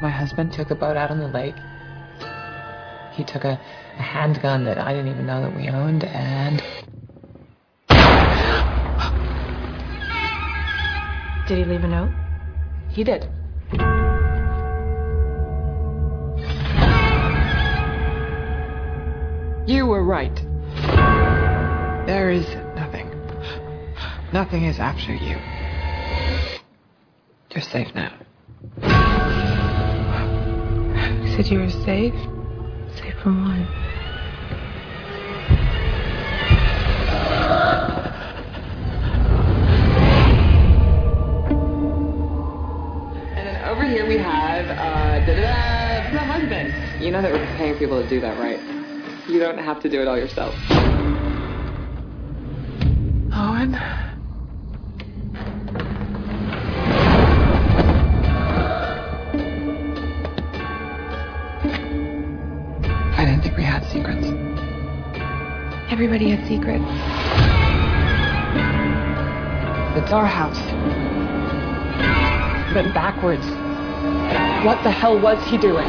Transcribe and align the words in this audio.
My 0.00 0.10
husband 0.10 0.52
took 0.52 0.70
a 0.70 0.74
boat 0.74 0.96
out 0.96 1.10
on 1.10 1.18
the 1.18 1.28
lake. 1.28 1.56
He 3.12 3.24
took 3.24 3.44
a, 3.44 3.60
a 3.98 4.02
handgun 4.02 4.64
that 4.64 4.78
I 4.78 4.92
didn't 4.94 5.10
even 5.10 5.26
know 5.26 5.42
that 5.42 5.56
we 5.56 5.68
owned, 5.68 6.04
and 6.04 6.62
Did 11.48 11.58
he 11.58 11.64
leave 11.64 11.82
a 11.82 11.88
note? 11.88 12.10
he 12.90 13.04
did. 13.04 13.28
You 19.66 19.86
were 19.86 20.02
right. 20.02 20.34
There 22.06 22.30
is 22.30 22.46
nothing. 22.74 23.10
Nothing 24.32 24.64
is 24.64 24.78
after 24.78 25.14
you. 25.14 25.36
You're 27.50 27.62
safe 27.62 27.94
now. 27.94 28.12
Said 31.38 31.52
you 31.52 31.60
were 31.60 31.70
safe? 31.70 32.14
Safe 32.96 33.14
from 33.22 33.44
what? 33.44 33.54
And 43.36 43.46
then 43.46 43.64
over 43.70 43.84
here 43.84 44.04
we 44.04 44.18
have 44.18 44.68
uh, 44.68 45.24
husband. 46.26 46.74
You 47.00 47.12
know 47.12 47.22
that 47.22 47.30
we're 47.30 47.46
paying 47.56 47.78
people 47.78 48.02
to 48.02 48.08
do 48.08 48.20
that, 48.20 48.36
right? 48.40 48.58
You 49.28 49.38
don't 49.38 49.58
have 49.58 49.80
to 49.82 49.88
do 49.88 50.02
it 50.02 50.08
all 50.08 50.18
yourself. 50.18 50.56
Secrets. 66.18 66.82
It's 69.96 70.12
our 70.12 70.26
house. 70.26 70.58
But 72.74 72.92
backwards. 72.92 73.46
What 74.66 74.82
the 74.82 74.90
hell 74.90 75.20
was 75.20 75.38
he 75.48 75.56
doing? 75.58 75.86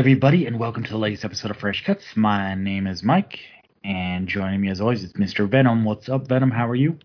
Everybody, 0.00 0.46
and 0.46 0.58
welcome 0.58 0.82
to 0.82 0.88
the 0.88 0.96
latest 0.96 1.26
episode 1.26 1.50
of 1.50 1.58
Fresh 1.58 1.84
Cuts. 1.84 2.16
My 2.16 2.54
name 2.54 2.86
is 2.86 3.02
Mike, 3.02 3.38
and 3.84 4.26
joining 4.26 4.62
me 4.62 4.70
as 4.70 4.80
always 4.80 5.04
is 5.04 5.12
Mr. 5.12 5.46
Venom. 5.46 5.84
What's 5.84 6.08
up, 6.08 6.26
Venom? 6.26 6.50
How 6.50 6.66
are 6.66 6.74
you? 6.74 6.98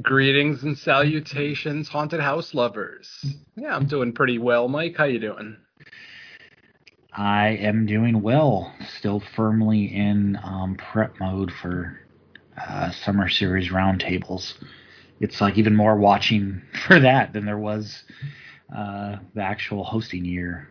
Greetings 0.00 0.62
and 0.62 0.78
salutations, 0.78 1.88
haunted 1.88 2.20
house 2.20 2.54
lovers. 2.54 3.26
Yeah, 3.56 3.74
I'm 3.74 3.86
doing 3.86 4.12
pretty 4.12 4.38
well, 4.38 4.68
Mike. 4.68 4.94
How 4.96 5.06
you 5.06 5.18
doing? 5.18 5.56
I 7.14 7.48
am 7.48 7.84
doing 7.84 8.22
well. 8.22 8.72
Still 8.98 9.20
firmly 9.34 9.86
in 9.86 10.38
um, 10.44 10.76
prep 10.76 11.18
mode 11.18 11.50
for 11.50 11.98
uh, 12.56 12.92
summer 12.92 13.28
series 13.28 13.70
roundtables. 13.70 14.52
It's 15.18 15.40
like 15.40 15.58
even 15.58 15.74
more 15.74 15.96
watching 15.96 16.62
for 16.86 17.00
that 17.00 17.32
than 17.32 17.44
there 17.44 17.58
was 17.58 18.04
uh, 18.72 19.16
the 19.34 19.42
actual 19.42 19.82
hosting 19.82 20.24
year. 20.24 20.68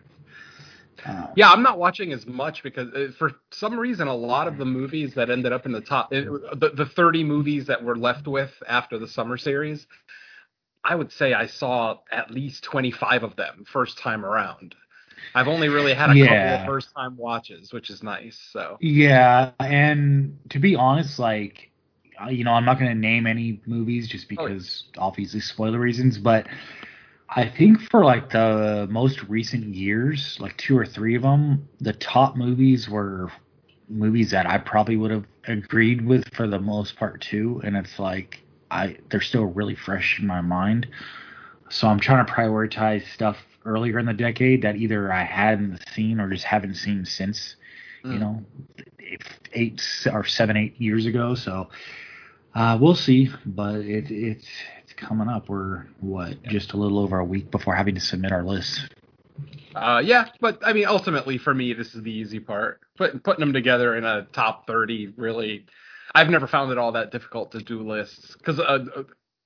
Uh, 1.05 1.27
Yeah, 1.35 1.51
I'm 1.51 1.63
not 1.63 1.79
watching 1.79 2.13
as 2.13 2.25
much 2.25 2.63
because 2.63 2.93
uh, 2.93 3.11
for 3.17 3.33
some 3.51 3.79
reason 3.79 4.07
a 4.07 4.15
lot 4.15 4.47
of 4.47 4.57
the 4.57 4.65
movies 4.65 5.13
that 5.15 5.29
ended 5.29 5.53
up 5.53 5.65
in 5.65 5.71
the 5.71 5.81
top 5.81 6.13
it, 6.13 6.25
the, 6.59 6.69
the 6.75 6.85
30 6.85 7.23
movies 7.23 7.67
that 7.67 7.83
we're 7.83 7.95
left 7.95 8.27
with 8.27 8.51
after 8.67 8.97
the 8.99 9.07
summer 9.07 9.37
series, 9.37 9.87
I 10.83 10.95
would 10.95 11.11
say 11.11 11.33
I 11.33 11.47
saw 11.47 11.99
at 12.11 12.31
least 12.31 12.63
25 12.63 13.23
of 13.23 13.35
them 13.35 13.65
first 13.65 13.97
time 13.99 14.25
around. 14.25 14.75
I've 15.35 15.47
only 15.49 15.69
really 15.69 15.93
had 15.95 16.09
a 16.11 16.15
Yeah. 16.15 16.17
couple 16.17 16.53
of 16.55 16.63
first 16.63 16.93
time 16.95 17.17
watches, 17.17 17.73
which 17.73 17.89
is 17.91 18.03
nice. 18.03 18.39
So, 18.53 18.79
Yeah, 18.79 19.51
and 19.59 20.37
to 20.49 20.59
be 20.59 20.75
honest, 20.75 21.17
like 21.19 21.71
uh, 22.21 22.29
you 22.29 22.43
know, 22.43 22.51
I'm 22.53 22.65
not 22.65 22.79
going 22.79 22.91
to 22.91 22.97
name 22.99 23.25
any 23.27 23.61
movies 23.65 24.07
just 24.07 24.29
Oh, 24.37 24.47
yeah. 24.47 24.53
because 24.53 24.83
obviously 24.97 25.39
spoiler 25.39 25.79
reasons, 25.79 26.17
but 26.17 26.47
I 27.29 27.47
think 27.47 27.81
for 27.81 28.05
like 28.05 28.29
the 28.31 28.87
most 28.89 29.23
recent 29.23 29.75
years, 29.75 30.37
like 30.39 30.57
two 30.57 30.77
or 30.77 30.85
three 30.85 31.15
of 31.15 31.23
them, 31.23 31.67
the 31.79 31.93
top 31.93 32.35
movies 32.37 32.89
were 32.89 33.31
movies 33.89 34.31
that 34.31 34.45
I 34.45 34.57
probably 34.57 34.97
would 34.97 35.11
have 35.11 35.25
agreed 35.47 36.05
with 36.05 36.33
for 36.33 36.47
the 36.47 36.59
most 36.59 36.95
part 36.97 37.21
too, 37.21 37.61
and 37.63 37.75
it's 37.75 37.99
like 37.99 38.41
I 38.71 38.97
they're 39.09 39.21
still 39.21 39.45
really 39.45 39.75
fresh 39.75 40.19
in 40.19 40.27
my 40.27 40.41
mind. 40.41 40.87
So 41.69 41.87
I'm 41.87 41.99
trying 41.99 42.25
to 42.25 42.31
prioritize 42.31 43.05
stuff 43.13 43.37
earlier 43.65 43.99
in 43.99 44.05
the 44.05 44.13
decade 44.13 44.61
that 44.63 44.77
either 44.77 45.11
I 45.11 45.23
hadn't 45.23 45.79
seen 45.93 46.19
or 46.21 46.29
just 46.29 46.45
haven't 46.45 46.75
seen 46.75 47.05
since 47.05 47.55
you 48.09 48.19
Mm. 48.19 48.21
know, 48.21 48.45
eight, 49.53 49.81
or 50.13 50.23
seven, 50.23 50.55
eight 50.55 50.79
years 50.79 51.05
ago. 51.05 51.35
So 51.35 51.69
uh, 52.55 52.77
we'll 52.79 52.95
see, 52.95 53.29
but 53.45 53.75
it, 53.81 54.09
it's 54.09 54.47
coming 54.97 55.29
up. 55.29 55.49
We're 55.49 55.85
what 55.99 56.41
just 56.43 56.73
a 56.73 56.77
little 56.77 56.99
over 56.99 57.19
a 57.19 57.25
week 57.25 57.51
before 57.51 57.75
having 57.75 57.95
to 57.95 58.01
submit 58.01 58.31
our 58.31 58.43
list. 58.43 58.93
uh, 59.75 60.01
yeah, 60.03 60.27
but 60.41 60.59
I 60.65 60.73
mean, 60.73 60.85
ultimately 60.85 61.37
for 61.37 61.53
me, 61.53 61.73
this 61.73 61.95
is 61.95 62.03
the 62.03 62.11
easy 62.11 62.39
part. 62.39 62.81
Put, 62.97 63.23
putting 63.23 63.39
them 63.39 63.53
together 63.53 63.95
in 63.95 64.03
a 64.03 64.27
top 64.33 64.67
30 64.67 65.13
really, 65.17 65.65
I've 66.13 66.29
never 66.29 66.47
found 66.47 66.71
it 66.71 66.77
all 66.77 66.93
that 66.93 67.11
difficult 67.11 67.51
to 67.51 67.59
do 67.59 67.87
lists 67.87 68.35
because 68.37 68.59
uh, 68.59 69.03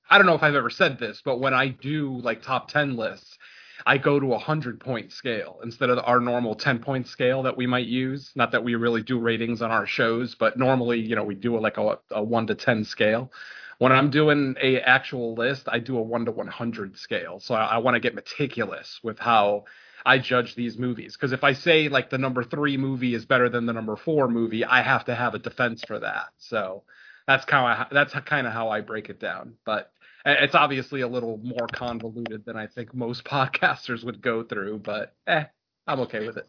I 0.10 0.18
don't 0.18 0.28
know 0.28 0.36
if 0.36 0.44
I've 0.44 0.56
ever 0.56 0.70
said 0.70 1.00
this, 1.00 1.22
but 1.24 1.40
when 1.40 1.54
I 1.54 1.68
do 1.68 2.20
like 2.20 2.42
top 2.42 2.70
10 2.70 2.96
lists, 2.96 3.38
I 3.86 3.98
go 3.98 4.20
to 4.20 4.34
a 4.34 4.40
hundred 4.40 4.80
point 4.80 5.12
scale 5.12 5.60
instead 5.64 5.90
of 5.90 6.00
our 6.04 6.20
normal 6.20 6.56
10 6.56 6.80
point 6.80 7.08
scale 7.08 7.44
that 7.44 7.58
we 7.58 7.68
might 7.68 7.88
use. 7.88 8.32
Not 8.36 8.52
that 8.52 8.64
we 8.64 8.76
really 8.76 9.02
do 9.02 9.20
ratings 9.20 9.62
on 9.62 9.72
our 9.72 9.86
shows, 9.86 10.36
but 10.36 10.58
normally, 10.58 11.00
you 11.00 11.16
know, 11.16 11.24
we 11.24 11.36
do 11.36 11.60
like 11.60 11.78
a, 11.78 11.98
a 12.12 12.22
one 12.24 12.48
to 12.48 12.56
10 12.56 12.84
scale. 12.86 13.32
When 13.82 13.92
I'm 13.92 14.12
doing 14.12 14.54
a 14.62 14.80
actual 14.80 15.34
list, 15.34 15.64
I 15.68 15.80
do 15.80 15.98
a 15.98 16.02
one 16.04 16.26
to 16.26 16.32
100 16.32 16.96
scale. 17.00 17.40
So 17.40 17.56
I, 17.56 17.66
I 17.66 17.78
want 17.80 17.96
to 17.96 18.00
get 18.00 18.14
meticulous 18.14 19.00
with 19.02 19.18
how 19.18 19.64
I 20.06 20.20
judge 20.20 20.54
these 20.54 20.78
movies. 20.78 21.18
Because 21.18 21.32
if 21.32 21.44
I 21.44 21.54
say 21.54 21.90
like 21.90 22.12
the 22.12 22.20
number 22.20 22.44
three 22.44 22.78
movie 22.78 23.16
is 23.16 23.26
better 23.26 23.50
than 23.50 23.66
the 23.66 23.74
number 23.74 23.96
four 23.96 24.28
movie, 24.28 24.64
I 24.64 24.84
have 24.84 25.06
to 25.06 25.16
have 25.16 25.34
a 25.34 25.40
defense 25.40 25.84
for 25.84 25.98
that. 25.98 26.28
So 26.38 26.84
that's 27.26 27.44
kind 27.46 27.82
of 27.82 27.88
that's 27.90 28.14
kind 28.14 28.46
of 28.46 28.54
how 28.54 28.70
I 28.70 28.82
break 28.82 29.10
it 29.10 29.20
down. 29.20 29.56
But 29.66 29.92
it's 30.28 30.54
obviously 30.54 31.02
a 31.02 31.08
little 31.08 31.40
more 31.40 31.66
convoluted 31.74 32.46
than 32.46 32.56
I 32.56 32.68
think 32.68 32.94
most 32.94 33.24
podcasters 33.26 34.04
would 34.04 34.22
go 34.22 34.44
through. 34.44 34.78
But 34.84 35.16
eh, 35.26 35.46
I'm 35.88 36.02
okay 36.02 36.28
with 36.28 36.38
it. 36.38 36.48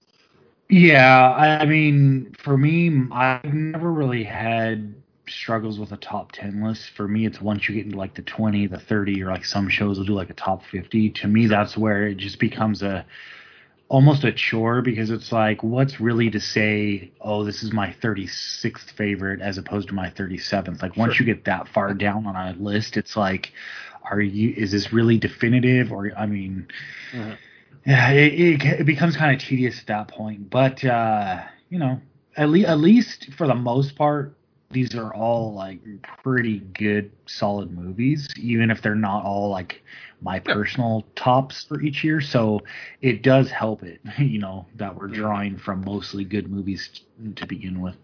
Yeah, 0.69 1.31
I, 1.31 1.63
I 1.63 1.65
mean, 1.65 2.35
for 2.45 2.59
me, 2.59 3.07
I've 3.11 3.55
never 3.55 3.91
really 3.91 4.25
had 4.25 4.95
struggles 5.29 5.79
with 5.79 5.93
a 5.93 5.97
top 5.97 6.33
10 6.33 6.63
list. 6.63 6.91
For 6.97 7.07
me, 7.09 7.27
it's 7.27 7.41
once 7.41 7.69
you 7.69 7.75
get 7.77 7.87
into 7.87 7.99
like 7.99 8.15
the 8.15 8.23
20, 8.23 8.67
the 8.67 8.79
30, 8.79 9.23
or 9.23 9.31
like 9.31 9.45
some 9.45 9.69
shows 9.69 9.99
will 9.99 10.07
do 10.07 10.15
like 10.15 10.31
a 10.31 10.35
top 10.35 10.65
50. 10.65 11.11
To 11.11 11.29
me, 11.29 11.47
that's 11.47 11.77
where 11.77 12.07
it 12.09 12.17
just 12.17 12.39
becomes 12.39 12.83
a 12.83 13.07
almost 13.89 14.25
a 14.25 14.33
chore 14.33 14.81
because 14.81 15.11
it's 15.11 15.33
like, 15.33 15.63
what's 15.63 16.01
really 16.01 16.31
to 16.31 16.41
say, 16.41 17.11
oh, 17.21 17.45
this 17.45 17.63
is 17.63 17.73
my 17.73 17.93
36th 18.03 18.91
favorite 18.97 19.41
as 19.43 19.59
opposed 19.59 19.89
to 19.89 19.95
my 19.95 20.09
37th? 20.11 20.81
Like, 20.83 20.97
once 20.97 21.15
Sure. 21.15 21.27
you 21.27 21.35
get 21.35 21.45
that 21.45 21.69
far 21.69 21.93
down 21.95 22.27
on 22.27 22.35
a 22.37 22.53
list, 22.59 22.97
it's 22.97 23.17
like, 23.17 23.53
are 24.11 24.21
you, 24.21 24.55
is 24.57 24.73
this 24.73 24.93
really 24.93 25.19
definitive? 25.19 25.93
Or, 25.93 26.11
I 26.17 26.27
mean, 26.27 26.69
Mhm. 27.13 27.39
yeah, 27.87 28.11
it, 28.11 28.33
it, 28.35 28.65
it 28.81 28.87
becomes 28.87 29.17
kind 29.17 29.35
of 29.35 29.41
tedious 29.41 29.81
at 29.81 29.87
that 29.87 30.09
point. 30.09 30.51
But 30.51 30.85
uh, 30.85 31.43
you 31.69 31.79
know, 31.79 32.01
at 32.37 32.49
least 32.49 32.69
at 32.69 32.79
least 32.79 33.33
for 33.37 33.47
the 33.47 33.55
most 33.55 33.97
part, 33.97 34.37
these 34.73 34.95
are 34.95 35.15
all 35.15 35.53
like 35.55 35.81
pretty 36.23 36.61
good, 36.61 37.13
solid 37.27 37.71
movies, 37.71 38.29
even 38.37 38.71
if 38.71 38.83
they're 38.83 38.95
not 38.95 39.25
all 39.25 39.51
like 39.51 39.83
my 40.21 40.39
personal 40.39 41.05
tops 41.15 41.65
for 41.65 41.81
each 41.81 42.03
year. 42.03 42.21
So 42.21 42.61
it 43.01 43.23
does 43.23 43.51
help 43.51 43.83
it, 43.83 44.01
you 44.19 44.39
know, 44.39 44.67
that 44.77 44.95
we're 44.95 45.09
drawing 45.09 45.59
from 45.59 45.85
mostly 45.85 46.25
good 46.25 46.51
movies 46.51 47.03
to 47.37 47.47
begin 47.47 47.81
with. 47.81 47.97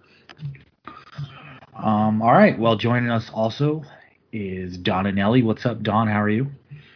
Um, 1.74 2.22
all 2.22 2.32
right. 2.32 2.58
Well, 2.58 2.76
joining 2.76 3.10
us 3.10 3.30
also 3.32 3.84
is 4.32 4.76
Don 4.78 5.06
and 5.06 5.18
Ellie. 5.18 5.42
What's 5.42 5.64
up, 5.64 5.82
Don? 5.82 6.08
How 6.08 6.20
are 6.20 6.28
you? 6.28 6.48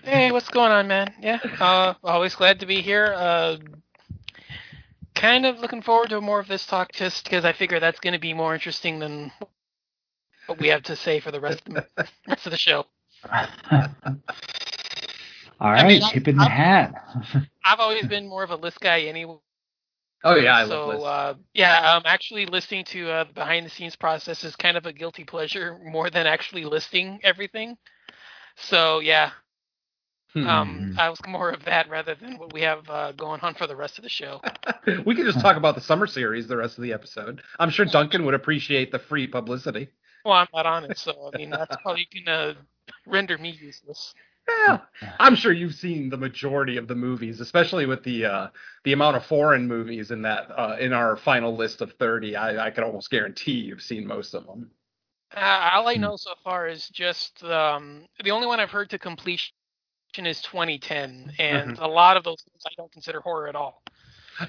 Hey, 0.03 0.33
what's 0.33 0.49
going 0.49 0.73
on, 0.73 0.89
man? 0.89 1.15
Yeah, 1.21 1.39
uh, 1.61 1.95
always 2.03 2.35
glad 2.35 2.59
to 2.61 2.67
be 2.67 2.81
here. 2.81 3.15
Uh, 3.17 3.59
kind 5.15 5.47
of 5.47 5.61
looking 5.61 5.83
forward 5.83 6.11
to 6.11 6.21
more 6.21 6.41
of 6.41 6.49
this 6.49 6.67
talk 6.67 6.93
just 6.93 7.23
because 7.23 7.45
I 7.45 7.53
figure 7.53 7.79
that's 7.79 8.01
going 8.01 8.13
to 8.13 8.19
be 8.19 8.35
more 8.35 8.55
interesting 8.55 8.99
than 8.99 9.31
what 10.47 10.59
we 10.59 10.69
have 10.69 10.83
to 10.85 10.97
say 10.97 11.21
for 11.21 11.31
the 11.31 11.41
rest 11.41 11.63
of 11.67 11.75
the, 11.75 11.87
rest 12.29 12.47
of 12.47 12.51
the 12.53 12.59
show. 12.59 12.87
All 15.61 15.71
right, 15.71 15.87
mean, 15.87 16.03
tip 16.03 16.29
in 16.29 16.37
the 16.37 16.45
hat. 16.47 16.95
I've 17.65 17.81
always 17.81 18.07
been 18.07 18.29
more 18.29 18.43
of 18.43 18.51
a 18.51 18.57
list 18.57 18.81
guy 18.81 19.03
anyway. 19.03 19.39
Oh 20.25 20.37
yeah, 20.37 20.57
I 20.57 20.63
so 20.65 20.75
love 20.89 20.95
lists. 20.95 21.07
uh, 21.07 21.35
yeah, 21.55 21.95
um, 21.95 22.03
actually 22.05 22.47
listening 22.47 22.85
to 22.87 23.11
uh, 23.11 23.25
the 23.25 23.33
behind 23.33 23.67
the 23.67 23.71
scenes 23.71 23.97
process 23.97 24.45
is 24.45 24.57
kind 24.57 24.77
of 24.77 24.87
a 24.87 24.93
guilty 24.93 25.25
pleasure 25.25 25.79
more 25.85 26.11
than 26.11 26.27
actually 26.27 26.65
listing 26.65 27.21
everything. 27.23 27.77
So 28.57 29.01
yeah, 29.01 29.31
Hmm. 30.33 30.47
um, 30.49 30.93
I 30.97 31.09
was 31.11 31.21
more 31.27 31.51
of 31.51 31.65
that 31.65 31.89
rather 31.91 32.15
than 32.15 32.39
what 32.39 32.53
we 32.53 32.63
have 32.63 32.89
uh, 32.89 33.13
going 33.13 33.41
on 33.41 33.55
for 33.55 33.67
the 33.67 33.77
rest 33.77 33.99
of 33.99 34.03
the 34.05 34.09
show. 34.11 34.41
we 35.05 35.15
could 35.15 35.27
just 35.27 35.41
talk 35.41 35.57
about 35.57 35.75
the 35.75 35.81
summer 35.81 36.07
series 36.07 36.47
the 36.49 36.57
rest 36.57 36.79
of 36.79 36.83
the 36.83 36.93
episode. 36.93 37.43
I'm 37.59 37.71
sure 37.71 37.85
Duncan 37.85 38.25
would 38.25 38.35
appreciate 38.35 38.93
the 38.93 38.99
free 38.99 39.27
publicity. 39.27 39.89
Well, 40.25 40.35
I'm 40.35 40.49
not 40.55 40.67
on 40.67 40.85
it, 40.85 40.99
so 40.99 41.31
I 41.33 41.37
mean 41.37 41.51
that's 41.51 41.77
probably 41.83 42.09
gonna 42.27 42.57
render 43.07 43.39
me 43.39 43.51
useless. 43.51 44.15
Yeah, 44.49 44.79
I'm 45.21 45.37
sure 45.37 45.53
you've 45.53 45.75
seen 45.75 46.11
the 46.11 46.17
majority 46.17 46.77
of 46.77 46.89
the 46.89 46.97
movies, 46.97 47.41
especially 47.41 47.87
with 47.87 48.03
the 48.03 48.25
uh, 48.25 48.47
the 48.85 48.93
amount 48.93 49.17
of 49.17 49.25
foreign 49.25 49.69
movies 49.69 50.11
in 50.11 50.23
that 50.23 50.49
uh, 50.57 50.77
in 50.81 50.93
our 50.93 51.17
final 51.17 51.57
list 51.57 51.81
of 51.81 51.93
30. 51.93 52.37
I, 52.37 52.67
I 52.67 52.71
could 52.71 52.85
almost 52.85 53.11
guarantee 53.11 53.53
you've 53.53 53.83
seen 53.83 54.07
most 54.07 54.35
of 54.35 54.47
them. 54.47 54.71
Uh, 55.35 55.71
all 55.75 55.89
I 55.89 55.95
know 55.95 56.17
so 56.17 56.35
far 56.45 56.69
is 56.69 56.89
just 56.89 57.43
um, 57.45 58.07
the 58.23 58.33
only 58.33 58.47
one 58.47 58.61
I've 58.61 58.71
heard 58.71 58.91
to 58.91 58.99
completion 58.99 59.55
is 60.19 60.43
2010, 60.43 61.33
and 61.39 61.79
a 61.79 61.87
lot 61.87 62.17
of 62.17 62.25
those 62.25 62.43
things 62.43 62.63
I 62.67 62.75
don't 62.77 62.93
consider 62.93 63.21
horror 63.21 63.49
at 63.49 63.55
all. 63.55 63.83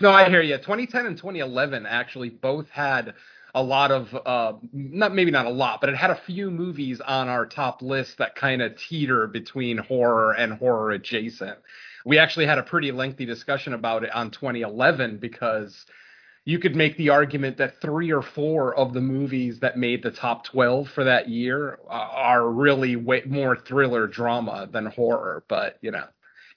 No, 0.01 0.11
I 0.11 0.29
hear 0.29 0.41
you. 0.41 0.57
2010 0.57 1.05
and 1.05 1.17
2011 1.17 1.85
actually 1.85 2.29
both 2.29 2.69
had 2.69 3.13
a 3.55 3.61
lot 3.61 3.91
of 3.91 4.15
uh, 4.25 4.53
not 4.71 5.13
maybe 5.13 5.31
not 5.31 5.45
a 5.45 5.49
lot, 5.49 5.79
but 5.79 5.89
it 5.89 5.95
had 5.95 6.09
a 6.09 6.19
few 6.25 6.49
movies 6.49 7.01
on 7.01 7.27
our 7.27 7.45
top 7.45 7.81
list 7.81 8.17
that 8.17 8.35
kind 8.35 8.61
of 8.61 8.75
teeter 8.77 9.27
between 9.27 9.77
horror 9.77 10.33
and 10.33 10.53
horror 10.53 10.91
adjacent. 10.91 11.57
We 12.05 12.17
actually 12.17 12.47
had 12.47 12.57
a 12.57 12.63
pretty 12.63 12.91
lengthy 12.91 13.25
discussion 13.25 13.73
about 13.73 14.03
it 14.03 14.13
on 14.13 14.31
2011 14.31 15.17
because 15.17 15.85
you 16.45 16.59
could 16.59 16.75
make 16.75 16.97
the 16.97 17.09
argument 17.09 17.57
that 17.57 17.79
three 17.79 18.11
or 18.11 18.21
four 18.21 18.75
of 18.75 18.93
the 18.93 18.99
movies 18.99 19.59
that 19.59 19.77
made 19.77 20.03
the 20.03 20.11
top 20.11 20.43
12 20.45 20.89
for 20.89 21.03
that 21.05 21.29
year 21.29 21.79
uh, 21.87 21.93
are 21.93 22.49
really 22.49 22.95
way 22.95 23.21
more 23.25 23.55
thriller 23.55 24.07
drama 24.07 24.67
than 24.71 24.87
horror. 24.87 25.43
But 25.47 25.77
you 25.81 25.91
know, 25.91 26.05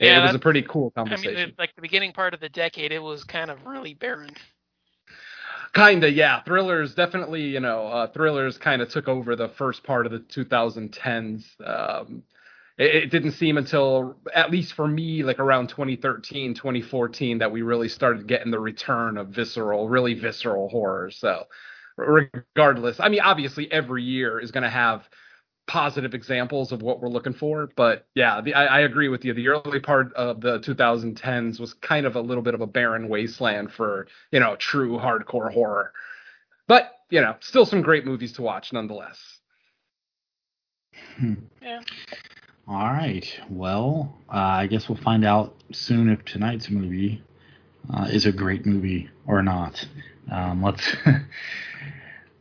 it, 0.00 0.06
Yeah, 0.06 0.20
it 0.20 0.26
was 0.26 0.34
a 0.34 0.40
pretty 0.40 0.62
cool 0.62 0.90
conversation. 0.92 1.36
I 1.36 1.44
mean, 1.46 1.54
like 1.58 1.74
the 1.76 1.82
beginning 1.82 2.12
part 2.12 2.32
of 2.32 2.40
the 2.40 2.48
decade, 2.48 2.90
it 2.90 3.02
was 3.02 3.22
kind 3.22 3.50
of 3.50 3.64
really 3.66 3.92
barren. 3.92 4.34
Kinda, 5.76 6.10
yeah. 6.10 6.42
Thrillers 6.42 6.94
definitely, 6.96 7.42
you 7.42 7.60
know, 7.60 7.88
uh, 7.88 8.08
thrillers 8.08 8.58
kind 8.58 8.82
of 8.82 8.90
took 8.90 9.08
over 9.08 9.36
the 9.36 9.50
first 9.50 9.84
part 9.84 10.06
of 10.06 10.12
the 10.12 10.20
2010s. 10.20 11.44
Um, 11.64 12.24
it, 12.78 12.96
it 12.96 13.10
didn't 13.12 13.32
seem 13.32 13.58
until, 13.58 14.16
at 14.34 14.50
least 14.52 14.74
for 14.74 14.88
me, 14.88 15.24
like 15.24 15.40
around 15.40 15.68
2013, 15.68 16.54
2014, 16.54 17.38
that 17.38 17.52
we 17.52 17.62
really 17.62 17.88
started 17.90 18.28
getting 18.28 18.52
the 18.52 18.60
return 18.60 19.18
of 19.18 19.30
visceral, 19.30 19.88
really 19.88 20.14
visceral 20.14 20.68
horror. 20.70 21.10
So, 21.10 21.46
regardless, 21.98 23.00
I 23.00 23.08
mean, 23.10 23.22
obviously, 23.22 23.72
every 23.72 24.04
year 24.04 24.40
is 24.40 24.52
going 24.52 24.64
to 24.64 24.70
have 24.70 25.08
positive 25.66 26.14
examples 26.14 26.72
of 26.72 26.82
what 26.82 27.00
we're 27.00 27.08
looking 27.08 27.32
for. 27.32 27.68
But 27.76 28.06
yeah, 28.14 28.40
the, 28.40 28.54
I, 28.54 28.64
I 28.64 28.80
agree 28.80 29.08
with 29.08 29.24
you. 29.24 29.34
The 29.34 29.48
early 29.48 29.80
part 29.80 30.12
of 30.14 30.40
the 30.40 30.60
2010s 30.60 31.58
was 31.58 31.74
kind 31.74 32.06
of 32.06 32.16
a 32.16 32.20
little 32.20 32.42
bit 32.42 32.54
of 32.54 32.60
a 32.60 32.66
barren 32.66 33.08
wasteland 33.08 33.72
for 33.72 34.06
you 34.30 34.40
know 34.40 34.56
true 34.56 34.98
hardcore 34.98 35.52
horror. 35.52 35.92
But 36.66 36.92
you 37.10 37.20
know, 37.20 37.36
still 37.40 37.66
some 37.66 37.82
great 37.82 38.04
movies 38.04 38.32
to 38.34 38.42
watch 38.42 38.72
nonetheless. 38.72 39.18
Yeah. 41.62 41.80
All 42.68 42.92
right. 42.92 43.26
Well, 43.48 44.16
uh, 44.28 44.36
I 44.36 44.66
guess 44.66 44.88
we'll 44.88 44.98
find 44.98 45.24
out 45.24 45.54
soon 45.72 46.10
if 46.10 46.24
tonight's 46.24 46.68
movie 46.68 47.22
uh, 47.92 48.08
is 48.10 48.26
a 48.26 48.32
great 48.32 48.66
movie 48.66 49.08
or 49.26 49.42
not. 49.42 49.84
Um, 50.30 50.62
let's 50.62 50.96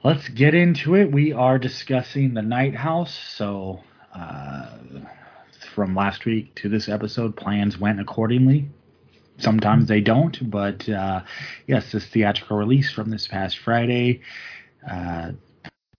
let's 0.05 0.29
get 0.29 0.53
into 0.53 0.93
it. 0.93 1.11
We 1.11 1.33
are 1.33 1.57
discussing 1.57 2.35
the 2.35 2.43
Night 2.43 2.75
House. 2.75 3.17
So, 3.35 3.79
uh, 4.13 4.77
from 5.73 5.95
last 5.95 6.25
week 6.25 6.53
to 6.55 6.69
this 6.69 6.87
episode, 6.87 7.35
plans 7.35 7.79
went 7.79 7.99
accordingly. 7.99 8.69
Sometimes 9.39 9.87
they 9.87 10.01
don't, 10.01 10.49
but 10.51 10.87
uh, 10.87 11.23
yes, 11.65 11.91
this 11.91 12.05
theatrical 12.05 12.55
release 12.55 12.93
from 12.93 13.09
this 13.09 13.27
past 13.27 13.57
Friday. 13.57 14.21
Uh, 14.87 15.31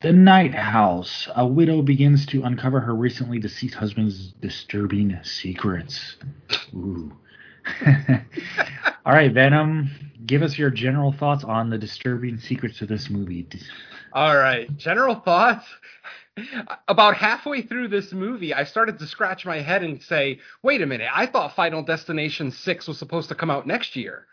the 0.03 0.13
Night 0.13 0.55
House. 0.55 1.29
A 1.35 1.45
widow 1.45 1.83
begins 1.83 2.27
to 2.27 2.45
uncover 2.45 2.79
her 2.79 2.95
recently 2.95 3.41
deceased 3.41 3.75
husband's 3.75 4.33
disturbing 4.41 5.19
secrets. 5.25 6.17
Ooh. 6.73 7.13
All 9.05 9.13
right, 9.13 9.33
Venom. 9.33 9.91
Give 10.25 10.43
us 10.43 10.59
your 10.59 10.71
general 10.71 11.13
thoughts 11.13 11.45
on 11.45 11.71
the 11.71 11.79
disturbing 11.79 12.39
secrets 12.39 12.81
of 12.83 12.89
this 12.89 13.11
movie. 13.11 13.47
All 14.17 14.35
right, 14.35 14.75
general 14.79 15.17
thoughts. 15.17 15.67
About 16.89 17.17
halfway 17.17 17.61
through 17.61 17.89
this 17.89 18.15
movie, 18.15 18.55
I 18.55 18.65
started 18.65 18.99
to 18.99 19.07
scratch 19.07 19.45
my 19.45 19.61
head 19.61 19.83
and 19.83 20.03
say, 20.03 20.41
"Wait 20.63 20.81
a 20.81 20.87
minute! 20.87 21.11
I 21.15 21.27
thought 21.27 21.55
Final 21.55 21.83
Destination 21.83 22.51
Six 22.51 22.89
was 22.89 22.97
supposed 22.99 23.29
to 23.29 23.35
come 23.35 23.51
out 23.51 23.67
next 23.67 23.95
year." 23.95 24.27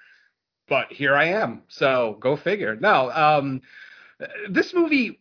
But 0.70 0.94
here 0.94 1.14
I 1.14 1.26
am. 1.26 1.64
So 1.68 2.16
go 2.22 2.38
figure. 2.38 2.78
No, 2.78 3.12
um, 3.12 3.62
this 4.50 4.74
movie 4.74 5.20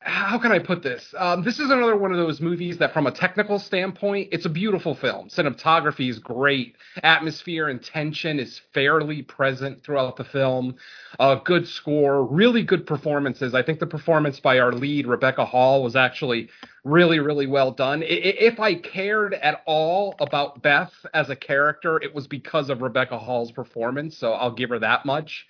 how 0.00 0.38
can 0.38 0.52
I 0.52 0.60
put 0.60 0.82
this? 0.82 1.12
Um, 1.18 1.42
this 1.42 1.58
is 1.58 1.70
another 1.70 1.96
one 1.96 2.12
of 2.12 2.18
those 2.18 2.40
movies 2.40 2.78
that, 2.78 2.92
from 2.92 3.08
a 3.08 3.10
technical 3.10 3.58
standpoint, 3.58 4.28
it's 4.30 4.46
a 4.46 4.48
beautiful 4.48 4.94
film. 4.94 5.28
Cinematography 5.28 6.08
is 6.08 6.20
great. 6.20 6.76
Atmosphere 7.02 7.68
and 7.68 7.82
tension 7.82 8.38
is 8.38 8.60
fairly 8.72 9.22
present 9.22 9.82
throughout 9.82 10.16
the 10.16 10.24
film. 10.24 10.76
A 11.18 11.40
good 11.44 11.66
score, 11.66 12.24
really 12.24 12.62
good 12.62 12.86
performances. 12.86 13.54
I 13.54 13.62
think 13.62 13.80
the 13.80 13.86
performance 13.86 14.38
by 14.38 14.60
our 14.60 14.72
lead, 14.72 15.08
Rebecca 15.08 15.44
Hall, 15.44 15.82
was 15.82 15.96
actually 15.96 16.48
really, 16.84 17.18
really 17.18 17.46
well 17.46 17.72
done. 17.72 18.04
If 18.06 18.60
I 18.60 18.76
cared 18.76 19.34
at 19.34 19.62
all 19.66 20.14
about 20.20 20.62
Beth 20.62 20.92
as 21.12 21.28
a 21.28 21.36
character, 21.36 22.00
it 22.00 22.14
was 22.14 22.28
because 22.28 22.70
of 22.70 22.82
Rebecca 22.82 23.18
Hall's 23.18 23.50
performance. 23.50 24.16
So 24.16 24.32
I'll 24.32 24.52
give 24.52 24.70
her 24.70 24.78
that 24.78 25.04
much 25.04 25.44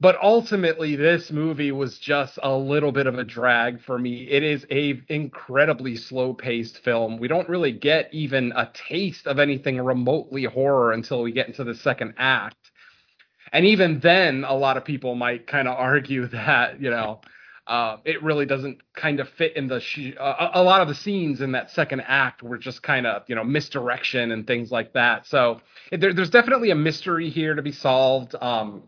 but 0.00 0.18
ultimately 0.22 0.94
this 0.94 1.30
movie 1.30 1.72
was 1.72 1.98
just 1.98 2.38
a 2.42 2.54
little 2.54 2.92
bit 2.92 3.06
of 3.06 3.18
a 3.18 3.24
drag 3.24 3.80
for 3.80 3.98
me. 3.98 4.28
It 4.28 4.42
is 4.42 4.66
a 4.70 5.00
incredibly 5.08 5.96
slow 5.96 6.34
paced 6.34 6.78
film. 6.84 7.18
We 7.18 7.28
don't 7.28 7.48
really 7.48 7.72
get 7.72 8.12
even 8.12 8.52
a 8.54 8.70
taste 8.74 9.26
of 9.26 9.38
anything 9.38 9.80
remotely 9.80 10.44
horror 10.44 10.92
until 10.92 11.22
we 11.22 11.32
get 11.32 11.46
into 11.46 11.64
the 11.64 11.74
second 11.74 12.14
act. 12.18 12.56
And 13.52 13.64
even 13.64 14.00
then 14.00 14.44
a 14.44 14.54
lot 14.54 14.76
of 14.76 14.84
people 14.84 15.14
might 15.14 15.46
kind 15.46 15.66
of 15.66 15.76
argue 15.78 16.26
that 16.28 16.80
you 16.80 16.90
know 16.90 17.20
uh, 17.66 17.96
it 18.04 18.22
really 18.22 18.46
doesn't 18.46 18.80
kind 18.94 19.18
of 19.18 19.28
fit 19.30 19.56
in 19.56 19.66
the 19.66 19.80
sh- 19.80 20.14
uh, 20.20 20.50
a 20.54 20.62
lot 20.62 20.82
of 20.82 20.88
the 20.88 20.94
scenes 20.94 21.40
in 21.40 21.52
that 21.52 21.70
second 21.70 22.00
act 22.02 22.42
were 22.42 22.58
just 22.58 22.82
kind 22.82 23.06
of 23.06 23.22
you 23.28 23.34
know 23.34 23.44
misdirection 23.44 24.30
and 24.32 24.46
things 24.46 24.70
like 24.70 24.92
that. 24.92 25.26
So 25.26 25.62
there, 25.90 26.12
there's 26.12 26.30
definitely 26.30 26.70
a 26.70 26.76
mystery 26.76 27.30
here 27.30 27.54
to 27.54 27.62
be 27.62 27.72
solved. 27.72 28.34
Um, 28.40 28.82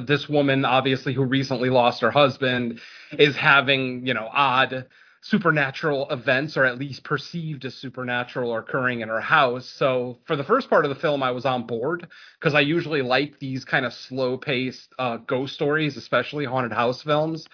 this 0.00 0.28
woman 0.28 0.64
obviously 0.64 1.14
who 1.14 1.24
recently 1.24 1.70
lost 1.70 2.02
her 2.02 2.10
husband 2.10 2.80
is 3.18 3.36
having 3.36 4.06
you 4.06 4.14
know 4.14 4.28
odd 4.32 4.86
supernatural 5.22 6.06
events 6.10 6.54
or 6.54 6.66
at 6.66 6.78
least 6.78 7.02
perceived 7.02 7.64
as 7.64 7.74
supernatural 7.74 8.54
occurring 8.58 9.00
in 9.00 9.08
her 9.08 9.22
house. 9.22 9.66
So 9.66 10.18
for 10.26 10.36
the 10.36 10.44
first 10.44 10.68
part 10.68 10.84
of 10.84 10.90
the 10.90 11.00
film 11.00 11.22
i 11.22 11.30
was 11.30 11.46
on 11.46 11.66
board 11.66 12.06
because 12.38 12.54
i 12.54 12.60
usually 12.60 13.00
like 13.00 13.38
these 13.38 13.64
kind 13.64 13.86
of 13.86 13.94
slow 13.94 14.36
paced 14.36 14.92
uh, 14.98 15.16
ghost 15.16 15.54
stories 15.54 15.96
especially 15.96 16.44
haunted 16.44 16.72
house 16.72 17.02
films. 17.02 17.46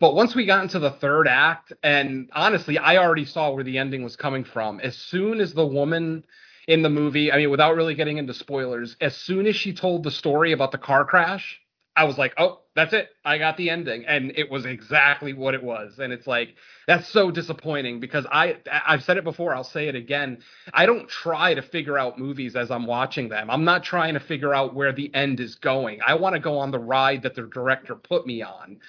But 0.00 0.16
once 0.16 0.34
we 0.34 0.46
got 0.46 0.64
into 0.64 0.80
the 0.80 0.90
third 0.90 1.28
act 1.28 1.72
and 1.84 2.28
honestly 2.32 2.76
i 2.76 2.96
already 2.96 3.24
saw 3.24 3.52
where 3.52 3.64
the 3.64 3.78
ending 3.78 4.02
was 4.02 4.16
coming 4.16 4.42
from. 4.42 4.80
As 4.80 4.96
soon 4.96 5.40
as 5.40 5.54
the 5.54 5.66
woman 5.66 6.24
in 6.68 6.82
the 6.82 6.90
movie. 6.90 7.32
I 7.32 7.38
mean, 7.38 7.50
without 7.50 7.76
really 7.76 7.94
getting 7.94 8.18
into 8.18 8.34
spoilers, 8.34 8.96
as 9.00 9.16
soon 9.16 9.46
as 9.46 9.56
she 9.56 9.72
told 9.72 10.04
the 10.04 10.10
story 10.10 10.52
about 10.52 10.72
the 10.72 10.78
car 10.78 11.04
crash 11.04 11.60
I 11.94 12.04
was 12.04 12.16
like, 12.16 12.32
oh, 12.38 12.60
that's 12.74 12.94
it. 12.94 13.10
I 13.22 13.36
got 13.36 13.58
the 13.58 13.68
ending, 13.68 14.06
and 14.06 14.32
it 14.34 14.50
was 14.50 14.64
exactly 14.64 15.34
what 15.34 15.52
it 15.52 15.62
was. 15.62 15.98
And 15.98 16.10
it's 16.10 16.26
like 16.26 16.54
that's 16.86 17.06
so 17.08 17.30
disappointing 17.30 18.00
because 18.00 18.26
I 18.32 18.56
I've 18.86 19.04
said 19.04 19.18
it 19.18 19.24
before. 19.24 19.54
I'll 19.54 19.62
say 19.62 19.88
it 19.88 19.94
again. 19.94 20.38
I 20.72 20.86
don't 20.86 21.06
try 21.06 21.52
to 21.52 21.60
figure 21.60 21.98
out 21.98 22.18
movies 22.18 22.56
as 22.56 22.70
I'm 22.70 22.86
watching 22.86 23.28
them. 23.28 23.50
I'm 23.50 23.64
not 23.64 23.84
trying 23.84 24.14
to 24.14 24.20
figure 24.20 24.54
out 24.54 24.74
where 24.74 24.92
the 24.92 25.14
end 25.14 25.38
is 25.38 25.56
going. 25.56 26.00
I 26.06 26.14
want 26.14 26.34
to 26.34 26.40
go 26.40 26.58
on 26.58 26.70
the 26.70 26.78
ride 26.78 27.22
that 27.24 27.34
the 27.34 27.42
director 27.42 27.94
put 27.94 28.26
me 28.26 28.42
on. 28.42 28.80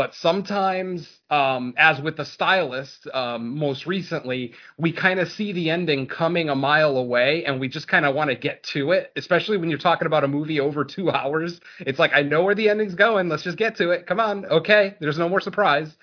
But 0.00 0.14
sometimes, 0.14 1.06
um, 1.28 1.74
as 1.76 2.00
with 2.00 2.16
the 2.16 2.24
stylist, 2.24 3.06
um, 3.12 3.58
most 3.58 3.84
recently, 3.84 4.54
we 4.78 4.92
kind 4.92 5.20
of 5.20 5.30
see 5.30 5.52
the 5.52 5.68
ending 5.68 6.06
coming 6.06 6.48
a 6.48 6.54
mile 6.54 6.96
away 6.96 7.44
and 7.44 7.60
we 7.60 7.68
just 7.68 7.86
kind 7.86 8.06
of 8.06 8.14
want 8.14 8.30
to 8.30 8.34
get 8.34 8.62
to 8.72 8.92
it, 8.92 9.12
especially 9.16 9.58
when 9.58 9.68
you're 9.68 9.78
talking 9.78 10.06
about 10.06 10.24
a 10.24 10.28
movie 10.28 10.58
over 10.58 10.86
two 10.86 11.10
hours. 11.20 11.60
It's 11.80 11.98
like, 11.98 12.12
I 12.14 12.22
know 12.22 12.44
where 12.44 12.54
the 12.54 12.70
ending's 12.70 12.94
going. 12.94 13.28
Let's 13.28 13.42
just 13.42 13.58
get 13.58 13.76
to 13.76 13.90
it. 13.90 14.06
Come 14.06 14.20
on. 14.20 14.46
Okay. 14.46 14.94
There's 15.00 15.18
no 15.18 15.28
more 15.28 15.42
surprise. 15.42 15.94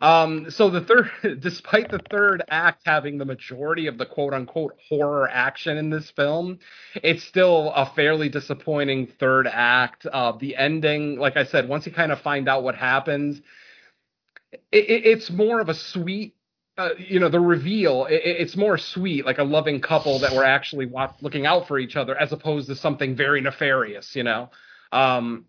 Um, 0.00 0.50
so 0.50 0.70
the 0.70 0.80
third, 0.80 1.10
despite 1.40 1.90
the 1.90 2.00
third 2.10 2.42
act 2.48 2.82
having 2.84 3.18
the 3.18 3.24
majority 3.24 3.86
of 3.86 3.98
the 3.98 4.06
quote 4.06 4.34
unquote 4.34 4.76
horror 4.88 5.28
action 5.30 5.76
in 5.76 5.90
this 5.90 6.10
film, 6.10 6.58
it's 6.96 7.24
still 7.24 7.72
a 7.74 7.86
fairly 7.94 8.28
disappointing 8.28 9.08
third 9.18 9.46
act. 9.46 10.06
Uh, 10.06 10.32
the 10.32 10.56
ending, 10.56 11.18
like 11.18 11.36
I 11.36 11.44
said, 11.44 11.68
once 11.68 11.86
you 11.86 11.92
kind 11.92 12.12
of 12.12 12.20
find 12.20 12.48
out 12.48 12.62
what 12.62 12.74
happens, 12.74 13.40
it, 14.52 14.62
it, 14.72 15.06
it's 15.06 15.30
more 15.30 15.60
of 15.60 15.68
a 15.68 15.74
sweet. 15.74 16.34
Uh, 16.76 16.88
you 16.98 17.20
know 17.20 17.28
the 17.28 17.38
reveal 17.38 18.06
it, 18.06 18.20
it's 18.24 18.56
more 18.56 18.76
sweet 18.76 19.24
like 19.24 19.38
a 19.38 19.44
loving 19.44 19.80
couple 19.80 20.18
that 20.18 20.32
were 20.32 20.42
actually 20.42 20.90
looking 21.20 21.46
out 21.46 21.68
for 21.68 21.78
each 21.78 21.94
other 21.94 22.18
as 22.18 22.32
opposed 22.32 22.66
to 22.66 22.74
something 22.74 23.14
very 23.14 23.40
nefarious 23.40 24.16
you 24.16 24.24
know 24.24 24.50
um, 24.90 25.44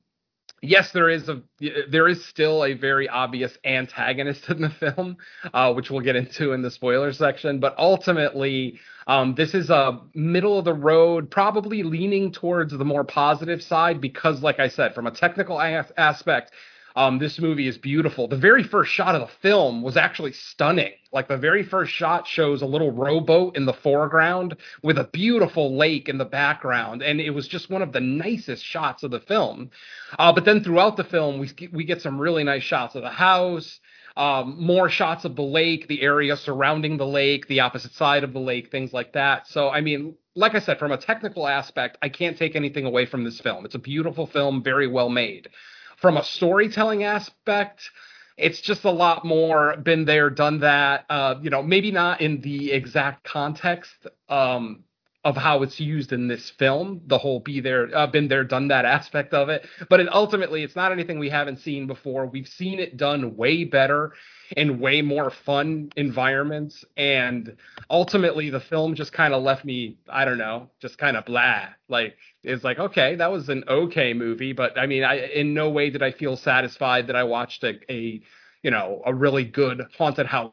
yes, 0.62 0.92
there 0.92 1.10
is 1.10 1.30
a 1.30 1.42
there 1.90 2.08
is 2.08 2.24
still 2.26 2.64
a 2.64 2.74
very 2.74 3.08
obvious 3.08 3.58
antagonist 3.64 4.50
in 4.50 4.62
the 4.62 4.70
film, 4.70 5.18
uh, 5.54 5.74
which 5.74 5.90
we'll 5.90 6.02
get 6.02 6.16
into 6.16 6.54
in 6.54 6.62
the 6.62 6.72
spoiler 6.72 7.14
section. 7.14 7.60
But 7.60 7.76
ultimately, 7.78 8.80
um, 9.08 9.36
this 9.36 9.54
is 9.54 9.70
a 9.70 10.02
middle 10.14 10.58
of 10.60 10.66
the 10.66 10.74
road, 10.74 11.30
probably 11.30 11.84
leaning 11.84 12.32
towards 12.32 12.76
the 12.78 12.86
more 12.86 13.04
positive 13.04 13.62
side 13.62 14.02
because, 14.02 14.42
like 14.42 14.60
I 14.60 14.68
said, 14.68 14.96
from 14.96 15.08
a 15.08 15.12
technical 15.12 15.62
aspect, 15.62 16.52
um, 16.96 17.20
this 17.20 17.40
movie 17.40 17.68
is 17.68 17.78
beautiful. 17.78 18.28
The 18.28 18.38
very 18.38 18.64
first 18.64 18.92
shot 18.92 19.16
of 19.16 19.22
the 19.22 19.34
film 19.42 19.82
was 19.82 19.98
actually 19.98 20.32
stunning. 20.32 20.94
Like 21.12 21.28
the 21.28 21.38
very 21.38 21.64
first 21.64 21.92
shot 21.92 22.26
shows 22.26 22.62
a 22.62 22.66
little 22.66 22.92
rowboat 22.92 23.58
in 23.58 23.66
the 23.66 23.74
foreground 23.74 24.56
with 24.82 24.98
a 24.98 25.04
beautiful 25.04 25.78
lake 25.78 26.08
in 26.08 26.18
the 26.18 26.26
background, 26.26 27.02
and 27.02 27.20
it 27.20 27.32
was 27.32 27.48
just 27.48 27.70
one 27.70 27.82
of 27.82 27.92
the 27.92 28.00
nicest 28.00 28.64
shots 28.64 29.04
of 29.04 29.12
the 29.12 29.20
film. 29.20 29.72
Uh, 30.18 30.32
but 30.32 30.46
then 30.46 30.64
throughout 30.64 30.96
the 30.96 31.04
film, 31.04 31.40
we 31.40 31.50
we 31.74 31.84
get 31.84 32.02
some 32.02 32.20
really 32.20 32.44
nice 32.44 32.64
shots 32.64 32.96
of 32.96 33.02
the 33.02 33.10
house. 33.10 33.80
Um, 34.18 34.56
more 34.58 34.88
shots 34.88 35.26
of 35.26 35.36
the 35.36 35.42
lake, 35.42 35.90
the 35.90 36.02
area 36.02 36.38
surrounding 36.38 36.96
the 36.96 37.06
lake, 37.06 37.48
the 37.48 37.60
opposite 37.60 37.92
side 37.92 38.24
of 38.24 38.32
the 38.32 38.40
lake, 38.40 38.72
things 38.72 38.94
like 38.94 39.12
that. 39.12 39.46
So, 39.46 39.70
I 39.70 39.82
mean, 39.82 40.16
like 40.36 40.56
I 40.56 40.60
said, 40.60 40.80
from 40.80 40.94
a 40.94 40.98
technical 40.98 41.46
aspect, 41.46 41.98
I 42.02 42.08
can't 42.08 42.38
take 42.38 42.56
anything 42.56 42.86
away 42.86 43.06
from 43.08 43.26
this 43.26 43.42
film. 43.42 43.66
It's 43.66 43.76
a 43.76 43.80
beautiful 43.80 44.26
film, 44.26 44.64
very 44.64 44.88
well 44.88 45.10
made 45.10 45.50
from 45.98 46.18
a 46.18 46.24
storytelling 46.24 47.04
aspect, 47.04 47.90
it's 48.38 48.62
just 48.62 48.84
a 48.84 48.92
lot 48.92 49.26
more 49.26 49.78
been 49.78 50.06
there, 50.06 50.30
done 50.30 50.60
that. 50.60 51.06
Uh, 51.10 51.36
you 51.42 51.50
know, 51.50 51.64
maybe 51.64 51.92
not 51.92 52.22
in 52.22 52.42
the 52.42 52.72
exact 52.72 53.24
context 53.24 54.08
um, 54.30 54.84
of 55.24 55.38
how 55.38 55.64
it's 55.64 55.80
used 55.80 56.12
in 56.12 56.28
this 56.28 56.50
film, 56.52 57.02
the 57.08 57.18
whole 57.18 57.40
be 57.40 57.60
there, 57.62 57.90
uh, 57.96 58.08
been 58.08 58.28
there, 58.28 58.44
done 58.44 58.68
that 58.68 58.86
aspect 58.86 59.34
of 59.34 59.50
it. 59.50 59.66
But 59.90 60.00
it, 60.02 60.14
ultimately, 60.14 60.64
it's 60.64 60.76
not 60.76 60.92
anything 60.92 61.18
we 61.18 61.30
haven't 61.30 61.60
seen 61.60 61.88
before. 61.88 62.26
We've 62.26 62.48
seen 62.48 62.80
it 62.80 62.98
done 62.98 63.36
way 63.36 63.64
better 63.64 64.14
in 64.56 64.80
way 64.80 65.02
more 65.02 65.30
fun 65.30 65.92
environments. 65.96 66.86
And 66.98 67.56
ultimately, 67.90 68.50
the 68.50 68.60
film 68.60 68.96
just 68.96 69.14
kind 69.14 69.34
of 69.34 69.44
left 69.44 69.66
me, 69.66 69.98
I 70.10 70.26
don't 70.26 70.38
know, 70.38 70.70
just 70.80 70.98
kind 70.98 71.18
of 71.18 71.26
blah. 71.26 71.68
Like, 71.90 72.16
it's 72.44 72.64
like, 72.64 72.80
okay, 72.80 73.16
that 73.16 73.32
was 73.32 73.50
an 73.50 73.64
okay 73.68 74.14
movie, 74.14 74.54
but 74.54 74.78
I 74.78 74.86
mean, 74.86 75.04
I 75.04 75.28
in 75.28 75.54
no 75.54 75.70
way 75.70 75.90
did 75.90 76.04
I 76.04 76.12
feel 76.12 76.38
satisfied 76.38 77.08
that 77.08 77.16
I 77.16 77.24
watched 77.24 77.64
a, 77.64 77.80
a 77.92 78.22
you 78.64 78.72
know, 78.72 79.02
a 79.06 79.14
really 79.14 79.44
good 79.44 79.86
haunted 79.98 80.26
house 80.26 80.52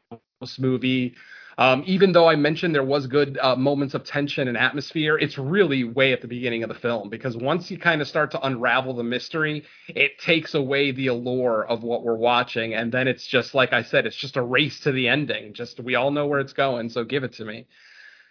movie 0.59 1.15
um, 1.57 1.83
even 1.85 2.11
though 2.11 2.27
I 2.27 2.35
mentioned 2.35 2.73
there 2.73 2.83
was 2.83 3.07
good 3.07 3.37
uh, 3.41 3.55
moments 3.55 3.93
of 3.93 4.03
tension 4.03 4.47
and 4.47 4.57
atmosphere, 4.57 5.17
it's 5.17 5.37
really 5.37 5.83
way 5.83 6.13
at 6.13 6.21
the 6.21 6.27
beginning 6.27 6.63
of 6.63 6.69
the 6.69 6.75
film 6.75 7.09
because 7.09 7.37
once 7.37 7.69
you 7.69 7.77
kind 7.77 8.01
of 8.01 8.07
start 8.07 8.31
to 8.31 8.45
unravel 8.45 8.93
the 8.95 9.03
mystery, 9.03 9.63
it 9.87 10.19
takes 10.19 10.53
away 10.53 10.91
the 10.91 11.07
allure 11.07 11.63
of 11.63 11.83
what 11.83 12.03
we're 12.03 12.15
watching, 12.15 12.73
and 12.73 12.91
then 12.91 13.07
it's 13.07 13.27
just 13.27 13.53
like 13.53 13.73
I 13.73 13.83
said, 13.83 14.05
it's 14.05 14.15
just 14.15 14.37
a 14.37 14.41
race 14.41 14.79
to 14.81 14.91
the 14.91 15.07
ending. 15.07 15.53
Just 15.53 15.79
we 15.79 15.95
all 15.95 16.11
know 16.11 16.27
where 16.27 16.39
it's 16.39 16.53
going, 16.53 16.89
so 16.89 17.03
give 17.03 17.23
it 17.23 17.33
to 17.33 17.45
me. 17.45 17.67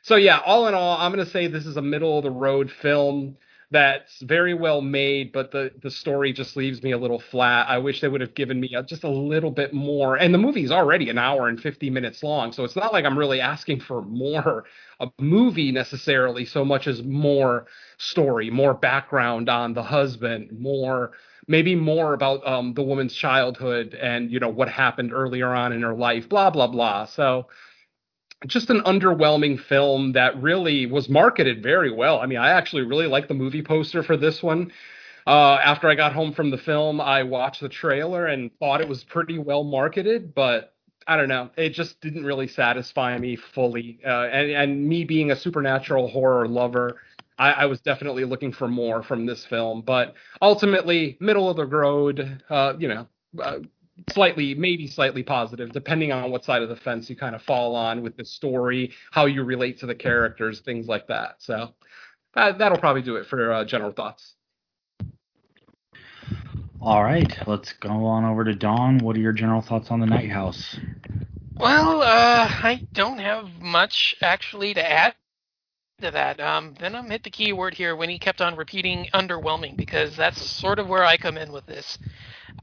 So 0.02 0.16
yeah, 0.16 0.40
all 0.44 0.66
in 0.66 0.74
all, 0.74 0.98
I'm 0.98 1.12
gonna 1.12 1.26
say 1.26 1.46
this 1.46 1.66
is 1.66 1.76
a 1.76 1.82
middle 1.82 2.18
of 2.18 2.24
the 2.24 2.30
road 2.30 2.70
film 2.70 3.36
that's 3.72 4.20
very 4.20 4.54
well 4.54 4.80
made, 4.82 5.32
but 5.32 5.50
the 5.50 5.72
the 5.82 5.90
story 5.90 6.32
just 6.32 6.56
leaves 6.56 6.82
me 6.82 6.92
a 6.92 6.98
little 6.98 7.18
flat. 7.18 7.68
I 7.68 7.78
wish 7.78 8.00
they 8.00 8.08
would 8.08 8.20
have 8.20 8.34
given 8.34 8.60
me 8.60 8.74
a, 8.76 8.82
just 8.82 9.02
a 9.02 9.10
little 9.10 9.50
bit 9.50 9.72
more. 9.72 10.16
And 10.16 10.32
the 10.32 10.38
movie's 10.38 10.70
already 10.70 11.08
an 11.08 11.18
hour 11.18 11.48
and 11.48 11.58
50 11.58 11.90
minutes 11.90 12.22
long, 12.22 12.52
so 12.52 12.64
it's 12.64 12.76
not 12.76 12.92
like 12.92 13.04
I'm 13.04 13.18
really 13.18 13.40
asking 13.40 13.80
for 13.80 14.02
more 14.02 14.64
a 15.00 15.08
movie 15.18 15.72
necessarily, 15.72 16.44
so 16.44 16.64
much 16.64 16.86
as 16.86 17.02
more 17.02 17.66
story, 17.98 18.50
more 18.50 18.74
background 18.74 19.48
on 19.48 19.74
the 19.74 19.82
husband, 19.82 20.50
more 20.58 21.12
maybe 21.48 21.74
more 21.74 22.14
about 22.14 22.46
um, 22.46 22.74
the 22.74 22.82
woman's 22.82 23.14
childhood 23.14 23.94
and 23.94 24.30
you 24.30 24.38
know 24.38 24.48
what 24.48 24.68
happened 24.68 25.12
earlier 25.12 25.48
on 25.54 25.72
in 25.72 25.82
her 25.82 25.94
life, 25.94 26.28
blah 26.28 26.50
blah 26.50 26.66
blah. 26.68 27.06
So 27.06 27.48
just 28.46 28.70
an 28.70 28.80
underwhelming 28.82 29.61
film 29.61 30.12
that 30.12 30.40
really 30.40 30.87
was 30.87 31.08
marketed 31.08 31.62
very 31.62 31.90
well. 31.90 32.20
I 32.20 32.26
mean, 32.26 32.38
I 32.38 32.50
actually 32.50 32.82
really 32.82 33.06
like 33.06 33.28
the 33.28 33.34
movie 33.34 33.62
poster 33.62 34.02
for 34.02 34.16
this 34.16 34.42
one. 34.42 34.72
Uh, 35.26 35.58
after 35.62 35.88
I 35.88 35.94
got 35.94 36.12
home 36.12 36.32
from 36.32 36.50
the 36.50 36.58
film, 36.58 37.00
I 37.00 37.22
watched 37.22 37.61
the 37.61 37.68
trailer 37.68 38.26
and 38.26 38.50
thought 38.58 38.80
it 38.80 38.88
was 38.88 39.04
pretty 39.04 39.38
well 39.38 39.62
marketed, 39.62 40.34
but 40.34 40.75
I 41.06 41.16
don't 41.16 41.28
know. 41.28 41.50
It 41.56 41.70
just 41.70 42.00
didn't 42.00 42.25
really 42.25 42.49
satisfy 42.49 43.16
me 43.18 43.37
fully. 43.37 44.00
Uh, 44.04 44.25
and, 44.26 44.50
and 44.50 44.88
me 44.88 45.04
being 45.04 45.30
a 45.30 45.37
supernatural 45.37 46.08
horror 46.08 46.49
lover, 46.49 47.00
I, 47.38 47.52
I, 47.52 47.66
was 47.66 47.80
definitely 47.80 48.25
looking 48.25 48.52
for 48.52 48.68
more 48.68 49.02
from 49.02 49.26
this 49.26 49.44
film. 49.44 49.82
But 49.82 50.14
ultimately, 50.40 51.16
middle 51.20 51.49
of 51.49 51.56
the 51.56 51.66
road, 51.66 52.42
uh, 52.50 52.75
you 52.78 52.88
know, 52.88 53.06
uh, 53.40 53.58
slightly, 54.11 54.54
maybe 54.54 54.87
slightly 54.87 55.22
positive, 55.22 55.72
depending 55.72 56.12
on 56.12 56.30
what 56.30 56.44
side 56.44 56.62
of 56.62 56.68
the 56.68 56.76
fence 56.76 57.08
you 57.11 57.16
kind 57.16 57.34
of 57.34 57.42
fall 57.42 57.75
on 57.75 58.02
with 58.02 58.16
the 58.16 58.25
story, 58.25 58.92
how 59.11 59.26
you 59.26 59.42
relate 59.44 59.78
to 59.80 59.87
the 59.87 59.94
characters, 59.94 60.61
things 60.61 60.87
like 60.87 61.06
that. 61.08 61.37
So 61.38 61.75
that, 62.34 62.58
that'll 62.58 62.78
probably 62.78 63.02
do 63.02 63.16
it 63.16 63.26
for 63.26 63.52
uh, 63.52 63.64
general 63.64 63.92
thoughts. 63.92 64.34
All 66.80 67.04
right, 67.04 67.32
let's 67.46 67.72
go 67.75 68.06
on 68.06 68.25
over 68.25 68.42
to 68.44 68.54
Dawn. 68.54 68.99
What 68.99 69.16
are 69.16 69.20
your 69.20 69.32
general 69.32 69.61
thoughts 69.61 69.90
on 69.90 70.00
the 70.00 70.06
Night 70.06 70.30
House? 70.30 70.76
Well, 71.56 72.02
uh, 72.02 72.49
I 72.50 72.88
don't 72.92 73.18
have 73.18 73.49
much 73.61 74.16
actually 74.20 74.75
to 74.75 74.90
add 74.90 75.14
to 76.00 76.11
that. 76.11 76.40
Um, 76.40 76.75
Venom 76.75 77.08
hit 77.08 77.22
the 77.22 77.30
key 77.30 77.52
word 77.52 77.75
here 77.75 77.94
when 77.94 78.08
he 78.08 78.18
kept 78.18 78.40
on 78.40 78.56
repeating 78.56 79.06
underwhelming 79.14 79.76
because 79.76 80.16
that's 80.16 80.42
sort 80.42 80.80
of 80.80 80.88
where 80.88 81.04
I 81.04 81.16
come 81.16 81.38
in 81.38 81.52
with 81.52 81.66
this. 81.66 81.99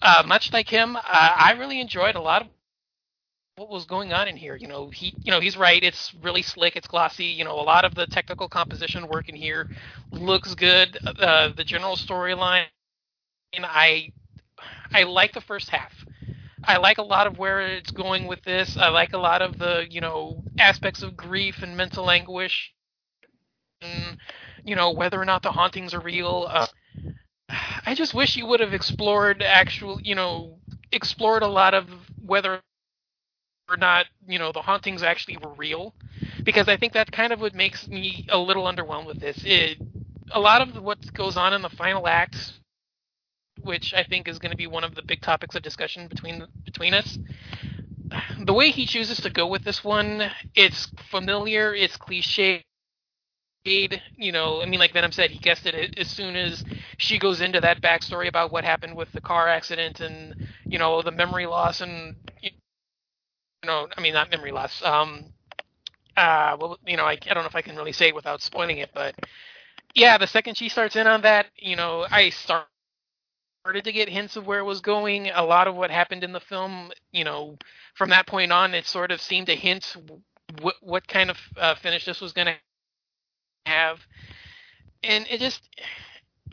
Uh, 0.01 0.24
much 0.25 0.53
like 0.53 0.69
him, 0.69 0.96
uh, 0.96 1.00
I 1.03 1.55
really 1.60 1.81
enjoyed 1.81 2.15
a 2.15 2.22
lot 2.22 2.41
of 2.43 2.48
what 3.58 3.69
was 3.69 3.86
going 3.86 4.13
on 4.13 4.27
in 4.27 4.38
here. 4.38 4.55
You 4.55 4.67
know, 4.67 4.89
he, 4.89 5.13
you 5.22 5.31
know, 5.31 5.39
he's 5.41 5.58
right. 5.58 5.84
It's 5.84 6.13
really 6.22 6.41
slick. 6.41 6.75
It's 6.75 6.88
glossy. 6.88 7.25
You 7.25 7.43
know, 7.43 7.60
a 7.60 7.62
lot 7.62 7.84
of 7.86 7.96
the 7.96 8.08
technical 8.08 8.48
composition 8.48 9.08
work 9.08 9.27
in 9.29 9.36
here 9.36 9.69
looks 10.12 10.55
good. 10.55 10.98
Uh, 11.05 11.50
the 11.55 11.63
general 11.65 11.96
storyline, 11.96 12.65
and 13.53 13.65
I, 13.65 14.12
I 14.93 15.03
like 15.03 15.34
the 15.34 15.41
first 15.41 15.69
half. 15.69 15.93
I 16.63 16.77
like 16.77 16.98
a 16.98 17.03
lot 17.03 17.27
of 17.27 17.38
where 17.38 17.62
it's 17.62 17.91
going 17.91 18.27
with 18.27 18.43
this. 18.43 18.77
I 18.77 18.89
like 18.89 19.13
a 19.13 19.17
lot 19.17 19.41
of 19.41 19.58
the, 19.58 19.86
you 19.89 20.01
know, 20.01 20.43
aspects 20.58 21.01
of 21.01 21.15
grief 21.17 21.62
and 21.62 21.75
mental 21.75 22.10
anguish. 22.10 22.74
And, 23.81 24.17
you 24.63 24.75
know, 24.75 24.91
whether 24.91 25.19
or 25.19 25.25
not 25.25 25.41
the 25.41 25.51
hauntings 25.51 25.93
are 25.93 26.01
real. 26.01 26.48
Uh, 26.50 26.67
I 27.50 27.96
just 27.96 28.13
wish 28.13 28.38
you 28.38 28.46
would 28.48 28.60
have 28.60 28.74
explored 28.74 29.44
actual, 29.44 30.01
you 30.01 30.15
know, 30.15 30.60
explored 30.91 31.44
a 31.44 31.48
lot 31.48 31.74
of 31.74 31.89
whether 32.25 32.62
or 33.70 33.77
not, 33.77 34.08
you 34.27 34.39
know, 34.39 34.51
the 34.51 34.62
hauntings 34.62 35.03
actually 35.03 35.38
were 35.38 35.53
real, 35.53 35.94
because 36.44 36.68
I 36.68 36.77
think 36.77 36.94
that 36.94 37.12
kind 37.12 37.34
of 37.34 37.41
what 37.41 37.56
makes 37.56 37.88
me 37.88 38.27
a 38.29 38.38
little 38.38 38.65
underwhelmed 38.65 39.08
with 39.08 39.20
this. 39.20 39.41
It, 39.46 39.79
a 40.32 40.39
lot 40.39 40.62
of 40.62 40.82
what 40.84 41.13
goes 41.13 41.38
on 41.38 41.53
in 41.53 41.62
the 41.62 41.70
final 41.70 42.08
act, 42.08 42.53
which 43.62 43.94
I 43.94 44.03
think 44.03 44.27
is 44.27 44.39
going 44.39 44.51
to 44.51 44.58
be 44.58 44.68
one 44.68 44.84
of 44.84 44.96
the 44.96 45.01
big 45.03 45.22
topics 45.22 45.56
of 45.56 45.63
discussion 45.63 46.08
between 46.08 46.46
between 46.65 46.94
us. 46.94 47.18
The 48.39 48.53
way 48.53 48.72
he 48.72 48.86
chooses 48.86 49.20
to 49.22 49.29
go 49.29 49.48
with 49.48 49.63
this 49.63 49.84
one, 49.84 50.32
it's 50.56 50.91
familiar, 51.12 51.75
it's 51.75 51.98
cliche, 51.98 52.63
you 53.65 54.31
know, 54.31 54.61
I 54.61 54.65
mean, 54.65 54.79
like 54.79 54.93
Venom 54.93 55.11
said, 55.11 55.31
he 55.31 55.39
guessed 55.39 55.65
it 55.67 55.97
as 55.99 56.09
soon 56.09 56.35
as 56.35 56.63
she 56.97 57.19
goes 57.19 57.41
into 57.41 57.61
that 57.61 57.81
backstory 57.81 58.27
about 58.27 58.51
what 58.51 58.63
happened 58.65 58.95
with 58.95 59.11
the 59.13 59.21
car 59.21 59.47
accident 59.47 59.99
and 60.01 60.35
you 60.65 60.79
know 60.79 61.01
the 61.03 61.11
memory 61.11 61.45
loss 61.45 61.81
and 61.81 62.15
you 62.41 62.51
know 63.65 63.87
I 63.97 64.01
mean 64.01 64.13
not 64.13 64.31
memory 64.31 64.51
loss 64.51 64.83
um 64.83 65.25
uh 66.17 66.57
well 66.59 66.79
you 66.87 66.97
know 66.97 67.05
I, 67.05 67.13
I 67.13 67.33
don't 67.33 67.43
know 67.43 67.49
if 67.49 67.55
I 67.55 67.61
can 67.63 67.75
really 67.77 67.93
say 67.93 68.09
it 68.09 68.15
without 68.15 68.41
spoiling 68.41 68.79
it 68.79 68.91
but 68.93 69.15
yeah 69.95 70.17
the 70.17 70.27
second 70.27 70.57
she 70.57 70.69
starts 70.69 70.95
in 70.95 71.07
on 71.07 71.21
that 71.23 71.47
you 71.57 71.75
know 71.75 72.07
I 72.11 72.29
start 72.31 72.65
started 73.63 73.83
to 73.85 73.91
get 73.93 74.09
hints 74.09 74.35
of 74.37 74.47
where 74.47 74.59
it 74.59 74.63
was 74.65 74.81
going. 74.81 75.29
A 75.29 75.43
lot 75.43 75.67
of 75.67 75.75
what 75.75 75.91
happened 75.91 76.23
in 76.23 76.33
the 76.33 76.39
film, 76.41 76.91
you 77.13 77.23
know, 77.23 77.57
from 77.95 78.09
that 78.11 78.27
point 78.27 78.51
on, 78.51 78.73
it 78.75 78.87
sort 78.87 79.11
of 79.11 79.21
seemed 79.21 79.47
to 79.47 79.55
hint 79.55 79.95
what, 80.61 80.75
what 80.81 81.07
kind 81.07 81.29
of 81.29 81.37
uh, 81.57 81.75
finish 81.75 82.05
this 82.05 82.21
was 82.21 82.33
going 82.33 82.47
to 82.47 82.55
have, 83.69 84.07
and 85.03 85.27
it 85.29 85.39
just 85.41 85.69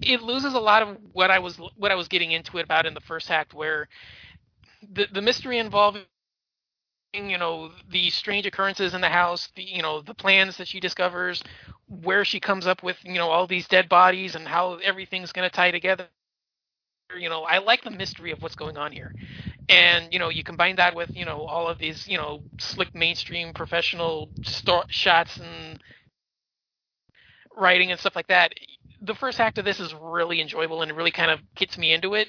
it 0.02 0.22
loses 0.22 0.54
a 0.54 0.60
lot 0.60 0.82
of 0.82 0.98
what 1.12 1.30
I 1.30 1.40
was 1.40 1.56
what 1.76 1.92
I 1.92 1.96
was 1.96 2.08
getting 2.08 2.32
into 2.32 2.58
it 2.58 2.64
about 2.64 2.86
in 2.86 2.94
the 2.94 3.00
first 3.00 3.30
act, 3.30 3.54
where 3.54 3.88
the 4.94 5.06
the 5.12 5.22
mystery 5.22 5.58
involving 5.58 6.04
you 7.14 7.38
know 7.38 7.72
the 7.90 8.10
strange 8.10 8.46
occurrences 8.46 8.94
in 8.94 9.00
the 9.00 9.08
house 9.08 9.50
the 9.56 9.62
you 9.62 9.82
know 9.82 10.02
the 10.02 10.14
plans 10.14 10.58
that 10.58 10.68
she 10.68 10.80
discovers 10.80 11.42
where 11.88 12.24
she 12.24 12.40
comes 12.40 12.66
up 12.66 12.82
with 12.82 12.98
you 13.04 13.14
know 13.14 13.30
all 13.30 13.46
these 13.46 13.68
dead 13.68 13.88
bodies 13.88 14.34
and 14.36 14.48
how 14.48 14.74
everything's 14.76 15.32
going 15.32 15.48
to 15.48 15.54
tie 15.54 15.70
together. 15.72 16.08
You 17.18 17.28
know 17.30 17.44
i 17.44 17.58
like 17.58 17.84
the 17.84 17.90
mystery 17.90 18.32
of 18.32 18.42
what's 18.42 18.56
going 18.56 18.76
on 18.76 18.92
here. 18.92 19.14
And 19.68 20.12
you 20.12 20.18
know 20.18 20.28
you 20.28 20.44
combine 20.44 20.76
that 20.76 20.94
with 20.96 21.10
you 21.16 21.24
know 21.24 21.44
all 21.46 21.68
of 21.68 21.78
these 21.78 22.08
you 22.08 22.18
know 22.18 22.42
slick 22.58 22.94
mainstream 22.94 23.54
professional 23.54 24.30
shots 24.88 25.38
and 25.38 25.82
writing 27.56 27.90
and 27.90 28.00
stuff 28.00 28.16
like 28.16 28.28
that 28.28 28.52
the 29.02 29.14
first 29.14 29.40
act 29.40 29.58
of 29.58 29.64
this 29.64 29.80
is 29.80 29.94
really 30.00 30.40
enjoyable 30.40 30.82
and 30.82 30.90
it 30.90 30.94
really 30.94 31.10
kind 31.10 31.30
of 31.30 31.40
gets 31.54 31.76
me 31.78 31.92
into 31.92 32.14
it 32.14 32.28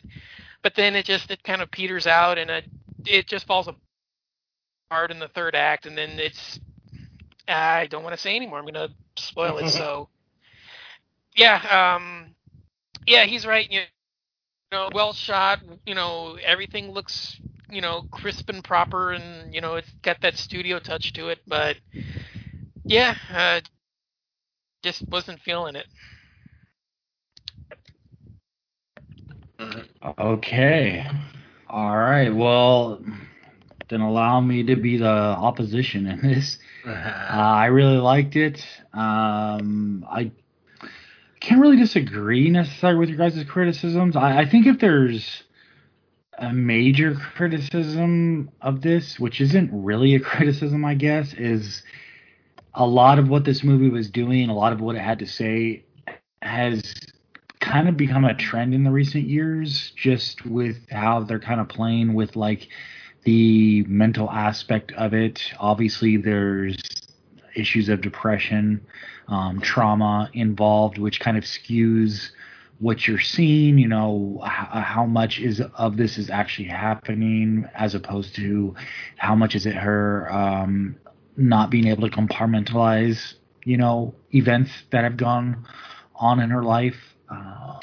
but 0.64 0.74
then 0.76 0.96
it 0.96 1.06
just 1.06 1.32
it 1.32 1.44
kind 1.44 1.62
of 1.62 1.72
peters 1.72 2.08
out 2.08 2.38
and 2.38 2.50
it 2.50 2.66
it 3.06 3.28
just 3.28 3.46
falls 3.48 3.70
apart 4.90 5.12
in 5.12 5.20
the 5.20 5.28
third 5.30 5.56
act 5.56 5.86
and 5.86 5.98
then 5.98 6.12
it's 6.20 6.60
i 7.48 7.88
don't 7.88 8.04
want 8.04 8.16
to 8.16 8.22
say 8.22 8.36
anymore 8.36 8.60
i'm 8.60 8.66
going 8.66 8.74
to 8.74 8.90
spoil 9.16 9.58
it 9.58 9.70
so 9.70 10.10
yeah 11.36 11.96
um 11.96 12.36
yeah 13.06 13.26
he's 13.26 13.46
right 13.46 13.70
you 13.72 13.82
know, 14.72 14.90
well 14.94 15.14
shot. 15.14 15.60
You 15.86 15.96
know, 15.96 16.38
everything 16.44 16.92
looks, 16.92 17.40
you 17.70 17.82
know, 17.82 18.04
crisp 18.12 18.50
and 18.50 18.64
proper, 18.64 19.14
and 19.14 19.54
you 19.54 19.62
know, 19.62 19.76
it's 19.76 19.90
got 20.02 20.22
that 20.22 20.38
studio 20.38 20.80
touch 20.80 21.14
to 21.14 21.30
it. 21.30 21.40
But 21.48 21.78
yeah, 22.84 23.16
uh, 23.34 23.62
just 24.88 25.08
wasn't 25.10 25.42
feeling 25.42 25.76
it. 25.76 25.86
Okay. 30.18 31.06
All 31.70 31.98
right. 31.98 32.30
Well, 32.34 33.04
then 33.90 34.00
allow 34.00 34.40
me 34.40 34.64
to 34.64 34.78
be 34.78 34.98
the 34.98 35.06
opposition 35.08 36.08
in 36.08 36.22
this. 36.22 36.58
Uh, 36.88 36.94
I 36.94 37.66
really 37.66 37.98
liked 37.98 38.38
it. 38.38 38.66
Um, 38.94 40.06
I 40.10 40.32
can't 41.42 41.60
really 41.60 41.76
disagree 41.76 42.50
necessarily 42.50 42.98
with 42.98 43.10
your 43.10 43.18
guys' 43.18 43.44
criticisms. 43.44 44.16
I, 44.16 44.40
I 44.40 44.50
think 44.50 44.68
if 44.68 44.80
there's 44.80 45.44
a 46.38 46.54
major 46.54 47.14
criticism 47.14 48.52
of 48.62 48.82
this, 48.82 49.20
which 49.20 49.42
isn't 49.42 49.70
really 49.74 50.16
a 50.16 50.22
criticism, 50.22 50.86
I 50.86 50.94
guess, 50.94 51.34
is 51.34 51.84
a 52.78 52.86
lot 52.86 53.18
of 53.18 53.28
what 53.28 53.44
this 53.44 53.64
movie 53.64 53.90
was 53.90 54.10
doing, 54.10 54.50
a 54.50 54.54
lot 54.54 54.72
of 54.72 54.80
what 54.80 54.96
it 54.96 55.02
had 55.02 55.20
to 55.20 55.26
say, 55.28 55.84
has 56.44 56.94
kind 57.60 57.90
of 57.90 57.98
become 57.98 58.24
a 58.24 58.36
trend 58.36 58.74
in 58.74 58.84
the 58.84 58.92
recent 58.92 59.26
years, 59.28 59.92
just 59.96 60.46
with 60.46 60.78
how 60.92 61.22
they're 61.22 61.40
kind 61.40 61.60
of 61.60 61.68
playing 61.68 62.14
with 62.14 62.36
like 62.36 62.70
the 63.24 63.84
mental 63.88 64.30
aspect 64.30 64.92
of 64.94 65.16
it. 65.16 65.42
Obviously, 65.60 66.18
there's 66.18 66.78
issues 67.56 67.90
of 67.90 68.02
depression, 68.02 68.86
um, 69.28 69.60
trauma 69.60 70.30
involved, 70.34 71.00
which 71.00 71.20
kind 71.20 71.36
of 71.36 71.44
skews 71.44 72.30
what 72.78 73.08
you're 73.08 73.20
seeing. 73.20 73.80
You 73.80 73.88
know, 73.88 74.40
h- 74.44 74.84
how 74.84 75.08
much 75.08 75.40
is 75.40 75.62
of 75.62 75.98
this 75.98 76.20
is 76.20 76.30
actually 76.30 76.68
happening, 76.68 77.68
as 77.74 77.96
opposed 77.96 78.36
to 78.36 78.76
how 79.18 79.34
much 79.34 79.56
is 79.56 79.66
it 79.66 79.76
her 79.76 80.32
um, 80.32 80.96
not 81.38 81.70
being 81.70 81.88
able 81.88 82.10
to 82.10 82.16
compartmentalize, 82.16 83.36
you 83.64 83.78
know, 83.78 84.14
events 84.32 84.72
that 84.92 85.04
have 85.04 85.18
gone 85.18 85.66
on 86.16 86.40
in 86.40 86.50
her 86.50 86.64
life. 86.64 86.98
Uh, 87.30 87.80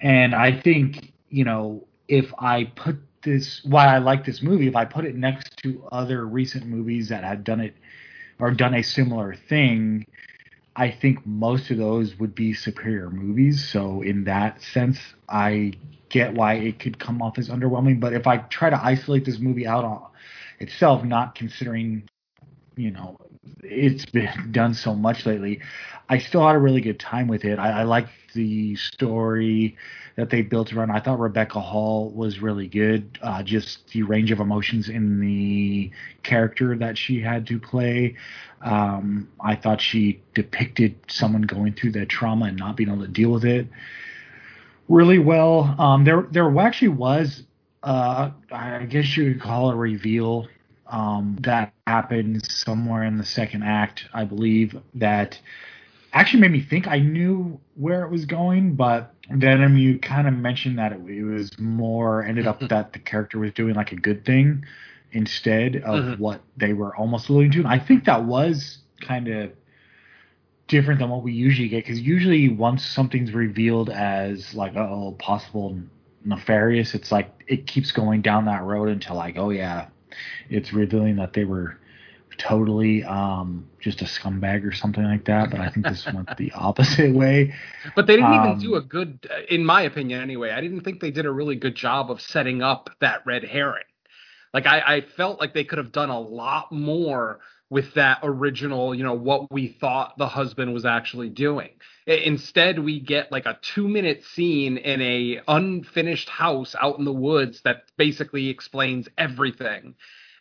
and 0.00 0.34
I 0.34 0.60
think, 0.60 1.12
you 1.30 1.44
know, 1.44 1.86
if 2.08 2.26
I 2.38 2.64
put 2.64 2.98
this, 3.22 3.62
why 3.64 3.86
I 3.86 3.98
like 3.98 4.24
this 4.24 4.42
movie, 4.42 4.68
if 4.68 4.76
I 4.76 4.84
put 4.84 5.04
it 5.06 5.16
next 5.16 5.56
to 5.62 5.88
other 5.90 6.26
recent 6.26 6.66
movies 6.66 7.08
that 7.08 7.24
have 7.24 7.42
done 7.42 7.60
it 7.60 7.74
or 8.38 8.50
done 8.50 8.74
a 8.74 8.82
similar 8.82 9.34
thing, 9.48 10.04
I 10.76 10.90
think 10.90 11.24
most 11.24 11.70
of 11.70 11.78
those 11.78 12.18
would 12.18 12.34
be 12.34 12.52
superior 12.52 13.08
movies. 13.08 13.66
So 13.72 14.02
in 14.02 14.24
that 14.24 14.60
sense, 14.60 14.98
I 15.28 15.72
get 16.08 16.34
why 16.34 16.54
it 16.54 16.80
could 16.80 16.98
come 16.98 17.22
off 17.22 17.38
as 17.38 17.48
underwhelming. 17.48 18.00
But 18.00 18.12
if 18.12 18.26
I 18.26 18.38
try 18.38 18.70
to 18.70 18.84
isolate 18.84 19.24
this 19.24 19.38
movie 19.38 19.66
out 19.66 19.84
on 19.84 20.02
itself, 20.58 21.04
not 21.04 21.34
considering, 21.34 22.08
you 22.76 22.90
know, 22.90 23.18
it's 23.62 24.06
been 24.06 24.50
done 24.52 24.74
so 24.74 24.94
much 24.94 25.26
lately, 25.26 25.60
I 26.08 26.18
still 26.18 26.46
had 26.46 26.56
a 26.56 26.58
really 26.58 26.80
good 26.80 27.00
time 27.00 27.28
with 27.28 27.44
it. 27.44 27.58
I, 27.58 27.80
I 27.80 27.82
liked 27.84 28.10
the 28.34 28.76
story 28.76 29.76
that 30.16 30.30
they 30.30 30.42
built 30.42 30.72
around. 30.72 30.90
I 30.90 31.00
thought 31.00 31.18
Rebecca 31.18 31.60
Hall 31.60 32.10
was 32.10 32.40
really 32.40 32.68
good. 32.68 33.18
Uh, 33.22 33.42
just 33.42 33.88
the 33.90 34.02
range 34.02 34.30
of 34.30 34.40
emotions 34.40 34.88
in 34.88 35.20
the 35.20 35.90
character 36.22 36.76
that 36.76 36.96
she 36.98 37.20
had 37.20 37.46
to 37.48 37.58
play. 37.58 38.16
Um, 38.62 39.28
I 39.40 39.56
thought 39.56 39.80
she 39.80 40.22
depicted 40.34 40.96
someone 41.08 41.42
going 41.42 41.74
through 41.74 41.92
that 41.92 42.08
trauma 42.08 42.46
and 42.46 42.56
not 42.56 42.76
being 42.76 42.90
able 42.90 43.02
to 43.02 43.08
deal 43.08 43.30
with 43.30 43.44
it 43.44 43.66
really 44.88 45.18
well. 45.18 45.74
Um, 45.78 46.04
there, 46.04 46.26
there 46.30 46.58
actually 46.60 46.88
was, 46.88 47.42
uh, 47.82 48.30
I 48.52 48.84
guess 48.84 49.16
you 49.16 49.32
could 49.32 49.42
call 49.42 49.70
a 49.70 49.76
reveal 49.76 50.46
um, 50.94 51.36
that 51.40 51.72
happened 51.88 52.46
somewhere 52.48 53.02
in 53.02 53.18
the 53.18 53.24
second 53.24 53.64
act, 53.64 54.04
I 54.14 54.24
believe, 54.24 54.80
that 54.94 55.36
actually 56.12 56.40
made 56.40 56.52
me 56.52 56.60
think 56.60 56.86
I 56.86 57.00
knew 57.00 57.58
where 57.74 58.04
it 58.04 58.12
was 58.12 58.26
going, 58.26 58.76
but 58.76 59.12
then 59.28 59.76
you 59.76 59.98
kind 59.98 60.28
of 60.28 60.34
mentioned 60.34 60.78
that 60.78 60.92
it, 60.92 61.00
it, 61.08 61.24
was 61.24 61.58
more 61.58 62.22
ended 62.22 62.46
up 62.46 62.60
that 62.68 62.92
the 62.92 63.00
character 63.00 63.40
was 63.40 63.52
doing 63.54 63.74
like 63.74 63.90
a 63.90 63.96
good 63.96 64.24
thing 64.24 64.64
instead 65.10 65.76
of 65.76 66.04
mm-hmm. 66.04 66.22
what 66.22 66.42
they 66.56 66.74
were 66.74 66.94
almost 66.94 67.28
alluding 67.28 67.50
to. 67.52 67.58
And 67.58 67.68
I 67.68 67.80
think 67.80 68.04
that 68.04 68.24
was 68.24 68.78
kind 69.00 69.26
of 69.26 69.50
different 70.68 71.00
than 71.00 71.10
what 71.10 71.24
we 71.24 71.32
usually 71.32 71.68
get 71.68 71.84
because 71.84 72.00
usually 72.00 72.48
once 72.48 72.84
something's 72.84 73.32
revealed 73.32 73.90
as 73.90 74.54
like 74.54 74.76
oh 74.76 75.16
possible 75.18 75.76
nefarious, 76.24 76.94
it's 76.94 77.10
like 77.10 77.32
it 77.48 77.66
keeps 77.66 77.90
going 77.90 78.22
down 78.22 78.44
that 78.44 78.62
road 78.62 78.88
until 78.88 79.16
like 79.16 79.36
oh 79.36 79.50
yeah, 79.50 79.88
it's 80.50 80.72
revealing 80.72 81.16
that 81.16 81.32
they 81.32 81.44
were 81.44 81.78
totally 82.36 83.04
um, 83.04 83.68
just 83.80 84.02
a 84.02 84.04
scumbag 84.04 84.66
or 84.66 84.72
something 84.72 85.04
like 85.04 85.24
that. 85.26 85.50
But 85.50 85.60
I 85.60 85.70
think 85.70 85.86
this 85.86 86.06
went 86.12 86.36
the 86.36 86.52
opposite 86.54 87.14
way. 87.14 87.54
But 87.94 88.06
they 88.06 88.16
didn't 88.16 88.32
um, 88.32 88.46
even 88.46 88.58
do 88.58 88.74
a 88.76 88.80
good, 88.80 89.28
in 89.48 89.64
my 89.64 89.82
opinion, 89.82 90.20
anyway. 90.20 90.50
I 90.50 90.60
didn't 90.60 90.82
think 90.82 91.00
they 91.00 91.10
did 91.10 91.26
a 91.26 91.30
really 91.30 91.56
good 91.56 91.74
job 91.74 92.10
of 92.10 92.20
setting 92.20 92.62
up 92.62 92.90
that 93.00 93.24
red 93.26 93.44
herring. 93.44 93.84
Like 94.52 94.66
I, 94.66 94.80
I 94.80 95.00
felt 95.16 95.40
like 95.40 95.52
they 95.52 95.64
could 95.64 95.78
have 95.78 95.92
done 95.92 96.10
a 96.10 96.20
lot 96.20 96.70
more 96.70 97.40
with 97.70 97.94
that 97.94 98.20
original, 98.22 98.94
you 98.94 99.02
know, 99.02 99.14
what 99.14 99.50
we 99.52 99.68
thought 99.68 100.16
the 100.16 100.28
husband 100.28 100.72
was 100.72 100.84
actually 100.84 101.28
doing. 101.28 101.70
Instead, 102.06 102.78
we 102.78 103.00
get 103.00 103.32
like 103.32 103.46
a 103.46 103.58
two 103.62 103.88
minute 103.88 104.24
scene 104.24 104.76
in 104.76 105.00
a 105.00 105.40
unfinished 105.48 106.28
house 106.28 106.74
out 106.80 106.98
in 106.98 107.04
the 107.04 107.12
woods 107.12 107.62
that 107.62 107.84
basically 107.96 108.48
explains 108.48 109.08
everything 109.16 109.94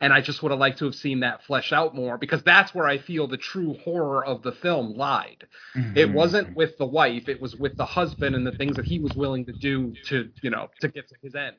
and 0.04 0.12
I 0.12 0.20
just 0.20 0.44
would 0.44 0.52
have 0.52 0.60
liked 0.60 0.80
to 0.80 0.86
have 0.86 0.96
seen 0.96 1.22
that 1.22 1.46
flesh 1.46 1.72
out 1.72 1.96
more 1.96 2.18
because 2.18 2.44
that's 2.44 2.76
where 2.76 2.88
I 2.88 2.98
feel 2.98 3.26
the 3.26 3.38
true 3.38 3.78
horror 3.86 4.24
of 4.26 4.44
the 4.44 4.52
film 4.52 4.96
lied. 4.98 5.48
Mm-hmm. 5.78 5.98
It 5.98 6.12
wasn't 6.12 6.58
with 6.58 6.78
the 6.78 6.86
wife, 6.86 7.30
it 7.30 7.42
was 7.42 7.56
with 7.56 7.78
the 7.78 7.86
husband 7.86 8.36
and 8.36 8.46
the 8.46 8.52
things 8.52 8.76
that 8.76 8.84
he 8.84 9.00
was 9.00 9.14
willing 9.16 9.46
to 9.46 9.54
do 9.54 9.94
to, 10.08 10.30
you 10.42 10.50
know, 10.50 10.70
to 10.82 10.90
get 10.90 11.08
to 11.08 11.16
his 11.22 11.36
end. 11.36 11.56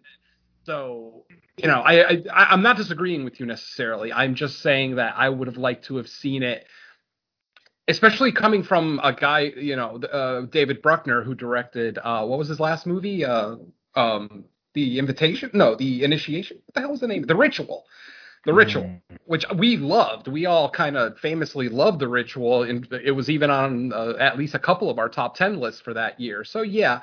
So, 0.64 1.24
you 1.56 1.68
know, 1.68 1.80
I, 1.80 2.04
I 2.04 2.22
I'm 2.34 2.62
not 2.62 2.76
disagreeing 2.76 3.24
with 3.24 3.40
you 3.40 3.46
necessarily. 3.46 4.12
I'm 4.12 4.34
just 4.34 4.60
saying 4.60 4.96
that 4.96 5.14
I 5.16 5.30
would 5.30 5.48
have 5.48 5.56
liked 5.56 5.86
to 5.86 5.96
have 5.96 6.08
seen 6.08 6.42
it 6.42 6.66
especially 7.88 8.32
coming 8.32 8.62
from 8.62 9.00
a 9.02 9.12
guy, 9.12 9.52
you 9.56 9.76
know, 9.76 9.96
uh, 9.96 10.42
David 10.42 10.82
Bruckner, 10.82 11.22
who 11.22 11.34
directed 11.34 11.98
uh, 12.02 12.24
what 12.24 12.38
was 12.38 12.48
his 12.48 12.60
last 12.60 12.86
movie? 12.86 13.24
Uh, 13.24 13.56
um, 13.94 14.44
the 14.74 14.98
Invitation? 14.98 15.50
No, 15.52 15.74
the 15.76 16.02
Initiation. 16.04 16.58
What 16.66 16.74
the 16.74 16.80
hell 16.80 16.90
was 16.90 17.00
the 17.00 17.08
name? 17.08 17.22
The 17.26 17.36
Ritual. 17.36 17.84
The 18.46 18.52
Ritual, 18.52 18.84
mm. 18.84 19.00
which 19.24 19.46
we 19.56 19.76
loved. 19.78 20.28
We 20.28 20.46
all 20.46 20.68
kind 20.70 20.96
of 20.96 21.18
famously 21.18 21.68
loved 21.68 21.98
The 22.00 22.08
Ritual, 22.08 22.64
and 22.64 22.86
it 23.04 23.12
was 23.12 23.30
even 23.30 23.50
on 23.50 23.92
uh, 23.92 24.14
at 24.20 24.36
least 24.36 24.54
a 24.54 24.58
couple 24.58 24.90
of 24.90 24.98
our 24.98 25.08
top 25.08 25.34
10 25.36 25.60
lists 25.60 25.80
for 25.80 25.94
that 25.94 26.20
year. 26.20 26.44
So, 26.44 26.62
yeah, 26.62 27.00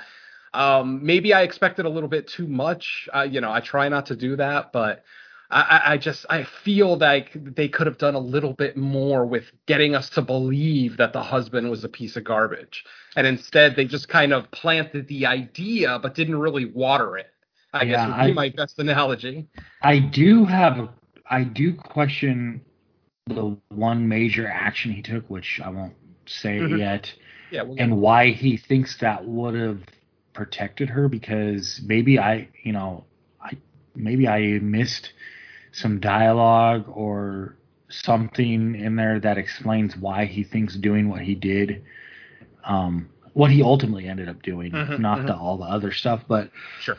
Um, 0.54 1.06
maybe 1.06 1.34
I 1.34 1.44
expected 1.44 1.86
a 1.86 1.90
little 1.90 2.10
bit 2.10 2.28
too 2.28 2.46
much. 2.48 3.08
Uh, 3.16 3.22
you 3.22 3.40
know, 3.42 3.52
I 3.52 3.62
try 3.62 3.88
not 3.90 4.06
to 4.08 4.16
do 4.16 4.36
that, 4.36 4.74
but 4.74 5.04
I, 5.52 5.82
I 5.94 5.98
just 5.98 6.26
I 6.30 6.44
feel 6.44 6.98
like 6.98 7.32
they 7.56 7.68
could 7.68 7.88
have 7.88 7.98
done 7.98 8.16
a 8.16 8.20
little 8.20 8.54
bit 8.54 8.78
more 8.78 9.26
with 9.26 9.52
getting 9.66 9.96
us 9.96 10.10
to 10.12 10.22
believe 10.22 10.98
that 10.98 11.14
the 11.14 11.22
husband 11.22 11.70
was 11.70 11.84
a 11.84 11.90
piece 11.90 12.16
of 12.16 12.24
garbage, 12.24 12.86
and 13.16 13.28
instead 13.28 13.76
they 13.76 13.86
just 13.86 14.08
kind 14.08 14.34
of 14.34 14.50
planted 14.52 15.08
the 15.08 15.26
idea 15.26 16.00
but 16.00 16.16
didn't 16.16 16.38
really 16.38 16.66
water 16.66 17.18
it. 17.18 17.28
I 17.74 17.84
Yeah, 17.84 17.92
guess 17.92 18.08
would 18.08 18.26
be 18.26 18.32
I- 18.32 18.34
my 18.34 18.50
best 18.50 18.80
analogy. 18.80 19.48
I 19.82 20.00
do 20.00 20.46
have, 20.46 20.90
I 21.30 21.44
do 21.44 21.74
question 21.74 22.62
the 23.28 23.58
one 23.70 24.08
major 24.08 24.48
action 24.48 24.92
he 24.92 25.02
took, 25.02 25.30
which 25.30 25.60
I 25.64 25.70
won't 25.70 25.96
say 26.28 26.60
Mhm. 26.60 26.80
yet, 26.80 27.14
Yeah, 27.52 27.64
we'll 27.64 27.78
and 27.80 28.00
why 28.02 28.32
he 28.32 28.58
thinks 28.58 28.98
that 28.98 29.26
would 29.26 29.56
have 29.56 29.80
protected 30.34 30.90
her. 30.90 31.08
Because 31.10 31.82
maybe 31.86 32.20
I, 32.20 32.48
you 32.64 32.74
know, 32.74 33.06
I 33.42 33.52
maybe 33.96 34.28
I 34.28 34.60
missed 34.60 35.14
some 35.72 36.00
dialogue 36.00 36.86
or 36.94 37.56
something 37.90 38.76
in 38.76 38.96
there 38.96 39.20
that 39.20 39.38
explains 39.38 39.96
why 39.98 40.26
he 40.26 40.44
thinks 40.44 40.76
doing 40.76 41.10
what 41.10 41.22
he 41.22 41.36
did, 41.36 41.84
um, 42.66 43.10
what 43.34 43.52
he 43.52 43.62
ultimately 43.64 44.08
ended 44.08 44.30
up 44.30 44.42
doing, 44.42 44.72
Mhm, 44.72 45.00
not 45.00 45.26
the 45.26 45.36
all 45.36 45.58
the 45.58 45.66
other 45.66 45.92
stuff, 45.92 46.24
but 46.28 46.50
sure. 46.82 46.98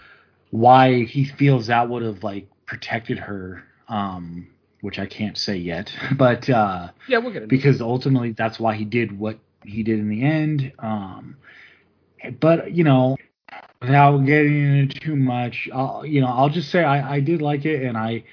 why 0.50 1.04
he 1.04 1.24
feels 1.24 1.66
that 1.68 1.88
would 1.88 2.02
have 2.02 2.22
like 2.22 2.46
protected 2.66 3.18
her 3.18 3.64
um 3.88 4.46
which 4.80 4.98
I 4.98 5.06
can't 5.06 5.36
say 5.36 5.56
yet 5.56 5.92
but 6.16 6.48
uh 6.48 6.88
Yeah, 7.08 7.18
we'll 7.18 7.32
get 7.32 7.42
it. 7.42 7.48
because 7.48 7.80
ultimately 7.80 8.32
that's 8.32 8.58
why 8.58 8.74
he 8.74 8.84
did 8.84 9.18
what 9.18 9.38
he 9.64 9.82
did 9.82 9.98
in 9.98 10.08
the 10.08 10.22
end 10.22 10.72
um 10.78 11.36
but 12.40 12.72
you 12.72 12.84
know 12.84 13.16
without 13.80 14.18
getting 14.24 14.78
into 14.78 14.98
too 15.00 15.16
much 15.16 15.68
I'll, 15.72 16.04
you 16.06 16.20
know 16.20 16.28
I'll 16.28 16.48
just 16.48 16.70
say 16.70 16.82
I 16.84 17.16
I 17.16 17.20
did 17.20 17.42
like 17.42 17.64
it 17.64 17.82
and 17.82 17.96
I 17.96 18.24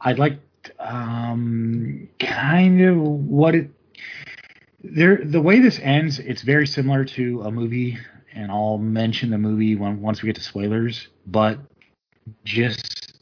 I 0.00 0.12
liked 0.12 0.70
um 0.78 2.08
kind 2.18 2.80
of 2.82 2.96
what 2.98 3.54
it 3.54 3.70
there 4.82 5.20
the 5.24 5.40
way 5.40 5.60
this 5.60 5.78
ends 5.82 6.18
it's 6.18 6.42
very 6.42 6.66
similar 6.66 7.04
to 7.04 7.42
a 7.42 7.50
movie 7.50 7.98
and 8.34 8.50
I'll 8.50 8.78
mention 8.78 9.30
the 9.30 9.38
movie 9.38 9.74
when 9.76 10.00
once 10.00 10.22
we 10.22 10.26
get 10.28 10.36
to 10.36 10.42
spoilers 10.42 11.08
but 11.26 11.58
just 12.44 13.14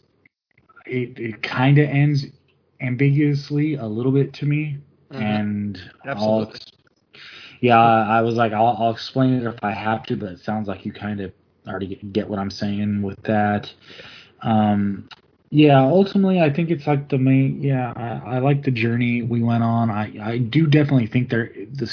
it 0.87 1.19
it 1.19 1.43
kind 1.43 1.79
of 1.79 1.89
ends 1.89 2.27
ambiguously 2.81 3.75
a 3.75 3.87
little 3.87 4.13
bit 4.13 4.33
to 4.35 4.47
me 4.47 4.79
Mhm. 5.13 5.21
and 5.21 5.91
Absolutely. 6.05 6.55
I'll 6.55 6.55
yeah 7.61 7.79
I 7.81 8.21
was 8.21 8.35
like 8.35 8.53
I'll, 8.53 8.77
I'll 8.79 8.91
explain 8.93 9.35
it 9.35 9.45
if 9.45 9.63
I 9.63 9.73
have 9.73 10.05
to 10.07 10.17
but 10.17 10.33
it 10.33 10.41
sounds 10.41 10.69
like 10.69 10.85
you 10.85 10.93
kind 10.93 11.21
of 11.21 11.33
already 11.67 11.87
get, 11.87 12.13
get 12.13 12.29
what 12.29 12.39
I'm 12.39 12.51
saying 12.51 13.03
with 13.03 13.21
that 13.23 13.73
um 14.43 15.09
yeah 15.51 15.81
ultimately 15.81 16.41
I 16.41 16.53
think 16.53 16.71
it's 16.71 16.87
like 16.87 17.09
the 17.09 17.19
main 17.19 17.63
yeah 17.63 17.93
I, 17.97 18.37
I 18.37 18.39
like 18.41 18.63
the 18.63 18.71
journey 18.71 19.23
we 19.23 19.43
went 19.43 19.63
on. 19.65 19.91
I 19.91 20.13
I 20.23 20.39
do 20.39 20.67
definitely 20.67 21.07
think 21.07 21.31
there 21.31 21.51
the 21.73 21.91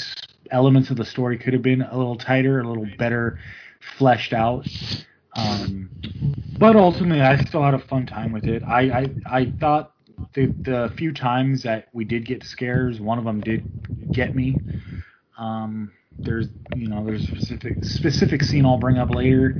elements 0.50 0.90
of 0.90 0.96
the 0.96 1.04
story 1.04 1.38
could 1.38 1.52
have 1.54 1.62
been 1.62 1.82
a 1.82 1.96
little 1.96 2.16
tighter 2.16 2.60
a 2.60 2.68
little 2.68 2.86
better 2.98 3.38
fleshed 3.98 4.32
out. 4.32 4.68
Um 5.34 5.90
but 6.58 6.76
ultimately 6.76 7.22
I 7.22 7.38
still 7.44 7.62
had 7.62 7.74
a 7.74 7.78
fun 7.78 8.06
time 8.06 8.32
with 8.32 8.46
it. 8.46 8.62
I 8.66 8.80
I, 9.00 9.16
I 9.26 9.54
thought 9.60 9.94
the 10.34 10.52
the 10.64 10.92
few 10.96 11.12
times 11.12 11.62
that 11.62 11.88
we 11.92 12.04
did 12.04 12.26
get 12.26 12.44
scares 12.44 13.00
one 13.00 13.18
of 13.18 13.24
them 13.24 13.40
did 13.40 13.66
get 14.12 14.34
me. 14.34 14.60
Um 15.38 15.92
there's 16.24 16.48
you 16.74 16.88
know 16.88 17.04
there's 17.04 17.24
a 17.24 17.28
specific 17.28 17.84
specific 17.84 18.42
scene 18.42 18.66
I'll 18.66 18.78
bring 18.78 18.98
up 18.98 19.10
later 19.10 19.58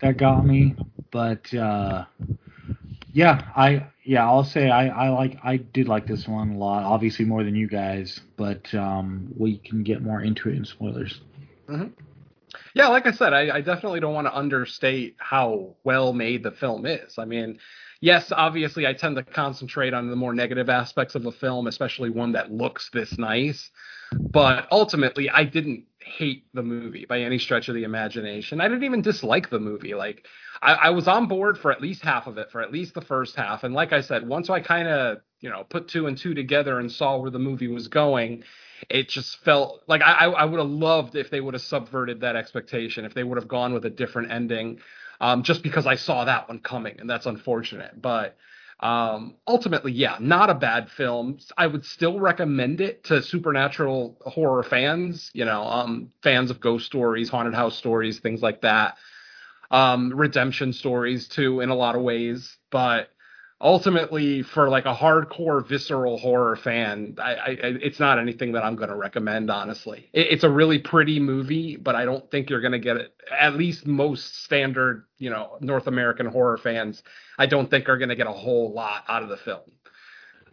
that 0.00 0.16
got 0.18 0.46
me 0.46 0.76
but 1.12 1.52
uh 1.54 2.04
yeah 3.16 3.50
I 3.56 3.86
yeah 4.04 4.26
I'll 4.26 4.44
say 4.44 4.68
I 4.70 4.88
I 4.88 5.08
like 5.08 5.38
I 5.42 5.56
did 5.56 5.88
like 5.88 6.06
this 6.06 6.28
one 6.28 6.50
a 6.52 6.58
lot 6.58 6.84
obviously 6.84 7.24
more 7.24 7.42
than 7.44 7.54
you 7.56 7.66
guys 7.68 8.20
but 8.36 8.72
um 8.74 9.32
we 9.36 9.58
can 9.58 9.82
get 9.82 10.02
more 10.02 10.20
into 10.20 10.50
it 10.50 10.56
in 10.56 10.64
spoilers 10.64 11.20
Yeah, 12.74 12.88
like 12.88 13.06
I 13.06 13.12
said, 13.12 13.32
I, 13.32 13.56
I 13.56 13.60
definitely 13.60 14.00
don't 14.00 14.14
want 14.14 14.26
to 14.26 14.36
understate 14.36 15.16
how 15.18 15.76
well 15.84 16.12
made 16.12 16.42
the 16.42 16.52
film 16.52 16.86
is. 16.86 17.18
I 17.18 17.24
mean, 17.24 17.58
yes, 18.00 18.32
obviously, 18.32 18.86
I 18.86 18.92
tend 18.92 19.16
to 19.16 19.22
concentrate 19.22 19.94
on 19.94 20.10
the 20.10 20.16
more 20.16 20.34
negative 20.34 20.68
aspects 20.68 21.14
of 21.14 21.26
a 21.26 21.32
film, 21.32 21.66
especially 21.66 22.10
one 22.10 22.32
that 22.32 22.52
looks 22.52 22.90
this 22.92 23.18
nice. 23.18 23.70
But 24.12 24.68
ultimately, 24.70 25.28
I 25.30 25.44
didn't 25.44 25.84
hate 26.00 26.44
the 26.54 26.62
movie 26.62 27.06
by 27.08 27.20
any 27.20 27.38
stretch 27.38 27.68
of 27.68 27.74
the 27.74 27.84
imagination. 27.84 28.60
I 28.60 28.68
didn't 28.68 28.84
even 28.84 29.02
dislike 29.02 29.50
the 29.50 29.60
movie. 29.60 29.94
Like, 29.94 30.26
I, 30.62 30.74
I 30.74 30.90
was 30.90 31.08
on 31.08 31.26
board 31.26 31.58
for 31.58 31.70
at 31.72 31.80
least 31.80 32.02
half 32.02 32.26
of 32.26 32.38
it, 32.38 32.50
for 32.50 32.62
at 32.62 32.72
least 32.72 32.94
the 32.94 33.00
first 33.00 33.36
half. 33.36 33.64
And 33.64 33.74
like 33.74 33.92
I 33.92 34.00
said, 34.00 34.26
once 34.26 34.50
I 34.50 34.60
kind 34.60 34.88
of, 34.88 35.18
you 35.40 35.50
know, 35.50 35.64
put 35.64 35.88
two 35.88 36.06
and 36.06 36.16
two 36.16 36.34
together 36.34 36.78
and 36.78 36.90
saw 36.90 37.18
where 37.18 37.30
the 37.30 37.38
movie 37.38 37.68
was 37.68 37.88
going, 37.88 38.44
it 38.90 39.08
just 39.08 39.42
felt 39.44 39.82
like 39.86 40.02
I, 40.02 40.26
I 40.26 40.44
would 40.44 40.60
have 40.60 40.68
loved 40.68 41.16
if 41.16 41.30
they 41.30 41.40
would 41.40 41.54
have 41.54 41.62
subverted 41.62 42.20
that 42.20 42.36
expectation, 42.36 43.04
if 43.04 43.14
they 43.14 43.24
would 43.24 43.38
have 43.38 43.48
gone 43.48 43.72
with 43.72 43.84
a 43.84 43.90
different 43.90 44.30
ending, 44.30 44.80
um, 45.20 45.42
just 45.42 45.62
because 45.62 45.86
I 45.86 45.94
saw 45.96 46.24
that 46.24 46.48
one 46.48 46.60
coming, 46.60 47.00
and 47.00 47.08
that's 47.08 47.26
unfortunate. 47.26 48.00
But 48.00 48.36
um, 48.80 49.36
ultimately, 49.46 49.92
yeah, 49.92 50.16
not 50.20 50.50
a 50.50 50.54
bad 50.54 50.90
film. 50.90 51.38
I 51.56 51.66
would 51.66 51.84
still 51.84 52.20
recommend 52.20 52.80
it 52.82 53.04
to 53.04 53.22
supernatural 53.22 54.18
horror 54.20 54.62
fans, 54.62 55.30
you 55.32 55.46
know, 55.46 55.62
um, 55.62 56.12
fans 56.22 56.50
of 56.50 56.60
ghost 56.60 56.84
stories, 56.84 57.30
haunted 57.30 57.54
house 57.54 57.76
stories, 57.76 58.18
things 58.20 58.42
like 58.42 58.60
that. 58.62 58.96
Um, 59.70 60.12
redemption 60.14 60.72
stories 60.72 61.28
too, 61.28 61.60
in 61.60 61.70
a 61.70 61.74
lot 61.74 61.96
of 61.96 62.02
ways, 62.02 62.56
but 62.70 63.10
ultimately 63.60 64.42
for 64.42 64.68
like 64.68 64.84
a 64.84 64.94
hardcore 64.94 65.66
visceral 65.66 66.18
horror 66.18 66.56
fan 66.56 67.16
I, 67.18 67.32
I 67.32 67.48
it's 67.60 67.98
not 67.98 68.18
anything 68.18 68.52
that 68.52 68.64
i'm 68.64 68.76
going 68.76 68.90
to 68.90 68.96
recommend 68.96 69.50
honestly. 69.50 70.10
It, 70.12 70.26
it's 70.30 70.44
a 70.44 70.50
really 70.50 70.78
pretty 70.78 71.18
movie 71.20 71.76
but 71.76 71.94
i 71.94 72.04
don't 72.04 72.30
think 72.30 72.50
you're 72.50 72.60
going 72.60 72.72
to 72.72 72.78
get 72.78 72.98
it. 72.98 73.14
At 73.38 73.56
least 73.56 73.86
most 73.86 74.44
standard 74.44 75.06
you 75.18 75.30
know 75.30 75.56
north 75.60 75.86
american 75.86 76.26
horror 76.26 76.58
fans 76.58 77.02
i 77.38 77.46
don't 77.46 77.70
think 77.70 77.88
are 77.88 77.96
going 77.96 78.10
to 78.10 78.16
get 78.16 78.26
a 78.26 78.32
whole 78.32 78.74
lot 78.74 79.04
out 79.08 79.22
of 79.22 79.30
the 79.30 79.38
film. 79.38 79.62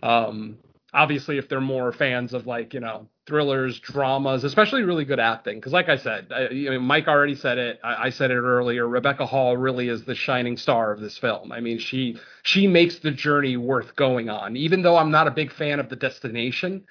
Um 0.02 0.58
obviously 0.94 1.38
if 1.38 1.50
they're 1.50 1.62
more 1.62 1.92
fans 1.92 2.34
of 2.34 2.46
like 2.48 2.74
you 2.74 2.80
know 2.80 3.08
thrillers 3.26 3.80
dramas 3.80 4.44
especially 4.44 4.84
really 4.84 5.06
good 5.06 5.20
acting. 5.20 5.58
Because 5.58 5.74
like 5.74 5.90
i 5.90 5.98
said 5.98 6.32
I, 6.32 6.78
mike 6.78 7.08
already 7.08 7.36
said 7.36 7.58
it 7.58 7.80
I, 7.84 8.08
I 8.08 8.10
said 8.10 8.32
it 8.32 8.36
earlier 8.36 8.88
rebecca 8.88 9.26
hall 9.26 9.58
really 9.58 9.90
is 9.90 10.06
the 10.06 10.16
shining 10.16 10.58
star 10.58 10.92
of 10.92 11.00
this 11.00 11.18
film. 11.18 11.52
I 11.52 11.60
mean 11.60 11.80
she 11.80 12.18
she 12.44 12.68
makes 12.68 13.00
the 13.00 13.12
journey 13.12 13.58
worth 13.58 13.96
going 13.96 14.30
on. 14.30 14.56
Even 14.56 14.82
though 14.82 14.98
i'm 14.98 15.12
not 15.12 15.28
a 15.28 15.32
big 15.32 15.52
fan 15.52 15.80
of 15.80 15.90
the 15.90 15.96
destination 15.96 16.84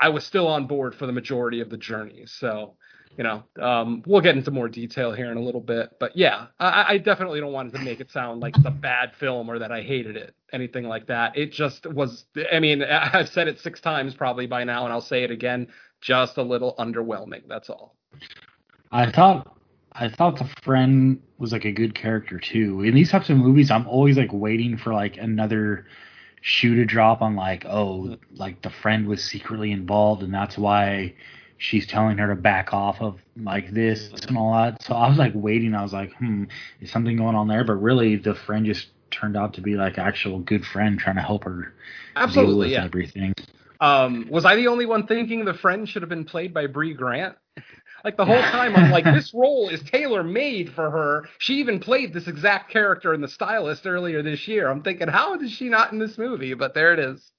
i 0.00 0.08
was 0.08 0.24
still 0.24 0.46
on 0.48 0.66
board 0.66 0.94
for 0.94 1.06
the 1.06 1.12
majority 1.12 1.60
of 1.60 1.70
the 1.70 1.78
journey. 1.78 2.24
So 2.26 2.74
you 3.16 3.24
know 3.24 3.42
um, 3.60 4.02
we'll 4.06 4.20
get 4.20 4.36
into 4.36 4.50
more 4.50 4.68
detail 4.68 5.12
here 5.12 5.30
in 5.30 5.36
a 5.36 5.40
little 5.40 5.60
bit 5.60 5.90
but 5.98 6.16
yeah 6.16 6.46
I, 6.60 6.94
I 6.94 6.98
definitely 6.98 7.40
don't 7.40 7.52
want 7.52 7.72
to 7.74 7.80
make 7.80 8.00
it 8.00 8.10
sound 8.10 8.40
like 8.40 8.56
it's 8.56 8.66
a 8.66 8.70
bad 8.70 9.14
film 9.18 9.48
or 9.50 9.58
that 9.58 9.72
i 9.72 9.82
hated 9.82 10.16
it 10.16 10.34
anything 10.52 10.84
like 10.84 11.06
that. 11.08 11.36
It 11.36 11.52
just 11.52 11.86
was 11.86 12.26
i 12.52 12.60
mean 12.60 12.82
i've 12.82 13.28
said 13.28 13.48
it 13.48 13.58
six 13.58 13.80
times 13.80 14.14
probably 14.14 14.46
by 14.46 14.64
now 14.64 14.84
and 14.84 14.92
i'll 14.92 15.00
say 15.00 15.24
it 15.24 15.30
again 15.30 15.68
just 16.00 16.36
a 16.36 16.42
little 16.42 16.74
underwhelming 16.78 17.42
that's 17.48 17.70
all. 17.70 17.96
I 18.92 19.10
thought 19.10 19.56
I 19.92 20.08
thought 20.08 20.38
the 20.38 20.48
friend 20.62 21.20
was 21.38 21.52
like 21.52 21.64
a 21.64 21.72
good 21.72 21.94
character 21.94 22.38
too. 22.38 22.82
In 22.82 22.94
these 22.94 23.10
types 23.10 23.30
of 23.30 23.38
movies, 23.38 23.70
I'm 23.70 23.86
always 23.88 24.16
like 24.16 24.32
waiting 24.32 24.76
for 24.76 24.92
like 24.92 25.16
another 25.16 25.86
shoe 26.42 26.74
to 26.76 26.84
drop 26.84 27.22
on 27.22 27.34
like, 27.34 27.64
oh, 27.64 28.16
like 28.34 28.62
the 28.62 28.70
friend 28.70 29.08
was 29.08 29.24
secretly 29.24 29.72
involved 29.72 30.22
and 30.22 30.32
that's 30.32 30.58
why 30.58 31.14
she's 31.58 31.86
telling 31.86 32.18
her 32.18 32.28
to 32.28 32.34
back 32.34 32.72
off 32.72 33.00
of 33.00 33.20
like 33.36 33.70
this 33.72 34.10
and 34.28 34.36
all 34.36 34.52
that. 34.52 34.82
So 34.82 34.94
I 34.94 35.08
was 35.08 35.18
like 35.18 35.32
waiting. 35.34 35.74
I 35.74 35.82
was 35.82 35.92
like, 35.92 36.12
hmm, 36.14 36.44
is 36.80 36.90
something 36.90 37.16
going 37.16 37.34
on 37.34 37.48
there? 37.48 37.64
But 37.64 37.74
really, 37.74 38.16
the 38.16 38.34
friend 38.34 38.66
just 38.66 38.88
turned 39.10 39.36
out 39.36 39.54
to 39.54 39.60
be 39.60 39.74
like 39.74 39.98
actual 39.98 40.40
good 40.40 40.64
friend 40.64 40.98
trying 40.98 41.16
to 41.16 41.22
help 41.22 41.44
her 41.44 41.54
deal 41.54 41.72
absolutely 42.16 42.68
with 42.68 42.72
yeah 42.72 42.84
everything. 42.84 43.34
Um, 43.80 44.28
was 44.30 44.44
I 44.44 44.56
the 44.56 44.68
only 44.68 44.86
one 44.86 45.06
thinking 45.06 45.44
the 45.44 45.54
friend 45.54 45.88
should 45.88 46.02
have 46.02 46.08
been 46.08 46.24
played 46.24 46.54
by 46.54 46.66
Brea 46.66 46.94
Grant? 46.94 47.36
Like 48.06 48.16
the 48.16 48.24
whole 48.24 48.40
time, 48.40 48.76
I'm 48.76 48.92
like, 48.92 49.02
this 49.02 49.34
role 49.34 49.68
is 49.68 49.82
tailor 49.82 50.22
made 50.22 50.72
for 50.72 50.92
her. 50.92 51.28
She 51.38 51.54
even 51.54 51.80
played 51.80 52.12
this 52.12 52.28
exact 52.28 52.70
character 52.70 53.12
in 53.12 53.20
The 53.20 53.26
Stylist 53.26 53.84
earlier 53.84 54.22
this 54.22 54.46
year. 54.46 54.70
I'm 54.70 54.80
thinking, 54.80 55.08
how 55.08 55.34
is 55.34 55.50
she 55.50 55.68
not 55.68 55.90
in 55.90 55.98
this 55.98 56.16
movie? 56.16 56.54
But 56.54 56.72
there 56.72 56.92
it 56.92 57.00
is. 57.00 57.32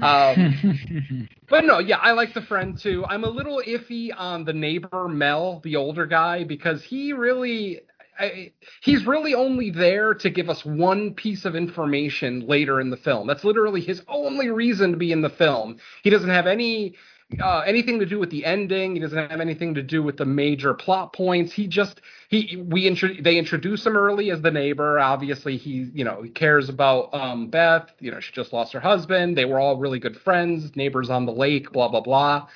Um, 0.00 1.28
But 1.48 1.64
no, 1.64 1.78
yeah, 1.78 1.98
I 1.98 2.10
like 2.10 2.34
the 2.34 2.42
friend 2.42 2.76
too. 2.76 3.04
I'm 3.08 3.22
a 3.22 3.28
little 3.28 3.62
iffy 3.64 4.10
on 4.16 4.44
the 4.44 4.52
neighbor 4.52 5.06
Mel, 5.06 5.60
the 5.62 5.76
older 5.76 6.06
guy, 6.06 6.42
because 6.42 6.82
he 6.82 7.12
really. 7.12 7.80
I, 8.18 8.52
he's 8.82 9.06
really 9.06 9.34
only 9.34 9.70
there 9.70 10.12
to 10.14 10.28
give 10.28 10.50
us 10.50 10.64
one 10.64 11.14
piece 11.14 11.44
of 11.44 11.54
information 11.54 12.46
later 12.46 12.80
in 12.80 12.90
the 12.90 12.96
film. 12.96 13.26
That's 13.28 13.44
literally 13.44 13.80
his 13.80 14.02
only 14.08 14.50
reason 14.50 14.90
to 14.90 14.96
be 14.98 15.12
in 15.12 15.22
the 15.22 15.30
film. 15.30 15.78
He 16.02 16.10
doesn't 16.10 16.28
have 16.28 16.46
any 16.46 16.96
uh, 17.38 17.60
anything 17.60 18.00
to 18.00 18.06
do 18.06 18.18
with 18.18 18.30
the 18.30 18.44
ending. 18.44 18.94
He 18.94 19.00
doesn't 19.00 19.30
have 19.30 19.40
anything 19.40 19.74
to 19.74 19.82
do 19.82 20.02
with 20.02 20.16
the 20.16 20.24
major 20.24 20.74
plot 20.74 21.12
points. 21.12 21.52
He 21.52 21.66
just 21.66 22.00
he 22.28 22.62
we 22.68 22.86
intro- 22.86 23.20
they 23.20 23.38
introduce 23.38 23.86
him 23.86 23.96
early 23.96 24.30
as 24.30 24.42
the 24.42 24.50
neighbor. 24.50 24.98
Obviously, 24.98 25.56
he 25.56 25.90
you 25.94 26.04
know 26.04 26.22
he 26.22 26.30
cares 26.30 26.68
about 26.68 27.14
um, 27.14 27.48
Beth. 27.48 27.90
You 28.00 28.10
know 28.10 28.20
she 28.20 28.32
just 28.32 28.52
lost 28.52 28.72
her 28.72 28.80
husband. 28.80 29.36
They 29.38 29.44
were 29.44 29.60
all 29.60 29.76
really 29.78 29.98
good 29.98 30.16
friends, 30.16 30.74
neighbors 30.74 31.10
on 31.10 31.26
the 31.26 31.32
lake. 31.32 31.72
Blah 31.72 31.88
blah 31.88 32.00
blah. 32.00 32.48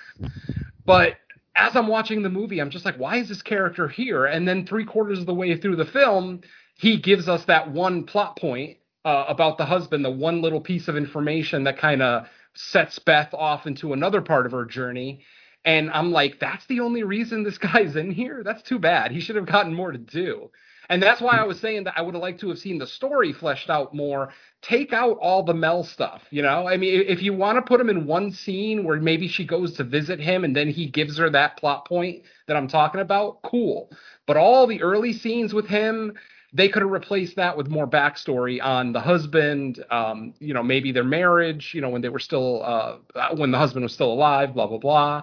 But 0.84 1.16
as 1.56 1.76
I'm 1.76 1.86
watching 1.86 2.22
the 2.22 2.30
movie, 2.30 2.60
I'm 2.60 2.70
just 2.70 2.84
like, 2.84 2.96
why 2.96 3.16
is 3.16 3.28
this 3.28 3.42
character 3.42 3.88
here? 3.88 4.26
And 4.26 4.46
then 4.46 4.66
three 4.66 4.84
quarters 4.84 5.20
of 5.20 5.26
the 5.26 5.34
way 5.34 5.56
through 5.56 5.76
the 5.76 5.84
film, 5.84 6.40
he 6.76 6.98
gives 6.98 7.28
us 7.28 7.44
that 7.44 7.70
one 7.70 8.04
plot 8.04 8.36
point 8.36 8.78
uh, 9.04 9.24
about 9.28 9.58
the 9.58 9.64
husband, 9.64 10.04
the 10.04 10.10
one 10.10 10.42
little 10.42 10.60
piece 10.60 10.88
of 10.88 10.96
information 10.96 11.64
that 11.64 11.78
kind 11.78 12.02
of 12.02 12.26
sets 12.54 12.98
Beth 12.98 13.32
off 13.34 13.66
into 13.66 13.92
another 13.92 14.20
part 14.20 14.46
of 14.46 14.52
her 14.52 14.64
journey. 14.64 15.24
And 15.64 15.90
I'm 15.90 16.12
like, 16.12 16.38
that's 16.38 16.66
the 16.66 16.80
only 16.80 17.02
reason 17.02 17.42
this 17.42 17.58
guy's 17.72 17.96
in 17.96 18.10
here? 18.10 18.42
That's 18.44 18.62
too 18.62 18.78
bad. 18.78 19.10
He 19.10 19.20
should 19.20 19.36
have 19.36 19.46
gotten 19.46 19.74
more 19.74 19.92
to 19.92 19.98
do. 19.98 20.50
And 20.90 21.02
that's 21.02 21.20
why 21.20 21.38
I 21.38 21.44
was 21.44 21.58
saying 21.60 21.84
that 21.84 21.94
I 21.96 22.02
would 22.02 22.14
have 22.14 22.22
liked 22.22 22.40
to 22.40 22.50
have 22.50 22.58
seen 22.58 22.78
the 22.78 22.86
story 22.86 23.32
fleshed 23.32 23.70
out 23.70 23.94
more. 23.94 24.30
Take 24.60 24.92
out 24.92 25.16
all 25.18 25.42
the 25.42 25.54
Mel 25.54 25.82
stuff, 25.82 26.22
you 26.30 26.42
know? 26.42 26.68
I 26.68 26.76
mean, 26.76 27.04
if 27.06 27.22
you 27.22 27.32
want 27.32 27.56
to 27.56 27.62
put 27.62 27.80
him 27.80 27.88
in 27.88 28.06
one 28.06 28.30
scene 28.30 28.84
where 28.84 29.00
maybe 29.00 29.26
she 29.26 29.44
goes 29.44 29.72
to 29.74 29.84
visit 29.84 30.20
him 30.20 30.44
and 30.44 30.54
then 30.54 30.68
he 30.68 30.86
gives 30.86 31.16
her 31.16 31.30
that 31.30 31.56
plot 31.56 31.86
point 31.86 32.24
that 32.46 32.56
I'm 32.56 32.68
talking 32.68 33.00
about, 33.00 33.42
cool. 33.42 33.90
But 34.26 34.36
all 34.36 34.66
the 34.66 34.82
early 34.82 35.14
scenes 35.14 35.54
with 35.54 35.66
him, 35.66 36.14
they 36.54 36.68
could 36.68 36.82
have 36.82 36.90
replaced 36.92 37.34
that 37.36 37.56
with 37.56 37.68
more 37.68 37.86
backstory 37.86 38.62
on 38.62 38.92
the 38.92 39.00
husband, 39.00 39.84
um, 39.90 40.34
you 40.38 40.54
know, 40.54 40.62
maybe 40.62 40.92
their 40.92 41.04
marriage, 41.04 41.72
you 41.74 41.80
know, 41.80 41.88
when 41.88 42.00
they 42.00 42.08
were 42.08 42.20
still, 42.20 42.62
uh, 42.62 42.96
when 43.34 43.50
the 43.50 43.58
husband 43.58 43.82
was 43.82 43.92
still 43.92 44.12
alive, 44.12 44.54
blah, 44.54 44.68
blah, 44.68 44.78
blah. 44.78 45.22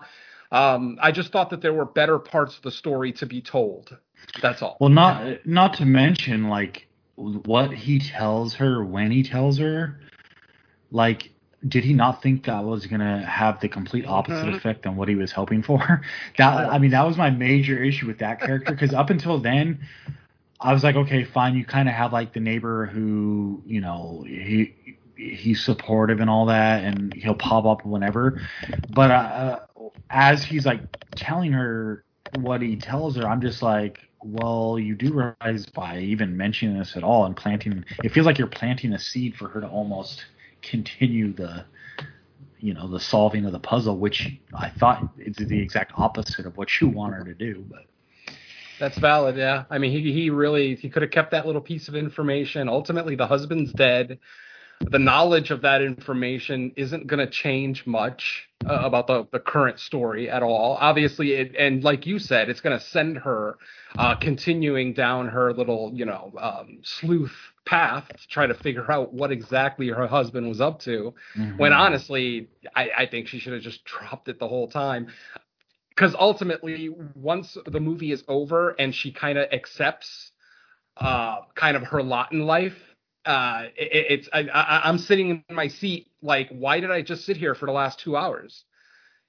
Um, 0.51 0.99
I 1.01 1.13
just 1.13 1.31
thought 1.31 1.49
that 1.51 1.61
there 1.61 1.73
were 1.73 1.85
better 1.85 2.19
parts 2.19 2.57
of 2.57 2.63
the 2.63 2.71
story 2.71 3.13
to 3.13 3.25
be 3.25 3.41
told. 3.41 3.97
That's 4.41 4.61
all. 4.61 4.75
Well, 4.81 4.89
not 4.89 5.45
not 5.45 5.73
to 5.75 5.85
mention 5.85 6.49
like 6.49 6.87
what 7.15 7.71
he 7.71 7.99
tells 7.99 8.55
her 8.55 8.83
when 8.83 9.11
he 9.11 9.23
tells 9.23 9.57
her. 9.57 9.97
Like, 10.91 11.31
did 11.65 11.85
he 11.85 11.93
not 11.93 12.21
think 12.21 12.45
that 12.45 12.63
was 12.63 12.85
gonna 12.85 13.25
have 13.25 13.61
the 13.61 13.69
complete 13.69 14.05
opposite 14.05 14.49
Mhm. 14.49 14.57
effect 14.57 14.83
than 14.83 14.97
what 14.97 15.07
he 15.07 15.15
was 15.15 15.31
hoping 15.31 15.63
for? 15.63 16.01
That 16.37 16.69
I 16.69 16.77
mean, 16.79 16.91
that 16.91 17.05
was 17.05 17.17
my 17.17 17.29
major 17.29 17.81
issue 17.81 18.07
with 18.07 18.19
that 18.19 18.41
character 18.41 18.73
because 18.73 18.93
up 18.93 19.09
until 19.09 19.39
then, 19.39 19.79
I 20.61 20.73
was 20.73 20.83
like, 20.83 20.95
okay, 20.95 21.23
fine. 21.23 21.55
You 21.55 21.65
kind 21.65 21.89
of 21.89 21.95
have 21.95 22.13
like 22.13 22.33
the 22.33 22.39
neighbor 22.39 22.85
who, 22.85 23.63
you 23.65 23.81
know, 23.81 24.23
he 24.27 24.97
he's 25.15 25.63
supportive 25.63 26.19
and 26.19 26.29
all 26.29 26.45
that, 26.47 26.83
and 26.83 27.13
he'll 27.13 27.35
pop 27.35 27.65
up 27.65 27.85
whenever. 27.85 28.41
But 28.89 29.11
uh, 29.11 29.59
as 30.09 30.43
he's 30.43 30.65
like 30.65 30.81
telling 31.15 31.51
her 31.51 32.05
what 32.39 32.61
he 32.61 32.75
tells 32.75 33.15
her, 33.17 33.27
I'm 33.27 33.41
just 33.41 33.61
like, 33.61 33.99
well, 34.23 34.77
you 34.79 34.95
do 34.95 35.13
realize 35.41 35.65
by 35.65 35.99
even 35.99 36.37
mentioning 36.37 36.77
this 36.77 36.95
at 36.95 37.03
all 37.03 37.25
and 37.25 37.35
planting, 37.35 37.83
it 38.03 38.09
feels 38.09 38.25
like 38.25 38.37
you're 38.37 38.47
planting 38.47 38.93
a 38.93 38.99
seed 38.99 39.35
for 39.35 39.47
her 39.49 39.61
to 39.61 39.67
almost 39.67 40.25
continue 40.61 41.33
the, 41.33 41.65
you 42.59 42.73
know, 42.73 42.87
the 42.87 42.99
solving 42.99 43.45
of 43.45 43.51
the 43.51 43.59
puzzle, 43.59 43.97
which 43.97 44.31
I 44.53 44.69
thought 44.69 45.09
is 45.17 45.35
the 45.35 45.59
exact 45.59 45.93
opposite 45.97 46.45
of 46.45 46.57
what 46.57 46.69
you 46.79 46.87
want 46.87 47.15
her 47.15 47.23
to 47.23 47.33
do. 47.33 47.65
But 47.67 47.85
That's 48.81 48.97
valid, 48.97 49.37
yeah. 49.37 49.65
I 49.69 49.77
mean, 49.77 49.91
he 49.91 50.11
he 50.11 50.31
really 50.31 50.73
he 50.73 50.89
could 50.89 51.03
have 51.03 51.11
kept 51.11 51.31
that 51.31 51.45
little 51.45 51.61
piece 51.61 51.87
of 51.87 51.95
information. 51.95 52.67
Ultimately, 52.67 53.15
the 53.15 53.27
husband's 53.27 53.71
dead. 53.71 54.17
The 54.79 54.97
knowledge 54.97 55.51
of 55.51 55.61
that 55.61 55.83
information 55.83 56.71
isn't 56.75 57.05
going 57.05 57.19
to 57.19 57.31
change 57.31 57.85
much 57.85 58.49
uh, 58.67 58.79
about 58.81 59.05
the 59.05 59.27
the 59.31 59.39
current 59.39 59.79
story 59.79 60.31
at 60.31 60.41
all. 60.41 60.79
Obviously, 60.81 61.33
it, 61.33 61.55
and 61.55 61.83
like 61.83 62.07
you 62.07 62.17
said, 62.17 62.49
it's 62.49 62.61
going 62.61 62.75
to 62.77 62.83
send 62.83 63.19
her 63.19 63.59
uh, 63.99 64.15
continuing 64.15 64.93
down 64.93 65.27
her 65.27 65.53
little, 65.53 65.91
you 65.93 66.05
know, 66.05 66.33
um, 66.39 66.79
sleuth 66.81 67.35
path 67.67 68.07
to 68.07 68.27
try 68.29 68.47
to 68.47 68.55
figure 68.55 68.91
out 68.91 69.13
what 69.13 69.31
exactly 69.31 69.89
her 69.89 70.07
husband 70.07 70.49
was 70.49 70.59
up 70.59 70.79
to. 70.79 71.13
When 71.57 71.71
honestly, 71.71 72.49
I, 72.75 72.89
I 72.97 73.05
think 73.05 73.27
she 73.27 73.37
should 73.37 73.53
have 73.53 73.61
just 73.61 73.85
dropped 73.85 74.27
it 74.27 74.39
the 74.39 74.47
whole 74.47 74.67
time 74.67 75.09
because 75.95 76.15
ultimately 76.17 76.89
once 77.15 77.57
the 77.65 77.79
movie 77.79 78.11
is 78.11 78.23
over 78.27 78.71
and 78.79 78.95
she 78.95 79.11
kind 79.11 79.37
of 79.37 79.47
accepts 79.51 80.31
uh 80.97 81.39
kind 81.55 81.77
of 81.77 81.83
her 81.83 82.01
lot 82.03 82.31
in 82.31 82.41
life 82.41 82.75
uh 83.25 83.63
it, 83.77 84.05
it's 84.09 84.29
I, 84.33 84.81
i'm 84.83 84.97
sitting 84.97 85.43
in 85.47 85.55
my 85.55 85.67
seat 85.67 86.07
like 86.21 86.49
why 86.49 86.79
did 86.79 86.91
i 86.91 87.01
just 87.01 87.25
sit 87.25 87.37
here 87.37 87.55
for 87.55 87.65
the 87.65 87.71
last 87.71 87.99
two 87.99 88.17
hours? 88.17 88.63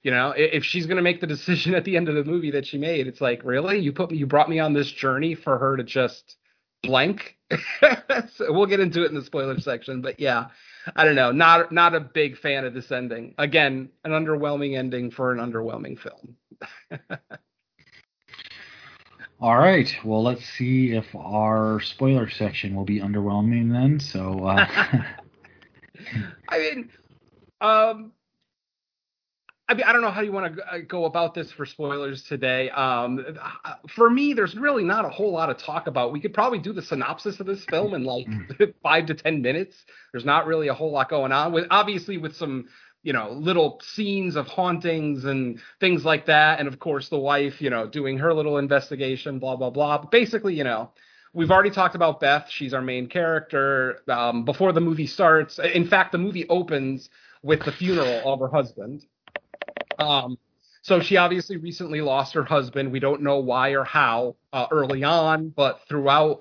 You 0.01 0.11
know 0.11 0.33
if 0.35 0.63
she's 0.65 0.85
going 0.85 0.97
to 0.97 1.03
make 1.03 1.21
the 1.21 1.27
decision 1.27 1.75
at 1.79 1.85
the 1.85 1.95
end 1.95 2.09
of 2.09 2.15
the 2.15 2.23
movie 2.25 2.51
that 2.51 2.65
she 2.65 2.77
made 2.77 3.07
it's 3.07 3.21
like 3.21 3.41
really? 3.43 3.79
You 3.79 3.93
put 3.93 4.11
me 4.11 4.17
you 4.17 4.25
brought 4.27 4.49
me 4.49 4.59
on 4.59 4.73
this 4.73 4.91
journey 4.91 5.35
for 5.35 5.57
her 5.57 5.77
to 5.77 5.83
just 5.83 6.37
blank? 6.81 7.37
So 8.35 8.51
we'll 8.51 8.65
get 8.65 8.79
into 8.79 9.03
it 9.03 9.09
in 9.09 9.15
the 9.15 9.23
spoiler 9.23 9.59
section 9.59 10.01
but 10.01 10.19
yeah 10.19 10.47
i 10.95 11.03
don't 11.03 11.15
know 11.15 11.31
not 11.31 11.71
not 11.71 11.95
a 11.95 11.99
big 11.99 12.37
fan 12.37 12.65
of 12.65 12.73
this 12.73 12.91
ending 12.91 13.33
again 13.37 13.89
an 14.03 14.11
underwhelming 14.11 14.77
ending 14.77 15.11
for 15.11 15.31
an 15.31 15.39
underwhelming 15.39 15.97
film 15.99 16.35
all 19.43 19.57
right, 19.57 19.93
well, 20.05 20.23
let's 20.23 20.45
see 20.45 20.93
if 20.93 21.13
our 21.15 21.81
spoiler 21.81 22.29
section 22.29 22.75
will 22.75 22.85
be 22.85 23.01
underwhelming 23.01 23.71
then. 23.71 23.99
So, 23.99 24.45
uh, 24.45 24.65
I 26.47 26.59
mean, 26.59 26.89
um, 27.59 28.13
I 29.73 29.75
mean, 29.75 29.85
I 29.87 29.91
don't 29.91 30.03
know 30.03 30.11
how 30.11 30.21
you 30.21 30.31
want 30.31 30.55
to 30.55 30.83
go 30.83 31.05
about 31.05 31.33
this 31.33 31.51
for 31.51 31.65
spoilers 31.65 32.21
today. 32.21 32.69
Um, 32.69 33.25
for 33.95 34.07
me, 34.07 34.35
there's 34.35 34.55
really 34.55 34.83
not 34.83 35.03
a 35.03 35.09
whole 35.09 35.31
lot 35.31 35.47
to 35.47 35.55
talk 35.55 35.87
about. 35.87 36.11
We 36.11 36.19
could 36.19 36.31
probably 36.31 36.59
do 36.59 36.73
the 36.73 36.83
synopsis 36.83 37.39
of 37.39 37.47
this 37.47 37.65
film 37.65 37.95
in 37.95 38.03
like 38.03 38.27
five 38.83 39.07
to 39.07 39.15
ten 39.15 39.41
minutes. 39.41 39.75
There's 40.11 40.25
not 40.25 40.45
really 40.45 40.67
a 40.67 40.75
whole 40.75 40.91
lot 40.91 41.09
going 41.09 41.31
on. 41.31 41.53
With 41.53 41.65
obviously 41.71 42.19
with 42.19 42.35
some 42.35 42.67
you 43.01 43.13
know 43.13 43.31
little 43.31 43.81
scenes 43.81 44.35
of 44.35 44.45
hauntings 44.45 45.25
and 45.25 45.59
things 45.79 46.05
like 46.05 46.27
that, 46.27 46.59
and 46.59 46.67
of 46.67 46.77
course 46.77 47.09
the 47.09 47.17
wife, 47.17 47.59
you 47.59 47.71
know, 47.71 47.87
doing 47.87 48.19
her 48.19 48.31
little 48.31 48.59
investigation, 48.59 49.39
blah 49.39 49.55
blah 49.55 49.71
blah. 49.71 49.97
But 49.97 50.11
basically, 50.11 50.53
you 50.53 50.63
know. 50.63 50.91
We've 51.35 51.49
already 51.49 51.71
talked 51.71 51.95
about 51.95 52.19
Beth. 52.19 52.45
She's 52.47 52.75
our 52.75 52.81
main 52.83 53.07
character. 53.07 54.01
Um, 54.07 54.45
before 54.45 54.71
the 54.71 54.81
movie 54.81 55.07
starts, 55.07 55.57
in 55.57 55.87
fact, 55.87 56.11
the 56.11 56.19
movie 56.19 56.47
opens 56.47 57.09
with 57.41 57.65
the 57.65 57.71
funeral 57.71 58.21
of 58.31 58.39
her 58.39 58.49
husband. 58.49 59.03
Um, 60.03 60.37
so 60.81 60.99
she 60.99 61.17
obviously 61.17 61.57
recently 61.57 62.01
lost 62.01 62.33
her 62.33 62.43
husband. 62.43 62.91
We 62.91 62.99
don't 62.99 63.21
know 63.21 63.37
why 63.37 63.69
or 63.69 63.85
how 63.85 64.35
uh, 64.51 64.67
early 64.69 65.03
on, 65.03 65.49
but 65.49 65.79
throughout 65.87 66.39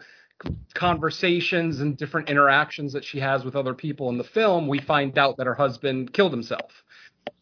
conversations 0.74 1.80
and 1.80 1.96
different 1.96 2.28
interactions 2.28 2.92
that 2.92 3.04
she 3.04 3.20
has 3.20 3.44
with 3.44 3.54
other 3.54 3.72
people 3.74 4.08
in 4.08 4.18
the 4.18 4.24
film, 4.24 4.66
we 4.66 4.80
find 4.80 5.16
out 5.16 5.36
that 5.36 5.46
her 5.46 5.54
husband 5.54 6.12
killed 6.12 6.32
himself. 6.32 6.82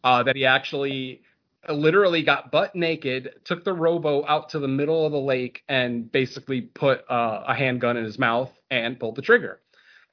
Uh, 0.03 0.21
that 0.21 0.35
he 0.35 0.45
actually 0.45 1.23
literally 1.67 2.21
got 2.21 2.51
butt 2.51 2.75
naked, 2.75 3.33
took 3.45 3.63
the 3.63 3.73
robo 3.73 4.25
out 4.27 4.49
to 4.49 4.59
the 4.59 4.67
middle 4.67 5.05
of 5.05 5.11
the 5.11 5.19
lake, 5.19 5.63
and 5.67 6.11
basically 6.11 6.61
put 6.61 7.03
uh, 7.09 7.43
a 7.47 7.55
handgun 7.55 7.97
in 7.97 8.03
his 8.03 8.19
mouth 8.19 8.51
and 8.69 8.99
pulled 8.99 9.15
the 9.15 9.21
trigger 9.23 9.59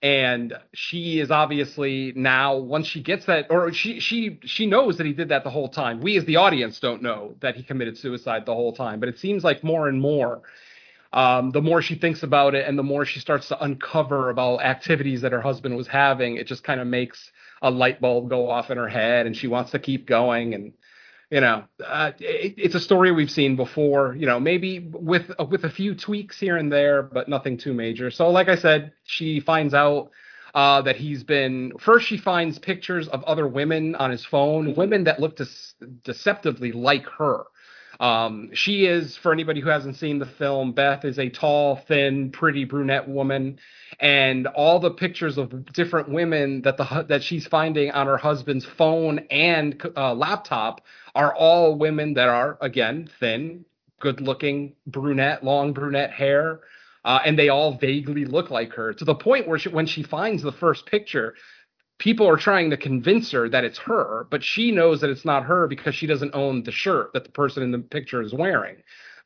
and 0.03 0.55
she 0.75 1.19
is 1.19 1.31
obviously 1.31 2.13
now 2.15 2.57
once 2.57 2.87
she 2.87 3.03
gets 3.03 3.27
that 3.27 3.47
or 3.51 3.73
she 3.73 3.99
she 3.99 4.39
she 4.45 4.67
knows 4.67 4.97
that 4.99 5.07
he 5.07 5.13
did 5.13 5.31
that 5.31 5.43
the 5.43 5.51
whole 5.51 5.69
time. 5.69 6.01
We 6.01 6.17
as 6.17 6.25
the 6.25 6.37
audience 6.37 6.79
don't 6.79 7.03
know 7.03 7.35
that 7.41 7.57
he 7.57 7.65
committed 7.65 7.99
suicide 7.99 8.47
the 8.47 8.55
whole 8.55 8.73
time 8.73 9.01
but 9.01 9.09
it 9.09 9.19
seems 9.19 9.43
like 9.43 9.65
more 9.65 9.89
and 9.89 10.01
more 10.01 10.43
um, 11.13 11.51
the 11.51 11.63
more 11.63 11.81
she 11.83 11.95
thinks 11.95 12.23
about 12.23 12.55
it 12.55 12.69
and 12.69 12.79
the 12.79 12.83
more 12.83 13.05
she 13.05 13.19
starts 13.19 13.49
to 13.49 13.65
uncover 13.65 14.31
about 14.31 14.63
activities 14.63 15.23
that 15.23 15.33
her 15.33 15.41
husband 15.41 15.77
was 15.77 15.89
having 15.89 16.37
it 16.37 16.47
just 16.47 16.63
kind 16.63 16.81
of 16.81 16.87
makes 16.87 17.33
a 17.63 17.71
light 17.71 18.01
bulb 18.01 18.31
go 18.31 18.49
off 18.49 18.71
in 18.71 18.79
her 18.79 18.89
head 18.89 19.27
and 19.27 19.37
she 19.37 19.49
wants 19.49 19.73
to 19.73 19.81
keep 19.81 20.07
going 20.07 20.55
and 20.55 20.73
you 21.31 21.41
know, 21.41 21.65
uh, 21.85 22.13
it, 22.19 22.55
it's 22.57 22.75
a 22.75 22.81
story 22.81 23.13
we've 23.13 23.31
seen 23.31 23.57
before. 23.57 24.15
You 24.17 24.27
know, 24.27 24.41
maybe 24.41 24.89
with 24.93 25.31
uh, 25.39 25.45
with 25.45 25.65
a 25.65 25.71
few 25.71 25.95
tweaks 25.95 26.39
here 26.39 26.57
and 26.57 26.73
there, 26.73 27.03
but 27.03 27.29
nothing 27.29 27.59
too 27.59 27.75
major. 27.75 28.11
So, 28.11 28.31
like 28.31 28.49
I 28.49 28.57
said, 28.57 28.93
she 29.05 29.41
finds 29.41 29.75
out 29.75 30.11
uh, 30.55 30.83
that 30.83 30.97
he's 30.97 31.25
been. 31.25 31.73
First, 31.79 32.07
she 32.07 32.17
finds 32.17 32.59
pictures 32.59 33.09
of 33.09 33.23
other 33.25 33.47
women 33.47 33.95
on 33.95 34.11
his 34.11 34.25
phone, 34.25 34.75
women 34.75 35.05
that 35.05 35.21
look 35.21 35.39
deceptively 36.03 36.73
like 36.73 37.07
her. 37.19 37.45
Um, 38.01 38.51
she 38.53 38.87
is, 38.87 39.17
for 39.17 39.33
anybody 39.33 39.61
who 39.61 39.69
hasn't 39.69 39.97
seen 39.97 40.21
the 40.21 40.27
film, 40.27 40.73
Beth 40.73 41.05
is 41.05 41.19
a 41.19 41.29
tall, 41.29 41.77
thin, 41.89 42.31
pretty 42.31 42.65
brunette 42.65 43.09
woman, 43.09 43.59
and 43.99 44.47
all 44.47 44.79
the 44.79 44.93
pictures 44.93 45.37
of 45.37 45.73
different 45.73 46.09
women 46.09 46.63
that 46.63 46.77
the 46.77 47.07
that 47.09 47.25
she's 47.25 47.47
finding 47.49 47.91
on 47.91 48.07
her 48.07 48.17
husband's 48.17 48.65
phone 48.65 49.19
and 49.31 49.83
uh, 49.97 50.15
laptop 50.15 50.83
are 51.19 51.35
all 51.35 51.75
women 51.75 52.15
that 52.15 52.29
are 52.29 52.57
again 52.61 53.11
thin, 53.19 53.65
good-looking, 54.01 54.75
brunette, 54.87 55.43
long 55.43 55.73
brunette 55.73 56.13
hair, 56.13 56.61
uh, 57.05 57.19
and 57.27 57.37
they 57.37 57.49
all 57.49 57.77
vaguely 57.77 58.25
look 58.25 58.51
like 58.51 58.73
her 58.73 58.95
to 58.95 59.05
the 59.05 59.15
point 59.15 59.49
where 59.49 59.59
she, 59.59 59.69
when 59.69 59.87
she 59.87 60.05
finds 60.05 60.43
the 60.43 60.53
first 60.53 60.87
picture, 60.87 61.35
people 61.99 62.29
are 62.29 62.37
trying 62.37 62.71
to 62.71 62.77
convince 62.77 63.33
her 63.33 63.49
that 63.49 63.65
it's 63.65 63.79
her, 63.79 64.29
but 64.31 64.45
she 64.45 64.71
knows 64.71 65.01
that 65.01 65.11
it's 65.11 65.25
not 65.25 65.45
her 65.45 65.67
because 65.67 65.95
she 65.95 66.07
doesn't 66.07 66.35
own 66.37 66.63
the 66.63 66.71
shirt 66.71 67.13
that 67.13 67.25
the 67.25 67.33
person 67.33 67.65
in 67.65 67.73
the 67.73 67.81
picture 67.81 68.23
is 68.23 68.33
wearing. 68.33 68.77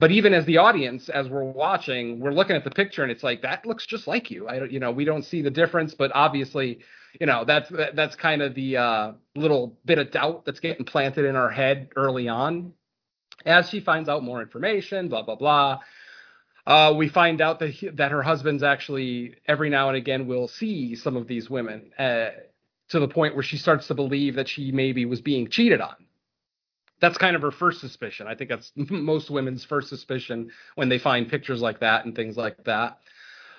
But 0.01 0.11
even 0.11 0.33
as 0.33 0.47
the 0.47 0.57
audience, 0.57 1.11
as 1.11 1.29
we're 1.29 1.45
watching, 1.45 2.21
we're 2.21 2.33
looking 2.33 2.57
at 2.57 2.65
the 2.65 2.71
picture 2.71 3.03
and 3.03 3.13
it's 3.13 3.23
like 3.23 3.43
that 3.43 3.67
looks 3.67 3.85
just 3.85 4.07
like 4.07 4.31
you. 4.31 4.49
I 4.49 4.59
don't, 4.59 4.73
you 4.73 4.81
know, 4.81 4.91
we 4.91 5.05
don't 5.05 5.25
see 5.25 5.43
the 5.43 5.51
difference, 5.51 5.93
but 5.93 6.11
obviously, 6.15 6.81
you 7.21 7.27
know, 7.27 7.45
that's 7.45 7.71
that's 7.95 8.17
kind 8.17 8.43
of 8.43 8.55
the 8.55 8.77
uh, 8.77 9.13
little 9.35 9.79
bit 9.85 9.99
of 9.99 10.11
doubt 10.11 10.45
that's 10.45 10.61
getting 10.61 10.85
planted 10.85 11.25
in 11.25 11.37
our 11.37 11.51
head 11.51 11.91
early 11.97 12.29
on. 12.29 12.73
As 13.45 13.69
she 13.69 13.81
finds 13.81 14.09
out 14.09 14.23
more 14.23 14.41
information, 14.41 15.09
blah 15.09 15.23
blah 15.23 15.37
blah. 15.37 15.81
Uh, 16.65 16.95
we 16.97 17.09
find 17.09 17.41
out 17.41 17.59
that 17.59 17.71
he, 17.71 17.89
that 17.89 18.13
her 18.13 18.23
husband's 18.23 18.63
actually 18.63 19.35
every 19.47 19.69
now 19.69 19.89
and 19.89 19.97
again 19.97 20.29
will 20.29 20.47
see 20.47 20.95
some 20.95 21.17
of 21.17 21.27
these 21.27 21.51
women. 21.51 21.91
Uh, 21.99 22.29
to 22.93 23.01
the 23.01 23.09
point 23.09 23.35
where 23.35 23.43
she 23.43 23.57
starts 23.57 23.87
to 23.87 23.95
believe 23.95 24.35
that 24.35 24.49
she 24.49 24.71
maybe 24.71 25.07
was 25.07 25.23
being 25.23 25.49
cheated 25.49 25.81
on. 25.81 25.95
That's 27.01 27.17
kind 27.17 27.35
of 27.35 27.41
her 27.43 27.51
first 27.51 27.81
suspicion. 27.81 28.27
I 28.27 28.35
think 28.35 28.51
that's 28.51 28.71
most 28.77 29.31
women's 29.31 29.65
first 29.65 29.89
suspicion 29.89 30.51
when 30.75 30.91
they 30.91 30.99
find 30.99 31.29
pictures 31.29 31.63
like 31.63 31.81
that 31.81 32.05
and 32.05 32.15
things 32.15 32.37
like 32.37 32.63
that. 32.65 32.99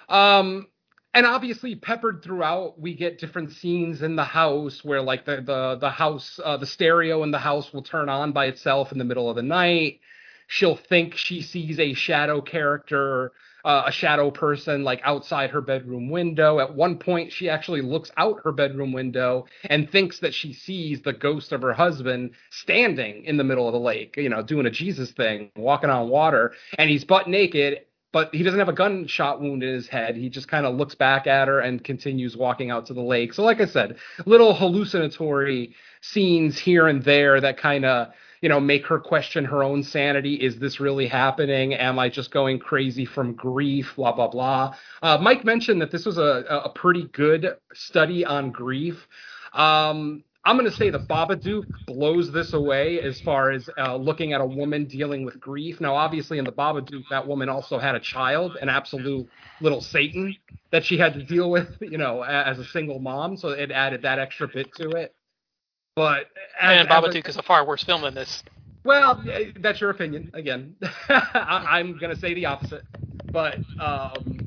Um, 0.07 0.67
and 1.13 1.25
obviously 1.25 1.75
peppered 1.75 2.23
throughout, 2.23 2.79
we 2.79 2.95
get 2.95 3.19
different 3.19 3.51
scenes 3.51 4.01
in 4.01 4.15
the 4.15 4.23
house 4.23 4.83
where 4.83 5.01
like 5.01 5.25
the 5.25 5.37
the 5.37 5.77
the 5.79 5.89
house, 5.89 6.39
uh, 6.43 6.57
the 6.57 6.65
stereo 6.65 7.23
in 7.23 7.31
the 7.31 7.39
house 7.39 7.73
will 7.73 7.83
turn 7.83 8.09
on 8.09 8.31
by 8.31 8.45
itself 8.45 8.91
in 8.91 8.97
the 8.97 9.05
middle 9.05 9.29
of 9.29 9.35
the 9.35 9.43
night. 9.43 9.99
She'll 10.47 10.75
think 10.75 11.15
she 11.15 11.41
sees 11.41 11.79
a 11.79 11.93
shadow 11.93 12.41
character 12.41 13.31
uh, 13.65 13.83
a 13.85 13.91
shadow 13.91 14.29
person 14.29 14.83
like 14.83 15.01
outside 15.03 15.49
her 15.51 15.61
bedroom 15.61 16.09
window. 16.09 16.59
At 16.59 16.75
one 16.75 16.97
point, 16.97 17.31
she 17.31 17.49
actually 17.49 17.81
looks 17.81 18.11
out 18.17 18.41
her 18.43 18.51
bedroom 18.51 18.91
window 18.91 19.45
and 19.63 19.89
thinks 19.89 20.19
that 20.19 20.33
she 20.33 20.53
sees 20.53 21.01
the 21.01 21.13
ghost 21.13 21.51
of 21.51 21.61
her 21.61 21.73
husband 21.73 22.31
standing 22.51 23.23
in 23.25 23.37
the 23.37 23.43
middle 23.43 23.67
of 23.67 23.73
the 23.73 23.79
lake, 23.79 24.15
you 24.17 24.29
know, 24.29 24.41
doing 24.41 24.65
a 24.65 24.71
Jesus 24.71 25.11
thing, 25.11 25.51
walking 25.55 25.89
on 25.89 26.09
water, 26.09 26.53
and 26.77 26.89
he's 26.89 27.05
butt 27.05 27.27
naked. 27.27 27.81
But 28.13 28.33
he 28.33 28.43
doesn't 28.43 28.59
have 28.59 28.69
a 28.69 28.73
gunshot 28.73 29.41
wound 29.41 29.63
in 29.63 29.73
his 29.73 29.87
head. 29.87 30.15
He 30.15 30.29
just 30.29 30.47
kind 30.47 30.65
of 30.65 30.75
looks 30.75 30.95
back 30.95 31.27
at 31.27 31.49
her 31.49 31.59
and 31.59 31.83
continues 31.83 32.37
walking 32.37 32.71
out 32.71 32.85
to 32.85 32.93
the 32.93 33.01
lake. 33.01 33.33
So, 33.33 33.43
like 33.43 33.59
I 33.59 33.65
said, 33.65 33.97
little 34.25 34.53
hallucinatory 34.53 35.75
scenes 35.99 36.57
here 36.57 36.87
and 36.87 37.03
there 37.03 37.41
that 37.41 37.57
kind 37.57 37.83
of 37.83 38.13
you 38.43 38.49
know, 38.49 38.59
make 38.59 38.85
her 38.87 38.99
question 38.99 39.45
her 39.45 39.63
own 39.63 39.81
sanity. 39.83 40.33
Is 40.33 40.59
this 40.59 40.81
really 40.81 41.07
happening? 41.07 41.75
Am 41.75 41.97
I 41.97 42.09
just 42.09 42.29
going 42.29 42.59
crazy 42.59 43.05
from 43.05 43.35
grief? 43.35 43.93
Blah 43.95 44.11
blah 44.11 44.27
blah. 44.27 44.75
Uh, 45.01 45.17
Mike 45.17 45.45
mentioned 45.45 45.81
that 45.81 45.91
this 45.91 46.05
was 46.05 46.17
a 46.17 46.43
a 46.49 46.69
pretty 46.75 47.07
good 47.13 47.55
study 47.73 48.25
on 48.25 48.51
grief. 48.51 49.07
Um, 49.53 50.25
I'm 50.45 50.57
going 50.57 50.69
to 50.69 50.75
say 50.75 50.89
the 50.89 50.99
Babadook 50.99 51.65
blows 51.85 52.31
this 52.31 52.51
away 52.51 52.99
as 52.99 53.21
far 53.21 53.51
as 53.51 53.69
uh, 53.77 53.95
looking 53.95 54.33
at 54.33 54.41
a 54.41 54.45
woman 54.45 54.85
dealing 54.85 55.23
with 55.23 55.39
grief. 55.39 55.79
Now, 55.79 55.95
obviously, 55.95 56.37
in 56.37 56.43
the 56.43 56.51
Babadook, 56.51 57.03
that 57.09 57.25
woman 57.25 57.47
also 57.47 57.79
had 57.79 57.95
a 57.95 57.99
child, 57.99 58.57
an 58.61 58.67
absolute 58.67 59.29
little 59.61 59.79
Satan 59.79 60.35
that 60.71 60.83
she 60.83 60.97
had 60.97 61.13
to 61.13 61.23
deal 61.23 61.49
with, 61.49 61.77
you 61.79 61.97
know, 61.97 62.23
as 62.23 62.59
a 62.59 62.65
single 62.65 62.99
mom. 62.99 63.37
So 63.37 63.49
it 63.49 63.71
added 63.71 64.01
that 64.01 64.19
extra 64.19 64.49
bit 64.49 64.73
to 64.75 64.89
it. 64.89 65.15
But 65.95 66.25
as, 66.59 66.81
and 66.81 66.89
Babadook 66.89 67.25
a, 67.25 67.29
is 67.29 67.37
a 67.37 67.43
far 67.43 67.65
worse 67.65 67.83
film 67.83 68.01
than 68.01 68.13
this. 68.13 68.43
Well, 68.83 69.23
that's 69.61 69.79
your 69.79 69.91
opinion. 69.91 70.31
Again, 70.33 70.75
I, 71.09 71.79
am 71.79 71.97
going 71.97 72.13
to 72.13 72.19
say 72.19 72.33
the 72.33 72.47
opposite. 72.47 72.83
But 73.31 73.59
um, 73.79 74.42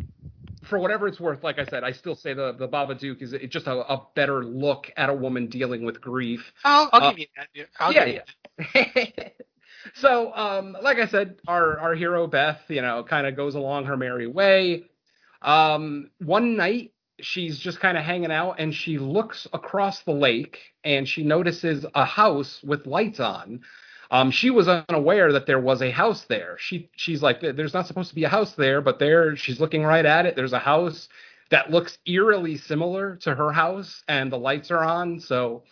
for 0.68 0.78
whatever 0.78 1.06
it's 1.06 1.20
worth, 1.20 1.42
like 1.42 1.58
I 1.58 1.64
said, 1.64 1.84
I 1.84 1.92
still 1.92 2.14
say 2.14 2.34
the 2.34 2.52
the 2.52 2.68
Babadook 2.68 3.22
is 3.22 3.34
just 3.48 3.66
a, 3.66 3.92
a 3.92 4.06
better 4.14 4.44
look 4.44 4.90
at 4.96 5.08
a 5.08 5.14
woman 5.14 5.46
dealing 5.46 5.84
with 5.84 6.00
grief. 6.00 6.52
I'll, 6.64 6.88
I'll 6.92 7.02
uh, 7.02 7.10
give 7.10 7.18
you 7.20 7.26
that. 7.36 7.66
I'll 7.78 7.92
yeah, 7.92 8.20
yeah. 8.64 9.28
so, 9.94 10.32
um, 10.34 10.76
like 10.82 10.98
I 10.98 11.06
said, 11.06 11.36
our 11.46 11.78
our 11.78 11.94
hero 11.94 12.26
Beth, 12.26 12.60
you 12.68 12.82
know, 12.82 13.04
kind 13.04 13.26
of 13.26 13.36
goes 13.36 13.54
along 13.54 13.86
her 13.86 13.96
merry 13.96 14.26
way. 14.26 14.84
Um, 15.42 16.10
one 16.18 16.56
night 16.56 16.92
she's 17.20 17.58
just 17.58 17.80
kind 17.80 17.96
of 17.96 18.04
hanging 18.04 18.30
out 18.30 18.56
and 18.58 18.74
she 18.74 18.98
looks 18.98 19.46
across 19.52 20.02
the 20.02 20.12
lake 20.12 20.58
and 20.84 21.08
she 21.08 21.22
notices 21.22 21.86
a 21.94 22.04
house 22.04 22.60
with 22.62 22.86
lights 22.86 23.20
on. 23.20 23.60
Um, 24.10 24.30
she 24.30 24.50
was 24.50 24.68
unaware 24.68 25.32
that 25.32 25.46
there 25.46 25.58
was 25.58 25.82
a 25.82 25.90
house 25.90 26.24
there. 26.24 26.56
She 26.58 26.88
she's 26.96 27.22
like, 27.22 27.40
there's 27.40 27.74
not 27.74 27.86
supposed 27.86 28.10
to 28.10 28.14
be 28.14 28.24
a 28.24 28.28
house 28.28 28.54
there, 28.54 28.80
but 28.80 28.98
there 28.98 29.36
she's 29.36 29.60
looking 29.60 29.84
right 29.84 30.06
at 30.06 30.26
it. 30.26 30.36
There's 30.36 30.52
a 30.52 30.58
house 30.58 31.08
that 31.50 31.70
looks 31.70 31.98
eerily 32.06 32.56
similar 32.56 33.16
to 33.16 33.34
her 33.34 33.52
house, 33.52 34.02
and 34.08 34.30
the 34.30 34.38
lights 34.38 34.70
are 34.70 34.82
on. 34.82 35.20
So, 35.20 35.62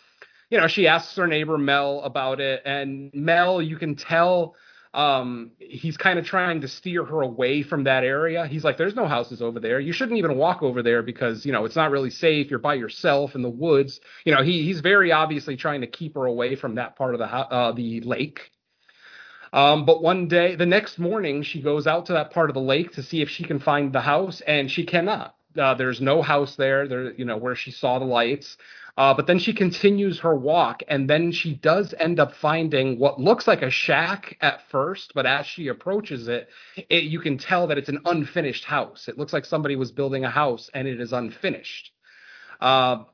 you 0.50 0.58
know, 0.58 0.68
she 0.68 0.86
asks 0.86 1.16
her 1.16 1.26
neighbor 1.26 1.58
Mel 1.58 2.00
about 2.02 2.40
it, 2.40 2.62
and 2.64 3.10
Mel, 3.12 3.60
you 3.60 3.76
can 3.76 3.94
tell 3.94 4.54
um, 4.94 5.50
he's 5.59 5.96
kind 5.96 6.20
of 6.20 6.24
trying 6.24 6.61
to 6.61 6.68
steer 6.68 7.04
her 7.04 7.20
away 7.22 7.62
from 7.64 7.85
that 7.85 8.04
area. 8.04 8.46
He's 8.46 8.62
like, 8.62 8.76
"There's 8.76 8.94
no 8.94 9.07
houses 9.07 9.42
over 9.42 9.59
there. 9.59 9.80
You 9.80 9.92
shouldn't 9.92 10.18
even 10.18 10.37
walk 10.37 10.62
over 10.62 10.83
there 10.83 11.02
because 11.02 11.44
you 11.44 11.52
know 11.52 11.64
it's 11.64 11.74
not 11.74 11.90
really 11.90 12.11
safe. 12.11 12.48
You're 12.48 12.61
by 12.61 12.74
yourself 12.74 13.35
in 13.35 13.42
the 13.42 13.50
woods." 13.50 14.00
You 14.24 14.35
know, 14.35 14.42
he 14.42 14.62
he's 14.62 14.80
very 14.80 15.11
obviously 15.11 15.57
trying 15.57 15.80
to 15.80 15.88
keep 15.88 16.14
her 16.14 16.26
away 16.26 16.54
from 16.54 16.76
that 16.76 16.96
part 16.96 17.14
of 17.14 17.18
the 17.18 17.26
uh, 17.26 17.72
the 17.72 18.00
lake. 18.02 18.52
Um, 19.52 19.85
but 19.85 20.02
one 20.02 20.28
day, 20.28 20.57
the 20.57 20.66
next 20.66 20.98
morning, 20.98 21.42
she 21.42 21.61
goes 21.61 21.87
out 21.87 22.07
to 22.07 22.12
that 22.14 22.33
part 22.33 22.50
of 22.50 22.54
the 22.54 22.61
lake 22.61 22.92
to 22.92 23.02
see 23.02 23.20
if 23.20 23.28
she 23.28 23.44
can 23.44 23.59
find 23.59 23.92
the 23.92 24.00
house, 24.00 24.42
and 24.42 24.70
she 24.70 24.85
cannot. 24.85 25.35
Uh, 25.59 25.74
there's 25.74 26.00
no 26.00 26.22
house 26.22 26.57
there. 26.57 26.87
There, 26.88 27.14
you 27.14 27.24
know, 27.24 27.37
where 27.37 27.54
she 27.57 27.70
saw 27.70 27.98
the 27.98 28.04
lights. 28.04 28.57
Uh, 28.96 29.12
but 29.12 29.26
then 29.26 29.40
she 29.40 29.52
continues 29.52 30.20
her 30.20 30.37
walk, 30.37 30.83
and 30.87 31.11
then 31.11 31.33
she 31.33 31.54
does 31.54 31.94
end 31.98 32.20
up 32.20 32.33
finding 32.35 32.98
what 32.98 33.20
looks 33.20 33.48
like 33.48 33.62
a 33.62 33.70
shack 33.70 34.37
at 34.40 34.61
first, 34.70 35.12
but 35.14 35.26
as 35.26 35.44
she 35.46 35.66
approaches 35.66 36.28
it, 36.28 36.48
it, 36.88 37.02
you 37.04 37.18
can 37.18 37.37
tell 37.37 37.66
that 37.66 37.78
it's 37.78 37.88
an 37.88 38.00
unfinished 38.04 38.64
house. 38.64 39.09
It 39.09 39.18
looks 39.18 39.33
like 39.33 39.44
somebody 39.44 39.74
was 39.74 39.90
building 39.90 40.24
a 40.24 40.30
house, 40.30 40.70
and 40.72 40.87
it 40.87 41.00
is 41.00 41.12
unfinished. 41.12 41.90
Uh, 42.61 43.04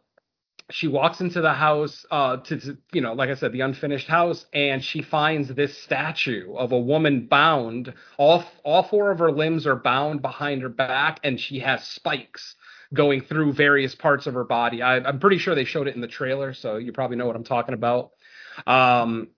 she 0.71 0.87
walks 0.87 1.21
into 1.21 1.41
the 1.41 1.55
house 1.55 2.05
uh, 2.11 2.37
to, 2.37 2.61
to, 2.61 2.79
you 2.93 3.01
know, 3.01 3.15
like 3.15 3.31
I 3.31 3.35
said, 3.35 3.53
the 3.53 3.63
unfinished 3.63 4.07
house, 4.07 4.45
and 4.53 4.85
she 4.85 5.01
finds 5.01 5.49
this 5.49 5.77
statue 5.79 6.55
of 6.55 6.73
a 6.73 6.79
woman 6.79 7.27
bound. 7.27 7.93
All 8.19 8.45
all 8.65 8.83
four 8.83 9.11
of 9.11 9.19
her 9.19 9.33
limbs 9.33 9.67
are 9.67 9.77
bound 9.77 10.23
behind 10.23 10.63
her 10.63 10.69
back, 10.69 11.21
and 11.25 11.41
she 11.41 11.61
has 11.61 11.85
spikes 11.85 12.55
going 12.93 13.23
through 13.23 13.53
various 13.53 13.95
parts 13.95 14.27
of 14.27 14.35
her 14.35 14.45
body. 14.45 14.83
I, 14.83 14.97
am 14.97 15.21
pretty 15.21 15.39
sure 15.39 15.55
they 15.55 15.65
showed 15.65 15.87
it 15.87 15.95
in 15.95 16.01
the 16.01 16.09
trailer, 16.09 16.55
so 16.55 16.77
you 16.77 16.93
probably 16.93 17.17
know 17.17 17.27
what 17.27 17.37
I'm 17.37 17.45
talking 17.45 17.75
about. 17.75 18.11
Um, 18.67 19.29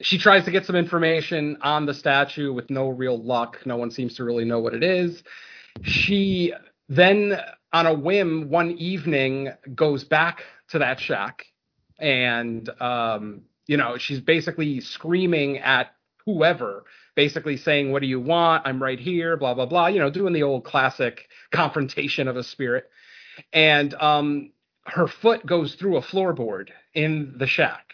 she 0.00 0.18
tries 0.18 0.44
to 0.44 0.50
get 0.50 0.66
some 0.66 0.76
information 0.76 1.58
on 1.62 1.86
the 1.86 1.94
statue 1.94 2.52
with 2.52 2.70
no 2.70 2.88
real 2.88 3.22
luck. 3.22 3.60
No 3.64 3.76
one 3.76 3.90
seems 3.90 4.14
to 4.16 4.24
really 4.24 4.44
know 4.44 4.58
what 4.58 4.74
it 4.74 4.82
is. 4.82 5.22
She 5.82 6.52
then, 6.88 7.40
on 7.72 7.86
a 7.86 7.94
whim, 7.94 8.50
one 8.50 8.72
evening 8.72 9.50
goes 9.74 10.04
back 10.04 10.42
to 10.70 10.80
that 10.80 11.00
shack 11.00 11.46
and, 11.98 12.68
um, 12.80 13.42
you 13.66 13.76
know, 13.76 13.96
she's 13.96 14.20
basically 14.20 14.80
screaming 14.80 15.58
at 15.58 15.94
whoever 16.26 16.84
basically 17.14 17.56
saying, 17.56 17.92
What 17.92 18.02
do 18.02 18.08
you 18.08 18.20
want? 18.20 18.66
I'm 18.66 18.82
right 18.82 18.98
here, 18.98 19.36
blah, 19.36 19.54
blah, 19.54 19.66
blah, 19.66 19.88
you 19.88 19.98
know, 19.98 20.10
doing 20.10 20.32
the 20.32 20.42
old 20.42 20.64
classic 20.64 21.28
confrontation 21.52 22.28
of 22.28 22.36
a 22.36 22.42
spirit. 22.42 22.88
And 23.52 23.94
um, 23.94 24.52
her 24.84 25.06
foot 25.06 25.46
goes 25.46 25.74
through 25.74 25.96
a 25.96 26.02
floorboard 26.02 26.68
in 26.94 27.34
the 27.38 27.46
shack. 27.46 27.92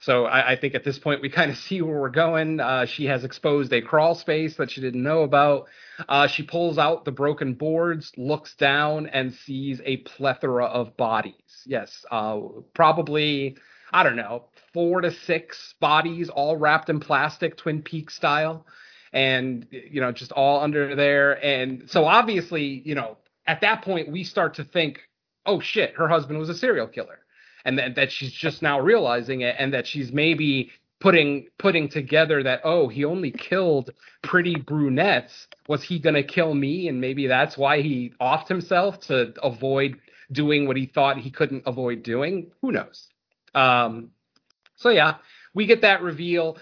So 0.00 0.26
I, 0.26 0.52
I 0.52 0.56
think 0.56 0.74
at 0.74 0.84
this 0.84 0.98
point 0.98 1.22
we 1.22 1.30
kind 1.30 1.50
of 1.50 1.56
see 1.56 1.80
where 1.80 1.98
we're 1.98 2.10
going. 2.10 2.60
Uh, 2.60 2.86
she 2.86 3.06
has 3.06 3.24
exposed 3.24 3.72
a 3.72 3.80
crawl 3.80 4.14
space 4.14 4.56
that 4.56 4.70
she 4.70 4.80
didn't 4.80 5.02
know 5.02 5.22
about. 5.22 5.66
Uh, 6.08 6.26
she 6.26 6.42
pulls 6.42 6.76
out 6.78 7.04
the 7.04 7.12
broken 7.12 7.54
boards, 7.54 8.12
looks 8.16 8.54
down, 8.56 9.06
and 9.06 9.32
sees 9.32 9.80
a 9.84 9.98
plethora 9.98 10.66
of 10.66 10.96
bodies. 10.96 11.34
Yes, 11.64 12.04
uh, 12.10 12.40
probably 12.74 13.56
I 13.92 14.02
don't 14.02 14.16
know 14.16 14.46
four 14.74 15.00
to 15.00 15.10
six 15.10 15.74
bodies, 15.80 16.28
all 16.28 16.56
wrapped 16.56 16.90
in 16.90 17.00
plastic, 17.00 17.56
Twin 17.56 17.80
Peaks 17.80 18.14
style, 18.14 18.66
and 19.12 19.66
you 19.70 20.02
know 20.02 20.12
just 20.12 20.32
all 20.32 20.60
under 20.60 20.94
there. 20.94 21.42
And 21.42 21.88
so 21.88 22.04
obviously, 22.04 22.82
you 22.84 22.94
know, 22.94 23.16
at 23.46 23.62
that 23.62 23.82
point 23.82 24.10
we 24.10 24.24
start 24.24 24.54
to 24.54 24.64
think, 24.64 25.00
oh 25.46 25.60
shit, 25.60 25.94
her 25.94 26.08
husband 26.08 26.38
was 26.38 26.50
a 26.50 26.54
serial 26.54 26.88
killer, 26.88 27.20
and 27.64 27.78
that, 27.78 27.94
that 27.94 28.12
she's 28.12 28.32
just 28.32 28.60
now 28.60 28.80
realizing 28.80 29.40
it, 29.40 29.56
and 29.58 29.72
that 29.72 29.86
she's 29.86 30.12
maybe 30.12 30.72
putting 31.00 31.46
putting 31.58 31.88
together 31.88 32.42
that 32.42 32.60
oh 32.64 32.88
he 32.88 33.04
only 33.04 33.30
killed 33.30 33.90
pretty 34.22 34.56
brunettes. 34.56 35.46
Was 35.68 35.82
he 35.82 35.98
going 35.98 36.14
to 36.14 36.22
kill 36.22 36.54
me? 36.54 36.88
And 36.88 37.00
maybe 37.00 37.26
that's 37.26 37.56
why 37.56 37.80
he 37.80 38.12
offed 38.20 38.48
himself 38.48 39.00
to 39.06 39.32
avoid 39.42 39.96
doing 40.32 40.66
what 40.66 40.76
he 40.76 40.86
thought 40.86 41.18
he 41.18 41.30
couldn't 41.30 41.62
avoid 41.66 42.02
doing? 42.02 42.50
Who 42.60 42.72
knows? 42.72 43.08
Um, 43.54 44.10
so 44.84 44.90
yeah, 44.90 45.14
we 45.54 45.64
get 45.64 45.80
that 45.80 46.02
reveal. 46.02 46.58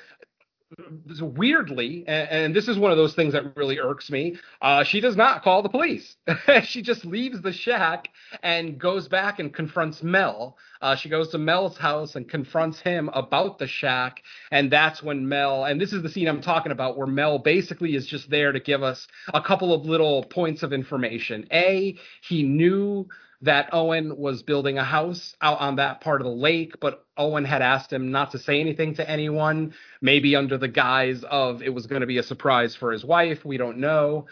weirdly, 1.21 2.05
and, 2.07 2.29
and, 2.31 2.57
this 2.57 2.69
is 2.69 2.79
one 2.79 2.93
of 2.93 2.97
those 2.97 3.15
things 3.15 3.33
that 3.33 3.57
really 3.57 3.81
irks 3.81 4.11
me, 4.11 4.39
uh, 4.63 4.85
she 4.85 5.01
does 5.01 5.17
not 5.17 5.43
call 5.43 5.61
the 5.61 5.69
police. 5.69 6.17
she 6.63 6.83
just 6.83 7.05
leaves 7.05 7.43
the 7.43 7.53
shack 7.53 8.09
and 8.45 8.79
goes 8.79 9.09
back 9.09 9.41
and 9.41 9.53
confronts 9.53 10.05
Mel. 10.05 10.57
Uh, 10.81 10.95
she 10.95 11.09
goes 11.09 11.31
to 11.31 11.39
Mel's 11.39 11.77
house 11.77 12.15
and 12.15 12.29
confronts 12.29 12.79
him 12.79 13.11
about 13.13 13.59
the 13.59 13.67
shack, 13.67 14.23
and 14.53 14.71
that's 14.71 15.03
when 15.03 15.29
Mel, 15.29 15.65
and 15.65 15.81
this 15.81 15.93
is 15.93 16.05
the 16.05 16.09
scene 16.09 16.29
I'm 16.29 16.41
talking 16.41 16.71
about, 16.71 16.97
where 16.97 17.09
Mel 17.09 17.41
basically 17.41 17.97
is 17.97 18.07
just 18.07 18.31
there 18.31 18.53
to 18.53 18.61
give 18.61 18.85
us 18.85 19.09
a 19.35 19.43
couple 19.43 19.75
of 19.75 19.85
little 19.85 20.23
points 20.23 20.63
of 20.63 20.73
information. 20.73 21.45
A, 21.51 21.99
he 22.23 22.45
knew 22.45 23.09
that 23.43 23.69
Owen 23.73 24.17
was 24.17 24.43
building 24.43 24.79
a 24.79 24.85
house 24.85 25.37
out 25.43 25.61
on 25.61 25.77
that 25.77 26.01
part 26.01 26.21
of 26.21 26.25
the 26.25 26.33
lake, 26.33 26.81
but 26.81 27.05
Owen 27.17 27.45
had 27.45 27.61
asked 27.61 27.93
him 27.93 28.11
not 28.11 28.31
to 28.33 28.39
say 28.39 28.61
anything 28.61 28.95
to 28.95 29.09
anyone, 29.09 29.75
maybe 30.01 30.37
under 30.37 30.57
the 30.57 30.69
guise 30.69 31.25
of 31.25 31.63
it 31.63 31.75
was 31.75 31.87
going 31.87 32.01
to 32.01 32.07
be 32.07 32.19
a 32.19 32.23
surprise 32.23 32.75
for 32.75 32.93
his 32.93 33.05
wife. 33.05 33.45
We 33.45 33.57
don't 33.57 33.79
know. 33.79 34.27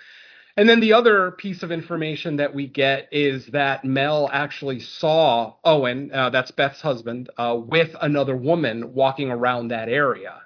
And 0.56 0.68
then 0.68 0.80
the 0.80 0.92
other 0.92 1.30
piece 1.30 1.62
of 1.62 1.72
information 1.72 2.36
that 2.36 2.54
we 2.54 2.66
get 2.66 3.08
is 3.12 3.46
that 3.46 3.84
Mel 3.84 4.28
actually 4.32 4.80
saw 4.80 5.54
Owen, 5.64 6.10
uh, 6.12 6.30
that's 6.30 6.50
Beth's 6.50 6.80
husband, 6.80 7.30
uh, 7.36 7.56
with 7.58 7.94
another 8.00 8.36
woman 8.36 8.92
walking 8.94 9.30
around 9.30 9.68
that 9.68 9.88
area. 9.88 10.42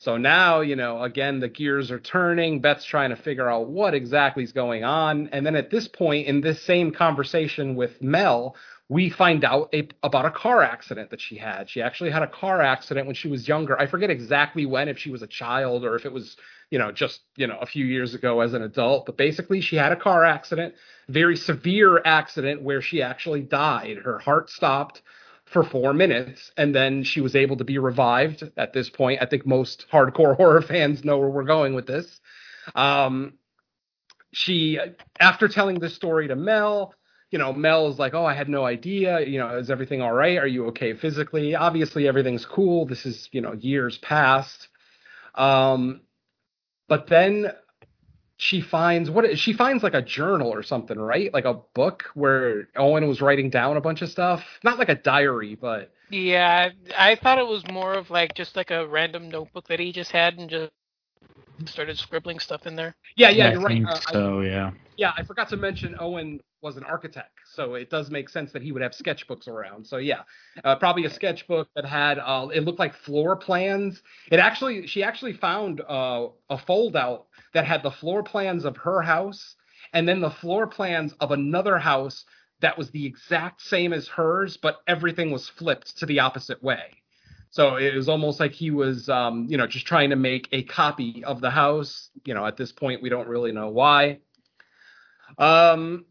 So 0.00 0.16
now, 0.16 0.60
you 0.60 0.76
know, 0.76 1.02
again, 1.02 1.40
the 1.40 1.48
gears 1.48 1.90
are 1.90 1.98
turning. 1.98 2.60
Beth's 2.60 2.84
trying 2.84 3.10
to 3.10 3.16
figure 3.16 3.50
out 3.50 3.68
what 3.68 3.94
exactly 3.94 4.44
is 4.44 4.52
going 4.52 4.84
on. 4.84 5.28
And 5.32 5.44
then 5.44 5.56
at 5.56 5.70
this 5.70 5.88
point, 5.88 6.28
in 6.28 6.40
this 6.40 6.62
same 6.62 6.92
conversation 6.92 7.74
with 7.74 8.00
Mel, 8.00 8.54
we 8.88 9.10
find 9.10 9.44
out 9.44 9.68
a, 9.74 9.88
about 10.04 10.24
a 10.24 10.30
car 10.30 10.62
accident 10.62 11.10
that 11.10 11.20
she 11.20 11.36
had. 11.36 11.68
She 11.68 11.82
actually 11.82 12.10
had 12.10 12.22
a 12.22 12.28
car 12.28 12.62
accident 12.62 13.06
when 13.06 13.16
she 13.16 13.28
was 13.28 13.48
younger. 13.48 13.78
I 13.78 13.86
forget 13.86 14.08
exactly 14.08 14.66
when, 14.66 14.88
if 14.88 14.98
she 14.98 15.10
was 15.10 15.22
a 15.22 15.26
child 15.26 15.84
or 15.84 15.96
if 15.96 16.06
it 16.06 16.12
was, 16.12 16.36
you 16.70 16.78
know, 16.78 16.92
just, 16.92 17.20
you 17.36 17.48
know, 17.48 17.58
a 17.58 17.66
few 17.66 17.84
years 17.84 18.14
ago 18.14 18.40
as 18.40 18.54
an 18.54 18.62
adult. 18.62 19.04
But 19.04 19.16
basically, 19.16 19.60
she 19.60 19.74
had 19.74 19.90
a 19.90 19.96
car 19.96 20.24
accident, 20.24 20.74
very 21.08 21.36
severe 21.36 22.00
accident 22.04 22.62
where 22.62 22.80
she 22.80 23.02
actually 23.02 23.42
died. 23.42 23.98
Her 23.98 24.20
heart 24.20 24.48
stopped 24.48 25.02
for 25.50 25.64
four 25.64 25.94
minutes, 25.94 26.52
and 26.56 26.74
then 26.74 27.02
she 27.02 27.20
was 27.20 27.34
able 27.34 27.56
to 27.56 27.64
be 27.64 27.78
revived. 27.78 28.44
At 28.56 28.72
this 28.72 28.90
point, 28.90 29.22
I 29.22 29.26
think 29.26 29.46
most 29.46 29.86
hardcore 29.92 30.36
horror 30.38 30.62
fans 30.62 31.04
know 31.04 31.18
where 31.18 31.30
we're 31.30 31.44
going 31.44 31.74
with 31.74 31.86
this. 31.86 32.20
Um, 32.74 33.34
she, 34.32 34.78
after 35.18 35.48
telling 35.48 35.78
this 35.78 35.94
story 35.94 36.28
to 36.28 36.36
Mel, 36.36 36.94
you 37.30 37.38
know, 37.38 37.52
Mel 37.52 37.88
is 37.88 37.98
like, 37.98 38.14
"Oh, 38.14 38.24
I 38.24 38.34
had 38.34 38.48
no 38.48 38.64
idea. 38.64 39.20
You 39.20 39.38
know, 39.38 39.58
is 39.58 39.70
everything 39.70 40.02
all 40.02 40.12
right? 40.12 40.38
Are 40.38 40.46
you 40.46 40.66
okay 40.68 40.94
physically? 40.94 41.54
Obviously, 41.54 42.08
everything's 42.08 42.46
cool. 42.46 42.86
This 42.86 43.04
is, 43.06 43.28
you 43.32 43.40
know, 43.40 43.52
years 43.52 43.98
past." 43.98 44.68
Um, 45.34 46.02
but 46.88 47.06
then 47.06 47.52
she 48.38 48.60
finds 48.60 49.10
what 49.10 49.36
she 49.36 49.52
finds 49.52 49.82
like 49.82 49.94
a 49.94 50.00
journal 50.00 50.48
or 50.48 50.62
something, 50.62 50.96
right? 50.96 51.34
Like 51.34 51.44
a 51.44 51.54
book 51.74 52.04
where 52.14 52.68
Owen 52.76 53.06
was 53.08 53.20
writing 53.20 53.50
down 53.50 53.76
a 53.76 53.80
bunch 53.80 54.00
of 54.00 54.08
stuff. 54.08 54.44
Not 54.62 54.78
like 54.78 54.88
a 54.88 54.94
diary, 54.94 55.56
but 55.56 55.92
yeah, 56.08 56.70
I 56.96 57.16
thought 57.16 57.38
it 57.38 57.46
was 57.46 57.66
more 57.68 57.94
of 57.94 58.10
like 58.10 58.34
just 58.34 58.54
like 58.56 58.70
a 58.70 58.86
random 58.86 59.28
notebook 59.28 59.66
that 59.68 59.80
he 59.80 59.90
just 59.90 60.12
had 60.12 60.38
and 60.38 60.48
just 60.48 60.70
started 61.66 61.98
scribbling 61.98 62.38
stuff 62.38 62.64
in 62.64 62.76
there. 62.76 62.94
Yeah, 63.16 63.30
yeah, 63.30 63.48
I 63.48 63.52
you're 63.52 63.66
think 63.66 63.86
right. 63.86 63.96
Uh, 63.96 64.12
so, 64.12 64.40
I, 64.40 64.44
yeah. 64.46 64.70
Yeah, 64.98 65.12
I 65.16 65.22
forgot 65.22 65.48
to 65.50 65.56
mention 65.56 65.94
Owen 66.00 66.40
was 66.60 66.76
an 66.76 66.82
architect, 66.82 67.30
so 67.54 67.74
it 67.74 67.88
does 67.88 68.10
make 68.10 68.28
sense 68.28 68.50
that 68.50 68.62
he 68.62 68.72
would 68.72 68.82
have 68.82 68.90
sketchbooks 68.90 69.46
around. 69.46 69.86
So 69.86 69.98
yeah, 69.98 70.22
uh, 70.64 70.74
probably 70.74 71.04
a 71.04 71.10
sketchbook 71.10 71.68
that 71.76 71.84
had 71.84 72.18
uh, 72.18 72.48
it 72.52 72.64
looked 72.64 72.80
like 72.80 72.96
floor 72.96 73.36
plans. 73.36 74.02
It 74.32 74.40
actually 74.40 74.88
she 74.88 75.04
actually 75.04 75.34
found 75.34 75.80
uh, 75.82 76.26
a 76.50 76.58
fold 76.58 76.96
out 76.96 77.28
that 77.54 77.64
had 77.64 77.84
the 77.84 77.92
floor 77.92 78.24
plans 78.24 78.64
of 78.64 78.76
her 78.78 79.00
house 79.00 79.54
and 79.92 80.08
then 80.08 80.20
the 80.20 80.30
floor 80.30 80.66
plans 80.66 81.12
of 81.20 81.30
another 81.30 81.78
house 81.78 82.24
that 82.60 82.76
was 82.76 82.90
the 82.90 83.06
exact 83.06 83.62
same 83.62 83.92
as 83.92 84.08
hers, 84.08 84.56
but 84.56 84.78
everything 84.88 85.30
was 85.30 85.48
flipped 85.48 85.96
to 85.98 86.06
the 86.06 86.18
opposite 86.18 86.60
way. 86.60 86.90
So 87.50 87.76
it 87.76 87.94
was 87.94 88.08
almost 88.08 88.40
like 88.40 88.52
he 88.52 88.72
was, 88.72 89.08
um, 89.08 89.46
you 89.48 89.56
know, 89.56 89.66
just 89.68 89.86
trying 89.86 90.10
to 90.10 90.16
make 90.16 90.48
a 90.50 90.64
copy 90.64 91.22
of 91.24 91.40
the 91.40 91.50
house. 91.50 92.10
You 92.24 92.34
know, 92.34 92.44
at 92.44 92.56
this 92.56 92.72
point, 92.72 93.00
we 93.00 93.08
don't 93.08 93.28
really 93.28 93.52
know 93.52 93.68
why. 93.68 94.18
Um, 95.38 96.06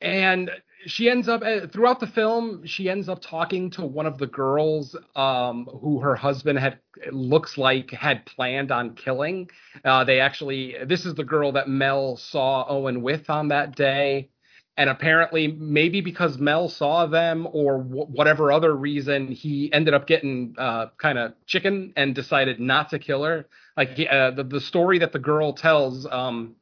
and 0.00 0.50
she 0.86 1.10
ends 1.10 1.28
up 1.28 1.42
uh, 1.42 1.66
throughout 1.66 2.00
the 2.00 2.06
film 2.06 2.64
she 2.64 2.88
ends 2.88 3.08
up 3.08 3.20
talking 3.20 3.70
to 3.70 3.84
one 3.84 4.06
of 4.06 4.18
the 4.18 4.26
girls 4.26 4.96
um, 5.16 5.66
who 5.82 6.00
her 6.00 6.14
husband 6.14 6.58
had 6.58 6.78
looks 7.10 7.58
like 7.58 7.90
had 7.90 8.24
planned 8.26 8.70
on 8.70 8.94
killing. 8.94 9.50
Uh, 9.84 10.04
they 10.04 10.20
actually 10.20 10.76
this 10.86 11.04
is 11.04 11.14
the 11.14 11.24
girl 11.24 11.52
that 11.52 11.68
mel 11.68 12.16
saw 12.16 12.64
owen 12.68 13.02
with 13.02 13.28
on 13.30 13.48
that 13.48 13.74
day. 13.76 14.30
And 14.78 14.90
apparently 14.90 15.48
maybe 15.48 16.02
because 16.02 16.38
mel 16.38 16.68
saw 16.68 17.06
them 17.06 17.48
or 17.50 17.78
w- 17.78 18.06
whatever 18.06 18.52
other 18.52 18.76
reason 18.76 19.28
he 19.28 19.72
ended 19.72 19.94
up 19.94 20.06
getting 20.06 20.54
uh, 20.58 20.88
kind 20.98 21.18
of 21.18 21.32
chicken 21.46 21.94
and 21.96 22.14
decided 22.14 22.60
not 22.60 22.90
to 22.90 22.98
kill 22.98 23.24
her. 23.24 23.48
Like 23.76 23.98
uh, 24.10 24.32
the, 24.32 24.44
the 24.44 24.60
story 24.60 24.98
that 25.00 25.12
the 25.12 25.18
girl 25.18 25.54
tells 25.54 26.06
um, 26.06 26.56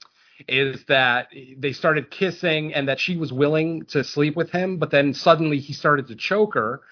is 0.49 0.85
that 0.87 1.29
they 1.59 1.73
started 1.73 2.11
kissing 2.11 2.75
and 2.75 2.89
that 2.89 3.01
she 3.01 3.17
was 3.17 3.33
willing 3.33 3.85
to 3.87 4.05
sleep 4.05 4.37
with 4.37 4.51
him, 4.51 4.79
but 4.79 4.91
then 4.91 5.15
suddenly 5.15 5.59
he 5.59 5.73
started 5.73 6.07
to 6.09 6.17
choke 6.17 6.55
her. 6.55 6.83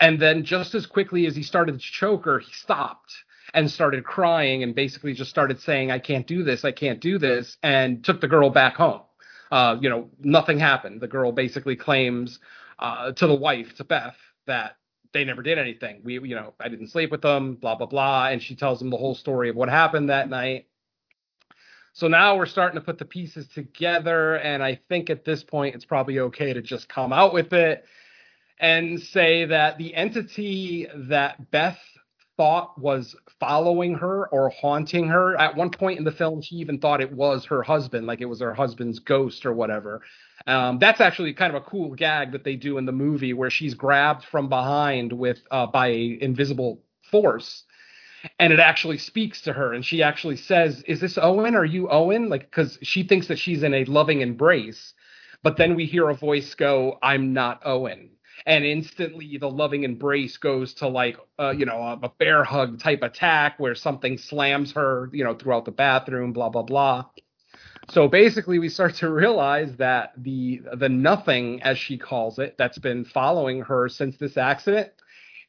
And 0.00 0.20
then 0.20 0.44
just 0.44 0.74
as 0.74 0.86
quickly 0.86 1.26
as 1.26 1.36
he 1.36 1.42
started 1.42 1.72
to 1.72 1.78
choke 1.78 2.24
her, 2.24 2.38
he 2.38 2.52
stopped 2.52 3.12
and 3.54 3.70
started 3.70 4.04
crying 4.04 4.62
and 4.62 4.74
basically 4.74 5.14
just 5.14 5.30
started 5.30 5.60
saying, 5.60 5.90
I 5.90 5.98
can't 5.98 6.26
do 6.26 6.42
this, 6.42 6.64
I 6.64 6.72
can't 6.72 7.00
do 7.00 7.18
this, 7.18 7.56
and 7.62 8.04
took 8.04 8.20
the 8.20 8.28
girl 8.28 8.50
back 8.50 8.74
home. 8.74 9.02
Uh, 9.50 9.76
you 9.80 9.88
know, 9.88 10.10
nothing 10.20 10.58
happened. 10.58 11.00
The 11.00 11.08
girl 11.08 11.32
basically 11.32 11.76
claims 11.76 12.40
uh, 12.78 13.12
to 13.12 13.26
the 13.26 13.34
wife, 13.34 13.74
to 13.76 13.84
Beth, 13.84 14.16
that 14.46 14.76
they 15.12 15.24
never 15.24 15.42
did 15.42 15.58
anything. 15.58 16.00
We, 16.04 16.14
you 16.14 16.34
know, 16.34 16.52
I 16.60 16.68
didn't 16.68 16.88
sleep 16.88 17.10
with 17.10 17.22
them, 17.22 17.54
blah, 17.54 17.76
blah, 17.76 17.86
blah. 17.86 18.28
And 18.28 18.42
she 18.42 18.56
tells 18.56 18.82
him 18.82 18.90
the 18.90 18.96
whole 18.96 19.14
story 19.14 19.48
of 19.48 19.56
what 19.56 19.68
happened 19.68 20.10
that 20.10 20.28
night. 20.28 20.66
So 21.96 22.08
now 22.08 22.36
we're 22.36 22.44
starting 22.44 22.78
to 22.78 22.84
put 22.84 22.98
the 22.98 23.06
pieces 23.06 23.48
together, 23.48 24.34
and 24.34 24.62
I 24.62 24.78
think 24.90 25.08
at 25.08 25.24
this 25.24 25.42
point 25.42 25.74
it's 25.74 25.86
probably 25.86 26.18
okay 26.18 26.52
to 26.52 26.60
just 26.60 26.90
come 26.90 27.10
out 27.10 27.32
with 27.32 27.54
it 27.54 27.86
and 28.60 29.00
say 29.00 29.46
that 29.46 29.78
the 29.78 29.94
entity 29.94 30.88
that 31.08 31.50
Beth 31.50 31.78
thought 32.36 32.78
was 32.78 33.16
following 33.40 33.94
her 33.94 34.28
or 34.28 34.50
haunting 34.50 35.08
her. 35.08 35.40
At 35.40 35.56
one 35.56 35.70
point 35.70 35.98
in 35.98 36.04
the 36.04 36.12
film, 36.12 36.42
she 36.42 36.56
even 36.56 36.80
thought 36.80 37.00
it 37.00 37.14
was 37.14 37.46
her 37.46 37.62
husband, 37.62 38.06
like 38.06 38.20
it 38.20 38.26
was 38.26 38.40
her 38.40 38.52
husband's 38.52 38.98
ghost 38.98 39.46
or 39.46 39.54
whatever. 39.54 40.02
Um, 40.46 40.78
that's 40.78 41.00
actually 41.00 41.32
kind 41.32 41.56
of 41.56 41.62
a 41.62 41.64
cool 41.64 41.94
gag 41.94 42.32
that 42.32 42.44
they 42.44 42.56
do 42.56 42.76
in 42.76 42.84
the 42.84 42.92
movie 42.92 43.32
where 43.32 43.48
she's 43.48 43.72
grabbed 43.72 44.22
from 44.24 44.50
behind 44.50 45.14
with 45.14 45.38
uh, 45.50 45.66
by 45.66 45.86
invisible 45.86 46.82
force 47.10 47.64
and 48.38 48.52
it 48.52 48.60
actually 48.60 48.98
speaks 48.98 49.42
to 49.42 49.52
her 49.52 49.72
and 49.72 49.84
she 49.84 50.02
actually 50.02 50.36
says 50.36 50.82
is 50.86 51.00
this 51.00 51.18
owen? 51.20 51.54
Are 51.54 51.64
you 51.64 51.88
owen? 51.90 52.28
Like 52.28 52.42
because 52.50 52.78
she 52.82 53.02
thinks 53.02 53.28
that 53.28 53.38
she's 53.38 53.62
in 53.62 53.74
a 53.74 53.84
loving 53.84 54.20
embrace 54.20 54.94
but 55.42 55.56
then 55.56 55.76
we 55.76 55.86
hear 55.86 56.08
a 56.08 56.14
voice 56.14 56.54
go 56.54 56.98
i'm 57.02 57.32
not 57.32 57.60
owen. 57.64 58.10
And 58.44 58.64
instantly 58.64 59.38
the 59.38 59.50
loving 59.50 59.84
embrace 59.84 60.36
goes 60.36 60.74
to 60.74 60.88
like 60.88 61.16
uh, 61.38 61.50
you 61.50 61.66
know 61.66 61.78
a, 61.80 61.98
a 62.02 62.08
bear 62.18 62.44
hug 62.44 62.80
type 62.80 63.02
attack 63.02 63.58
where 63.58 63.74
something 63.74 64.18
slams 64.18 64.72
her 64.72 65.08
you 65.12 65.24
know 65.24 65.34
throughout 65.34 65.64
the 65.64 65.70
bathroom 65.70 66.32
blah 66.32 66.48
blah 66.48 66.62
blah. 66.62 67.06
So 67.90 68.08
basically 68.08 68.58
we 68.58 68.68
start 68.68 68.94
to 69.02 69.10
realize 69.10 69.76
that 69.76 70.12
the 70.16 70.62
the 70.74 70.88
nothing 70.88 71.62
as 71.62 71.78
she 71.78 71.96
calls 71.98 72.38
it 72.38 72.56
that's 72.58 72.78
been 72.78 73.04
following 73.04 73.62
her 73.62 73.88
since 73.88 74.16
this 74.16 74.36
accident 74.36 74.90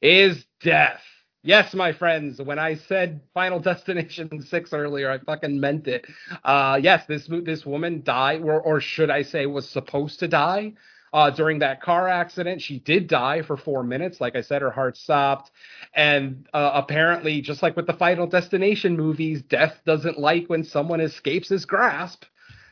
is 0.01 0.45
death 0.61 1.01
Yes, 1.47 1.73
my 1.73 1.93
friends, 1.93 2.41
when 2.41 2.59
I 2.59 2.75
said 2.75 3.21
Final 3.33 3.59
Destination 3.61 4.41
6 4.45 4.73
earlier, 4.73 5.09
I 5.09 5.19
fucking 5.19 5.57
meant 5.59 5.87
it. 5.87 6.05
Uh, 6.43 6.77
yes, 6.83 7.05
this 7.07 7.27
this 7.43 7.65
woman 7.65 8.01
died, 8.03 8.41
or, 8.41 8.59
or 8.61 8.81
should 8.81 9.09
I 9.09 9.21
say, 9.21 9.45
was 9.45 9.69
supposed 9.69 10.19
to 10.19 10.27
die 10.27 10.73
uh, 11.13 11.29
during 11.29 11.59
that 11.59 11.81
car 11.81 12.09
accident. 12.09 12.61
She 12.61 12.79
did 12.79 13.07
die 13.07 13.43
for 13.43 13.55
four 13.55 13.83
minutes. 13.83 14.19
Like 14.19 14.35
I 14.35 14.41
said, 14.41 14.61
her 14.61 14.71
heart 14.71 14.97
stopped. 14.97 15.51
And 15.93 16.47
uh, 16.53 16.71
apparently, 16.73 17.39
just 17.41 17.63
like 17.63 17.77
with 17.77 17.87
the 17.87 17.93
Final 17.93 18.27
Destination 18.27 18.97
movies, 18.97 19.41
death 19.41 19.79
doesn't 19.85 20.19
like 20.19 20.47
when 20.49 20.65
someone 20.65 20.99
escapes 20.99 21.47
his 21.47 21.65
grasp. 21.65 22.25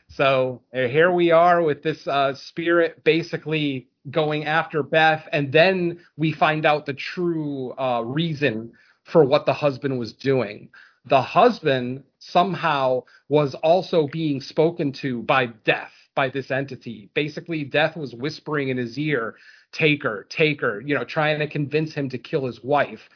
So 0.08 0.62
uh, 0.74 0.86
here 0.88 1.10
we 1.10 1.30
are 1.30 1.62
with 1.62 1.82
this 1.82 2.06
uh, 2.06 2.34
spirit 2.34 3.02
basically 3.04 3.88
going 4.10 4.44
after 4.44 4.82
Beth, 4.82 5.28
and 5.32 5.52
then 5.52 6.00
we 6.16 6.32
find 6.32 6.64
out 6.64 6.86
the 6.86 6.94
true 6.94 7.72
uh, 7.72 8.02
reason 8.04 8.72
for 9.04 9.24
what 9.24 9.46
the 9.46 9.52
husband 9.52 9.98
was 9.98 10.12
doing. 10.12 10.68
The 11.06 11.22
husband 11.22 12.04
somehow 12.18 13.04
was 13.28 13.54
also 13.56 14.08
being 14.08 14.40
spoken 14.40 14.92
to 14.92 15.22
by 15.22 15.46
Death, 15.46 15.92
by 16.14 16.28
this 16.28 16.50
entity. 16.50 17.10
Basically, 17.14 17.64
Death 17.64 17.96
was 17.96 18.14
whispering 18.14 18.68
in 18.68 18.76
his 18.76 18.98
ear, 18.98 19.36
"Take 19.72 20.02
her, 20.02 20.26
take 20.28 20.60
her," 20.60 20.80
you 20.80 20.94
know, 20.94 21.04
trying 21.04 21.38
to 21.40 21.46
convince 21.46 21.94
him 21.94 22.08
to 22.10 22.18
kill 22.18 22.46
his 22.46 22.62
wife. 22.62 23.08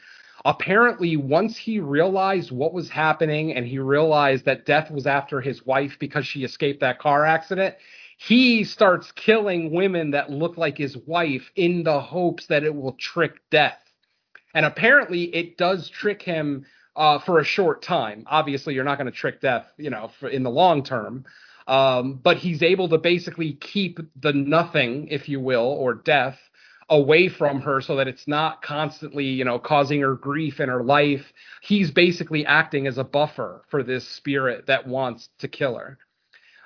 Apparently 0.45 1.17
once 1.17 1.57
he 1.57 1.79
realized 1.79 2.51
what 2.51 2.73
was 2.73 2.89
happening 2.89 3.53
and 3.53 3.65
he 3.65 3.79
realized 3.79 4.45
that 4.45 4.65
death 4.65 4.89
was 4.89 5.05
after 5.05 5.41
his 5.41 5.65
wife 5.65 5.97
because 5.99 6.25
she 6.25 6.43
escaped 6.43 6.79
that 6.79 6.99
car 6.99 7.25
accident 7.25 7.75
he 8.27 8.63
starts 8.63 9.11
killing 9.13 9.71
women 9.71 10.11
that 10.11 10.29
look 10.29 10.55
like 10.55 10.77
his 10.77 10.95
wife 10.95 11.49
in 11.55 11.83
the 11.83 11.99
hopes 11.99 12.45
that 12.47 12.63
it 12.63 12.75
will 12.75 12.93
trick 12.93 13.41
death. 13.49 13.79
And 14.53 14.63
apparently 14.63 15.23
it 15.23 15.57
does 15.57 15.89
trick 15.89 16.21
him 16.21 16.67
uh, 16.95 17.17
for 17.17 17.39
a 17.39 17.43
short 17.43 17.81
time. 17.81 18.25
Obviously 18.27 18.75
you're 18.75 18.83
not 18.83 18.99
going 18.99 19.11
to 19.11 19.17
trick 19.17 19.41
death 19.41 19.65
you 19.77 19.89
know 19.89 20.11
for, 20.19 20.29
in 20.29 20.43
the 20.43 20.51
long 20.51 20.83
term. 20.83 21.25
Um, 21.67 22.19
but 22.21 22.37
he's 22.37 22.61
able 22.61 22.89
to 22.89 22.99
basically 22.99 23.53
keep 23.53 23.99
the 24.19 24.33
nothing 24.33 25.07
if 25.07 25.27
you 25.27 25.39
will 25.39 25.65
or 25.65 25.95
death 25.95 26.37
away 26.91 27.29
from 27.29 27.61
her 27.61 27.79
so 27.79 27.95
that 27.95 28.07
it's 28.09 28.27
not 28.27 28.61
constantly, 28.61 29.23
you 29.25 29.45
know, 29.45 29.57
causing 29.57 30.01
her 30.01 30.13
grief 30.13 30.59
in 30.59 30.67
her 30.67 30.83
life. 30.83 31.31
He's 31.61 31.89
basically 31.89 32.45
acting 32.45 32.85
as 32.85 32.97
a 32.97 33.03
buffer 33.03 33.63
for 33.69 33.81
this 33.81 34.07
spirit 34.07 34.67
that 34.67 34.85
wants 34.85 35.29
to 35.39 35.47
kill 35.47 35.75
her. 35.77 35.97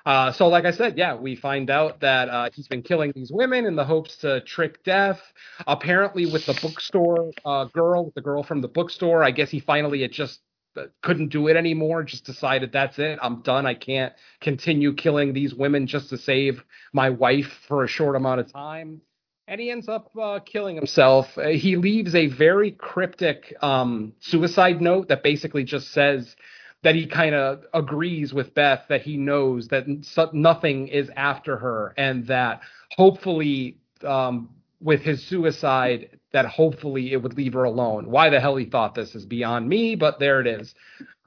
Uh, 0.04 0.32
so, 0.32 0.48
like 0.48 0.66
I 0.66 0.72
said, 0.72 0.98
yeah, 0.98 1.16
we 1.16 1.36
find 1.36 1.70
out 1.70 2.00
that 2.02 2.30
uh, 2.30 2.50
he's 2.54 2.68
been 2.68 2.82
killing 2.82 3.12
these 3.16 3.32
women 3.32 3.66
in 3.66 3.76
the 3.76 3.86
hopes 3.86 4.18
to 4.18 4.42
trick 4.42 4.84
death. 4.84 5.22
Apparently, 5.66 6.26
with 6.26 6.46
the 6.46 6.58
bookstore 6.62 7.32
uh, 7.44 7.66
girl, 7.66 8.12
the 8.16 8.22
girl 8.22 8.44
from 8.44 8.62
the 8.62 8.68
bookstore, 8.68 9.24
I 9.24 9.32
guess 9.32 9.50
he 9.50 9.60
finally 9.60 10.02
had 10.02 10.12
just 10.12 10.42
uh, 10.76 10.86
couldn't 11.02 11.30
do 11.30 11.48
it 11.48 11.56
anymore. 11.56 12.04
Just 12.04 12.26
decided 12.26 12.72
that's 12.72 13.00
it. 13.00 13.18
I'm 13.22 13.42
done. 13.42 13.66
I 13.66 13.74
can't 13.74 14.14
continue 14.42 14.94
killing 14.94 15.34
these 15.34 15.56
women 15.56 15.88
just 15.88 16.10
to 16.10 16.18
save 16.18 16.64
my 16.94 17.10
wife 17.10 17.52
for 17.68 17.84
a 17.84 17.88
short 17.88 18.16
amount 18.16 18.42
of 18.42 18.52
time 18.52 19.02
and 19.48 19.62
he 19.62 19.70
ends 19.70 19.88
up 19.88 20.10
uh, 20.20 20.40
killing 20.40 20.76
himself. 20.76 21.38
Uh, 21.38 21.50
he 21.50 21.76
leaves 21.76 22.16
a 22.16 22.28
very 22.28 22.72
cryptic 22.72 23.54
um, 23.62 24.14
suicide 24.20 24.82
note 24.82 25.08
that 25.10 25.24
basically 25.24 25.64
just 25.64 25.92
says 25.92 26.36
that 26.84 26.96
he 26.96 27.08
kind 27.08 27.36
of 27.36 27.64
agrees 27.74 28.34
with 28.34 28.54
Beth 28.54 28.84
that 28.90 29.02
he 29.02 29.18
knows 29.18 29.68
that 29.70 29.86
nothing 30.34 30.88
is 30.88 31.10
after 31.16 31.58
her, 31.58 31.94
and 31.98 32.28
that 32.28 32.62
hopefully, 32.92 33.78
um, 34.04 34.50
with 34.82 35.02
his 35.02 35.26
suicide, 35.26 36.20
that 36.32 36.46
hopefully 36.46 37.14
it 37.14 37.18
would 37.18 37.36
leave 37.36 37.54
her 37.54 37.64
alone. 37.64 38.12
Why 38.12 38.30
the 38.30 38.40
hell 38.40 38.56
he 38.56 38.66
thought 38.66 38.94
this 38.94 39.16
is 39.16 39.26
beyond 39.26 39.68
me, 39.68 39.96
but 39.96 40.20
there 40.20 40.42
it 40.42 40.48
is. 40.48 40.76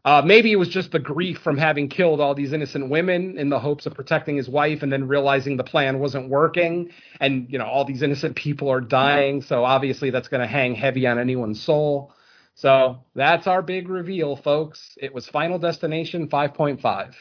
Uh, 0.09 0.23
maybe 0.25 0.51
it 0.51 0.57
was 0.57 0.71
just 0.71 0.91
the 0.91 0.99
grief 0.99 1.37
from 1.45 1.59
having 1.59 1.87
killed 1.87 2.19
all 2.19 2.35
these 2.35 2.55
innocent 2.55 2.89
women 2.89 3.37
in 3.37 3.51
the 3.51 3.59
hopes 3.59 3.85
of 3.85 3.93
protecting 3.93 4.39
his 4.39 4.49
wife, 4.49 4.83
and 4.83 4.91
then 4.91 5.07
realizing 5.07 5.59
the 5.59 5.63
plan 5.63 5.99
wasn't 5.99 6.31
working, 6.31 6.89
and 7.21 7.47
you 7.53 7.59
know 7.59 7.67
all 7.67 7.85
these 7.85 8.01
innocent 8.01 8.35
people 8.35 8.71
are 8.73 8.81
dying. 8.81 9.43
So 9.43 9.65
obviously 9.65 10.09
that's 10.09 10.29
going 10.29 10.41
to 10.41 10.47
hang 10.47 10.75
heavy 10.75 11.07
on 11.07 11.19
anyone's 11.19 11.61
soul. 11.63 12.15
So 12.55 13.05
that's 13.15 13.47
our 13.47 13.61
big 13.61 13.91
reveal, 13.91 14.37
folks. 14.37 14.97
It 14.97 15.13
was 15.13 15.29
Final 15.29 15.59
Destination 15.59 16.29
5.5, 16.29 17.13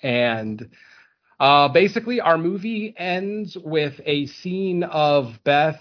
and 0.00 0.70
uh, 1.40 1.66
basically 1.66 2.20
our 2.20 2.38
movie 2.38 2.94
ends 2.96 3.58
with 3.60 4.00
a 4.06 4.26
scene 4.26 4.84
of 4.84 5.40
Beth 5.42 5.80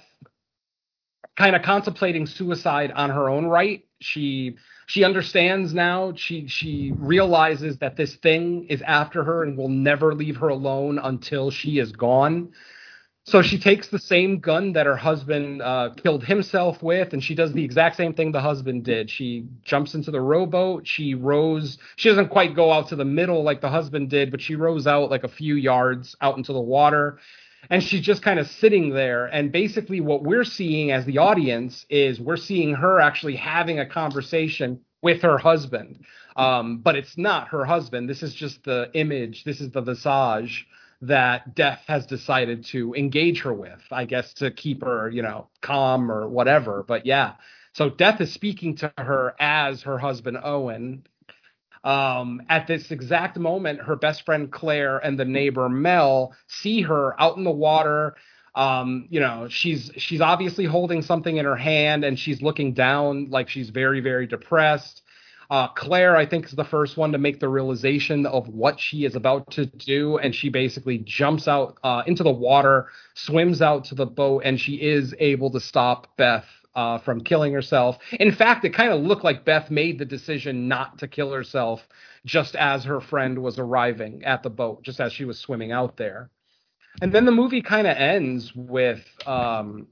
kind 1.38 1.56
of 1.56 1.62
contemplating 1.62 2.26
suicide 2.26 2.92
on 2.92 3.12
her 3.12 3.30
own 3.30 3.46
right. 3.46 3.86
She 4.00 4.58
she 4.86 5.04
understands 5.04 5.74
now. 5.74 6.14
She 6.16 6.48
she 6.48 6.94
realizes 6.98 7.78
that 7.78 7.96
this 7.96 8.16
thing 8.16 8.66
is 8.70 8.82
after 8.82 9.24
her 9.24 9.44
and 9.44 9.58
will 9.58 9.70
never 9.70 10.14
leave 10.14 10.38
her 10.38 10.50
alone 10.50 11.00
until 11.00 11.52
she 11.52 11.80
is 11.80 11.92
gone. 11.92 12.52
So 13.26 13.42
she 13.42 13.58
takes 13.58 13.88
the 13.88 14.00
same 14.00 14.40
gun 14.40 14.74
that 14.74 14.86
her 14.86 14.98
husband 14.98 15.62
uh, 15.62 15.92
killed 15.96 16.26
himself 16.26 16.84
with, 16.84 17.14
and 17.14 17.24
she 17.24 17.36
does 17.36 17.54
the 17.54 17.64
exact 17.64 17.96
same 17.96 18.14
thing 18.14 18.34
the 18.34 18.42
husband 18.42 18.84
did. 18.84 19.10
She 19.10 19.48
jumps 19.64 19.96
into 19.96 20.12
the 20.12 20.20
rowboat. 20.20 20.86
She 20.86 21.16
rows. 21.16 21.78
She 21.96 22.10
doesn't 22.10 22.28
quite 22.30 22.54
go 22.54 22.74
out 22.74 22.90
to 22.90 22.98
the 22.98 23.06
middle 23.06 23.42
like 23.42 23.62
the 23.62 23.70
husband 23.70 24.10
did, 24.10 24.30
but 24.30 24.42
she 24.42 24.56
rows 24.56 24.88
out 24.88 25.10
like 25.10 25.24
a 25.24 25.30
few 25.30 25.56
yards 25.56 26.18
out 26.20 26.36
into 26.36 26.52
the 26.52 26.60
water 26.60 27.18
and 27.70 27.84
she's 27.84 28.02
just 28.02 28.22
kind 28.22 28.40
of 28.40 28.48
sitting 28.48 28.90
there. 28.92 29.26
And 29.26 29.52
basically 29.52 30.02
what 30.02 30.24
we're 30.24 30.44
seeing 30.44 30.92
as 30.92 31.06
the 31.06 31.18
audience 31.18 31.86
is 31.90 32.20
we're 32.20 32.38
seeing 32.38 32.74
her 32.74 33.00
actually 33.00 33.36
having 33.36 33.80
a 33.80 33.86
conversation 33.86 34.82
with 35.02 35.22
her 35.22 35.38
husband. 35.38 36.04
Um, 36.36 36.80
but 36.80 36.96
it's 36.96 37.18
not 37.18 37.50
her 37.50 37.66
husband. 37.66 38.10
This 38.10 38.24
is 38.24 38.34
just 38.34 38.64
the 38.64 38.90
image. 38.94 39.44
This 39.44 39.62
is 39.62 39.72
the 39.72 39.82
visage 39.82 40.66
that 41.02 41.54
death 41.54 41.82
has 41.88 42.06
decided 42.06 42.64
to 42.64 42.94
engage 42.94 43.42
her 43.42 43.54
with 43.54 43.82
i 43.92 44.06
guess 44.06 44.34
to 44.36 44.50
keep 44.50 44.82
her 44.82 45.10
you 45.10 45.22
know 45.22 45.50
calm 45.62 46.12
or 46.12 46.28
whatever. 46.28 46.84
But 46.88 47.06
yeah. 47.06 47.34
So 47.74 47.90
death 47.90 48.22
is 48.22 48.32
speaking 48.32 48.76
to 48.78 48.94
her 48.98 49.34
as 49.40 49.82
her 49.82 49.98
husband 49.98 50.38
owen 50.44 51.06
um, 51.84 52.42
at 52.50 52.68
this 52.68 52.92
exact 52.92 53.38
moment, 53.38 53.82
her 53.82 53.96
best 53.96 54.26
friend 54.26 54.52
Claire 54.52 55.00
and 55.00 55.20
the 55.20 55.26
neighbor 55.26 55.68
Mel 55.68 56.34
see 56.48 56.82
her 56.82 57.20
out 57.22 57.38
in 57.38 57.44
the 57.44 57.52
water. 57.52 58.16
Um, 58.56 59.08
you 59.10 59.20
know, 59.20 59.48
she's 59.50 59.92
she's 59.98 60.22
obviously 60.22 60.66
holding 60.66 61.02
something 61.02 61.38
in 61.38 61.46
her 61.46 61.56
hand 61.56 62.06
and 62.06 62.18
she's 62.18 62.42
looking 62.42 62.74
down 62.74 63.30
like 63.30 63.50
she's 63.50 63.70
very 63.70 64.00
very 64.00 64.28
depressed. 64.28 65.02
Uh, 65.50 65.68
Claire, 65.68 66.16
I 66.16 66.26
think, 66.26 66.46
is 66.46 66.54
the 66.54 66.64
first 66.64 66.98
one 66.98 67.12
to 67.12 67.18
make 67.18 67.40
the 67.40 67.50
realization 67.50 68.26
of 68.26 68.48
what 68.48 68.80
she 68.80 69.06
is 69.06 69.16
about 69.16 69.52
to 69.52 69.66
do, 69.66 70.18
and 70.18 70.34
she 70.34 70.50
basically 70.50 71.00
jumps 71.00 71.48
out 71.48 71.78
uh, 71.84 72.02
into 72.08 72.24
the 72.24 72.32
water, 72.32 72.88
swims 73.14 73.62
out 73.62 73.84
to 73.86 73.96
the 73.96 74.06
boat, 74.06 74.44
and 74.46 74.60
she 74.60 74.76
is 74.76 75.14
able 75.20 75.52
to 75.52 75.60
stop 75.60 76.08
Beth 76.18 76.46
uh, 76.76 76.98
from 77.00 77.24
killing 77.24 77.54
herself. 77.54 77.98
In 78.20 78.32
fact, 78.32 78.66
it 78.66 78.74
kind 78.74 78.92
of 78.92 79.02
looked 79.02 79.24
like 79.24 79.46
Beth 79.46 79.70
made 79.70 80.00
the 80.00 80.06
decision 80.06 80.68
not 80.68 80.98
to 81.00 81.08
kill 81.08 81.32
herself 81.32 81.88
just 82.26 82.56
as 82.56 82.84
her 82.86 83.02
friend 83.02 83.40
was 83.40 83.60
arriving 83.60 84.24
at 84.24 84.44
the 84.44 84.50
boat, 84.50 84.84
just 84.84 85.00
as 85.00 85.14
she 85.14 85.26
was 85.26 85.38
swimming 85.38 85.72
out 85.72 85.98
there. 85.98 86.30
And 87.02 87.12
then 87.12 87.26
the 87.26 87.32
movie 87.32 87.62
kind 87.62 87.88
of 87.88 87.98
ends 87.98 88.52
with 88.56 89.02
um, 89.26 89.88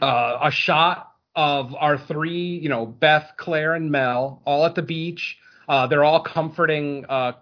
uh, 0.00 0.38
a 0.42 0.50
shot 0.50 1.12
of 1.34 1.74
our 1.74 1.98
three, 1.98 2.58
you 2.58 2.68
know, 2.68 2.86
Beth, 2.86 3.32
Claire, 3.36 3.74
and 3.74 3.90
Mel, 3.90 4.42
all 4.44 4.64
at 4.64 4.74
the 4.74 4.82
beach. 4.82 5.38
Uh, 5.68 5.86
they're 5.86 6.04
all 6.04 6.22
comforting 6.22 7.04
uh, 7.08 7.32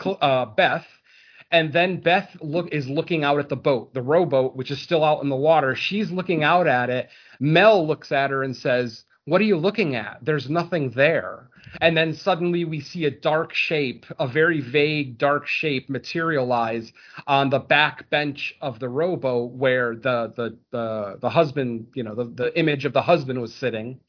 Cl- 0.00 0.18
uh, 0.20 0.46
Beth 0.46 0.86
and 1.52 1.72
then 1.72 2.00
Beth 2.00 2.34
look 2.40 2.72
is 2.72 2.88
looking 2.88 3.22
out 3.24 3.38
at 3.38 3.50
the 3.50 3.56
boat, 3.56 3.92
the 3.92 4.02
rowboat, 4.02 4.56
which 4.56 4.70
is 4.70 4.80
still 4.80 5.04
out 5.04 5.22
in 5.22 5.28
the 5.28 5.36
water. 5.36 5.74
She's 5.74 6.10
looking 6.10 6.42
out 6.42 6.66
at 6.66 6.88
it. 6.88 7.10
Mel 7.38 7.86
looks 7.86 8.10
at 8.10 8.30
her 8.30 8.42
and 8.42 8.56
says, 8.56 9.04
"What 9.26 9.40
are 9.42 9.44
you 9.44 9.58
looking 9.58 9.94
at? 9.94 10.18
There's 10.22 10.48
nothing 10.48 10.90
there." 10.90 11.50
And 11.80 11.96
then 11.96 12.14
suddenly 12.14 12.64
we 12.64 12.80
see 12.80 13.04
a 13.04 13.10
dark 13.10 13.54
shape, 13.54 14.06
a 14.18 14.26
very 14.26 14.60
vague 14.60 15.18
dark 15.18 15.46
shape 15.46 15.88
materialize 15.88 16.92
on 17.26 17.50
the 17.50 17.60
back 17.60 18.10
bench 18.10 18.54
of 18.60 18.78
the 18.78 18.88
rowboat 18.88 19.52
where 19.52 19.94
the 19.94 20.32
the 20.34 20.58
the, 20.70 21.18
the 21.20 21.30
husband, 21.30 21.88
you 21.94 22.02
know, 22.02 22.14
the, 22.14 22.24
the 22.24 22.58
image 22.58 22.86
of 22.86 22.94
the 22.94 23.02
husband 23.02 23.40
was 23.40 23.54
sitting. 23.54 24.00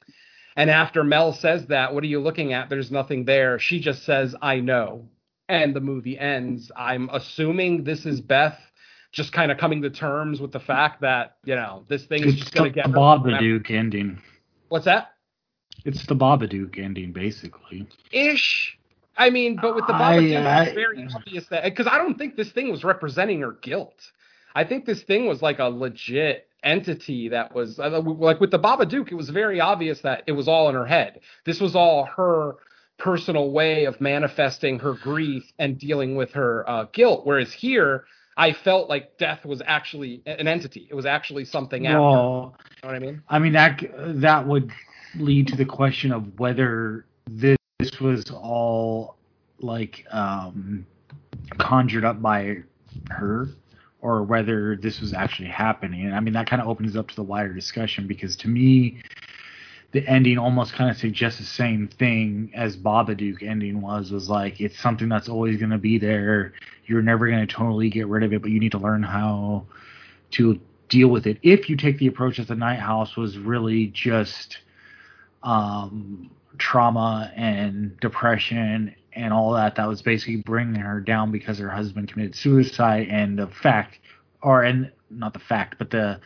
And 0.56 0.70
after 0.70 1.04
Mel 1.04 1.34
says 1.34 1.66
that, 1.68 1.94
what 1.94 2.04
are 2.04 2.08
you 2.08 2.20
looking 2.20 2.54
at? 2.54 2.70
There's 2.70 2.92
nothing 2.92 3.26
there. 3.26 3.58
She 3.60 3.80
just 3.80 4.04
says, 4.06 4.36
I 4.42 4.60
know 4.60 5.10
and 5.50 5.76
the 5.76 5.82
movie 5.82 6.18
ends. 6.18 6.72
I'm 6.76 7.10
assuming 7.12 7.84
this 7.84 8.06
is 8.06 8.22
Beth 8.22 8.60
just 9.12 9.32
kind 9.32 9.52
of 9.52 9.58
coming 9.58 9.82
to 9.84 9.90
terms 9.90 10.42
with 10.42 10.52
the 10.52 10.60
fact 10.60 11.02
that 11.02 11.38
you 11.46 11.56
know 11.56 11.86
this 11.88 12.06
thing 12.06 12.24
is 12.24 12.36
just 12.36 12.54
going 12.54 12.72
to 12.72 12.76
get 12.76 12.88
the 12.88 12.98
Babadook 12.98 13.70
ending. 13.70 14.22
What's 14.70 14.86
that? 14.86 15.14
It's 15.86 16.06
the 16.06 16.16
Babadook 16.16 16.80
ending, 16.80 17.12
basically. 17.12 17.88
Ish. 18.12 18.78
I 19.16 19.30
mean, 19.30 19.60
but 19.62 19.76
with 19.76 19.86
the 19.86 19.94
Babadook, 19.94 20.46
I, 20.46 20.60
I, 20.60 20.64
it's 20.64 20.74
very 20.74 21.08
obvious 21.14 21.46
that 21.50 21.64
because 21.64 21.88
I 21.88 21.98
don't 21.98 22.18
think 22.18 22.36
this 22.36 22.52
thing 22.52 22.72
was 22.72 22.84
representing 22.84 23.42
her 23.42 23.52
guilt. 23.52 24.12
I 24.56 24.64
think 24.64 24.86
this 24.86 25.04
thing 25.04 25.28
was 25.28 25.42
like 25.42 25.60
a 25.60 25.66
legit 25.66 26.48
entity 26.64 27.30
that 27.30 27.54
was 27.54 27.80
uh, 27.80 28.02
like 28.02 28.40
with 28.40 28.52
the 28.52 28.60
Babadook. 28.60 29.12
It 29.12 29.16
was 29.16 29.30
very 29.30 29.60
obvious 29.60 30.02
that 30.02 30.24
it 30.26 30.32
was 30.32 30.48
all 30.48 30.70
in 30.70 30.76
her 30.76 30.86
head. 30.86 31.20
This 31.46 31.60
was 31.60 31.76
all 31.76 32.06
her 32.06 32.56
personal 33.04 33.52
way 33.52 33.84
of 33.84 34.00
manifesting 34.00 34.80
her 34.80 34.94
grief 34.94 35.44
and 35.60 35.78
dealing 35.78 36.16
with 36.16 36.32
her 36.32 36.68
uh, 36.70 36.86
guilt. 36.94 37.26
Whereas 37.26 37.52
here, 37.52 38.06
I 38.38 38.54
felt 38.54 38.88
like 38.88 39.18
death 39.18 39.46
was 39.46 39.62
actually 39.66 40.24
an 40.26 40.48
entity. 40.48 40.88
It 40.90 40.96
was 40.96 41.06
actually 41.06 41.44
something 41.44 41.86
after. 41.86 42.00
Well, 42.00 42.56
you 42.58 42.88
know 42.88 42.94
what 42.94 42.96
I 42.96 43.00
mean? 43.00 43.22
I 43.28 43.40
mean 43.40 43.54
that 43.54 43.84
that 44.22 44.48
would 44.48 44.72
lead 45.16 45.48
to 45.48 45.58
the 45.58 45.66
question 45.66 46.14
of 46.14 46.40
whether 46.40 47.06
this 47.28 47.58
was 48.00 48.32
all 48.32 49.18
like 49.60 50.06
um, 50.10 50.86
conjured 51.58 52.06
up 52.06 52.22
by 52.22 52.60
her 53.10 53.50
or 54.02 54.24
whether 54.24 54.78
this 54.78 55.02
was 55.02 55.14
actually 55.14 55.50
happening. 55.50 56.06
And 56.06 56.16
I 56.16 56.22
mean 56.22 56.34
that 56.36 56.50
kind 56.50 56.62
of 56.62 56.70
opens 56.70 56.96
up 56.96 57.10
to 57.10 57.16
the 57.18 57.24
wider 57.24 57.54
discussion 57.54 58.08
because 58.08 58.38
to 58.38 58.48
me 58.48 59.02
the 59.94 60.06
ending 60.08 60.40
almost 60.40 60.74
kind 60.74 60.90
of 60.90 60.98
suggests 60.98 61.40
the 61.40 61.46
same 61.46 61.88
thing 61.88 62.52
as 62.56 62.76
Babadook 62.76 63.44
ending 63.44 63.80
was 63.80 64.12
was 64.12 64.28
like 64.28 64.60
it's 64.60 64.80
something 64.80 65.08
that's 65.08 65.30
always 65.30 65.58
going 65.58 65.70
to 65.70 65.78
be 65.78 66.00
there. 66.00 66.54
You're 66.88 67.04
never 67.04 67.28
going 67.28 67.46
to 67.46 67.54
totally 67.54 67.90
get 67.90 68.08
rid 68.08 68.24
of 68.24 68.34
it, 68.34 68.42
but 68.42 68.52
you 68.52 68.60
need 68.60 68.72
to 68.72 68.80
learn 68.80 69.04
how 69.04 69.66
to 70.32 70.60
deal 70.90 71.10
with 71.10 71.28
it. 71.28 71.38
If 71.44 71.70
you 71.70 71.78
take 71.78 72.00
the 72.00 72.08
approach 72.08 72.38
that 72.38 72.48
the 72.48 72.56
Night 72.56 72.80
House 72.80 73.16
was 73.16 73.38
really 73.38 73.88
just 73.88 74.58
um, 75.44 76.32
trauma 76.58 77.32
and 77.36 78.00
depression 78.00 78.96
and 79.14 79.32
all 79.32 79.54
that 79.54 79.76
that 79.76 79.88
was 79.88 80.02
basically 80.02 80.38
bringing 80.38 80.82
her 80.82 81.00
down 81.00 81.32
because 81.32 81.60
her 81.60 81.70
husband 81.70 82.12
committed 82.12 82.36
suicide 82.36 83.08
and 83.12 83.38
the 83.38 83.48
fact 83.48 84.00
or 84.42 84.64
and 84.64 84.92
not 85.12 85.34
the 85.34 85.40
fact 85.40 85.76
but 85.78 85.92
the 85.92 86.20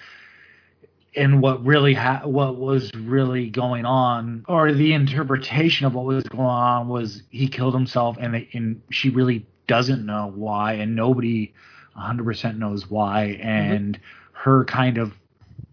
and 1.18 1.42
what 1.42 1.66
really 1.66 1.94
ha- 1.94 2.22
what 2.24 2.58
was 2.58 2.94
really 2.94 3.50
going 3.50 3.86
on 3.86 4.46
or 4.48 4.72
the 4.72 4.94
interpretation 4.94 5.86
of 5.86 5.96
what 5.96 6.06
was 6.06 6.24
going 6.26 6.44
on 6.44 6.88
was 6.88 7.24
he 7.30 7.48
killed 7.48 7.74
himself 7.74 8.16
and 8.20 8.36
they, 8.36 8.48
and 8.54 8.82
she 8.92 9.10
really 9.10 9.46
doesn't 9.68 10.06
know 10.06 10.32
why 10.34 10.74
and 10.74 10.96
nobody 10.96 11.54
100% 11.98 12.58
knows 12.58 12.90
why 12.90 13.38
and 13.42 13.96
mm-hmm. 13.96 14.04
her 14.34 14.64
kind 14.66 14.98
of 14.98 15.14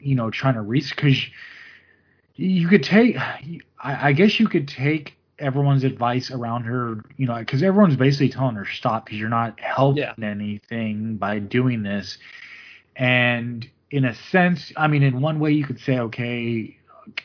you 0.01 0.15
know 0.15 0.31
trying 0.31 0.55
to 0.55 0.63
reach 0.63 0.97
because 0.97 1.19
you 2.37 2.67
could 2.67 2.83
take 2.83 3.17
I, 3.19 3.61
I 4.09 4.13
guess 4.13 4.41
you 4.41 4.49
could 4.49 4.67
take 4.67 5.15
everyone's 5.39 5.85
advice 5.85 6.31
around 6.31 6.65
her 6.65 7.05
you 7.17 7.27
know 7.27 7.37
because 7.39 7.63
everyone's 7.63 7.97
basically 7.97 8.31
telling 8.31 8.57
her 8.57 8.67
stop 8.67 9.05
because 9.05 9.19
you're 9.19 9.29
not 9.29 9.61
helping 9.61 10.03
yeah. 10.03 10.15
anything 10.27 11.17
by 11.17 11.39
doing 11.39 11.83
this 11.83 12.19
and 12.97 13.69
in 13.95 14.05
a 14.05 14.15
sense 14.31 14.73
i 14.77 14.87
mean 14.87 15.03
in 15.03 15.21
one 15.21 15.39
way 15.39 15.53
you 15.53 15.65
could 15.65 15.79
say 15.81 15.99
okay 15.99 16.77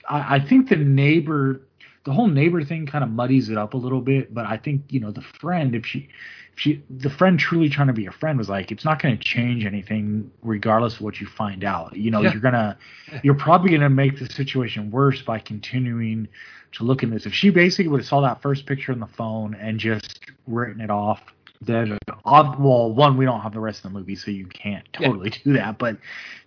I, 0.07 0.35
I 0.35 0.39
think 0.39 0.69
the 0.69 0.75
neighbor 0.75 1.61
the 2.05 2.13
whole 2.13 2.27
neighbor 2.27 2.63
thing 2.63 2.85
kind 2.85 3.03
of 3.03 3.09
muddies 3.09 3.49
it 3.49 3.57
up 3.57 3.73
a 3.73 3.77
little 3.77 4.01
bit 4.01 4.33
but 4.33 4.45
i 4.45 4.55
think 4.55 4.83
you 4.89 4.99
know 4.99 5.11
the 5.11 5.23
friend 5.39 5.73
if 5.73 5.85
she 5.85 6.09
if 6.53 6.59
she 6.59 6.83
the 6.89 7.09
friend 7.09 7.39
truly 7.39 7.69
trying 7.69 7.87
to 7.87 7.93
be 7.93 8.05
a 8.05 8.11
friend 8.11 8.37
was 8.37 8.49
like 8.49 8.71
it's 8.71 8.85
not 8.85 9.01
going 9.01 9.17
to 9.17 9.23
change 9.23 9.65
anything 9.65 10.29
regardless 10.43 10.95
of 10.95 11.01
what 11.01 11.19
you 11.19 11.27
find 11.27 11.63
out. 11.63 11.95
You 11.95 12.11
know 12.11 12.21
yeah. 12.21 12.31
you're 12.31 12.41
gonna 12.41 12.77
you're 13.23 13.35
probably 13.35 13.69
going 13.69 13.81
to 13.81 13.89
make 13.89 14.19
the 14.19 14.27
situation 14.27 14.91
worse 14.91 15.21
by 15.21 15.39
continuing 15.39 16.27
to 16.73 16.83
look 16.83 17.01
in 17.01 17.09
this. 17.09 17.25
If 17.25 17.33
she 17.33 17.49
basically 17.49 17.87
would 17.87 18.01
have 18.01 18.07
saw 18.07 18.21
that 18.21 18.41
first 18.41 18.65
picture 18.65 18.91
on 18.91 18.99
the 18.99 19.07
phone 19.07 19.55
and 19.55 19.79
just 19.79 20.19
written 20.47 20.81
it 20.81 20.89
off 20.89 21.21
then 21.61 21.97
well 22.59 22.93
one 22.93 23.17
we 23.17 23.25
don't 23.25 23.41
have 23.41 23.53
the 23.53 23.59
rest 23.59 23.83
of 23.83 23.91
the 23.91 23.99
movie 23.99 24.15
so 24.15 24.31
you 24.31 24.45
can't 24.45 24.87
totally 24.93 25.29
yeah. 25.29 25.37
do 25.43 25.53
that 25.53 25.77
but 25.77 25.97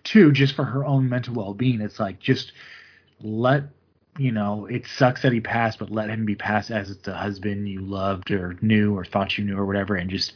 two 0.03 0.31
just 0.31 0.55
for 0.55 0.63
her 0.63 0.83
own 0.85 1.07
mental 1.07 1.33
well-being 1.33 1.81
it's 1.81 1.99
like 1.99 2.19
just 2.19 2.51
let 3.21 3.63
you 4.19 4.31
know, 4.31 4.67
it 4.67 4.85
sucks 4.85 5.23
that 5.23 5.33
he 5.33 5.41
passed, 5.41 5.79
but 5.79 5.89
let 5.89 6.09
him 6.09 6.25
be 6.25 6.35
passed 6.35 6.69
as 6.69 6.95
the 6.99 7.15
husband 7.15 7.67
you 7.67 7.81
loved 7.81 8.29
or 8.29 8.55
knew 8.61 8.95
or 8.95 9.03
thought 9.03 9.37
you 9.37 9.43
knew 9.43 9.57
or 9.57 9.65
whatever, 9.65 9.95
and 9.95 10.09
just 10.09 10.33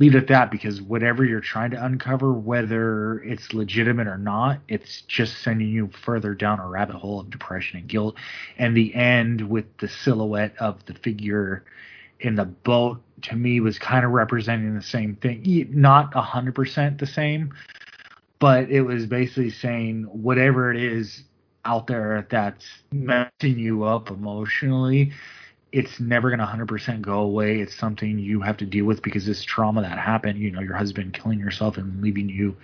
leave 0.00 0.14
it 0.14 0.18
at 0.18 0.26
that 0.28 0.50
because 0.50 0.82
whatever 0.82 1.24
you're 1.24 1.40
trying 1.40 1.70
to 1.70 1.84
uncover, 1.84 2.32
whether 2.32 3.20
it's 3.22 3.54
legitimate 3.54 4.08
or 4.08 4.18
not, 4.18 4.58
it's 4.66 5.02
just 5.02 5.42
sending 5.42 5.68
you 5.68 5.90
further 6.04 6.34
down 6.34 6.58
a 6.58 6.66
rabbit 6.66 6.96
hole 6.96 7.20
of 7.20 7.30
depression 7.30 7.78
and 7.78 7.88
guilt. 7.88 8.16
And 8.58 8.76
the 8.76 8.94
end 8.94 9.48
with 9.48 9.66
the 9.78 9.88
silhouette 9.88 10.54
of 10.58 10.84
the 10.86 10.94
figure 10.94 11.64
in 12.20 12.34
the 12.34 12.44
boat 12.44 13.00
to 13.22 13.36
me 13.36 13.60
was 13.60 13.78
kind 13.78 14.04
of 14.04 14.12
representing 14.12 14.74
the 14.74 14.82
same 14.82 15.16
thing, 15.16 15.68
not 15.70 16.14
a 16.14 16.22
hundred 16.22 16.54
percent 16.54 16.98
the 16.98 17.06
same, 17.06 17.52
but 18.38 18.70
it 18.70 18.82
was 18.82 19.06
basically 19.06 19.50
saying 19.50 20.04
whatever 20.04 20.72
it 20.72 20.82
is 20.82 21.24
out 21.64 21.86
there 21.86 22.26
that's 22.30 22.66
messing 22.92 23.58
you 23.58 23.84
up 23.84 24.10
emotionally, 24.10 25.12
it's 25.72 26.00
never 26.00 26.34
going 26.34 26.40
to 26.40 26.46
100% 26.46 27.00
go 27.00 27.20
away. 27.20 27.60
It's 27.60 27.76
something 27.76 28.18
you 28.18 28.40
have 28.40 28.56
to 28.58 28.66
deal 28.66 28.86
with 28.86 29.02
because 29.02 29.26
this 29.26 29.42
trauma 29.44 29.82
that 29.82 29.98
happened, 29.98 30.38
you 30.38 30.50
know, 30.50 30.60
your 30.60 30.74
husband 30.74 31.14
killing 31.14 31.38
yourself 31.38 31.76
and 31.76 32.02
leaving 32.02 32.28
you 32.28 32.56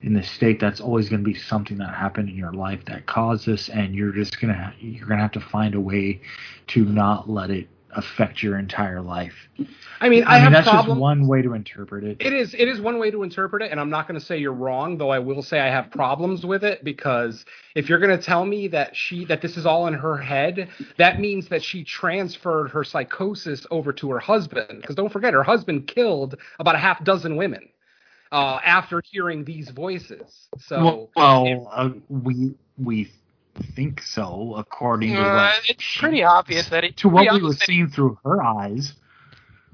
in 0.00 0.14
this 0.14 0.28
state, 0.28 0.58
that's 0.58 0.80
always 0.80 1.08
going 1.08 1.22
to 1.22 1.30
be 1.30 1.38
something 1.38 1.78
that 1.78 1.94
happened 1.94 2.28
in 2.28 2.34
your 2.34 2.52
life 2.52 2.84
that 2.86 3.06
caused 3.06 3.46
this. 3.46 3.68
And 3.68 3.94
you're 3.94 4.12
just 4.12 4.40
going 4.40 4.52
to, 4.52 4.72
you're 4.80 5.06
going 5.06 5.18
to 5.18 5.22
have 5.22 5.32
to 5.32 5.40
find 5.40 5.74
a 5.74 5.80
way 5.80 6.20
to 6.68 6.84
not 6.84 7.30
let 7.30 7.50
it 7.50 7.68
affect 7.94 8.42
your 8.42 8.58
entire 8.58 9.00
life. 9.00 9.34
I 10.00 10.08
mean, 10.08 10.24
I, 10.24 10.38
I 10.38 10.42
mean 10.42 10.52
that's 10.52 10.68
problem. 10.68 10.96
just 10.96 11.00
one 11.00 11.26
way 11.26 11.42
to 11.42 11.54
interpret 11.54 12.04
it. 12.04 12.16
It 12.20 12.32
is 12.32 12.54
it 12.54 12.68
is 12.68 12.80
one 12.80 12.98
way 12.98 13.10
to 13.10 13.22
interpret 13.22 13.62
it, 13.62 13.70
and 13.70 13.78
I'm 13.78 13.90
not 13.90 14.08
going 14.08 14.18
to 14.18 14.24
say 14.24 14.38
you're 14.38 14.52
wrong, 14.52 14.98
though 14.98 15.10
I 15.10 15.18
will 15.18 15.42
say 15.42 15.60
I 15.60 15.68
have 15.68 15.90
problems 15.90 16.44
with 16.44 16.64
it 16.64 16.84
because 16.84 17.44
if 17.74 17.88
you're 17.88 17.98
going 17.98 18.16
to 18.16 18.22
tell 18.22 18.44
me 18.44 18.68
that 18.68 18.96
she 18.96 19.24
that 19.26 19.42
this 19.42 19.56
is 19.56 19.66
all 19.66 19.86
in 19.86 19.94
her 19.94 20.16
head, 20.16 20.68
that 20.98 21.20
means 21.20 21.48
that 21.48 21.62
she 21.62 21.84
transferred 21.84 22.70
her 22.70 22.84
psychosis 22.84 23.66
over 23.70 23.92
to 23.94 24.10
her 24.10 24.18
husband. 24.18 24.80
Because 24.80 24.96
don't 24.96 25.12
forget, 25.12 25.34
her 25.34 25.44
husband 25.44 25.86
killed 25.86 26.36
about 26.58 26.74
a 26.74 26.78
half 26.78 27.02
dozen 27.04 27.36
women. 27.36 27.68
Uh, 28.30 28.58
after 28.64 29.02
hearing 29.10 29.44
these 29.44 29.68
voices, 29.68 30.48
so 30.58 30.82
well, 30.82 31.10
well 31.14 31.70
uh, 31.70 31.90
we 32.08 32.54
we 32.78 33.10
think 33.74 34.02
so, 34.02 34.54
according 34.56 35.14
to 35.14 35.20
uh, 35.20 35.34
what 35.34 35.60
it's 35.68 35.98
pretty 35.98 36.22
obvious 36.22 36.68
that 36.70 36.84
it 36.84 36.96
to 36.98 37.08
what 37.08 37.32
we 37.32 37.42
were 37.42 37.54
seeing 37.54 37.88
through 37.88 38.18
her 38.24 38.42
eyes. 38.42 38.94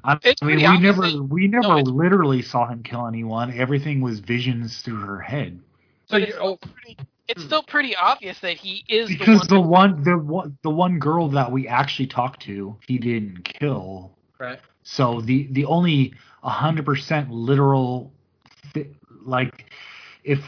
I, 0.05 0.19
I 0.41 0.45
mean, 0.45 0.57
we 0.59 0.79
never 0.79 1.03
that, 1.03 1.27
we 1.29 1.49
never 1.49 1.83
no, 1.83 1.91
literally 1.91 2.43
saw 2.43 2.67
him 2.69 2.83
kill 2.83 3.07
anyone. 3.07 3.53
Everything 3.53 4.01
was 4.01 4.21
visions 4.21 4.81
through 4.83 5.01
her 5.01 5.21
head. 5.21 5.61
So 6.07 6.17
it's, 6.17 6.37
oh, 6.41 6.57
pretty, 6.57 6.97
it's 7.27 7.43
still 7.43 7.63
pretty 7.63 7.95
obvious 7.97 8.39
that 8.41 8.57
he 8.57 8.85
is 8.89 9.09
because 9.09 9.47
the 9.49 9.61
one, 9.61 10.03
the 10.05 10.17
one 10.17 10.23
the 10.23 10.33
one 10.33 10.59
the 10.63 10.71
one 10.71 10.99
girl 10.99 11.29
that 11.31 11.51
we 11.53 11.69
actually 11.69 12.07
talked 12.07 12.43
to, 12.43 12.77
he 12.87 12.99
didn't 12.99 13.43
kill. 13.43 14.13
Right. 14.39 14.61
So 14.85 15.21
the 15.21 15.49
the 15.51 15.65
only 15.67 16.15
hundred 16.43 16.87
percent 16.87 17.31
literal, 17.31 18.13
like, 19.23 19.71
if 20.25 20.41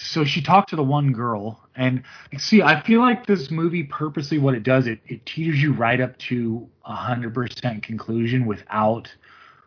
so 0.00 0.24
she 0.24 0.40
talked 0.40 0.70
to 0.70 0.76
the 0.76 0.82
one 0.82 1.12
girl 1.12 1.60
and 1.76 2.02
see 2.38 2.62
i 2.62 2.80
feel 2.82 3.00
like 3.00 3.26
this 3.26 3.50
movie 3.50 3.82
purposely 3.82 4.38
what 4.38 4.54
it 4.54 4.62
does 4.62 4.86
it, 4.86 4.98
it 5.06 5.24
teeters 5.26 5.62
you 5.62 5.72
right 5.72 6.00
up 6.00 6.16
to 6.18 6.66
a 6.86 6.94
hundred 6.94 7.34
percent 7.34 7.82
conclusion 7.82 8.46
without 8.46 9.12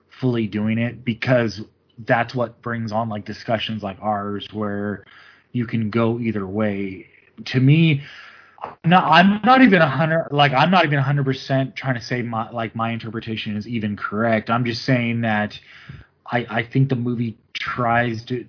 fully 0.09 0.47
doing 0.47 0.77
it 0.77 1.05
because 1.05 1.61
that's 1.99 2.33
what 2.33 2.59
brings 2.61 2.91
on 2.91 3.09
like 3.09 3.25
discussions 3.25 3.83
like 3.83 3.97
ours 4.01 4.47
where 4.51 5.05
you 5.51 5.65
can 5.65 5.89
go 5.89 6.19
either 6.19 6.47
way 6.47 7.07
to 7.45 7.59
me 7.59 8.01
no, 8.85 8.97
I'm 8.97 9.41
not 9.43 9.61
even 9.61 9.81
a 9.81 9.89
hundred. 9.89 10.27
Like, 10.31 10.53
I'm 10.53 10.71
not 10.71 10.85
even 10.85 10.99
a 10.99 11.01
hundred 11.01 11.25
percent 11.25 11.75
trying 11.75 11.95
to 11.95 12.01
say 12.01 12.21
my 12.21 12.49
like 12.51 12.75
my 12.75 12.91
interpretation 12.91 13.57
is 13.57 13.67
even 13.67 13.97
correct. 13.97 14.49
I'm 14.49 14.63
just 14.63 14.83
saying 14.83 15.21
that 15.21 15.59
I 16.31 16.45
I 16.49 16.63
think 16.63 16.89
the 16.89 16.95
movie 16.95 17.37
tries 17.53 18.23
to 18.25 18.47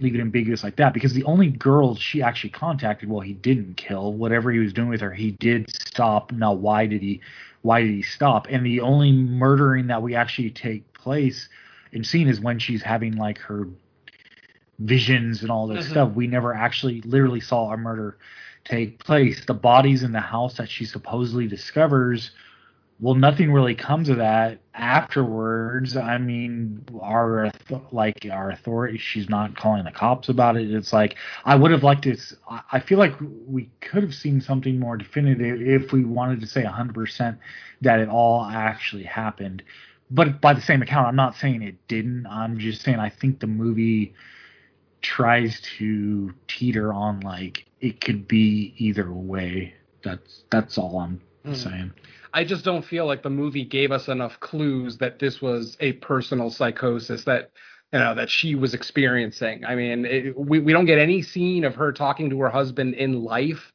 leave 0.00 0.14
it 0.14 0.20
ambiguous 0.20 0.64
like 0.64 0.76
that 0.76 0.94
because 0.94 1.12
the 1.12 1.24
only 1.24 1.48
girl 1.48 1.94
she 1.94 2.22
actually 2.22 2.50
contacted, 2.50 3.08
well, 3.08 3.20
he 3.20 3.34
didn't 3.34 3.76
kill. 3.76 4.12
Whatever 4.12 4.50
he 4.50 4.58
was 4.58 4.72
doing 4.72 4.88
with 4.88 5.00
her, 5.00 5.12
he 5.12 5.32
did 5.32 5.70
stop. 5.74 6.32
Now, 6.32 6.52
why 6.52 6.86
did 6.86 7.02
he? 7.02 7.20
Why 7.62 7.82
did 7.82 7.90
he 7.90 8.02
stop? 8.02 8.46
And 8.50 8.66
the 8.66 8.80
only 8.80 9.12
murdering 9.12 9.86
that 9.86 10.02
we 10.02 10.14
actually 10.14 10.50
take 10.50 10.92
place 10.94 11.48
and 11.92 12.06
scene 12.06 12.28
is 12.28 12.40
when 12.40 12.58
she's 12.58 12.82
having 12.82 13.16
like 13.16 13.38
her 13.38 13.68
visions 14.80 15.42
and 15.42 15.50
all 15.50 15.66
this 15.66 15.84
mm-hmm. 15.84 15.92
stuff. 15.92 16.12
We 16.12 16.26
never 16.26 16.54
actually 16.54 17.02
literally 17.02 17.40
saw 17.40 17.72
a 17.72 17.76
murder 17.76 18.18
take 18.64 18.98
place. 19.04 19.44
The 19.44 19.54
bodies 19.54 20.02
in 20.02 20.12
the 20.12 20.20
house 20.20 20.56
that 20.56 20.68
she 20.68 20.84
supposedly 20.84 21.46
discovers 21.46 22.30
well, 23.02 23.16
nothing 23.16 23.52
really 23.52 23.74
comes 23.74 24.08
of 24.08 24.18
that 24.18 24.60
afterwards. 24.74 25.96
I 25.96 26.18
mean, 26.18 26.84
our 27.00 27.50
like 27.90 28.28
our 28.30 28.50
authority, 28.50 28.96
she's 28.96 29.28
not 29.28 29.56
calling 29.56 29.82
the 29.82 29.90
cops 29.90 30.28
about 30.28 30.56
it. 30.56 30.72
It's 30.72 30.92
like 30.92 31.16
I 31.44 31.56
would 31.56 31.72
have 31.72 31.82
liked 31.82 32.04
to. 32.04 32.16
I 32.70 32.78
feel 32.78 32.98
like 32.98 33.14
we 33.20 33.70
could 33.80 34.04
have 34.04 34.14
seen 34.14 34.40
something 34.40 34.78
more 34.78 34.96
definitive 34.96 35.60
if 35.60 35.90
we 35.92 36.04
wanted 36.04 36.40
to 36.42 36.46
say 36.46 36.62
100% 36.62 37.38
that 37.80 37.98
it 37.98 38.08
all 38.08 38.44
actually 38.44 39.02
happened. 39.02 39.64
But 40.08 40.40
by 40.40 40.54
the 40.54 40.60
same 40.60 40.80
account, 40.80 41.08
I'm 41.08 41.16
not 41.16 41.34
saying 41.34 41.62
it 41.62 41.88
didn't. 41.88 42.28
I'm 42.28 42.56
just 42.60 42.82
saying 42.82 43.00
I 43.00 43.10
think 43.10 43.40
the 43.40 43.48
movie 43.48 44.14
tries 45.00 45.60
to 45.78 46.32
teeter 46.46 46.92
on 46.92 47.18
like 47.18 47.66
it 47.80 48.00
could 48.00 48.28
be 48.28 48.74
either 48.76 49.12
way. 49.12 49.74
That's 50.04 50.44
that's 50.50 50.78
all 50.78 51.00
I'm 51.00 51.20
mm. 51.44 51.56
saying. 51.56 51.92
I 52.34 52.44
just 52.44 52.64
don't 52.64 52.84
feel 52.84 53.06
like 53.06 53.22
the 53.22 53.30
movie 53.30 53.64
gave 53.64 53.92
us 53.92 54.08
enough 54.08 54.40
clues 54.40 54.98
that 54.98 55.18
this 55.18 55.42
was 55.42 55.76
a 55.80 55.92
personal 55.94 56.50
psychosis 56.50 57.24
that 57.24 57.50
you 57.92 57.98
know 57.98 58.14
that 58.14 58.30
she 58.30 58.54
was 58.54 58.74
experiencing. 58.74 59.64
I 59.64 59.74
mean, 59.74 60.06
it, 60.06 60.38
we 60.38 60.58
we 60.58 60.72
don't 60.72 60.86
get 60.86 60.98
any 60.98 61.22
scene 61.22 61.64
of 61.64 61.74
her 61.74 61.92
talking 61.92 62.30
to 62.30 62.40
her 62.40 62.48
husband 62.48 62.94
in 62.94 63.22
life, 63.24 63.72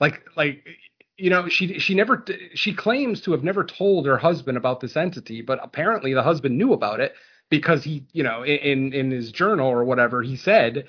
like 0.00 0.24
like 0.36 0.66
you 1.16 1.30
know 1.30 1.48
she 1.48 1.78
she 1.78 1.94
never 1.94 2.24
she 2.54 2.74
claims 2.74 3.20
to 3.22 3.32
have 3.32 3.44
never 3.44 3.64
told 3.64 4.06
her 4.06 4.18
husband 4.18 4.58
about 4.58 4.80
this 4.80 4.96
entity, 4.96 5.42
but 5.42 5.60
apparently 5.62 6.12
the 6.14 6.22
husband 6.22 6.58
knew 6.58 6.72
about 6.72 7.00
it 7.00 7.14
because 7.48 7.84
he 7.84 8.04
you 8.12 8.24
know 8.24 8.44
in 8.44 8.92
in 8.92 9.10
his 9.10 9.30
journal 9.30 9.68
or 9.68 9.84
whatever 9.84 10.22
he 10.22 10.36
said 10.36 10.86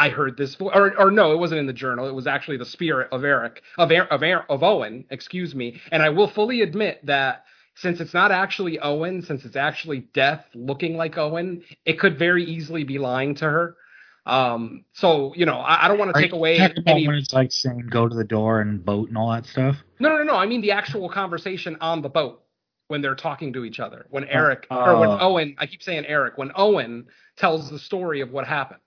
I 0.00 0.08
heard 0.08 0.38
this 0.38 0.54
voice, 0.54 0.72
or, 0.74 0.98
or 0.98 1.10
no, 1.10 1.32
it 1.32 1.36
wasn't 1.36 1.60
in 1.60 1.66
the 1.66 1.74
journal. 1.74 2.08
It 2.08 2.14
was 2.14 2.26
actually 2.26 2.56
the 2.56 2.64
spirit 2.64 3.08
of 3.12 3.22
Eric, 3.22 3.62
of 3.76 3.92
of, 3.92 4.22
of 4.22 4.62
Owen, 4.62 5.04
excuse 5.10 5.54
me. 5.54 5.78
And 5.92 6.02
I 6.02 6.08
will 6.08 6.26
fully 6.26 6.62
admit 6.62 7.04
that 7.04 7.44
since 7.74 8.00
it's 8.00 8.14
not 8.14 8.32
actually 8.32 8.80
Owen, 8.80 9.20
since 9.20 9.44
it's 9.44 9.56
actually 9.56 10.08
Death 10.14 10.46
looking 10.54 10.96
like 10.96 11.18
Owen, 11.18 11.62
it 11.84 11.98
could 11.98 12.18
very 12.18 12.44
easily 12.44 12.82
be 12.82 12.98
lying 12.98 13.34
to 13.36 13.44
her. 13.44 13.76
Um, 14.24 14.86
so 14.94 15.34
you 15.36 15.44
know, 15.44 15.58
I, 15.58 15.84
I 15.84 15.88
don't 15.88 15.98
want 15.98 16.14
to 16.14 16.20
take 16.22 16.32
away 16.32 16.58
any. 16.86 17.06
when 17.06 17.16
it's 17.16 17.34
like 17.34 17.52
saying 17.52 17.88
go 17.90 18.08
to 18.08 18.16
the 18.16 18.24
door 18.24 18.62
and 18.62 18.82
boat 18.82 19.08
and 19.08 19.18
all 19.18 19.30
that 19.32 19.44
stuff. 19.44 19.76
No, 19.98 20.08
no, 20.08 20.16
no, 20.16 20.24
no. 20.24 20.36
I 20.36 20.46
mean 20.46 20.62
the 20.62 20.72
actual 20.72 21.10
conversation 21.10 21.76
on 21.82 22.00
the 22.00 22.08
boat 22.08 22.42
when 22.88 23.02
they're 23.02 23.14
talking 23.14 23.52
to 23.52 23.64
each 23.64 23.80
other. 23.80 24.06
When 24.08 24.24
Eric 24.24 24.66
or 24.70 24.98
when 24.98 25.10
oh. 25.10 25.18
Owen, 25.20 25.56
I 25.58 25.66
keep 25.66 25.82
saying 25.82 26.06
Eric, 26.06 26.38
when 26.38 26.52
Owen 26.56 27.06
tells 27.36 27.70
the 27.70 27.78
story 27.78 28.20
of 28.20 28.32
what 28.32 28.46
happened. 28.46 28.80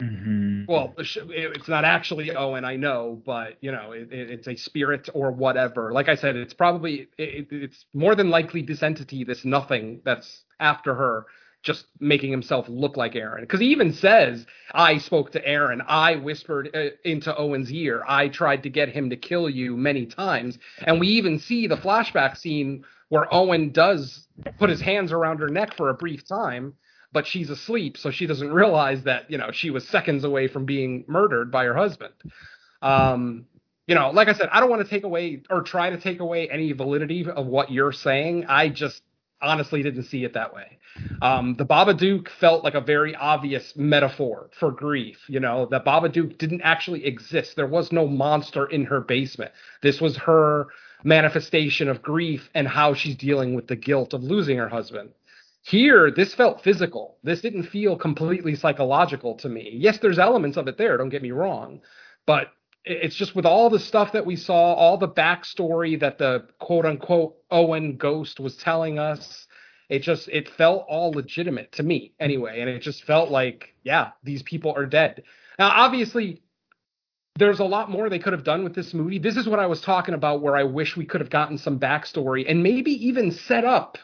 Hmm 0.00 0.64
Well, 0.66 0.94
it's 0.98 1.68
not 1.68 1.84
actually 1.84 2.34
Owen, 2.34 2.64
I 2.64 2.76
know, 2.76 3.20
but 3.24 3.56
you 3.60 3.72
know, 3.72 3.92
it, 3.92 4.08
it's 4.10 4.48
a 4.48 4.56
spirit 4.56 5.08
or 5.14 5.30
whatever. 5.30 5.92
Like 5.92 6.08
I 6.08 6.14
said, 6.14 6.36
it's 6.36 6.54
probably 6.54 7.08
it, 7.18 7.48
it's 7.50 7.84
more 7.92 8.14
than 8.14 8.30
likely 8.30 8.62
this 8.62 8.82
entity, 8.82 9.24
this 9.24 9.44
nothing 9.44 10.00
that's 10.04 10.44
after 10.58 10.94
her, 10.94 11.26
just 11.62 11.86
making 11.98 12.30
himself 12.30 12.66
look 12.68 12.96
like 12.96 13.16
Aaron. 13.16 13.42
Because 13.42 13.60
he 13.60 13.66
even 13.66 13.92
says, 13.92 14.46
"I 14.72 14.98
spoke 14.98 15.32
to 15.32 15.46
Aaron. 15.46 15.82
I 15.86 16.16
whispered 16.16 16.70
uh, 16.74 16.96
into 17.04 17.36
Owen's 17.36 17.72
ear. 17.72 18.02
I 18.08 18.28
tried 18.28 18.62
to 18.62 18.70
get 18.70 18.88
him 18.88 19.10
to 19.10 19.16
kill 19.16 19.50
you 19.50 19.76
many 19.76 20.06
times." 20.06 20.58
And 20.78 20.98
we 21.00 21.08
even 21.08 21.38
see 21.38 21.66
the 21.66 21.76
flashback 21.76 22.36
scene 22.36 22.84
where 23.08 23.32
Owen 23.34 23.72
does 23.72 24.28
put 24.58 24.70
his 24.70 24.80
hands 24.80 25.12
around 25.12 25.38
her 25.40 25.48
neck 25.48 25.74
for 25.76 25.90
a 25.90 25.94
brief 25.94 26.26
time 26.26 26.74
but 27.12 27.26
she's 27.26 27.50
asleep, 27.50 27.96
so 27.96 28.10
she 28.10 28.26
doesn't 28.26 28.52
realize 28.52 29.02
that 29.04 29.30
you 29.30 29.38
know 29.38 29.50
she 29.52 29.70
was 29.70 29.86
seconds 29.88 30.24
away 30.24 30.48
from 30.48 30.64
being 30.64 31.04
murdered 31.08 31.50
by 31.50 31.64
her 31.64 31.74
husband. 31.74 32.12
Um, 32.82 33.46
you 33.86 33.94
know, 33.94 34.10
like 34.10 34.28
I 34.28 34.34
said, 34.34 34.48
I 34.52 34.60
don't 34.60 34.70
want 34.70 34.82
to 34.82 34.88
take 34.88 35.04
away 35.04 35.42
or 35.50 35.62
try 35.62 35.90
to 35.90 35.98
take 35.98 36.20
away 36.20 36.48
any 36.48 36.72
validity 36.72 37.28
of 37.28 37.46
what 37.46 37.72
you're 37.72 37.92
saying. 37.92 38.46
I 38.46 38.68
just 38.68 39.02
honestly 39.42 39.82
didn't 39.82 40.04
see 40.04 40.24
it 40.24 40.34
that 40.34 40.54
way. 40.54 40.78
Um, 41.22 41.54
the 41.56 41.64
Babadook 41.64 42.28
felt 42.28 42.62
like 42.62 42.74
a 42.74 42.80
very 42.80 43.14
obvious 43.16 43.72
metaphor 43.76 44.50
for 44.58 44.70
grief. 44.70 45.18
You 45.28 45.40
know, 45.40 45.66
that 45.66 45.84
Babadook 45.84 46.38
didn't 46.38 46.62
actually 46.62 47.04
exist. 47.04 47.56
There 47.56 47.66
was 47.66 47.90
no 47.90 48.06
monster 48.06 48.66
in 48.66 48.84
her 48.84 49.00
basement. 49.00 49.52
This 49.82 50.00
was 50.00 50.16
her 50.18 50.68
manifestation 51.02 51.88
of 51.88 52.02
grief 52.02 52.50
and 52.54 52.68
how 52.68 52.94
she's 52.94 53.16
dealing 53.16 53.54
with 53.54 53.66
the 53.66 53.76
guilt 53.76 54.12
of 54.12 54.22
losing 54.22 54.58
her 54.58 54.68
husband. 54.68 55.10
Here, 55.62 56.10
this 56.10 56.34
felt 56.34 56.62
physical. 56.62 57.18
This 57.22 57.40
didn't 57.40 57.64
feel 57.64 57.96
completely 57.96 58.54
psychological 58.54 59.34
to 59.36 59.48
me. 59.48 59.70
Yes, 59.74 59.98
there's 59.98 60.18
elements 60.18 60.56
of 60.56 60.68
it 60.68 60.78
there, 60.78 60.96
don't 60.96 61.10
get 61.10 61.22
me 61.22 61.32
wrong. 61.32 61.80
But 62.26 62.48
it's 62.84 63.14
just 63.14 63.36
with 63.36 63.44
all 63.44 63.68
the 63.68 63.78
stuff 63.78 64.12
that 64.12 64.24
we 64.24 64.36
saw, 64.36 64.74
all 64.74 64.96
the 64.96 65.08
backstory 65.08 66.00
that 66.00 66.18
the 66.18 66.46
quote 66.58 66.86
unquote 66.86 67.36
Owen 67.50 67.96
ghost 67.96 68.40
was 68.40 68.56
telling 68.56 68.98
us, 68.98 69.46
it 69.90 70.00
just 70.00 70.28
it 70.28 70.48
felt 70.48 70.86
all 70.88 71.10
legitimate 71.10 71.72
to 71.72 71.82
me 71.82 72.14
anyway. 72.18 72.60
And 72.60 72.70
it 72.70 72.80
just 72.80 73.04
felt 73.04 73.30
like, 73.30 73.74
yeah, 73.82 74.12
these 74.22 74.42
people 74.42 74.72
are 74.74 74.86
dead. 74.86 75.24
Now, 75.58 75.68
obviously, 75.68 76.42
there's 77.36 77.60
a 77.60 77.64
lot 77.64 77.90
more 77.90 78.08
they 78.08 78.18
could 78.18 78.32
have 78.32 78.44
done 78.44 78.64
with 78.64 78.74
this 78.74 78.94
movie. 78.94 79.18
This 79.18 79.36
is 79.36 79.46
what 79.46 79.58
I 79.58 79.66
was 79.66 79.80
talking 79.82 80.14
about, 80.14 80.40
where 80.40 80.56
I 80.56 80.62
wish 80.62 80.96
we 80.96 81.04
could 81.04 81.20
have 81.20 81.30
gotten 81.30 81.58
some 81.58 81.78
backstory 81.78 82.44
and 82.48 82.62
maybe 82.62 82.92
even 83.08 83.30
set 83.30 83.64
up 83.64 83.98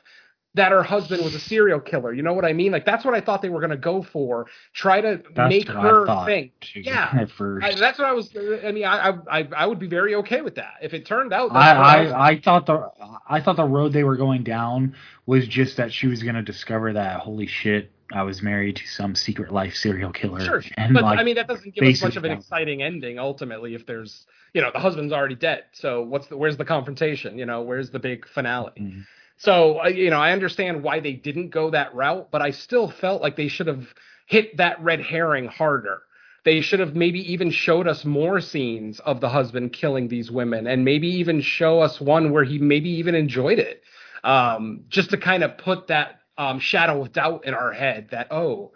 that 0.56 0.72
her 0.72 0.82
husband 0.82 1.22
was 1.22 1.34
a 1.34 1.38
serial 1.38 1.78
killer. 1.78 2.14
You 2.14 2.22
know 2.22 2.32
what 2.32 2.46
I 2.46 2.54
mean? 2.54 2.72
Like 2.72 2.86
that's 2.86 3.04
what 3.04 3.14
I 3.14 3.20
thought 3.20 3.42
they 3.42 3.50
were 3.50 3.60
going 3.60 3.70
to 3.70 3.76
go 3.76 4.02
for. 4.02 4.46
Try 4.72 5.02
to 5.02 5.22
That's 5.34 5.50
make 5.50 5.68
her 5.68 6.24
think. 6.24 6.52
Yeah. 6.74 7.10
at 7.20 7.30
first. 7.30 7.64
I, 7.64 7.74
that's 7.78 7.98
what 7.98 8.08
I 8.08 8.12
was. 8.12 8.34
I 8.64 8.72
mean, 8.72 8.84
I, 8.84 9.10
I 9.30 9.48
I 9.56 9.66
would 9.66 9.78
be 9.78 9.86
very 9.86 10.14
okay 10.16 10.40
with 10.40 10.54
that 10.56 10.74
if 10.82 10.94
it 10.94 11.06
turned 11.06 11.32
out. 11.32 11.52
I, 11.52 11.72
I 11.72 12.02
was- 12.02 12.12
I, 12.12 12.28
I 12.30 12.40
thought 12.40 12.66
the 12.66 12.90
I 13.28 13.40
thought 13.40 13.56
the 13.56 13.64
road 13.64 13.92
they 13.92 14.04
were 14.04 14.16
going 14.16 14.42
down 14.42 14.96
was 15.26 15.46
just 15.46 15.76
that 15.76 15.92
she 15.92 16.06
was 16.06 16.22
gonna 16.22 16.42
discover 16.42 16.92
that 16.94 17.20
holy 17.20 17.46
shit 17.46 17.92
I 18.12 18.22
was 18.22 18.40
married 18.40 18.76
to 18.76 18.86
some 18.86 19.14
secret 19.14 19.52
life 19.52 19.74
serial 19.74 20.12
killer 20.12 20.40
Sure, 20.40 20.62
and 20.76 20.94
but 20.94 21.02
like 21.02 21.18
I 21.18 21.22
mean 21.24 21.34
that 21.34 21.48
doesn't 21.48 21.74
give 21.74 21.84
us 21.84 22.02
much 22.02 22.16
of 22.16 22.24
an 22.24 22.32
exciting 22.32 22.82
ending. 22.82 23.18
Ultimately, 23.18 23.74
if 23.74 23.84
there's 23.84 24.26
you 24.54 24.62
know 24.62 24.70
the 24.72 24.78
husband's 24.78 25.12
already 25.12 25.34
dead, 25.34 25.64
so 25.72 26.02
what's 26.02 26.28
the 26.28 26.36
where's 26.36 26.56
the 26.56 26.64
confrontation? 26.64 27.36
You 27.36 27.44
know 27.44 27.60
where's 27.62 27.90
the 27.90 27.98
big 27.98 28.26
finale? 28.26 28.70
Mhm. 28.80 29.04
So 29.38 29.86
you 29.86 30.10
know 30.10 30.20
I 30.20 30.32
understand 30.32 30.82
why 30.82 31.00
they 31.00 31.12
didn't 31.12 31.50
go 31.50 31.70
that 31.70 31.94
route, 31.94 32.30
but 32.30 32.42
I 32.42 32.50
still 32.50 32.88
felt 32.88 33.22
like 33.22 33.36
they 33.36 33.48
should 33.48 33.66
have 33.66 33.86
hit 34.26 34.56
that 34.56 34.80
red 34.82 35.00
herring 35.00 35.46
harder. 35.46 36.02
They 36.44 36.60
should 36.60 36.80
have 36.80 36.94
maybe 36.94 37.32
even 37.32 37.50
showed 37.50 37.88
us 37.88 38.04
more 38.04 38.40
scenes 38.40 39.00
of 39.00 39.20
the 39.20 39.28
husband 39.28 39.72
killing 39.72 40.08
these 40.08 40.30
women, 40.30 40.66
and 40.66 40.84
maybe 40.84 41.08
even 41.08 41.40
show 41.40 41.80
us 41.80 42.00
one 42.00 42.30
where 42.30 42.44
he 42.44 42.58
maybe 42.58 42.88
even 42.90 43.14
enjoyed 43.16 43.58
it, 43.58 43.82
um, 44.22 44.84
just 44.88 45.10
to 45.10 45.16
kind 45.16 45.42
of 45.42 45.58
put 45.58 45.88
that 45.88 46.20
um, 46.38 46.60
shadow 46.60 47.02
of 47.02 47.12
doubt 47.12 47.44
in 47.46 47.54
our 47.54 47.72
head 47.72 48.08
that 48.12 48.28
oh, 48.30 48.72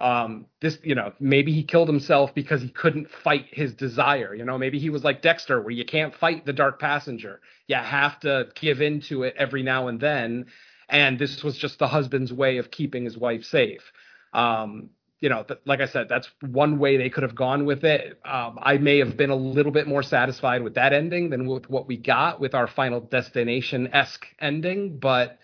um, 0.00 0.46
this 0.60 0.78
you 0.82 0.94
know 0.94 1.12
maybe 1.20 1.52
he 1.52 1.62
killed 1.62 1.88
himself 1.88 2.34
because 2.34 2.62
he 2.62 2.68
couldn't 2.68 3.08
fight 3.10 3.46
his 3.50 3.74
desire. 3.74 4.34
You 4.34 4.44
know 4.44 4.58
maybe 4.58 4.78
he 4.78 4.90
was 4.90 5.04
like 5.04 5.22
Dexter, 5.22 5.60
where 5.60 5.70
you 5.70 5.84
can't 5.84 6.14
fight 6.14 6.46
the 6.46 6.52
dark 6.52 6.80
passenger, 6.80 7.40
you 7.66 7.76
have 7.76 8.18
to 8.20 8.48
give 8.54 8.80
in 8.80 9.00
to 9.02 9.24
it 9.24 9.34
every 9.36 9.62
now 9.62 9.88
and 9.88 10.00
then, 10.00 10.46
and 10.88 11.18
this 11.18 11.42
was 11.44 11.56
just 11.56 11.78
the 11.78 11.88
husband's 11.88 12.32
way 12.32 12.58
of 12.58 12.70
keeping 12.70 13.04
his 13.04 13.16
wife 13.16 13.44
safe. 13.44 13.92
Um, 14.32 14.90
you 15.20 15.28
know, 15.28 15.42
th- 15.42 15.60
like 15.66 15.80
I 15.80 15.86
said, 15.86 16.08
that's 16.08 16.30
one 16.40 16.78
way 16.78 16.96
they 16.96 17.10
could 17.10 17.22
have 17.22 17.34
gone 17.34 17.66
with 17.66 17.84
it. 17.84 18.18
Um, 18.24 18.58
I 18.62 18.78
may 18.78 18.98
have 18.98 19.16
been 19.16 19.30
a 19.30 19.36
little 19.36 19.72
bit 19.72 19.86
more 19.86 20.02
satisfied 20.02 20.62
with 20.62 20.74
that 20.74 20.94
ending 20.94 21.28
than 21.28 21.46
with 21.46 21.68
what 21.68 21.86
we 21.86 21.98
got 21.98 22.40
with 22.40 22.54
our 22.54 22.66
Final 22.66 23.00
Destination 23.00 23.90
esque 23.92 24.26
ending, 24.40 24.98
but 24.98 25.38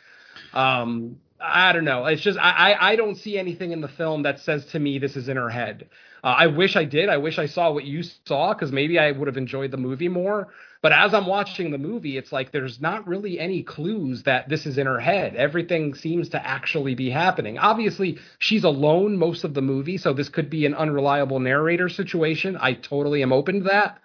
um, 0.55 1.19
I 1.41 1.73
don't 1.73 1.85
know. 1.85 2.07
It's 2.07 2.23
just 2.23 2.39
I, 2.39 2.75
I 2.79 2.97
don't 2.97 3.17
see 3.17 3.39
anything 3.39 3.73
in 3.73 3.81
the 3.81 3.89
film 3.89 4.23
that 4.23 4.41
says 4.41 4.65
to 4.67 4.79
me 4.79 4.99
this 4.99 5.17
is 5.17 5.29
in 5.29 5.37
her 5.37 5.51
head. 5.51 5.89
Uh, 6.25 6.29
I 6.39 6.47
wish 6.47 6.77
I 6.77 6.85
did. 6.85 7.09
I 7.09 7.19
wish 7.19 7.39
I 7.39 7.47
saw 7.47 7.71
what 7.73 7.85
you 7.85 8.03
saw 8.25 8.55
because 8.55 8.73
maybe 8.73 8.99
I 8.99 9.13
would 9.13 9.29
have 9.29 9.37
enjoyed 9.37 9.71
the 9.71 9.77
movie 9.77 10.09
more. 10.09 10.49
But 10.83 10.93
as 10.93 11.15
I'm 11.15 11.27
watching 11.27 11.71
the 11.71 11.79
movie, 11.79 12.17
it's 12.17 12.33
like 12.33 12.53
there's 12.53 12.81
not 12.81 13.07
really 13.07 13.39
any 13.39 13.63
clues 13.63 14.23
that 14.25 14.49
this 14.49 14.67
is 14.67 14.79
in 14.79 14.87
her 14.87 15.01
head. 15.01 15.35
Everything 15.37 15.95
seems 15.95 16.29
to 16.31 16.47
actually 16.47 16.95
be 16.95 17.11
happening. 17.11 17.59
Obviously, 17.59 18.19
she's 18.39 18.65
alone 18.65 19.17
most 19.17 19.45
of 19.45 19.55
the 19.55 19.63
movie, 19.63 19.99
so 19.99 20.13
this 20.13 20.29
could 20.29 20.49
be 20.49 20.65
an 20.67 20.75
unreliable 20.75 21.41
narrator 21.41 21.89
situation. 21.89 22.57
I 22.61 22.75
totally 22.75 23.23
am 23.23 23.33
open 23.33 23.61
to 23.61 23.69
that. 23.69 24.01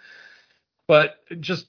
But 0.87 1.17
just 1.39 1.67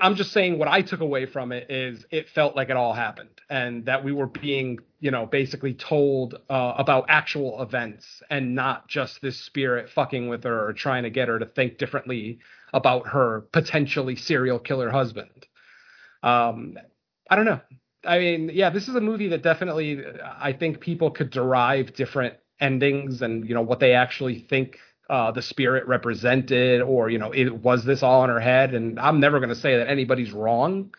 I'm 0.00 0.14
just 0.14 0.32
saying 0.32 0.58
what 0.58 0.68
I 0.68 0.82
took 0.82 1.00
away 1.00 1.26
from 1.26 1.52
it 1.52 1.70
is 1.70 2.06
it 2.10 2.28
felt 2.30 2.56
like 2.56 2.70
it 2.70 2.76
all 2.76 2.94
happened 2.94 3.40
and 3.50 3.84
that 3.86 4.02
we 4.02 4.12
were 4.12 4.26
being, 4.26 4.78
you 5.00 5.10
know, 5.10 5.26
basically 5.26 5.74
told 5.74 6.40
uh, 6.48 6.74
about 6.78 7.06
actual 7.08 7.60
events 7.62 8.22
and 8.30 8.54
not 8.54 8.88
just 8.88 9.20
this 9.20 9.38
spirit 9.38 9.90
fucking 9.90 10.28
with 10.28 10.44
her 10.44 10.68
or 10.68 10.72
trying 10.72 11.02
to 11.02 11.10
get 11.10 11.28
her 11.28 11.38
to 11.38 11.46
think 11.46 11.76
differently 11.78 12.38
about 12.72 13.08
her 13.08 13.42
potentially 13.52 14.16
serial 14.16 14.58
killer 14.58 14.90
husband. 14.90 15.46
Um, 16.22 16.78
I 17.28 17.36
don't 17.36 17.44
know. 17.44 17.60
I 18.06 18.18
mean, 18.18 18.50
yeah, 18.52 18.70
this 18.70 18.88
is 18.88 18.94
a 18.94 19.00
movie 19.00 19.28
that 19.28 19.42
definitely 19.42 20.02
I 20.38 20.52
think 20.52 20.80
people 20.80 21.10
could 21.10 21.30
derive 21.30 21.94
different 21.94 22.34
endings 22.60 23.20
and 23.22 23.46
you 23.48 23.54
know 23.54 23.62
what 23.62 23.80
they 23.80 23.92
actually 23.92 24.38
think 24.38 24.78
uh, 25.10 25.30
the 25.30 25.42
spirit 25.42 25.86
represented, 25.86 26.80
or 26.82 27.10
you 27.10 27.18
know, 27.18 27.32
it, 27.32 27.50
was 27.50 27.84
this 27.84 28.02
all 28.02 28.24
in 28.24 28.30
her 28.30 28.40
head? 28.40 28.74
And 28.74 28.98
I'm 28.98 29.20
never 29.20 29.38
going 29.38 29.50
to 29.50 29.56
say 29.56 29.76
that 29.76 29.88
anybody's 29.88 30.32
wrong. 30.32 30.94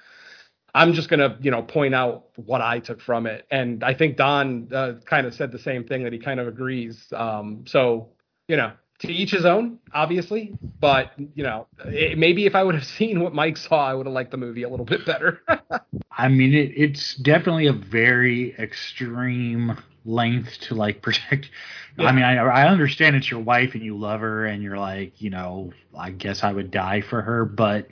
I'm 0.74 0.94
just 0.94 1.10
going 1.10 1.22
to 1.22 1.38
you 1.42 1.52
know 1.52 1.62
point 1.62 1.96
out 1.96 2.26
what 2.36 2.62
I 2.62 2.80
took 2.80 3.02
from 3.02 3.28
it, 3.28 3.46
and 3.50 3.84
I 3.84 3.94
think 3.94 4.18
Don 4.18 4.70
uh, 4.74 4.94
kind 5.06 5.26
of 5.26 5.34
said 5.34 5.52
the 5.52 5.60
same 5.60 5.86
thing 5.86 6.04
that 6.04 6.14
he 6.14 6.20
kind 6.20 6.40
of 6.40 6.48
agrees. 6.48 7.06
Um, 7.14 7.64
so 7.66 8.10
you 8.48 8.58
know, 8.58 8.74
to 9.00 9.12
each 9.12 9.32
his 9.32 9.46
own, 9.46 9.80
obviously. 9.94 10.54
But 10.80 11.12
you 11.18 11.44
know, 11.44 11.68
it, 11.86 12.18
maybe 12.18 12.46
if 12.46 12.56
I 12.56 12.64
would 12.64 12.76
have 12.76 12.86
seen 12.98 13.22
what 13.22 13.34
Mike 13.34 13.58
saw, 13.58 13.88
I 13.88 13.94
would 13.94 14.06
have 14.06 14.14
liked 14.14 14.32
the 14.32 14.38
movie 14.38 14.64
a 14.64 14.70
little 14.70 14.86
bit 14.86 15.06
better. 15.06 15.42
I 16.12 16.28
mean, 16.28 16.54
it, 16.54 16.74
it's 16.76 17.16
definitely 17.16 17.68
a 17.68 17.74
very 17.74 18.56
extreme 18.58 19.78
length 20.06 20.60
to 20.62 20.76
like 20.76 21.02
protect. 21.02 21.50
Yeah. 21.98 22.08
I 22.08 22.12
mean, 22.12 22.24
I, 22.24 22.36
I 22.38 22.68
understand 22.68 23.16
it's 23.16 23.30
your 23.30 23.40
wife 23.40 23.74
and 23.74 23.84
you 23.84 23.98
love 23.98 24.22
her, 24.22 24.46
and 24.46 24.62
you're 24.62 24.78
like, 24.78 25.22
you 25.22 25.30
know, 25.30 25.72
I 25.98 26.12
guess 26.12 26.44
I 26.44 26.52
would 26.52 26.72
die 26.72 27.02
for 27.02 27.22
her, 27.22 27.46
but 27.46 27.88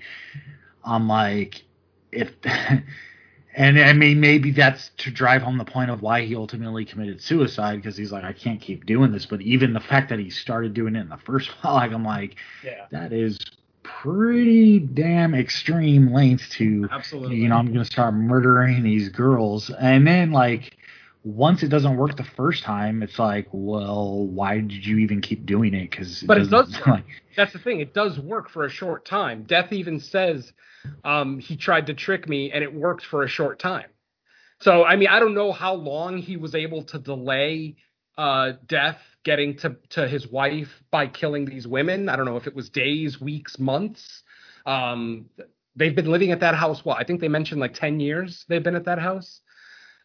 I'm 0.83 1.07
like, 1.07 1.63
if, 2.11 2.29
and 3.55 3.79
I 3.79 3.93
mean, 3.93 4.19
maybe 4.19 4.51
that's 4.51 4.91
to 4.97 5.11
drive 5.11 5.41
home 5.41 5.57
the 5.57 5.65
point 5.65 5.89
of 5.89 6.01
why 6.01 6.25
he 6.25 6.35
ultimately 6.35 6.85
committed 6.85 7.21
suicide 7.21 7.77
because 7.77 7.95
he's 7.95 8.11
like, 8.11 8.23
I 8.23 8.33
can't 8.33 8.59
keep 8.59 8.85
doing 8.85 9.11
this. 9.11 9.25
But 9.25 9.41
even 9.41 9.73
the 9.73 9.79
fact 9.79 10.09
that 10.09 10.19
he 10.19 10.29
started 10.29 10.73
doing 10.73 10.95
it 10.95 11.01
in 11.01 11.09
the 11.09 11.17
first 11.17 11.49
like, 11.63 11.91
I'm 11.91 12.05
like, 12.05 12.35
yeah, 12.63 12.85
that 12.91 13.13
is 13.13 13.39
pretty 13.83 14.79
damn 14.79 15.35
extreme 15.35 16.11
length 16.11 16.49
to 16.49 16.87
absolutely. 16.91 17.35
you 17.35 17.49
know 17.49 17.55
i'm 17.57 17.67
gonna 17.67 17.83
start 17.83 18.13
murdering 18.13 18.81
these 18.81 19.09
girls 19.09 19.69
and 19.79 20.07
then 20.07 20.31
like 20.31 20.77
once 21.23 21.63
it 21.63 21.69
doesn't 21.69 21.95
work 21.95 22.17
the 22.17 22.23
first 22.23 22.63
time 22.63 23.01
it's 23.01 23.17
like 23.17 23.47
well 23.51 24.27
why 24.27 24.59
did 24.59 24.85
you 24.85 24.97
even 24.97 25.21
keep 25.21 25.45
doing 25.45 25.73
it 25.73 25.89
because 25.89 26.21
But 26.23 26.37
it 26.37 26.49
does 26.49 26.75
like 26.87 27.05
that's 27.35 27.53
the 27.53 27.59
thing. 27.59 27.79
It 27.79 27.93
does 27.93 28.19
work 28.19 28.49
for 28.49 28.65
a 28.65 28.69
short 28.69 29.05
time. 29.05 29.43
Death 29.43 29.71
even 29.71 29.99
says 29.99 30.53
um, 31.03 31.39
he 31.39 31.57
tried 31.57 31.87
to 31.87 31.93
trick 31.93 32.27
me, 32.27 32.51
and 32.51 32.63
it 32.63 32.73
worked 32.73 33.05
for 33.05 33.23
a 33.23 33.27
short 33.27 33.59
time. 33.59 33.89
So 34.61 34.83
I 34.83 34.95
mean, 34.95 35.09
I 35.09 35.19
don't 35.19 35.33
know 35.33 35.51
how 35.51 35.73
long 35.73 36.17
he 36.17 36.37
was 36.37 36.55
able 36.55 36.83
to 36.85 36.99
delay 36.99 37.75
uh, 38.17 38.53
death 38.67 38.99
getting 39.23 39.57
to 39.57 39.75
to 39.89 40.07
his 40.07 40.27
wife 40.27 40.69
by 40.91 41.07
killing 41.07 41.45
these 41.45 41.67
women. 41.67 42.09
I 42.09 42.15
don't 42.15 42.25
know 42.25 42.37
if 42.37 42.47
it 42.47 42.55
was 42.55 42.69
days, 42.69 43.19
weeks, 43.19 43.57
months. 43.59 44.23
Um, 44.65 45.29
they've 45.75 45.95
been 45.95 46.11
living 46.11 46.31
at 46.31 46.39
that 46.41 46.55
house. 46.55 46.85
What 46.85 46.99
I 46.99 47.03
think 47.03 47.19
they 47.19 47.27
mentioned 47.27 47.59
like 47.59 47.73
ten 47.73 47.99
years. 47.99 48.45
They've 48.47 48.63
been 48.63 48.75
at 48.75 48.85
that 48.85 48.99
house. 48.99 49.41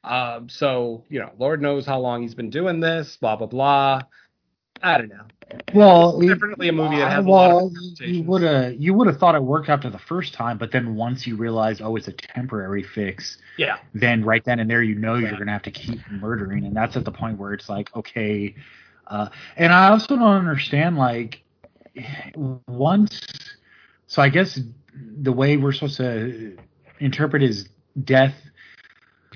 Um, 0.05 0.49
so 0.49 1.05
you 1.09 1.20
know, 1.20 1.32
Lord 1.38 1.61
knows 1.61 1.86
how 1.86 2.01
long 2.01 2.22
he's 2.22 2.34
been 2.34 2.51
doing 2.51 2.80
this. 2.80 3.16
Blah 3.16 3.36
blah 3.36 3.46
blah. 3.46 4.03
I 4.82 4.99
don't 4.99 5.09
know. 5.09 5.24
Well, 5.74 6.20
It's 6.20 6.28
definitely 6.28 6.68
a 6.68 6.72
movie 6.72 6.96
that 6.96 7.11
has 7.11 7.24
a 7.24 7.28
lot 7.28 7.51
of 7.51 7.72
you 8.01 8.22
would 8.24 8.42
have 8.42 8.74
you 8.74 8.92
would 8.94 9.07
have 9.07 9.18
thought 9.18 9.34
it 9.34 9.42
worked 9.42 9.68
after 9.68 9.88
the 9.90 9.99
first 9.99 10.34
time, 10.34 10.59
but 10.59 10.70
then 10.70 10.94
once 10.94 11.26
you 11.26 11.36
realize, 11.36 11.80
oh, 11.80 11.96
it's 11.96 12.09
a 12.09 12.12
temporary 12.12 12.82
fix, 12.82 13.38
Yeah, 13.57 13.78
then 13.94 14.24
right 14.24 14.44
then 14.44 14.61
and 14.61 14.70
there 14.70 14.82
you 14.82 14.94
know 14.94 15.16
you're 15.16 15.36
gonna 15.38 15.53
have 15.53 15.62
to 15.62 15.70
keep 15.70 15.99
murdering, 16.11 16.64
and 16.64 16.76
that's 16.76 16.96
at 16.96 17.05
the 17.05 17.12
point 17.12 17.38
where 17.38 17.55
it's 17.55 17.68
like, 17.68 17.94
okay. 17.96 18.55
Uh, 19.07 19.30
and 19.57 19.72
I 19.72 19.88
also 19.88 20.16
don't 20.16 20.22
understand 20.49 20.96
like 20.96 21.42
once. 22.66 23.20
So 24.07 24.20
I 24.22 24.28
guess 24.28 24.61
the 24.94 25.32
way 25.32 25.57
we're 25.57 25.72
supposed 25.72 25.96
to 25.96 26.59
interpret 27.01 27.42
is 27.42 27.68
death 28.05 28.34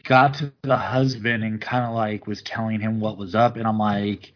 got 0.04 0.34
to 0.34 0.52
the 0.62 0.76
husband 0.76 1.44
and 1.44 1.60
kind 1.60 1.84
of 1.84 1.94
like 1.94 2.26
was 2.26 2.42
telling 2.42 2.80
him 2.80 3.00
what 3.00 3.18
was 3.18 3.34
up, 3.34 3.56
and 3.56 3.66
I'm 3.66 3.78
like, 3.78 4.32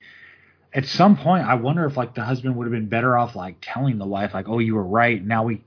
at 0.74 0.86
some 0.86 1.16
point, 1.16 1.46
I 1.46 1.54
wonder 1.54 1.86
if 1.86 1.96
like 1.96 2.14
the 2.14 2.24
husband 2.24 2.56
would 2.56 2.66
have 2.66 2.72
been 2.72 2.88
better 2.88 3.16
off 3.16 3.36
like 3.36 3.58
telling 3.62 3.98
the 3.98 4.06
wife 4.06 4.34
like, 4.34 4.48
oh, 4.48 4.58
you 4.58 4.74
were 4.74 4.84
right. 4.86 5.24
Now 5.24 5.44
we 5.44 5.64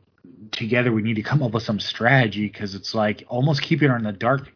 together 0.52 0.91
we 0.91 1.02
need 1.02 1.16
to 1.16 1.24
come 1.24 1.43
up 1.43 1.54
with 1.54 1.64
some 1.64 1.80
strategy 1.80 2.47
because 2.47 2.76
it's 2.76 2.95
like 2.95 3.24
almost 3.28 3.62
keeping 3.62 3.89
her 3.89 3.97
in 3.97 4.04
the 4.04 4.12
dark 4.14 4.52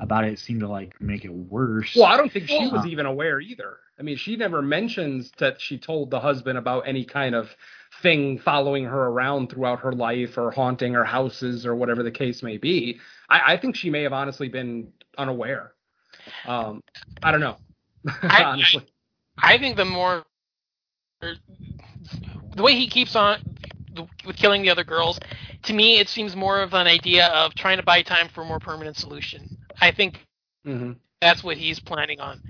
about 0.00 0.24
it 0.24 0.38
seemed 0.38 0.60
to 0.60 0.68
like 0.68 1.00
make 1.00 1.24
it 1.24 1.32
worse. 1.32 1.94
Well, 1.94 2.06
I 2.06 2.16
don't 2.16 2.32
think 2.32 2.48
she 2.48 2.66
Uh, 2.66 2.70
was 2.70 2.86
even 2.86 3.06
aware 3.06 3.40
either. 3.40 3.78
I 3.98 4.02
mean, 4.02 4.16
she 4.16 4.36
never 4.36 4.62
mentions 4.62 5.30
that 5.38 5.60
she 5.60 5.78
told 5.78 6.10
the 6.10 6.20
husband 6.20 6.58
about 6.58 6.88
any 6.88 7.04
kind 7.04 7.34
of 7.34 7.54
thing 8.02 8.38
following 8.38 8.84
her 8.84 9.06
around 9.08 9.50
throughout 9.50 9.80
her 9.80 9.92
life 9.92 10.36
or 10.36 10.50
haunting 10.50 10.94
her 10.94 11.04
houses 11.04 11.64
or 11.66 11.74
whatever 11.74 12.02
the 12.02 12.10
case 12.10 12.42
may 12.42 12.58
be. 12.58 12.98
I, 13.28 13.54
I 13.54 13.56
think 13.56 13.76
she 13.76 13.90
may 13.90 14.02
have 14.02 14.12
honestly 14.12 14.48
been 14.48 14.92
unaware. 15.18 15.72
Um, 16.44 16.82
I 17.22 17.30
don't 17.30 17.40
know. 17.40 17.56
I- 18.24 18.44
honestly. 18.44 18.86
I 19.42 19.58
think 19.58 19.76
the 19.76 19.84
more 19.84 20.24
the 21.20 22.62
way 22.62 22.74
he 22.74 22.88
keeps 22.88 23.16
on 23.16 23.40
with 24.26 24.36
killing 24.36 24.62
the 24.62 24.70
other 24.70 24.84
girls, 24.84 25.18
to 25.64 25.72
me, 25.72 25.98
it 25.98 26.08
seems 26.08 26.36
more 26.36 26.60
of 26.62 26.74
an 26.74 26.86
idea 26.86 27.26
of 27.28 27.54
trying 27.54 27.76
to 27.78 27.82
buy 27.82 28.02
time 28.02 28.28
for 28.28 28.42
a 28.42 28.44
more 28.44 28.58
permanent 28.58 28.96
solution. 28.96 29.56
I 29.80 29.90
think 29.90 30.18
hmm 30.64 30.92
that's 31.22 31.44
what 31.44 31.56
he's 31.56 31.78
planning 31.78 32.20
on. 32.20 32.42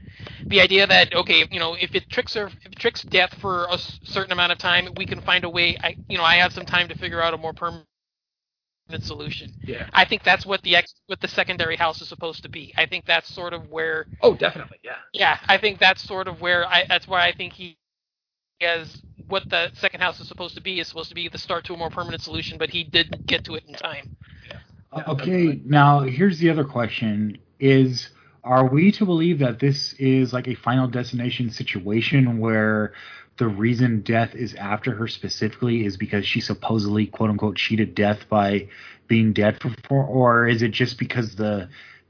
The 0.47 0.61
idea 0.61 0.87
that 0.87 1.15
okay, 1.15 1.45
you 1.51 1.61
know, 1.61 1.75
if 1.75 1.95
it 1.95 2.09
tricks 2.09 2.35
her, 2.35 2.47
if 2.47 2.73
it 2.73 2.79
tricks 2.79 3.03
death 3.03 3.35
for 3.41 3.67
a 3.71 3.79
certain 3.79 4.33
amount 4.33 4.53
of 4.53 4.59
time, 4.59 4.89
we 4.97 5.05
can 5.05 5.21
find 5.21 5.45
a 5.45 5.51
way. 5.51 5.77
I, 5.83 5.97
you 6.09 6.17
know, 6.17 6.25
I 6.25 6.37
have 6.37 6.53
some 6.53 6.65
time 6.65 6.89
to 6.89 6.97
figure 6.97 7.21
out 7.21 7.35
a 7.35 7.37
more 7.39 7.53
permanent 7.53 7.85
solution. 9.01 9.53
Yeah. 9.65 9.89
I 9.93 10.05
think 10.07 10.23
that's 10.23 10.47
what 10.47 10.63
the 10.63 10.77
ex, 10.77 10.95
what 11.07 11.21
the 11.21 11.29
secondary 11.29 11.77
house 11.77 12.01
is 12.01 12.09
supposed 12.09 12.43
to 12.45 12.49
be. 12.49 12.73
I 12.77 12.87
think 12.87 13.05
that's 13.05 13.33
sort 13.33 13.53
of 13.53 13.69
where 13.69 14.07
Oh, 14.23 14.35
definitely. 14.35 14.79
Yeah. 14.83 14.97
yeah, 15.13 15.39
I 15.49 15.59
think 15.59 15.79
that's 15.79 16.03
sort 16.03 16.27
of 16.27 16.41
where 16.41 16.67
I. 16.67 16.87
That's 16.89 17.07
why 17.07 17.27
I 17.27 17.33
think 17.33 17.53
he 17.53 17.77
has 18.63 19.03
what 19.29 19.49
the 19.51 19.71
second 19.75 20.01
house 20.01 20.21
is 20.21 20.29
supposed 20.29 20.55
to 20.55 20.63
be 20.63 20.81
is 20.81 20.89
supposed 20.89 21.11
to 21.11 21.15
be 21.15 21.29
the 21.29 21.39
start 21.39 21.65
to 21.65 21.75
a 21.75 21.77
more 21.77 21.91
permanent 21.91 22.23
solution, 22.23 22.59
but 22.59 22.71
he 22.71 22.85
didn't 22.85 23.27
get 23.27 23.45
to 23.45 23.55
it 23.55 23.65
in 23.69 23.75
time. 23.75 24.17
Uh, 24.93 25.03
Okay, 25.09 25.61
now 25.65 26.01
here's 26.01 26.39
the 26.39 26.49
other 26.51 26.65
question: 26.65 27.39
Is 27.61 28.09
are 28.45 28.67
we 28.69 28.91
to 28.93 29.05
believe 29.07 29.39
that 29.39 29.59
this 29.61 29.93
is 29.95 30.33
like 30.33 30.49
a 30.49 30.55
final 30.55 30.89
destination 30.89 31.51
situation 31.51 32.39
where 32.39 32.93
the 33.39 33.47
reason 33.49 34.01
death 34.03 34.35
is 34.35 34.55
after 34.55 34.95
her 34.95 35.09
specifically 35.09 35.85
is 35.87 35.97
because 35.97 36.27
she 36.27 36.41
supposedly 36.41 37.07
quote 37.07 37.31
unquote 37.31 37.57
cheated 37.57 37.95
death 37.95 38.29
by 38.29 38.69
being 39.09 39.33
dead 39.33 39.61
for 39.61 39.73
four, 39.89 40.05
or 40.05 40.49
is 40.49 40.63
it 40.63 40.71
just 40.73 40.99
because 40.99 41.37
the 41.37 41.69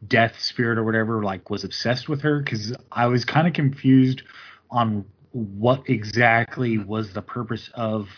death 0.08 0.40
spirit 0.40 0.78
or 0.78 0.84
whatever 0.84 1.22
like 1.22 1.48
was 1.50 1.64
obsessed 1.64 2.08
with 2.08 2.20
her? 2.22 2.40
Because 2.40 2.74
I 2.90 3.06
was 3.06 3.24
kind 3.24 3.46
of 3.46 3.52
confused 3.52 4.22
on 4.70 5.04
what 5.32 5.88
exactly 5.88 6.78
was 6.78 7.12
the 7.12 7.22
purpose 7.22 7.70
of 7.74 8.08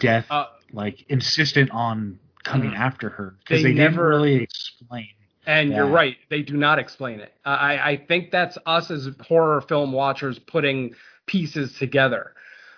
death 0.00 0.26
Uh, 0.30 0.46
like 0.72 1.04
insistent 1.08 1.70
on 1.70 2.18
coming 2.44 2.70
Mhm. 2.70 2.78
after 2.78 3.10
her 3.10 3.36
because 3.40 3.62
They 3.62 3.70
they, 3.70 3.74
didn't 3.74 3.92
never- 3.92 4.08
really 4.08 4.36
explain. 4.36 5.08
And 5.46 5.70
you're 5.70 5.86
right; 5.86 6.16
they 6.28 6.42
do 6.42 6.56
not 6.56 6.78
explain 6.78 7.20
it. 7.20 7.32
I, 7.44 7.78
I 7.78 7.96
think 8.08 8.30
that's 8.30 8.58
us 8.66 8.90
as 8.90 9.08
horror 9.20 9.60
film 9.60 9.92
watchers 9.92 10.38
putting 10.38 10.94
pieces 11.26 11.72
together. 11.78 12.34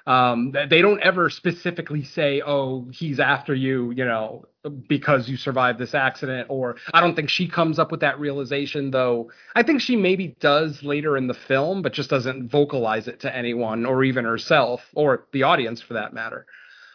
Um, 0.07 0.53
they 0.53 0.81
don't 0.81 1.01
ever 1.01 1.29
specifically 1.29 2.03
say, 2.03 2.41
"Oh, 2.45 2.89
he's 2.91 3.21
after 3.21 3.55
you," 3.55 3.91
you 3.91 4.07
know, 4.07 4.47
because 4.89 5.29
you 5.29 5.37
survived 5.37 5.79
this 5.79 5.95
accident. 5.95 6.47
Or 6.49 6.77
I 6.95 7.01
don't 7.01 7.15
think 7.15 7.29
she 7.29 7.47
comes 7.47 7.79
up 7.79 7.91
with 7.91 8.01
that 8.01 8.19
realization, 8.19 8.91
though. 8.91 9.31
I 9.55 9.63
think 9.63 9.83
she 9.83 9.97
maybe 9.97 10.37
does 10.41 10.83
later 10.83 11.19
in 11.19 11.27
the 11.27 11.35
film, 11.35 11.83
but 11.83 11.93
just 11.93 12.09
doesn't 12.09 12.51
vocalize 12.51 13.07
it 13.07 13.21
to 13.21 13.37
anyone, 13.37 13.85
or 13.85 14.03
even 14.03 14.25
herself, 14.25 14.81
or 14.95 15.27
the 15.33 15.43
audience 15.43 15.83
for 15.83 15.95
that 15.95 16.15
matter. 16.15 16.47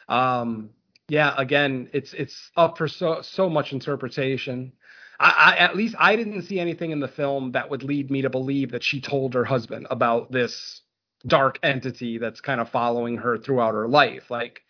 Um, 0.09 0.71
yeah, 1.07 1.35
again, 1.37 1.89
it's 1.93 2.13
it's 2.13 2.51
up 2.57 2.79
for 2.79 2.87
so 2.87 3.21
so 3.21 3.47
much 3.47 3.73
interpretation. 3.73 4.73
I, 5.19 5.29
I 5.29 5.55
at 5.57 5.75
least 5.75 5.95
I 5.99 6.15
didn't 6.15 6.43
see 6.43 6.59
anything 6.59 6.91
in 6.91 6.99
the 6.99 7.07
film 7.07 7.51
that 7.53 7.69
would 7.69 7.83
lead 7.83 8.09
me 8.11 8.21
to 8.23 8.29
believe 8.29 8.71
that 8.71 8.83
she 8.83 9.01
told 9.01 9.33
her 9.33 9.45
husband 9.45 9.87
about 9.89 10.31
this 10.31 10.81
dark 11.27 11.59
entity 11.63 12.17
that's 12.17 12.41
kind 12.41 12.59
of 12.59 12.69
following 12.69 13.17
her 13.17 13.37
throughout 13.37 13.73
her 13.73 13.87
life. 13.87 14.29
Like, 14.29 14.61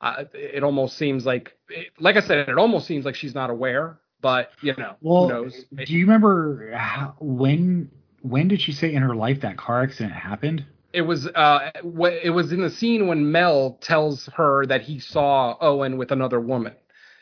uh, 0.00 0.24
it 0.34 0.62
almost 0.62 0.96
seems 0.96 1.26
like, 1.26 1.52
it, 1.68 1.88
like 1.98 2.16
I 2.16 2.20
said, 2.20 2.48
it 2.48 2.58
almost 2.58 2.86
seems 2.86 3.04
like 3.04 3.14
she's 3.14 3.34
not 3.34 3.50
aware. 3.50 3.98
But 4.20 4.50
you 4.62 4.74
know, 4.76 4.96
Well, 5.00 5.24
who 5.24 5.32
knows? 5.32 5.64
do 5.84 5.92
you 5.92 6.04
remember 6.04 6.72
how, 6.74 7.14
when 7.20 7.90
when 8.22 8.48
did 8.48 8.60
she 8.60 8.72
say 8.72 8.92
in 8.92 9.02
her 9.02 9.14
life 9.14 9.40
that 9.42 9.56
car 9.56 9.82
accident 9.82 10.14
happened? 10.14 10.64
it 10.92 11.02
was 11.02 11.26
uh 11.26 11.70
it 11.84 12.30
was 12.30 12.52
in 12.52 12.62
the 12.62 12.70
scene 12.70 13.06
when 13.06 13.30
Mel 13.30 13.76
tells 13.82 14.26
her 14.34 14.64
that 14.66 14.80
he 14.80 14.98
saw 14.98 15.56
Owen 15.60 15.98
with 15.98 16.10
another 16.10 16.40
woman. 16.40 16.72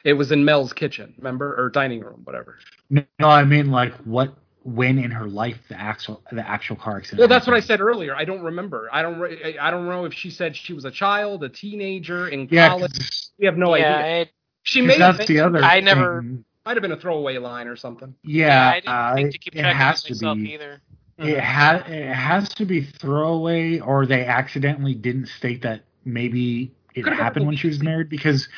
It 0.04 0.12
was 0.14 0.30
in 0.32 0.44
Mel's 0.44 0.72
kitchen, 0.72 1.14
remember, 1.18 1.54
or 1.58 1.70
dining 1.70 2.00
room, 2.00 2.20
whatever. 2.24 2.58
No, 2.90 3.02
no, 3.18 3.28
I 3.28 3.44
mean 3.44 3.70
like 3.70 3.94
what 4.04 4.34
when 4.62 4.98
in 4.98 5.10
her 5.10 5.26
life 5.26 5.58
the 5.68 5.78
actual 5.80 6.22
the 6.32 6.46
actual 6.48 6.76
car 6.76 6.98
accident. 6.98 7.18
Well, 7.20 7.28
that's 7.28 7.46
what 7.46 7.56
I 7.56 7.60
said 7.60 7.80
earlier. 7.80 8.14
I 8.14 8.24
don't 8.24 8.42
remember. 8.42 8.88
I 8.92 9.02
don't. 9.02 9.18
re- 9.18 9.58
I 9.58 9.70
don't 9.70 9.86
know 9.88 10.04
if 10.04 10.12
she 10.14 10.30
said 10.30 10.54
she 10.56 10.72
was 10.74 10.84
a 10.84 10.90
child, 10.90 11.42
a 11.44 11.48
teenager 11.48 12.28
in 12.28 12.48
Yeah, 12.50 12.68
college. 12.68 12.92
'cause- 12.92 13.32
We 13.38 13.46
have 13.46 13.56
no 13.58 13.74
yeah, 13.74 13.96
idea. 13.98 14.20
it, 14.22 14.30
She 14.62 14.80
'cause 14.80 14.86
may 14.88 14.98
have 14.98 15.16
that's 15.16 15.28
the 15.28 15.40
other. 15.40 15.62
I 15.64 15.80
never- 15.80 16.20
thing. 16.22 16.44
might 16.64 16.76
have 16.76 16.82
been 16.82 16.92
a 16.92 16.96
throwaway 16.96 17.36
line 17.38 17.66
or 17.66 17.74
something. 17.76 18.14
Yeah, 18.22 18.70
I 18.70 18.74
didn't 18.80 18.88
uh, 18.94 19.14
think 19.16 19.32
to 19.32 19.38
keep 19.38 19.56
it 19.56 19.64
has 19.64 20.02
to 20.04 20.34
be. 20.36 20.52
either. 20.54 20.80
It 21.18 21.40
ha- 21.40 21.84
it 21.86 22.12
has 22.12 22.48
to 22.54 22.64
be 22.64 22.82
throwaway, 22.82 23.78
or 23.80 24.04
they 24.06 24.24
accidentally 24.24 24.94
didn't 24.94 25.26
state 25.26 25.62
that 25.62 25.82
maybe 26.04 26.72
it 26.94 27.12
happened 27.12 27.46
when 27.46 27.56
she 27.56 27.66
was 27.66 27.82
married. 27.82 28.08
Because 28.08 28.48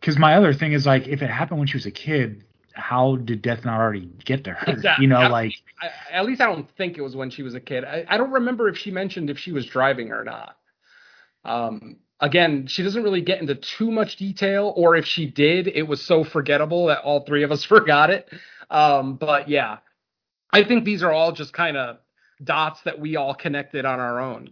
because 0.00 0.18
my 0.18 0.34
other 0.36 0.52
thing 0.52 0.72
is 0.72 0.86
like 0.86 1.08
if 1.08 1.22
it 1.22 1.30
happened 1.30 1.58
when 1.58 1.68
she 1.68 1.76
was 1.76 1.86
a 1.86 1.90
kid, 1.90 2.44
how 2.72 3.16
did 3.16 3.42
death 3.42 3.64
not 3.64 3.80
already 3.80 4.10
get 4.24 4.44
to 4.44 4.52
her? 4.52 4.72
Exactly. 4.72 5.04
You 5.04 5.08
know, 5.08 5.28
like 5.28 5.52
I, 5.80 6.16
at 6.16 6.24
least 6.24 6.40
I 6.40 6.46
don't 6.46 6.68
think 6.76 6.98
it 6.98 7.02
was 7.02 7.16
when 7.16 7.30
she 7.30 7.42
was 7.42 7.54
a 7.54 7.60
kid. 7.60 7.84
I, 7.84 8.04
I 8.08 8.16
don't 8.16 8.32
remember 8.32 8.68
if 8.68 8.76
she 8.76 8.90
mentioned 8.90 9.30
if 9.30 9.38
she 9.38 9.52
was 9.52 9.66
driving 9.66 10.12
or 10.12 10.24
not. 10.24 10.56
Um, 11.44 11.96
again, 12.20 12.66
she 12.66 12.82
doesn't 12.82 13.02
really 13.02 13.22
get 13.22 13.40
into 13.40 13.54
too 13.54 13.90
much 13.90 14.16
detail, 14.16 14.72
or 14.76 14.96
if 14.96 15.06
she 15.06 15.26
did, 15.26 15.68
it 15.68 15.82
was 15.82 16.02
so 16.02 16.24
forgettable 16.24 16.86
that 16.86 17.00
all 17.02 17.24
three 17.24 17.42
of 17.42 17.52
us 17.52 17.64
forgot 17.68 18.10
it. 18.10 18.28
Um, 18.70 19.16
but 19.16 19.48
yeah, 19.48 19.78
I 20.52 20.64
think 20.64 20.84
these 20.84 21.02
are 21.02 21.12
all 21.12 21.32
just 21.32 21.52
kind 21.52 21.76
of 21.76 21.98
dots 22.42 22.80
that 22.82 22.98
we 22.98 23.16
all 23.16 23.34
connected 23.34 23.84
on 23.84 24.00
our 24.00 24.20
own. 24.20 24.50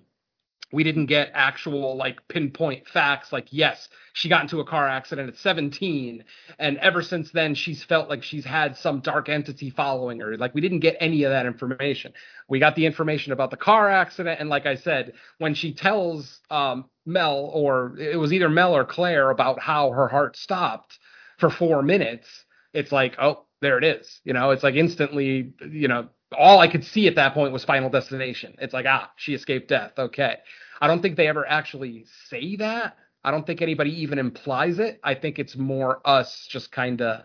We 0.72 0.84
didn't 0.84 1.06
get 1.06 1.30
actual 1.34 1.96
like 1.96 2.28
pinpoint 2.28 2.88
facts 2.88 3.32
like 3.32 3.46
yes, 3.50 3.88
she 4.12 4.28
got 4.28 4.42
into 4.42 4.60
a 4.60 4.64
car 4.64 4.86
accident 4.86 5.28
at 5.28 5.36
17 5.36 6.24
and 6.58 6.78
ever 6.78 7.02
since 7.02 7.30
then 7.32 7.54
she's 7.54 7.82
felt 7.84 8.08
like 8.08 8.22
she's 8.22 8.44
had 8.44 8.76
some 8.76 9.00
dark 9.00 9.28
entity 9.28 9.70
following 9.70 10.20
her. 10.20 10.36
Like 10.36 10.54
we 10.54 10.60
didn't 10.60 10.80
get 10.80 10.96
any 11.00 11.24
of 11.24 11.30
that 11.30 11.46
information. 11.46 12.12
We 12.48 12.58
got 12.58 12.74
the 12.76 12.86
information 12.86 13.32
about 13.32 13.50
the 13.50 13.56
car 13.56 13.88
accident 13.88 14.40
and 14.40 14.48
like 14.48 14.66
I 14.66 14.76
said, 14.76 15.14
when 15.38 15.54
she 15.54 15.72
tells 15.72 16.40
um 16.50 16.86
Mel 17.06 17.50
or 17.54 17.96
it 17.98 18.16
was 18.16 18.32
either 18.32 18.50
Mel 18.50 18.76
or 18.76 18.84
Claire 18.84 19.30
about 19.30 19.60
how 19.60 19.90
her 19.90 20.08
heart 20.08 20.36
stopped 20.36 20.98
for 21.38 21.50
4 21.50 21.82
minutes, 21.82 22.26
it's 22.74 22.92
like, 22.92 23.16
oh, 23.18 23.46
there 23.60 23.78
it 23.78 23.84
is. 23.84 24.20
You 24.24 24.32
know, 24.34 24.50
it's 24.50 24.62
like 24.62 24.74
instantly, 24.74 25.52
you 25.68 25.88
know, 25.88 26.08
all 26.36 26.60
I 26.60 26.68
could 26.68 26.84
see 26.84 27.06
at 27.06 27.14
that 27.16 27.34
point 27.34 27.52
was 27.52 27.64
Final 27.64 27.90
Destination. 27.90 28.54
It's 28.60 28.74
like, 28.74 28.86
ah, 28.88 29.10
she 29.16 29.34
escaped 29.34 29.68
death. 29.68 29.92
Okay. 29.98 30.36
I 30.80 30.86
don't 30.86 31.00
think 31.00 31.16
they 31.16 31.28
ever 31.28 31.46
actually 31.48 32.04
say 32.28 32.56
that. 32.56 32.96
I 33.24 33.30
don't 33.30 33.46
think 33.46 33.62
anybody 33.62 34.02
even 34.02 34.18
implies 34.18 34.78
it. 34.78 35.00
I 35.02 35.14
think 35.14 35.38
it's 35.38 35.56
more 35.56 36.00
us 36.04 36.46
just 36.50 36.70
kind 36.70 37.00
of 37.00 37.22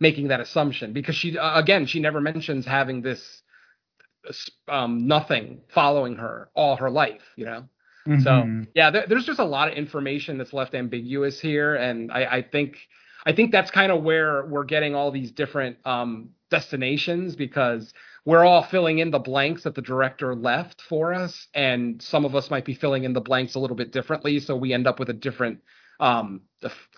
making 0.00 0.28
that 0.28 0.40
assumption 0.40 0.92
because 0.92 1.14
she, 1.14 1.38
uh, 1.38 1.58
again, 1.58 1.86
she 1.86 2.00
never 2.00 2.20
mentions 2.20 2.66
having 2.66 3.02
this 3.02 3.42
um, 4.68 5.06
nothing 5.06 5.62
following 5.68 6.16
her 6.16 6.50
all 6.54 6.76
her 6.76 6.90
life. 6.90 7.22
You 7.36 7.46
know. 7.46 7.68
Mhm. 8.06 8.22
So 8.22 8.66
yeah, 8.74 8.90
there, 8.90 9.06
there's 9.08 9.26
just 9.26 9.40
a 9.40 9.44
lot 9.44 9.68
of 9.68 9.74
information 9.74 10.38
that's 10.38 10.52
left 10.52 10.74
ambiguous 10.74 11.40
here, 11.40 11.74
and 11.76 12.10
I, 12.12 12.24
I 12.36 12.42
think 12.42 12.76
I 13.26 13.32
think 13.32 13.52
that's 13.52 13.70
kind 13.70 13.92
of 13.92 14.02
where 14.02 14.46
we're 14.46 14.64
getting 14.64 14.94
all 14.94 15.10
these 15.10 15.30
different 15.30 15.76
um, 15.86 16.30
destinations 16.50 17.36
because 17.36 17.92
we're 18.24 18.44
all 18.44 18.62
filling 18.62 18.98
in 18.98 19.10
the 19.10 19.18
blanks 19.18 19.62
that 19.64 19.74
the 19.74 19.82
director 19.82 20.34
left 20.34 20.82
for 20.82 21.14
us, 21.14 21.48
and 21.54 22.00
some 22.02 22.24
of 22.24 22.34
us 22.34 22.50
might 22.50 22.64
be 22.64 22.74
filling 22.74 23.04
in 23.04 23.12
the 23.12 23.20
blanks 23.20 23.54
a 23.54 23.58
little 23.58 23.76
bit 23.76 23.92
differently, 23.92 24.40
so 24.40 24.56
we 24.56 24.72
end 24.72 24.86
up 24.86 24.98
with 24.98 25.08
a 25.10 25.14
different 25.14 25.60
um, 25.98 26.42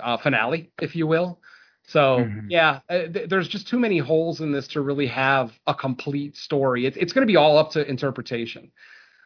uh, 0.00 0.16
finale, 0.18 0.70
if 0.80 0.94
you 0.94 1.06
will. 1.06 1.40
So 1.84 2.18
Mhm. 2.18 2.46
yeah, 2.48 2.80
uh, 2.88 3.06
th- 3.08 3.28
there's 3.28 3.48
just 3.48 3.66
too 3.68 3.78
many 3.78 3.98
holes 3.98 4.40
in 4.40 4.52
this 4.52 4.68
to 4.68 4.80
really 4.80 5.08
have 5.08 5.52
a 5.66 5.74
complete 5.74 6.36
story. 6.36 6.86
It, 6.86 6.96
it's 6.96 7.12
going 7.12 7.26
to 7.26 7.30
be 7.32 7.36
all 7.36 7.58
up 7.58 7.72
to 7.72 7.88
interpretation 7.88 8.70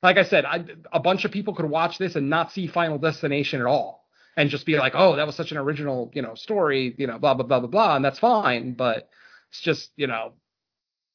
like 0.02 0.18
I 0.18 0.24
said, 0.24 0.44
I, 0.44 0.64
a 0.92 1.00
bunch 1.00 1.24
of 1.24 1.30
people 1.32 1.54
could 1.54 1.68
watch 1.68 1.98
this 1.98 2.16
and 2.16 2.28
not 2.30 2.52
see 2.52 2.66
Final 2.66 2.98
Destination 2.98 3.60
at 3.60 3.66
all, 3.66 4.06
and 4.36 4.50
just 4.50 4.66
be 4.66 4.76
like, 4.78 4.92
"Oh, 4.94 5.16
that 5.16 5.26
was 5.26 5.34
such 5.34 5.52
an 5.52 5.58
original, 5.58 6.10
you 6.14 6.22
know, 6.22 6.34
story, 6.34 6.94
you 6.98 7.06
know, 7.06 7.18
blah 7.18 7.34
blah 7.34 7.46
blah 7.46 7.60
blah 7.60 7.68
blah," 7.68 7.96
and 7.96 8.04
that's 8.04 8.18
fine. 8.18 8.74
But 8.74 9.08
it's 9.50 9.60
just, 9.60 9.90
you 9.96 10.06
know, 10.06 10.34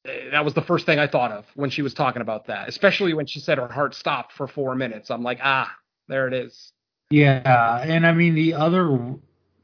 that 0.04 0.44
was 0.44 0.54
the 0.54 0.62
first 0.62 0.86
thing 0.86 1.00
I 1.00 1.08
thought 1.08 1.32
of 1.32 1.46
when 1.56 1.70
she 1.70 1.82
was 1.82 1.94
talking 1.94 2.22
about 2.22 2.48
that, 2.48 2.68
especially 2.68 3.14
when 3.14 3.26
she 3.28 3.40
said 3.40 3.58
her 3.58 3.68
heart 3.68 3.94
stopped 3.94 4.34
for 4.34 4.48
four 4.48 4.76
minutes. 4.76 5.12
I'm 5.12 5.24
like, 5.24 5.40
ah, 5.44 5.72
there 6.08 6.28
it 6.28 6.34
is. 6.34 6.72
Yeah, 7.10 7.84
and 7.86 8.08
I 8.08 8.14
mean 8.14 8.36
the 8.36 8.54
other 8.54 9.16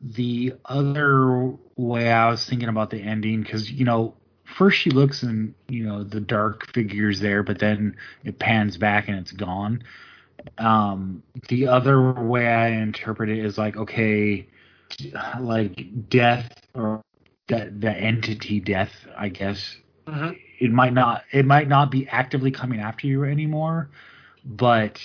the 0.01 0.53
other 0.65 1.53
way 1.75 2.11
I 2.11 2.29
was 2.29 2.45
thinking 2.45 2.69
about 2.69 2.91
the 2.91 3.01
ending 3.01 3.41
because 3.41 3.71
you 3.71 3.85
know 3.85 4.15
first 4.57 4.77
she 4.77 4.91
looks 4.91 5.23
and 5.23 5.55
you 5.67 5.85
know 5.85 6.03
the 6.03 6.19
dark 6.19 6.71
figures 6.73 7.19
there, 7.19 7.43
but 7.43 7.59
then 7.59 7.95
it 8.23 8.37
pans 8.37 8.77
back 8.77 9.07
and 9.07 9.17
it's 9.17 9.31
gone. 9.31 9.83
Um, 10.57 11.23
the 11.47 11.67
other 11.67 12.11
way 12.11 12.47
I 12.47 12.69
interpret 12.69 13.29
it 13.29 13.43
is 13.43 13.57
like 13.57 13.75
okay, 13.75 14.47
like 15.39 16.09
death 16.09 16.51
or 16.75 17.01
that 17.47 17.79
the 17.79 17.91
entity 17.91 18.59
death, 18.59 18.91
I 19.17 19.29
guess 19.29 19.77
it 20.59 20.71
might 20.71 20.93
not 20.93 21.23
it 21.31 21.45
might 21.45 21.67
not 21.67 21.91
be 21.91 22.07
actively 22.07 22.51
coming 22.51 22.79
after 22.79 23.07
you 23.07 23.23
anymore, 23.23 23.89
but 24.45 24.99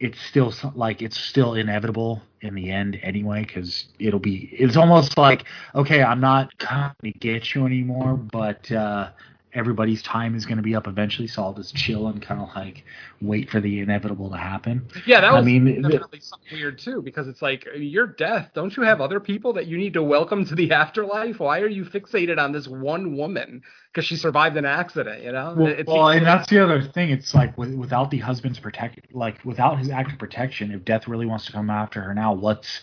it's 0.00 0.20
still 0.20 0.52
like 0.74 1.02
it's 1.02 1.18
still 1.18 1.54
inevitable 1.54 2.22
in 2.40 2.54
the 2.54 2.70
end 2.70 2.98
anyway 3.02 3.44
because 3.44 3.84
it'll 3.98 4.18
be 4.18 4.48
it's 4.52 4.76
almost 4.76 5.18
like 5.18 5.44
okay 5.74 6.02
i'm 6.02 6.20
not 6.20 6.50
to 6.58 7.10
get 7.20 7.54
you 7.54 7.66
anymore 7.66 8.14
but 8.14 8.70
uh 8.72 9.10
everybody's 9.52 10.02
time 10.02 10.34
is 10.36 10.46
going 10.46 10.56
to 10.56 10.62
be 10.62 10.74
up 10.74 10.86
eventually 10.86 11.26
so 11.26 11.42
i'll 11.42 11.52
just 11.52 11.74
chill 11.74 12.06
and 12.06 12.22
kind 12.22 12.40
of 12.40 12.48
like 12.54 12.84
wait 13.20 13.50
for 13.50 13.60
the 13.60 13.80
inevitable 13.80 14.30
to 14.30 14.36
happen 14.36 14.86
Yeah, 15.06 15.20
that 15.20 15.30
I 15.32 15.36
was 15.38 15.44
mean, 15.44 15.64
th- 15.66 15.82
definitely 15.82 16.20
something 16.20 16.58
weird 16.58 16.78
too, 16.78 17.02
because 17.02 17.26
it's 17.28 17.42
like 17.42 17.66
your 17.76 18.06
death. 18.06 18.50
Don't 18.54 18.76
you 18.76 18.82
have 18.84 19.00
other 19.00 19.20
people 19.20 19.52
that 19.54 19.66
you 19.66 19.76
need 19.76 19.92
to 19.94 20.02
welcome 20.02 20.44
to 20.46 20.54
the 20.54 20.72
afterlife? 20.72 21.40
Why 21.40 21.60
are 21.60 21.68
you 21.68 21.84
fixated 21.84 22.38
on 22.38 22.52
this 22.52 22.66
one 22.68 23.16
woman 23.16 23.62
because 23.92 24.04
she 24.06 24.16
survived 24.16 24.56
an 24.56 24.64
accident? 24.64 25.22
You 25.22 25.32
know, 25.32 25.54
well, 25.56 25.66
It 25.68 25.86
well, 25.86 26.08
and 26.08 26.24
that's 26.26 26.48
the 26.48 26.62
other 26.62 26.80
thing 26.82 27.10
it's 27.10 27.34
like 27.34 27.56
with, 27.58 27.74
without 27.74 28.10
the 28.10 28.18
husband's 28.18 28.58
protect 28.58 29.12
like 29.12 29.44
without 29.44 29.78
his 29.78 29.90
act 29.90 30.12
of 30.12 30.18
protection 30.18 30.70
if 30.72 30.84
death 30.84 31.08
really 31.08 31.26
wants 31.26 31.46
to 31.46 31.52
come 31.52 31.70
after 31.70 32.00
her 32.00 32.14
now 32.14 32.32
what's 32.32 32.82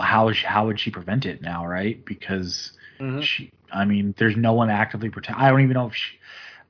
how 0.00 0.28
is 0.28 0.36
she, 0.36 0.46
how 0.46 0.66
would 0.66 0.80
she 0.80 0.90
prevent 0.90 1.26
it 1.26 1.40
now 1.42 1.64
right 1.66 2.04
because 2.04 2.72
Mhm. 3.00 3.22
she 3.22 3.50
i 3.72 3.84
mean 3.84 4.14
there's 4.18 4.36
no 4.36 4.52
one 4.52 4.70
actively 4.70 5.08
protect 5.10 5.38
i 5.38 5.50
don't 5.50 5.60
even 5.60 5.74
know 5.74 5.86
if 5.86 5.94
she 5.94 6.18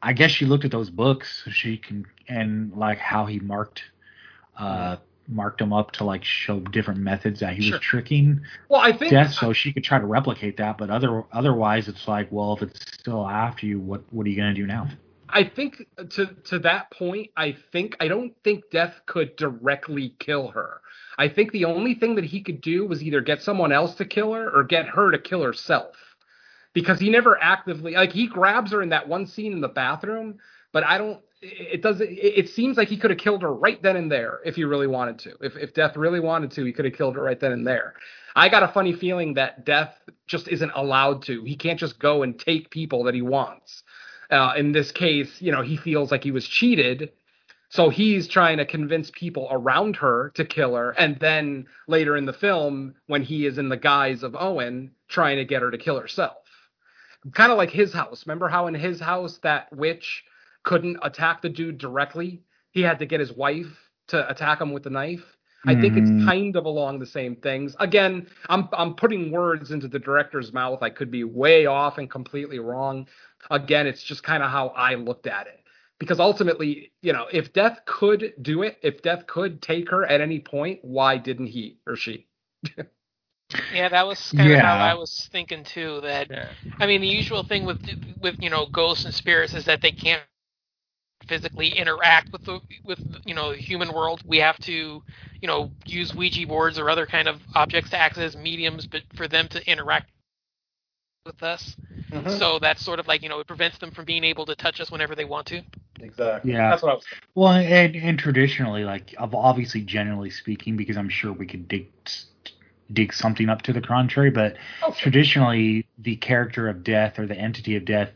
i 0.02 0.12
guess 0.12 0.30
she 0.30 0.44
looked 0.44 0.64
at 0.64 0.70
those 0.70 0.90
books 0.90 1.42
so 1.44 1.50
she 1.50 1.76
can 1.76 2.04
and 2.28 2.72
like 2.74 2.98
how 2.98 3.26
he 3.26 3.38
marked 3.40 3.82
uh 4.58 4.96
marked 5.28 5.58
them 5.58 5.72
up 5.72 5.90
to 5.90 6.04
like 6.04 6.22
show 6.22 6.60
different 6.60 7.00
methods 7.00 7.40
that 7.40 7.54
he 7.54 7.62
Sure. 7.62 7.72
was 7.72 7.80
tricking 7.80 8.40
well, 8.68 8.80
I 8.80 8.96
think 8.96 9.10
death 9.10 9.32
so 9.32 9.52
she 9.52 9.72
could 9.72 9.82
try 9.82 9.98
to 9.98 10.06
replicate 10.06 10.56
that 10.58 10.78
but 10.78 10.88
other 10.90 11.24
otherwise 11.32 11.88
it's 11.88 12.06
like 12.06 12.28
well 12.30 12.54
if 12.54 12.62
it's 12.62 12.80
still 12.94 13.26
after 13.28 13.66
you 13.66 13.80
what 13.80 14.02
what 14.12 14.26
are 14.26 14.30
you 14.30 14.36
going 14.36 14.54
to 14.54 14.60
do 14.60 14.66
now 14.66 14.88
I 15.28 15.42
think 15.44 15.84
to 16.10 16.26
to 16.44 16.58
that 16.60 16.90
point, 16.92 17.30
I 17.36 17.56
think 17.72 17.96
I 17.98 18.06
don't 18.06 18.32
think 18.44 18.70
Death 18.70 19.00
could 19.06 19.34
directly 19.36 20.14
kill 20.20 20.48
her. 20.48 20.80
I 21.18 21.28
think 21.28 21.50
the 21.50 21.64
only 21.64 21.94
thing 21.94 22.14
that 22.14 22.24
he 22.24 22.42
could 22.42 22.60
do 22.60 22.86
was 22.86 23.02
either 23.02 23.20
get 23.20 23.42
someone 23.42 23.72
else 23.72 23.96
to 23.96 24.04
kill 24.04 24.32
her 24.34 24.48
or 24.56 24.62
get 24.62 24.86
her 24.86 25.10
to 25.10 25.18
kill 25.18 25.42
herself. 25.42 25.96
Because 26.76 27.00
he 27.00 27.08
never 27.08 27.42
actively 27.42 27.94
like 27.94 28.12
he 28.12 28.26
grabs 28.26 28.70
her 28.72 28.82
in 28.82 28.90
that 28.90 29.08
one 29.08 29.26
scene 29.26 29.54
in 29.54 29.62
the 29.62 29.68
bathroom, 29.68 30.38
but 30.74 30.84
I 30.84 30.98
don't 30.98 31.22
it 31.40 31.80
doesn't 31.80 32.06
it 32.10 32.50
seems 32.50 32.76
like 32.76 32.88
he 32.88 32.98
could 32.98 33.10
have 33.10 33.18
killed 33.18 33.40
her 33.40 33.54
right 33.54 33.82
then 33.82 33.96
and 33.96 34.12
there 34.12 34.40
if 34.44 34.56
he 34.56 34.64
really 34.64 34.86
wanted 34.86 35.18
to. 35.20 35.36
If 35.40 35.56
if 35.56 35.72
Death 35.72 35.96
really 35.96 36.20
wanted 36.20 36.50
to, 36.50 36.64
he 36.66 36.74
could 36.74 36.84
have 36.84 36.92
killed 36.92 37.16
her 37.16 37.22
right 37.22 37.40
then 37.40 37.52
and 37.52 37.66
there. 37.66 37.94
I 38.34 38.50
got 38.50 38.62
a 38.62 38.68
funny 38.68 38.92
feeling 38.92 39.32
that 39.34 39.64
Death 39.64 39.98
just 40.26 40.48
isn't 40.48 40.70
allowed 40.74 41.22
to. 41.22 41.44
He 41.44 41.56
can't 41.56 41.80
just 41.80 41.98
go 41.98 42.22
and 42.22 42.38
take 42.38 42.68
people 42.68 43.04
that 43.04 43.14
he 43.14 43.22
wants. 43.22 43.82
Uh, 44.30 44.52
in 44.58 44.72
this 44.72 44.92
case, 44.92 45.40
you 45.40 45.52
know, 45.52 45.62
he 45.62 45.78
feels 45.78 46.10
like 46.10 46.24
he 46.24 46.30
was 46.30 46.46
cheated. 46.46 47.10
So 47.70 47.88
he's 47.88 48.28
trying 48.28 48.58
to 48.58 48.66
convince 48.66 49.10
people 49.10 49.48
around 49.50 49.96
her 49.96 50.30
to 50.34 50.44
kill 50.44 50.74
her. 50.74 50.90
And 50.90 51.18
then 51.20 51.66
later 51.88 52.18
in 52.18 52.26
the 52.26 52.34
film, 52.34 52.96
when 53.06 53.22
he 53.22 53.46
is 53.46 53.56
in 53.56 53.70
the 53.70 53.78
guise 53.78 54.22
of 54.22 54.36
Owen, 54.38 54.90
trying 55.08 55.38
to 55.38 55.46
get 55.46 55.62
her 55.62 55.70
to 55.70 55.78
kill 55.78 55.98
herself. 55.98 56.45
Kind 57.32 57.50
of 57.50 57.58
like 57.58 57.70
his 57.70 57.92
house. 57.92 58.26
Remember 58.26 58.48
how 58.48 58.66
in 58.66 58.74
his 58.74 59.00
house 59.00 59.38
that 59.38 59.72
witch 59.72 60.24
couldn't 60.62 60.98
attack 61.02 61.42
the 61.42 61.48
dude 61.48 61.78
directly? 61.78 62.42
He 62.70 62.82
had 62.82 62.98
to 63.00 63.06
get 63.06 63.20
his 63.20 63.32
wife 63.32 63.90
to 64.08 64.28
attack 64.30 64.60
him 64.60 64.72
with 64.72 64.84
the 64.84 64.90
knife. 64.90 65.36
I 65.66 65.74
think 65.74 65.96
it's 65.96 66.10
Mhm. 66.10 66.24
kind 66.24 66.54
of 66.56 66.66
along 66.66 67.00
the 67.00 67.06
same 67.06 67.34
things. 67.36 67.74
Again, 67.80 68.28
I'm 68.48 68.68
I'm 68.72 68.94
putting 68.94 69.32
words 69.32 69.72
into 69.72 69.88
the 69.88 69.98
director's 69.98 70.52
mouth. 70.52 70.82
I 70.82 70.90
could 70.90 71.10
be 71.10 71.24
way 71.24 71.66
off 71.66 71.98
and 71.98 72.08
completely 72.10 72.60
wrong. 72.60 73.08
Again, 73.50 73.86
it's 73.86 74.02
just 74.04 74.22
kind 74.22 74.42
of 74.44 74.50
how 74.50 74.68
I 74.68 74.94
looked 74.94 75.26
at 75.26 75.46
it. 75.48 75.64
Because 75.98 76.20
ultimately, 76.20 76.92
you 77.02 77.12
know, 77.12 77.26
if 77.32 77.52
Death 77.52 77.80
could 77.86 78.34
do 78.42 78.62
it, 78.62 78.78
if 78.82 79.02
Death 79.02 79.26
could 79.26 79.62
take 79.62 79.90
her 79.90 80.04
at 80.06 80.20
any 80.20 80.38
point, 80.40 80.80
why 80.84 81.16
didn't 81.16 81.46
he 81.48 81.78
or 81.86 81.96
she? 81.96 82.28
Yeah, 83.72 83.88
that 83.88 84.06
was 84.06 84.32
kind 84.32 84.52
of 84.52 84.60
how 84.60 84.76
I 84.76 84.94
was 84.94 85.28
thinking 85.30 85.62
too. 85.62 86.00
That 86.02 86.30
I 86.80 86.86
mean, 86.86 87.00
the 87.00 87.06
usual 87.06 87.42
thing 87.44 87.64
with 87.64 87.80
with 88.20 88.36
you 88.40 88.50
know 88.50 88.66
ghosts 88.66 89.04
and 89.04 89.14
spirits 89.14 89.54
is 89.54 89.64
that 89.66 89.82
they 89.82 89.92
can't 89.92 90.22
physically 91.26 91.68
interact 91.68 92.32
with 92.32 92.44
the 92.44 92.60
with 92.84 93.00
you 93.24 93.34
know 93.34 93.52
the 93.52 93.58
human 93.58 93.92
world. 93.92 94.22
We 94.26 94.38
have 94.38 94.58
to 94.60 95.02
you 95.40 95.48
know 95.48 95.70
use 95.84 96.14
Ouija 96.14 96.46
boards 96.46 96.78
or 96.78 96.90
other 96.90 97.06
kind 97.06 97.28
of 97.28 97.40
objects 97.54 97.90
to 97.90 97.98
act 97.98 98.18
as 98.18 98.36
mediums, 98.36 98.86
but 98.86 99.02
for 99.14 99.28
them 99.28 99.48
to 99.48 99.70
interact 99.70 100.10
with 101.24 101.42
us. 101.42 101.76
Mm-hmm. 102.10 102.38
So 102.38 102.58
that's 102.58 102.84
sort 102.84 102.98
of 102.98 103.06
like 103.06 103.22
you 103.22 103.28
know 103.28 103.38
it 103.38 103.46
prevents 103.46 103.78
them 103.78 103.92
from 103.92 104.06
being 104.06 104.24
able 104.24 104.46
to 104.46 104.56
touch 104.56 104.80
us 104.80 104.90
whenever 104.90 105.14
they 105.14 105.24
want 105.24 105.46
to. 105.48 105.62
Exactly. 106.00 106.52
Yeah. 106.52 106.70
That's 106.70 106.82
what 106.82 106.92
I 106.92 106.94
was 106.94 107.04
thinking. 107.04 107.28
Well, 107.34 107.52
and, 107.52 107.96
and 107.96 108.18
traditionally, 108.18 108.84
like 108.84 109.14
obviously, 109.18 109.82
generally 109.82 110.30
speaking, 110.30 110.76
because 110.76 110.96
I'm 110.96 111.08
sure 111.08 111.32
we 111.32 111.46
could 111.46 111.68
dig 111.68 111.90
dig 112.92 113.12
something 113.12 113.48
up 113.48 113.62
to 113.62 113.72
the 113.72 113.80
contrary, 113.80 114.30
but 114.30 114.56
Oh, 114.82 114.94
traditionally, 114.96 115.86
the 115.98 116.16
character 116.16 116.68
of 116.68 116.84
death 116.84 117.18
or 117.18 117.26
the 117.26 117.36
entity 117.36 117.76
of 117.76 117.84
death 117.84 118.10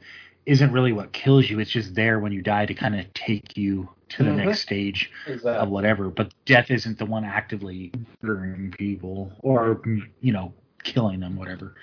isn't 0.47 0.73
really 0.73 0.93
what 0.93 1.13
kills 1.13 1.49
you. 1.51 1.59
It's 1.61 1.71
just 1.71 1.95
there 1.95 2.19
when 2.19 2.33
you 2.33 2.43
die 2.43 2.67
to 2.67 2.75
kind 2.75 2.99
of 2.99 3.13
take 3.15 3.57
you 3.57 3.89
to 4.11 4.25
the 4.25 4.31
Mhm. 4.31 4.37
next 4.47 4.61
stage 4.61 5.11
Exactly. 5.27 5.53
of 5.53 5.69
whatever. 5.69 6.09
But 6.11 6.33
death 6.45 6.71
isn't 6.71 6.99
the 6.99 7.07
one 7.07 7.25
actively 7.25 7.93
murdering 8.23 8.73
people 8.77 9.33
or 9.41 9.81
you 10.21 10.33
know 10.33 10.53
killing 10.83 11.21
them, 11.21 11.37
whatever. 11.37 11.75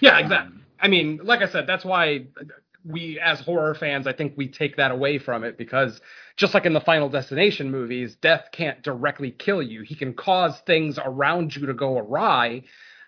Yeah, 0.00 0.18
exactly. 0.18 0.58
I 0.80 0.88
mean, 0.88 1.18
like 1.22 1.40
I 1.40 1.46
said, 1.46 1.66
that's 1.66 1.84
why 1.84 2.26
we, 2.84 3.18
as 3.18 3.40
horror 3.40 3.74
fans, 3.74 4.06
I 4.06 4.12
think 4.12 4.34
we 4.36 4.48
take 4.48 4.76
that 4.76 4.90
away 4.90 5.18
from 5.18 5.42
it 5.44 5.56
because 5.56 6.00
just 6.36 6.54
like 6.54 6.66
in 6.66 6.72
the 6.74 6.80
Final 6.80 7.08
Destination 7.08 7.70
movies, 7.70 8.16
death 8.16 8.48
can't 8.52 8.82
directly 8.82 9.30
kill 9.32 9.62
you. 9.62 9.82
He 9.82 9.94
can 9.94 10.14
cause 10.14 10.58
things 10.66 10.98
around 11.04 11.56
you 11.56 11.66
to 11.66 11.74
go 11.74 11.98
awry 11.98 12.62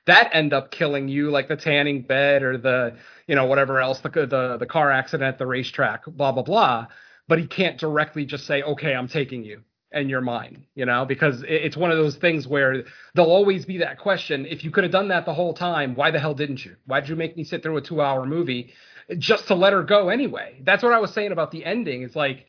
that 0.07 0.31
end 0.35 0.53
up 0.53 0.71
killing 0.71 1.09
you, 1.09 1.31
like 1.31 1.49
the 1.49 1.57
tanning 1.57 2.03
bed 2.03 2.43
or 2.43 2.59
the, 2.59 2.97
you 3.27 3.35
know, 3.35 3.47
whatever 3.47 3.81
else, 3.81 4.01
the 4.01 4.09
the, 4.11 4.57
the 4.59 4.67
car 4.67 4.91
accident 4.91 5.29
at 5.29 5.39
the 5.39 5.47
racetrack, 5.47 6.05
blah 6.07 6.33
blah 6.33 6.43
blah. 6.43 6.87
But 7.29 7.39
he 7.39 7.47
can't 7.47 7.79
directly 7.79 8.25
just 8.25 8.47
say, 8.47 8.63
"Okay, 8.63 8.95
I'm 8.95 9.09
taking 9.09 9.45
you." 9.45 9.63
And 9.93 10.09
you're 10.11 10.23
mine, 10.23 10.65
you 10.75 10.87
know, 10.87 11.05
because 11.05 11.43
it- 11.43 11.51
it's 11.51 11.77
one 11.77 11.91
of 11.91 11.99
those 11.99 12.17
things 12.17 12.49
where 12.49 12.85
there'll 13.15 13.31
always 13.31 13.67
be 13.67 13.79
that 13.79 13.99
question. 13.99 14.47
If 14.47 14.65
you 14.65 14.71
could 14.71 14.85
have 14.85 14.93
done 14.93 15.09
that 15.09 15.27
the 15.27 15.35
whole 15.35 15.53
time, 15.55 15.95
why 15.95 16.11
the 16.11 16.19
hell 16.19 16.35
didn't 16.35 16.65
you? 16.65 16.77
Why 16.87 17.01
did 17.01 17.11
you 17.11 17.17
make 17.17 17.37
me 17.37 17.45
sit 17.45 17.63
through 17.63 17.77
a 17.77 17.83
two 17.83 18.01
hour 18.01 18.25
movie 18.25 18.73
just 19.19 19.49
to 19.49 19.55
let 19.55 19.73
her 19.75 19.83
go 19.83 20.09
anyway? 20.09 20.61
That's 20.65 20.83
what 20.83 20.95
I 20.95 20.99
was 20.99 21.13
saying 21.13 21.33
about 21.33 21.51
the 21.51 21.65
ending. 21.65 22.03
It's 22.03 22.17
like 22.17 22.47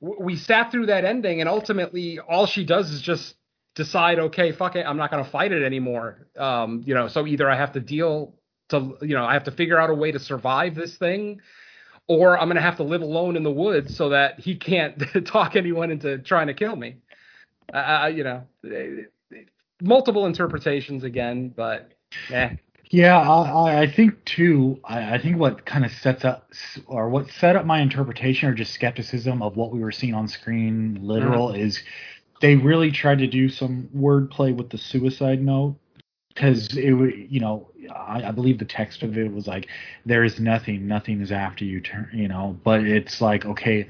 we 0.00 0.36
sat 0.36 0.70
through 0.70 0.86
that 0.86 1.04
ending, 1.04 1.40
and 1.40 1.48
ultimately, 1.48 2.18
all 2.18 2.46
she 2.46 2.64
does 2.64 2.90
is 2.90 3.00
just 3.00 3.34
decide, 3.74 4.18
okay, 4.18 4.52
fuck 4.52 4.76
it, 4.76 4.84
I'm 4.86 4.96
not 4.96 5.10
going 5.10 5.24
to 5.24 5.30
fight 5.30 5.52
it 5.52 5.62
anymore. 5.62 6.26
Um, 6.36 6.82
you 6.84 6.94
know, 6.94 7.08
so 7.08 7.26
either 7.26 7.48
I 7.48 7.56
have 7.56 7.72
to 7.72 7.80
deal 7.80 8.34
to, 8.70 8.96
you 9.02 9.14
know, 9.14 9.24
I 9.24 9.34
have 9.34 9.44
to 9.44 9.50
figure 9.50 9.78
out 9.78 9.90
a 9.90 9.94
way 9.94 10.12
to 10.12 10.18
survive 10.18 10.74
this 10.74 10.96
thing, 10.96 11.40
or 12.06 12.38
I'm 12.38 12.48
gonna 12.48 12.60
have 12.60 12.76
to 12.78 12.82
live 12.82 13.02
alone 13.02 13.36
in 13.36 13.42
the 13.42 13.50
woods 13.50 13.96
so 13.96 14.10
that 14.10 14.40
he 14.40 14.56
can't 14.56 15.02
talk 15.26 15.56
anyone 15.56 15.90
into 15.90 16.18
trying 16.18 16.48
to 16.48 16.54
kill 16.54 16.74
me. 16.74 16.96
Uh, 17.72 18.10
you 18.14 18.24
know, 18.24 18.44
multiple 19.82 20.26
interpretations 20.26 21.04
again, 21.04 21.52
but 21.54 21.92
eh. 22.30 22.56
Yeah, 22.90 23.18
I, 23.18 23.82
I 23.82 23.86
think 23.90 24.24
too. 24.24 24.80
I, 24.84 25.14
I 25.14 25.18
think 25.18 25.36
what 25.36 25.66
kind 25.66 25.84
of 25.84 25.92
sets 25.92 26.24
up, 26.24 26.50
or 26.86 27.08
what 27.08 27.30
set 27.30 27.54
up 27.54 27.66
my 27.66 27.80
interpretation, 27.80 28.48
or 28.48 28.54
just 28.54 28.72
skepticism 28.72 29.42
of 29.42 29.56
what 29.56 29.72
we 29.72 29.80
were 29.80 29.92
seeing 29.92 30.14
on 30.14 30.26
screen, 30.26 30.98
literal, 31.02 31.48
mm-hmm. 31.48 31.60
is 31.60 31.82
they 32.40 32.56
really 32.56 32.90
tried 32.90 33.18
to 33.18 33.26
do 33.26 33.48
some 33.48 33.88
wordplay 33.94 34.54
with 34.54 34.70
the 34.70 34.78
suicide 34.78 35.42
note 35.42 35.76
because 36.28 36.76
it 36.76 36.92
you 37.30 37.40
know 37.40 37.68
I, 37.94 38.28
I, 38.28 38.30
believe 38.30 38.58
the 38.58 38.64
text 38.64 39.02
of 39.02 39.18
it 39.18 39.32
was 39.32 39.46
like 39.46 39.66
there 40.06 40.24
is 40.24 40.38
nothing 40.38 40.86
nothing 40.86 41.20
is 41.20 41.32
after 41.32 41.64
you 41.64 41.80
turn 41.80 42.08
you 42.12 42.28
know 42.28 42.56
but 42.62 42.84
it's 42.84 43.20
like 43.20 43.44
okay 43.44 43.88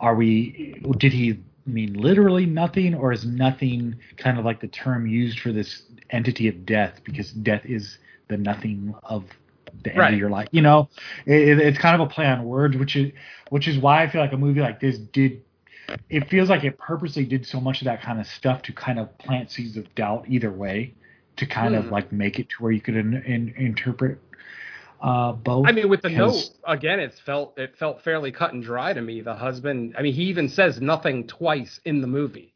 are 0.00 0.14
we 0.14 0.80
did 0.96 1.12
he 1.12 1.40
mean 1.66 1.92
literally 1.94 2.46
nothing 2.46 2.94
or 2.94 3.12
is 3.12 3.24
nothing 3.24 3.96
kind 4.16 4.38
of 4.38 4.44
like 4.44 4.60
the 4.60 4.68
term 4.68 5.06
used 5.06 5.40
for 5.40 5.52
this 5.52 5.82
entity 6.10 6.48
of 6.48 6.64
death 6.64 7.00
because 7.04 7.30
death 7.32 7.62
is 7.64 7.98
the 8.32 8.36
nothing 8.36 8.94
of 9.04 9.24
the 9.84 9.90
end 9.90 9.98
right. 9.98 10.12
of 10.12 10.18
your 10.18 10.30
life 10.30 10.48
you 10.50 10.62
know 10.62 10.88
it, 11.26 11.58
it's 11.58 11.78
kind 11.78 12.00
of 12.00 12.06
a 12.06 12.10
play 12.10 12.26
on 12.26 12.44
words 12.44 12.76
which 12.76 12.96
is 12.96 13.12
which 13.50 13.68
is 13.68 13.78
why 13.78 14.02
i 14.02 14.10
feel 14.10 14.20
like 14.20 14.32
a 14.32 14.36
movie 14.36 14.60
like 14.60 14.80
this 14.80 14.98
did 14.98 15.42
it 16.08 16.28
feels 16.28 16.48
like 16.48 16.64
it 16.64 16.78
purposely 16.78 17.24
did 17.24 17.46
so 17.46 17.60
much 17.60 17.80
of 17.80 17.86
that 17.86 18.02
kind 18.02 18.20
of 18.20 18.26
stuff 18.26 18.62
to 18.62 18.72
kind 18.72 18.98
of 18.98 19.16
plant 19.18 19.50
seeds 19.50 19.76
of 19.76 19.92
doubt 19.94 20.24
either 20.28 20.50
way 20.50 20.94
to 21.36 21.46
kind 21.46 21.74
mm. 21.74 21.78
of 21.78 21.84
hmm. 21.86 21.90
like 21.90 22.12
make 22.12 22.38
it 22.38 22.48
to 22.50 22.56
where 22.60 22.72
you 22.72 22.80
could 22.80 22.96
in, 22.96 23.14
in, 23.24 23.54
interpret 23.56 24.18
uh, 25.02 25.32
both. 25.32 25.66
I 25.66 25.72
mean, 25.72 25.88
with 25.88 26.02
the 26.02 26.10
note 26.10 26.50
again, 26.64 27.00
it 27.00 27.12
felt 27.26 27.58
it 27.58 27.76
felt 27.76 28.02
fairly 28.02 28.30
cut 28.30 28.52
and 28.52 28.62
dry 28.62 28.92
to 28.92 29.02
me. 29.02 29.20
The 29.20 29.34
husband, 29.34 29.96
I 29.98 30.02
mean, 30.02 30.14
he 30.14 30.24
even 30.24 30.48
says 30.48 30.80
nothing 30.80 31.26
twice 31.26 31.80
in 31.84 32.00
the 32.00 32.06
movie. 32.06 32.51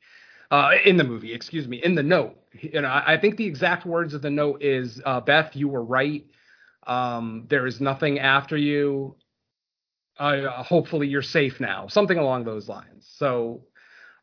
Uh, 0.51 0.73
in 0.85 0.97
the 0.97 1.05
movie, 1.05 1.33
excuse 1.33 1.67
me, 1.67 1.83
in 1.83 1.95
the 1.95 2.03
note. 2.03 2.37
You 2.53 2.81
know, 2.81 2.89
I, 2.89 3.19
think 3.19 3.37
the 3.37 3.45
exact 3.45 3.85
words 3.85 4.15
of 4.15 4.23
the 4.23 4.31
note 4.31 4.63
is, 4.63 5.03
uh, 5.05 5.21
"Beth, 5.21 5.55
you 5.55 5.69
were 5.69 5.85
right. 5.85 6.25
Um, 6.87 7.45
there 7.49 7.67
is 7.67 7.81
nothing 7.81 8.19
after 8.19 8.57
you. 8.57 9.17
Uh, 10.19 10.63
hopefully, 10.63 11.09
you're 11.09 11.21
safe 11.21 11.61
now." 11.61 11.89
Something 11.89 12.17
along 12.17 12.45
those 12.45 12.69
lines. 12.69 13.07
So, 13.19 13.65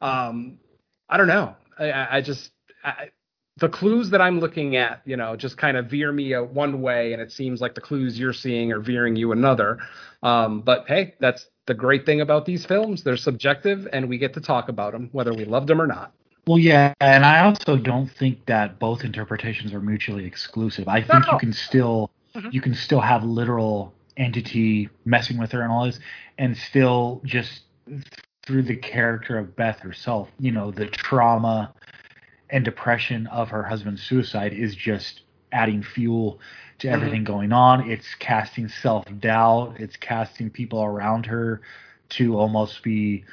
um, 0.02 0.60
I 1.10 1.18
don't 1.18 1.28
know. 1.28 1.56
I, 1.78 2.18
I 2.18 2.22
just 2.22 2.52
the 3.58 3.70
clues 3.70 4.10
that 4.10 4.22
I'm 4.22 4.40
looking 4.40 4.76
at, 4.76 5.02
you 5.06 5.16
know, 5.16 5.36
just 5.36 5.58
kind 5.58 5.78
of 5.78 5.88
veer 5.88 6.12
me 6.12 6.34
a 6.34 6.44
one 6.44 6.82
way, 6.82 7.14
and 7.14 7.22
it 7.22 7.32
seems 7.32 7.62
like 7.62 7.76
the 7.76 7.82
clues 7.82 8.20
you're 8.20 8.34
seeing 8.34 8.72
are 8.72 8.80
veering 8.80 9.16
you 9.16 9.32
another. 9.32 9.80
Um, 10.24 10.62
but 10.62 10.86
hey, 10.88 11.14
that's 11.20 11.48
the 11.68 11.74
great 11.74 12.06
thing 12.06 12.22
about 12.22 12.46
these 12.46 12.66
films; 12.66 13.04
they're 13.04 13.18
subjective, 13.18 13.88
and 13.94 14.10
we 14.10 14.18
get 14.18 14.34
to 14.34 14.42
talk 14.42 14.70
about 14.70 14.94
them 14.94 15.10
whether 15.12 15.34
we 15.34 15.46
loved 15.46 15.68
them 15.68 15.82
or 15.82 15.88
not. 15.88 16.14
Well, 16.48 16.58
yeah, 16.58 16.94
and 17.00 17.26
I 17.26 17.46
also 17.46 17.78
don't 17.78 18.08
think 18.08 18.46
that 18.48 18.80
both 18.80 19.04
interpretations 19.04 19.74
are 19.74 19.80
mutually 19.80 20.26
exclusive. 20.26 20.88
I 20.88 21.02
think 21.02 21.26
you 21.32 21.38
can 21.38 21.54
still 21.54 22.10
mm-hmm. 22.36 22.50
you 22.52 22.60
can 22.60 22.74
still 22.74 23.02
have 23.02 23.24
literal 23.24 23.94
entity 24.18 24.90
messing 25.06 25.38
with 25.38 25.52
her 25.52 25.62
and 25.62 25.72
all 25.72 25.86
this, 25.86 26.00
and 26.40 26.58
still 26.58 27.22
just 27.24 27.62
through 28.46 28.64
the 28.64 28.76
character 28.76 29.38
of 29.38 29.56
Beth 29.56 29.80
herself, 29.80 30.30
you 30.40 30.52
know, 30.52 30.72
the 30.72 30.88
trauma 30.88 31.74
and 32.54 32.64
depression 32.64 33.26
of 33.28 33.50
her 33.50 33.64
husband's 33.64 34.04
suicide 34.04 34.54
is 34.54 34.76
just 34.76 35.24
adding 35.52 35.82
fuel 35.82 36.40
to 36.78 36.88
mm-hmm. 36.88 36.96
everything 36.96 37.24
mm-hmm. 37.24 37.34
going 37.34 37.52
on. 37.52 37.90
It's 37.90 38.16
casting 38.16 38.70
self 38.70 39.06
doubt. 39.20 39.76
It's 39.80 39.98
casting 39.98 40.52
people 40.52 40.84
around 40.84 41.26
her 41.26 41.62
to 42.10 42.38
almost 42.38 42.84
be 42.84 43.26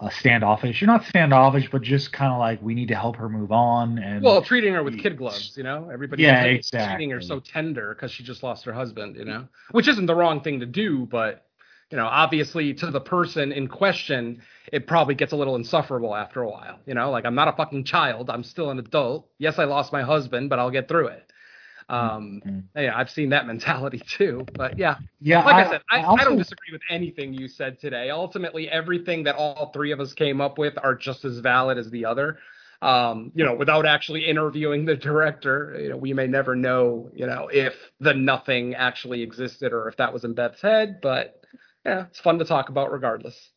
uh, 0.00 0.08
standoffish. 0.08 0.80
You're 0.80 0.86
not 0.86 1.04
standoffish, 1.04 1.68
but 1.70 1.82
just 1.82 2.12
kind 2.12 2.32
of 2.32 2.38
like 2.38 2.62
we 2.62 2.74
need 2.74 2.88
to 2.88 2.94
help 2.94 3.16
her 3.16 3.28
move 3.28 3.50
on. 3.50 3.98
And 3.98 4.22
well, 4.22 4.40
treating 4.40 4.72
her 4.74 4.84
with 4.84 4.98
kid 5.00 5.18
gloves, 5.18 5.54
you 5.56 5.64
know. 5.64 5.90
Everybody, 5.92 6.22
yeah, 6.22 6.44
exactly. 6.44 6.94
Treating 6.94 7.10
her 7.10 7.20
so 7.20 7.40
tender 7.40 7.92
because 7.92 8.12
she 8.12 8.22
just 8.22 8.44
lost 8.44 8.64
her 8.66 8.72
husband, 8.72 9.16
you 9.16 9.24
know, 9.24 9.48
which 9.72 9.88
isn't 9.88 10.06
the 10.06 10.14
wrong 10.14 10.42
thing 10.42 10.60
to 10.60 10.66
do, 10.66 11.06
but 11.10 11.44
you 11.90 11.96
know, 11.96 12.06
obviously 12.06 12.72
to 12.74 12.90
the 12.90 13.00
person 13.00 13.52
in 13.52 13.66
question, 13.66 14.42
it 14.72 14.86
probably 14.86 15.14
gets 15.14 15.32
a 15.32 15.36
little 15.36 15.56
insufferable 15.56 16.14
after 16.14 16.42
a 16.42 16.48
while. 16.48 16.78
You 16.86 16.94
know, 16.94 17.10
like 17.10 17.24
I'm 17.24 17.34
not 17.34 17.48
a 17.48 17.52
fucking 17.52 17.84
child. 17.84 18.30
I'm 18.30 18.44
still 18.44 18.70
an 18.70 18.78
adult. 18.78 19.28
Yes, 19.38 19.58
I 19.58 19.64
lost 19.64 19.92
my 19.92 20.02
husband, 20.02 20.50
but 20.50 20.58
I'll 20.58 20.70
get 20.70 20.88
through 20.88 21.08
it. 21.08 21.30
Um, 21.88 22.40
mm-hmm. 22.46 22.78
yeah, 22.78 22.96
I've 22.96 23.10
seen 23.10 23.30
that 23.30 23.46
mentality 23.48 24.00
too. 24.16 24.46
But 24.54 24.78
yeah, 24.78 24.96
yeah. 25.20 25.44
Like 25.44 25.54
I, 25.56 25.64
I 25.66 25.70
said, 25.70 25.82
I, 25.90 25.98
I, 25.98 26.04
also, 26.04 26.22
I, 26.22 26.24
don't 26.24 26.38
disagree 26.38 26.72
with 26.72 26.82
anything 26.88 27.34
you 27.34 27.48
said 27.48 27.80
today. 27.80 28.10
Ultimately, 28.10 28.68
everything 28.68 29.24
that 29.24 29.34
all 29.34 29.70
three 29.72 29.90
of 29.90 29.98
us 29.98 30.14
came 30.14 30.40
up 30.40 30.58
with 30.58 30.74
are 30.82 30.94
just 30.94 31.24
as 31.24 31.38
valid 31.38 31.76
as 31.76 31.90
the 31.90 32.04
other. 32.04 32.38
Um, 32.82 33.30
you 33.34 33.44
know, 33.44 33.54
without 33.54 33.84
actually 33.84 34.24
interviewing 34.24 34.86
the 34.86 34.96
director, 34.96 35.76
you 35.78 35.90
know, 35.90 35.98
we 35.98 36.14
may 36.14 36.26
never 36.26 36.56
know, 36.56 37.10
you 37.12 37.26
know, 37.26 37.50
if 37.52 37.74
the 37.98 38.14
nothing 38.14 38.74
actually 38.74 39.20
existed 39.20 39.74
or 39.74 39.88
if 39.88 39.98
that 39.98 40.14
was 40.14 40.24
in 40.24 40.32
Beth's 40.32 40.62
head. 40.62 41.00
But 41.02 41.40
yeah, 41.84 42.06
it's 42.10 42.20
fun 42.20 42.38
to 42.38 42.44
talk 42.44 42.68
about 42.68 42.92
regardless. 42.92 43.50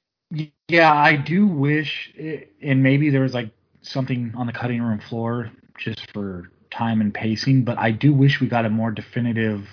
Yeah, 0.68 0.94
I 0.94 1.16
do 1.16 1.46
wish, 1.46 2.14
and 2.62 2.82
maybe 2.82 3.10
there 3.10 3.22
was 3.22 3.34
like 3.34 3.50
something 3.82 4.34
on 4.36 4.48
the 4.48 4.54
cutting 4.54 4.82
room 4.82 5.00
floor 5.00 5.52
just 5.78 6.10
for 6.12 6.50
time 6.72 7.02
and 7.02 7.14
pacing, 7.14 7.64
but 7.64 7.78
I 7.78 7.92
do 7.92 8.14
wish 8.14 8.42
we 8.42 8.48
got 8.48 8.66
a 8.66 8.70
more 8.70 8.92
definitive 8.92 9.68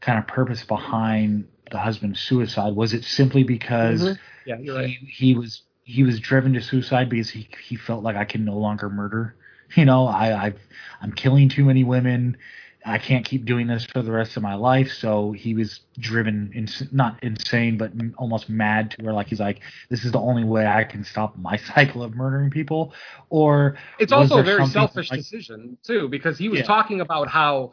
kind 0.00 0.18
of 0.18 0.26
purpose 0.26 0.64
behind 0.64 1.46
the 1.70 1.78
husband's 1.78 2.20
suicide. 2.20 2.74
Was 2.74 2.92
it 2.92 3.04
simply 3.04 3.42
because 3.44 4.02
mm-hmm. 4.02 4.14
yeah, 4.46 4.56
he, 4.58 4.70
right. 4.70 4.96
he 5.08 5.34
was 5.34 5.62
he 5.84 6.02
was 6.02 6.20
driven 6.20 6.52
to 6.52 6.60
suicide 6.60 7.08
because 7.08 7.30
he 7.30 7.48
he 7.66 7.76
felt 7.76 8.02
like 8.02 8.16
I 8.16 8.24
can 8.24 8.44
no 8.44 8.56
longer 8.58 8.88
murder? 8.88 9.34
You 9.76 9.84
know, 9.84 10.06
I 10.06 10.46
I've, 10.46 10.58
I'm 11.02 11.12
killing 11.12 11.50
too 11.50 11.62
many 11.62 11.84
women. 11.84 12.38
I 12.84 12.98
can't 12.98 13.24
keep 13.24 13.44
doing 13.44 13.66
this 13.66 13.84
for 13.84 14.02
the 14.02 14.12
rest 14.12 14.36
of 14.36 14.42
my 14.42 14.54
life. 14.54 14.90
So 14.92 15.32
he 15.32 15.54
was 15.54 15.80
driven, 15.98 16.52
in, 16.54 16.68
not 16.92 17.22
insane, 17.22 17.76
but 17.76 17.92
almost 18.16 18.48
mad 18.48 18.92
to 18.92 19.04
where 19.04 19.12
like 19.12 19.28
he's 19.28 19.40
like, 19.40 19.60
this 19.88 20.04
is 20.04 20.12
the 20.12 20.20
only 20.20 20.44
way 20.44 20.66
I 20.66 20.84
can 20.84 21.04
stop 21.04 21.36
my 21.36 21.56
cycle 21.74 22.02
of 22.02 22.14
murdering 22.14 22.50
people. 22.50 22.94
Or 23.30 23.76
it's 23.98 24.12
also 24.12 24.38
a 24.38 24.42
very 24.42 24.66
selfish 24.66 25.10
like, 25.10 25.20
decision 25.20 25.76
too, 25.82 26.08
because 26.08 26.38
he 26.38 26.48
was 26.48 26.60
yeah. 26.60 26.66
talking 26.66 27.00
about 27.00 27.28
how 27.28 27.72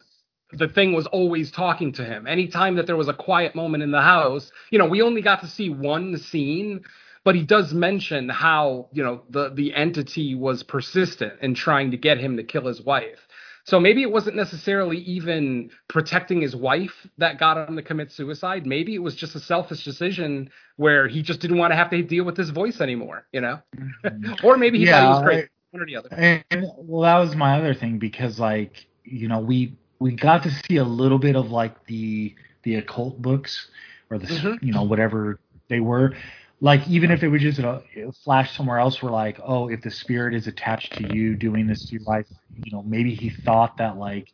the 0.52 0.68
thing 0.68 0.94
was 0.94 1.06
always 1.08 1.52
talking 1.52 1.92
to 1.94 2.04
him. 2.04 2.28
Anytime 2.28 2.76
that 2.76 2.86
there 2.88 2.98
was 2.98 3.08
a 3.08 3.14
quiet 3.14 3.56
moment 3.56 3.84
in 3.84 3.92
the 3.92 4.02
house, 4.02 4.52
you 4.70 4.80
know, 4.80 4.86
we 4.86 5.02
only 5.02 5.22
got 5.22 5.42
to 5.42 5.48
see 5.48 5.70
one 5.70 6.18
scene, 6.18 6.84
but 7.24 7.36
he 7.36 7.44
does 7.44 7.74
mention 7.74 8.30
how 8.30 8.90
you 8.92 9.04
know 9.04 9.24
the 9.30 9.50
the 9.50 9.74
entity 9.74 10.36
was 10.36 10.64
persistent 10.64 11.34
in 11.42 11.54
trying 11.54 11.92
to 11.92 11.98
get 11.98 12.18
him 12.18 12.38
to 12.38 12.44
kill 12.44 12.66
his 12.66 12.82
wife 12.82 13.25
so 13.66 13.80
maybe 13.80 14.04
it 14.04 14.12
wasn't 14.12 14.36
necessarily 14.36 14.98
even 15.00 15.72
protecting 15.88 16.40
his 16.40 16.56
wife 16.56 17.08
that 17.18 17.40
got 17.40 17.58
him 17.68 17.76
to 17.76 17.82
commit 17.82 18.12
suicide. 18.12 18.68
Maybe 18.68 18.94
it 18.94 19.02
was 19.02 19.16
just 19.16 19.36
a 19.36 19.40
selfish 19.40 19.84
decision 19.84 20.52
where 20.76 21.08
he 21.08 21.24
just 21.24 21.40
didn't 21.40 21.58
want 21.58 21.72
to 21.72 21.76
have 21.76 21.90
to 21.90 22.04
deal 22.04 22.26
with 22.26 22.38
his 22.38 22.52
voice 22.52 22.80
anymore, 22.80 23.26
you 23.32 23.42
know? 23.42 23.60
Mm-hmm. 23.76 24.34
or 24.46 24.58
maybe 24.58 24.78
he 24.78 24.86
yeah, 24.86 25.02
thought 25.02 25.04
he 25.04 25.10
was 25.10 25.24
great. 25.24 25.50
One 25.72 25.82
or 25.82 25.86
the 25.88 25.96
other. 25.96 26.10
And, 26.12 26.72
well, 26.78 27.02
that 27.02 27.18
was 27.18 27.36
my 27.36 27.60
other 27.60 27.74
thing 27.74 27.98
because, 27.98 28.40
like, 28.40 28.86
you 29.04 29.28
know, 29.28 29.40
we 29.40 29.76
we 30.00 30.16
got 30.16 30.44
to 30.44 30.52
see 30.52 30.78
a 30.78 30.84
little 30.84 31.20
bit 31.20 31.36
of 31.36 31.50
like 31.50 31.86
the 31.88 32.36
the 32.64 32.76
occult 32.76 33.22
books 33.22 33.70
or 34.10 34.20
the 34.20 34.28
mm-hmm. 34.28 34.66
you 34.66 34.74
know 34.74 34.84
whatever 34.84 35.40
they 35.70 35.80
were 35.80 36.14
like 36.62 36.88
even 36.88 37.12
if 37.12 37.24
it 37.24 37.28
was 37.28 37.42
just 37.42 37.60
a 37.60 37.82
flash 38.24 38.56
somewhere 38.56 38.80
else 38.80 39.02
where 39.02 39.12
like 39.12 39.40
oh 39.44 39.68
if 39.68 39.82
the 39.82 39.92
spirit 39.92 40.34
is 40.34 40.48
attached 40.48 40.94
to 40.94 41.14
you 41.14 41.36
doing 41.36 41.68
this 41.68 41.86
to 41.86 41.94
your 41.94 42.04
life 42.04 42.28
you 42.64 42.72
know 42.72 42.82
maybe 42.84 43.14
he 43.14 43.30
thought 43.30 43.78
that 43.78 43.98
like 43.98 44.32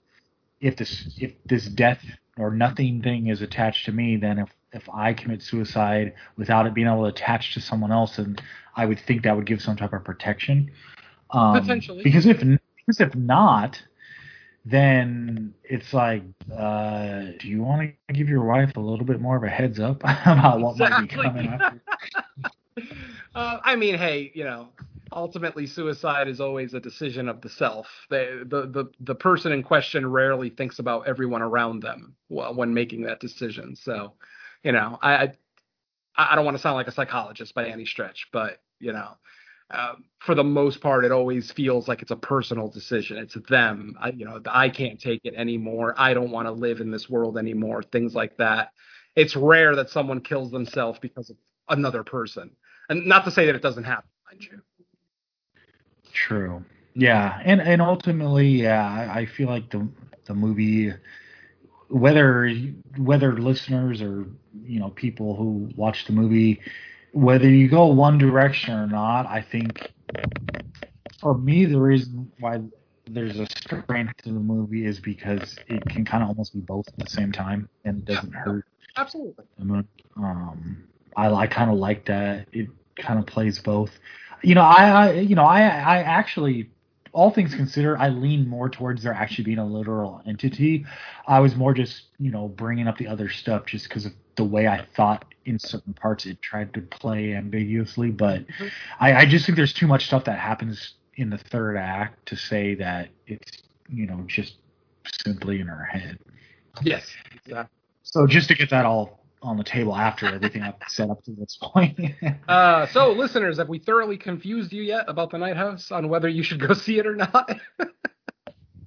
if 0.59 0.75
this 0.77 1.09
if 1.17 1.33
this 1.45 1.65
death 1.65 2.03
or 2.37 2.51
nothing 2.51 3.01
thing 3.01 3.27
is 3.27 3.41
attached 3.41 3.85
to 3.85 3.91
me 3.91 4.17
then 4.17 4.39
if 4.39 4.49
if 4.73 4.87
i 4.93 5.13
commit 5.13 5.41
suicide 5.41 6.13
without 6.37 6.65
it 6.65 6.73
being 6.73 6.87
able 6.87 7.03
to 7.03 7.09
attach 7.09 7.53
to 7.53 7.59
someone 7.59 7.91
else 7.91 8.17
then 8.17 8.37
i 8.75 8.85
would 8.85 8.99
think 8.99 9.23
that 9.23 9.35
would 9.35 9.47
give 9.47 9.61
some 9.61 9.75
type 9.75 9.93
of 9.93 10.03
protection 10.03 10.69
um, 11.31 11.59
potentially 11.59 12.03
because 12.03 12.25
if 12.25 12.39
because 12.39 12.99
if 12.99 13.15
not 13.15 13.81
then 14.63 15.53
it's 15.63 15.93
like, 15.93 16.23
uh, 16.55 17.21
do 17.39 17.47
you 17.47 17.63
want 17.63 17.93
to 18.07 18.13
give 18.13 18.29
your 18.29 18.43
wife 18.43 18.75
a 18.77 18.79
little 18.79 19.05
bit 19.05 19.19
more 19.19 19.35
of 19.35 19.43
a 19.43 19.49
heads 19.49 19.79
up 19.79 19.97
about 20.03 20.59
what 20.59 20.73
exactly. 20.73 21.17
might 21.17 21.33
be 21.33 21.47
coming 21.47 21.47
after? 21.47 21.81
uh, 23.35 23.59
I 23.63 23.75
mean, 23.75 23.95
hey, 23.95 24.31
you 24.33 24.43
know, 24.43 24.69
ultimately, 25.11 25.67
suicide 25.67 26.27
is 26.27 26.41
always 26.41 26.73
a 26.73 26.79
decision 26.79 27.29
of 27.29 27.41
the 27.41 27.49
self. 27.49 27.87
The, 28.09 28.45
the 28.49 28.89
the 28.99 29.15
person 29.15 29.51
in 29.51 29.63
question 29.63 30.05
rarely 30.09 30.49
thinks 30.49 30.79
about 30.79 31.07
everyone 31.07 31.41
around 31.41 31.81
them 31.81 32.15
when 32.29 32.73
making 32.73 33.03
that 33.03 33.19
decision. 33.19 33.75
So, 33.75 34.13
you 34.63 34.71
know, 34.71 34.97
I 35.01 35.33
I 36.17 36.35
don't 36.35 36.45
want 36.45 36.57
to 36.57 36.61
sound 36.61 36.75
like 36.75 36.87
a 36.87 36.91
psychologist 36.91 37.53
by 37.55 37.67
any 37.67 37.85
stretch, 37.85 38.27
but 38.33 38.61
you 38.79 38.93
know, 38.93 39.11
um, 39.71 40.05
for 40.19 40.35
the 40.35 40.43
most 40.43 40.81
part, 40.81 41.05
it 41.05 41.11
always 41.11 41.51
feels 41.51 41.87
like 41.87 42.01
it's 42.01 42.11
a 42.11 42.15
personal 42.17 42.69
decision. 42.69 43.17
It's 43.17 43.35
them. 43.49 43.95
I, 43.99 44.09
you 44.11 44.25
know, 44.25 44.41
I 44.47 44.69
can't 44.69 44.99
take 44.99 45.21
it 45.23 45.33
anymore. 45.35 45.95
I 45.97 46.13
don't 46.13 46.31
want 46.31 46.47
to 46.47 46.51
live 46.51 46.81
in 46.81 46.91
this 46.91 47.09
world 47.09 47.37
anymore. 47.37 47.83
Things 47.83 48.13
like 48.15 48.37
that. 48.37 48.71
it's 49.15 49.35
rare 49.35 49.75
that 49.77 49.89
someone 49.89 50.21
kills 50.21 50.51
themselves 50.51 50.99
because 50.99 51.29
of 51.29 51.37
another 51.71 52.03
person. 52.03 52.55
And 52.89 53.05
not 53.07 53.25
to 53.25 53.31
say 53.31 53.45
that 53.47 53.55
it 53.55 53.63
doesn't 53.63 53.85
happen, 53.85 54.09
mind 54.31 54.43
you. 54.43 54.61
True. 56.13 56.63
Yeah, 56.93 57.41
and 57.45 57.61
and 57.61 57.81
ultimately, 57.81 58.47
yeah, 58.47 58.85
I, 58.85 59.21
I 59.21 59.25
feel 59.25 59.47
like 59.47 59.69
the 59.71 59.87
the 60.25 60.33
movie, 60.33 60.93
whether 61.89 62.49
whether 62.97 63.37
listeners 63.37 64.01
or 64.01 64.25
you 64.63 64.79
know 64.79 64.89
people 64.89 65.35
who 65.35 65.69
watch 65.75 66.05
the 66.05 66.13
movie, 66.13 66.59
whether 67.13 67.49
you 67.49 67.69
go 67.69 67.87
one 67.87 68.17
direction 68.17 68.73
or 68.73 68.87
not, 68.87 69.25
I 69.27 69.41
think 69.41 69.93
for 71.19 71.37
me 71.37 71.65
the 71.65 71.79
reason 71.79 72.31
why 72.39 72.61
there's 73.09 73.39
a 73.39 73.47
strength 73.47 74.17
to 74.23 74.29
the 74.33 74.39
movie 74.39 74.85
is 74.85 74.99
because 74.99 75.59
it 75.67 75.83
can 75.89 76.05
kind 76.05 76.23
of 76.23 76.29
almost 76.29 76.53
be 76.53 76.59
both 76.61 76.87
at 76.89 76.97
the 76.97 77.09
same 77.09 77.31
time 77.31 77.69
and 77.85 77.99
it 77.99 78.05
doesn't 78.05 78.33
Yeah. 78.33 78.39
hurt. 78.43 78.65
Absolutely. 78.97 79.45
Um, 80.17 80.90
I, 81.15 81.31
I 81.31 81.47
kind 81.47 81.71
of 81.71 81.77
like 81.77 82.05
that. 82.05 82.47
It 82.51 82.67
kind 82.97 83.19
of 83.19 83.25
plays 83.25 83.59
both. 83.59 83.91
You 84.43 84.55
know, 84.55 84.61
I, 84.61 84.89
I 84.89 85.11
you 85.13 85.35
know, 85.35 85.43
I, 85.45 85.61
I 85.61 85.97
actually, 85.99 86.69
all 87.13 87.31
things 87.31 87.53
considered, 87.53 87.97
I 87.97 88.09
lean 88.09 88.47
more 88.47 88.69
towards 88.69 89.03
there 89.03 89.13
actually 89.13 89.43
being 89.43 89.57
a 89.59 89.65
literal 89.65 90.21
entity. 90.25 90.85
I 91.27 91.39
was 91.39 91.55
more 91.55 91.73
just, 91.73 92.03
you 92.19 92.31
know, 92.31 92.47
bringing 92.47 92.87
up 92.87 92.97
the 92.97 93.07
other 93.07 93.29
stuff 93.29 93.65
just 93.65 93.87
because 93.87 94.05
of 94.05 94.13
the 94.35 94.43
way 94.45 94.67
I 94.67 94.85
thought 94.95 95.25
in 95.45 95.59
certain 95.59 95.93
parts 95.93 96.25
it 96.25 96.41
tried 96.41 96.73
to 96.73 96.81
play 96.81 97.33
ambiguously. 97.35 98.11
But 98.11 98.47
Mhm. 98.47 98.71
I, 98.99 99.13
I 99.13 99.25
just 99.25 99.45
think 99.45 99.57
there's 99.57 99.73
too 99.73 99.87
much 99.87 100.05
stuff 100.05 100.23
that 100.25 100.39
happens 100.39 100.93
in 101.15 101.29
the 101.29 101.37
third 101.37 101.77
act 101.77 102.25
to 102.27 102.35
say 102.35 102.75
that 102.75 103.09
it's, 103.27 103.63
you 103.89 104.07
know, 104.07 104.23
just 104.27 104.55
simply 105.23 105.59
in 105.59 105.67
her 105.67 105.83
head. 105.83 106.17
Yes. 106.81 107.11
Exactly. 107.35 107.77
So 108.03 108.25
just 108.25 108.47
to 108.47 108.55
get 108.55 108.69
that 108.69 108.85
all 108.85 109.20
on 109.41 109.57
the 109.57 109.63
table 109.63 109.95
after 109.95 110.27
everything 110.27 110.61
I've 110.61 110.75
set 110.87 111.09
up 111.09 111.23
to 111.23 111.31
this 111.31 111.57
point. 111.61 111.99
Uh, 112.47 112.85
so, 112.87 113.11
listeners, 113.11 113.57
have 113.57 113.69
we 113.69 113.79
thoroughly 113.79 114.17
confused 114.17 114.73
you 114.73 114.81
yet 114.81 115.05
about 115.07 115.31
the 115.31 115.37
Night 115.37 115.55
House 115.55 115.91
on 115.91 116.09
whether 116.09 116.27
you 116.27 116.43
should 116.43 116.59
go 116.59 116.73
see 116.75 116.99
it 116.99 117.07
or 117.07 117.15
not? 117.15 117.49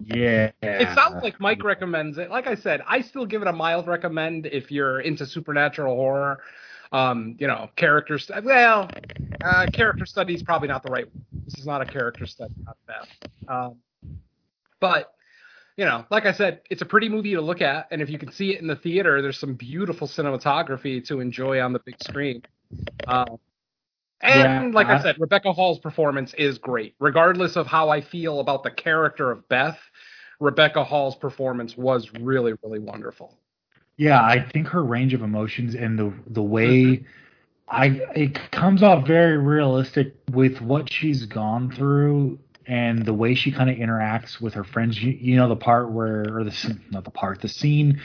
yeah. 0.04 0.50
It 0.60 0.94
sounds 0.94 1.22
like 1.22 1.40
Mike 1.40 1.64
recommends 1.64 2.18
it. 2.18 2.30
Like 2.30 2.46
I 2.46 2.56
said, 2.56 2.82
I 2.86 3.00
still 3.00 3.24
give 3.26 3.42
it 3.42 3.48
a 3.48 3.52
mild 3.52 3.86
recommend 3.86 4.46
if 4.46 4.70
you're 4.70 5.00
into 5.00 5.24
supernatural 5.24 5.94
horror. 5.94 6.40
Um, 6.92 7.36
you 7.38 7.46
know, 7.46 7.70
character 7.76 8.18
st- 8.18 8.44
well, 8.44 8.90
uh, 9.42 9.66
character 9.72 10.04
study 10.06 10.34
is 10.34 10.42
probably 10.42 10.68
not 10.68 10.82
the 10.82 10.90
right. 10.90 11.06
This 11.44 11.58
is 11.58 11.66
not 11.66 11.80
a 11.80 11.86
character 11.86 12.26
study, 12.26 12.54
not 12.64 12.76
bad. 12.86 13.30
Um, 13.48 13.76
but 14.80 15.14
you 15.76 15.84
know, 15.84 16.04
like 16.10 16.24
I 16.26 16.32
said, 16.32 16.60
it's 16.70 16.82
a 16.82 16.86
pretty 16.86 17.08
movie 17.08 17.34
to 17.34 17.40
look 17.40 17.60
at, 17.60 17.88
and 17.90 18.00
if 18.00 18.08
you 18.08 18.18
can 18.18 18.30
see 18.30 18.54
it 18.54 18.60
in 18.60 18.66
the 18.66 18.76
theater, 18.76 19.20
there's 19.22 19.38
some 19.38 19.54
beautiful 19.54 20.06
cinematography 20.06 21.04
to 21.08 21.20
enjoy 21.20 21.60
on 21.60 21.72
the 21.72 21.80
big 21.84 21.96
screen. 22.02 22.42
Um, 23.06 23.38
and 24.20 24.70
Yeah, 24.70 24.70
like 24.72 24.86
I 24.86 24.96
I- 24.96 25.02
said, 25.02 25.16
Rebecca 25.18 25.52
Hall's 25.52 25.78
performance 25.80 26.32
is 26.34 26.58
great, 26.58 26.94
regardless 27.00 27.56
of 27.56 27.66
how 27.66 27.88
I 27.90 28.00
feel 28.00 28.40
about 28.40 28.62
the 28.62 28.70
character 28.70 29.30
of 29.30 29.48
Beth. 29.48 29.78
Rebecca 30.40 30.84
Hall's 30.84 31.16
performance 31.16 31.76
was 31.76 32.10
really, 32.20 32.54
really 32.62 32.78
wonderful. 32.78 33.38
Yeah, 33.96 34.20
I 34.22 34.40
think 34.52 34.66
her 34.68 34.82
range 34.84 35.14
of 35.14 35.22
emotions 35.22 35.74
and 35.76 35.98
the 35.98 36.12
the 36.28 36.42
way 36.42 37.04
I 37.68 37.86
it 38.16 38.50
comes 38.50 38.82
off 38.82 39.06
very 39.06 39.38
realistic 39.38 40.14
with 40.32 40.60
what 40.60 40.90
she's 40.92 41.26
gone 41.26 41.70
through 41.70 42.38
and 42.66 43.04
the 43.04 43.12
way 43.14 43.34
she 43.34 43.52
kind 43.52 43.68
of 43.70 43.76
interacts 43.76 44.40
with 44.40 44.54
her 44.54 44.64
friends. 44.64 45.00
You, 45.02 45.10
you 45.12 45.36
know 45.36 45.48
the 45.48 45.56
part 45.56 45.90
where 45.90 46.36
or 46.38 46.44
the 46.44 46.78
not 46.90 47.04
the 47.04 47.10
part 47.10 47.40
the 47.40 47.48
scene 47.48 48.00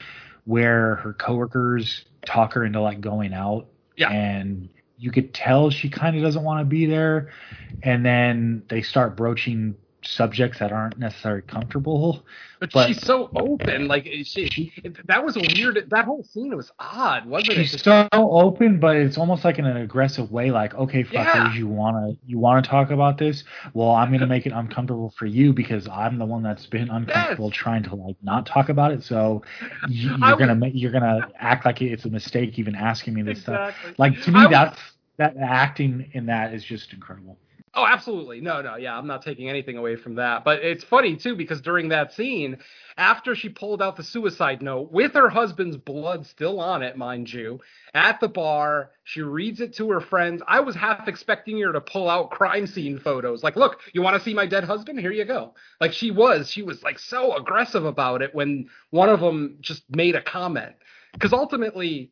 where 0.45 0.95
her 0.95 1.13
coworkers 1.13 2.05
talk 2.25 2.53
her 2.53 2.65
into 2.65 2.81
like 2.81 3.01
going 3.01 3.33
out 3.33 3.67
Yeah. 3.95 4.09
and 4.09 4.69
you 4.97 5.11
could 5.11 5.33
tell 5.33 5.69
she 5.69 5.89
kind 5.89 6.15
of 6.17 6.23
doesn't 6.23 6.43
want 6.43 6.61
to 6.61 6.65
be 6.65 6.85
there 6.85 7.31
and 7.83 8.05
then 8.05 8.63
they 8.67 8.81
start 8.81 9.15
broaching 9.15 9.75
subjects 10.01 10.59
that 10.59 10.71
aren't 10.71 10.97
necessarily 10.97 11.41
comfortable 11.41 12.23
But, 12.59 12.71
But- 12.73 12.87
she's 12.87 13.01
so 13.01 13.29
open. 13.35 13.87
Like 13.87 14.05
she, 14.23 14.71
that 15.05 15.23
was 15.23 15.37
a 15.37 15.41
weird. 15.55 15.87
That 15.89 16.05
whole 16.05 16.23
scene 16.23 16.55
was 16.55 16.71
odd, 16.79 17.25
wasn't 17.25 17.57
she's 17.57 17.73
it? 17.73 17.77
She's 17.77 17.81
so 17.83 18.07
open, 18.13 18.79
but 18.79 18.95
it's 18.97 19.17
almost 19.17 19.45
like 19.45 19.59
in 19.59 19.65
an 19.65 19.77
aggressive 19.77 20.29
way. 20.31 20.51
Like, 20.51 20.73
okay, 20.75 21.03
fuckers, 21.03 21.13
Yeah. 21.13 21.53
you 21.53 21.67
wanna 21.67 22.13
you 22.25 22.37
wanna 22.39 22.61
talk 22.61 22.91
about 22.91 23.17
this? 23.17 23.43
Well, 23.73 23.91
I'm 23.91 24.11
gonna 24.11 24.27
make 24.35 24.45
it 24.45 24.51
uncomfortable 24.51 25.13
for 25.17 25.25
you 25.25 25.53
because 25.53 25.87
I'm 25.87 26.17
the 26.17 26.25
one 26.25 26.43
that's 26.43 26.65
been 26.65 26.89
uncomfortable 26.89 27.49
trying 27.51 27.83
to 27.83 27.95
like 27.95 28.15
not 28.21 28.45
talk 28.45 28.69
about 28.69 28.91
it. 28.91 29.03
So 29.03 29.41
you, 29.87 30.15
I 30.21 30.29
you're 30.29 30.37
gonna 30.37 30.55
make 30.55 30.73
you're 30.75 30.91
gonna 30.91 31.29
act 31.39 31.65
like 31.65 31.81
it's 31.81 32.05
a 32.05 32.09
mistake 32.09 32.59
even 32.59 32.75
asking 32.75 33.13
me 33.13 33.21
this 33.21 33.41
stuff. 33.41 33.73
Like 33.97 34.21
to 34.23 34.31
I 34.31 34.33
me, 34.33 34.41
would- 34.41 34.51
that's 34.51 34.79
that 35.17 35.35
acting 35.37 36.09
in 36.13 36.25
that 36.27 36.53
is 36.53 36.63
just 36.63 36.93
incredible. 36.93 37.37
Oh, 37.75 37.85
absolutely. 37.85 38.41
No, 38.41 38.61
no, 38.61 38.77
yeah, 38.77 38.97
I'm 38.97 39.05
not 39.05 39.21
taking 39.21 39.47
anything 39.47 39.77
away 39.77 39.95
from 39.95 40.15
that. 40.15 40.43
But 40.43 40.63
it's 40.63 40.83
funny 40.83 41.15
too 41.15 41.35
because 41.35 41.61
during 41.61 41.89
that 41.89 42.13
scene, 42.13 42.57
after 42.97 43.35
she 43.35 43.49
pulled 43.49 43.81
out 43.81 43.95
the 43.95 44.03
suicide 44.03 44.61
note 44.61 44.91
with 44.91 45.13
her 45.13 45.29
husband's 45.29 45.77
blood 45.77 46.25
still 46.25 46.59
on 46.59 46.81
it, 46.81 46.97
mind 46.97 47.31
you, 47.31 47.59
at 47.93 48.19
the 48.19 48.27
bar, 48.27 48.91
she 49.03 49.21
reads 49.21 49.61
it 49.61 49.75
to 49.75 49.89
her 49.91 50.01
friends. 50.01 50.41
I 50.47 50.61
was 50.61 50.75
half 50.75 51.07
expecting 51.07 51.59
her 51.61 51.71
to 51.71 51.81
pull 51.81 52.09
out 52.09 52.31
crime 52.31 52.65
scene 52.65 52.97
photos. 52.97 53.43
Like, 53.43 53.55
look, 53.55 53.79
you 53.93 54.01
want 54.01 54.17
to 54.17 54.23
see 54.23 54.33
my 54.33 54.47
dead 54.47 54.63
husband? 54.63 54.99
Here 54.99 55.11
you 55.11 55.25
go. 55.25 55.53
Like 55.79 55.93
she 55.93 56.09
was, 56.11 56.49
she 56.49 56.63
was 56.63 56.81
like 56.81 56.97
so 56.97 57.35
aggressive 57.37 57.85
about 57.85 58.21
it 58.21 58.33
when 58.33 58.69
one 58.89 59.09
of 59.09 59.19
them 59.19 59.57
just 59.61 59.83
made 59.89 60.15
a 60.15 60.21
comment. 60.21 60.75
Because 61.13 61.33
ultimately, 61.33 62.11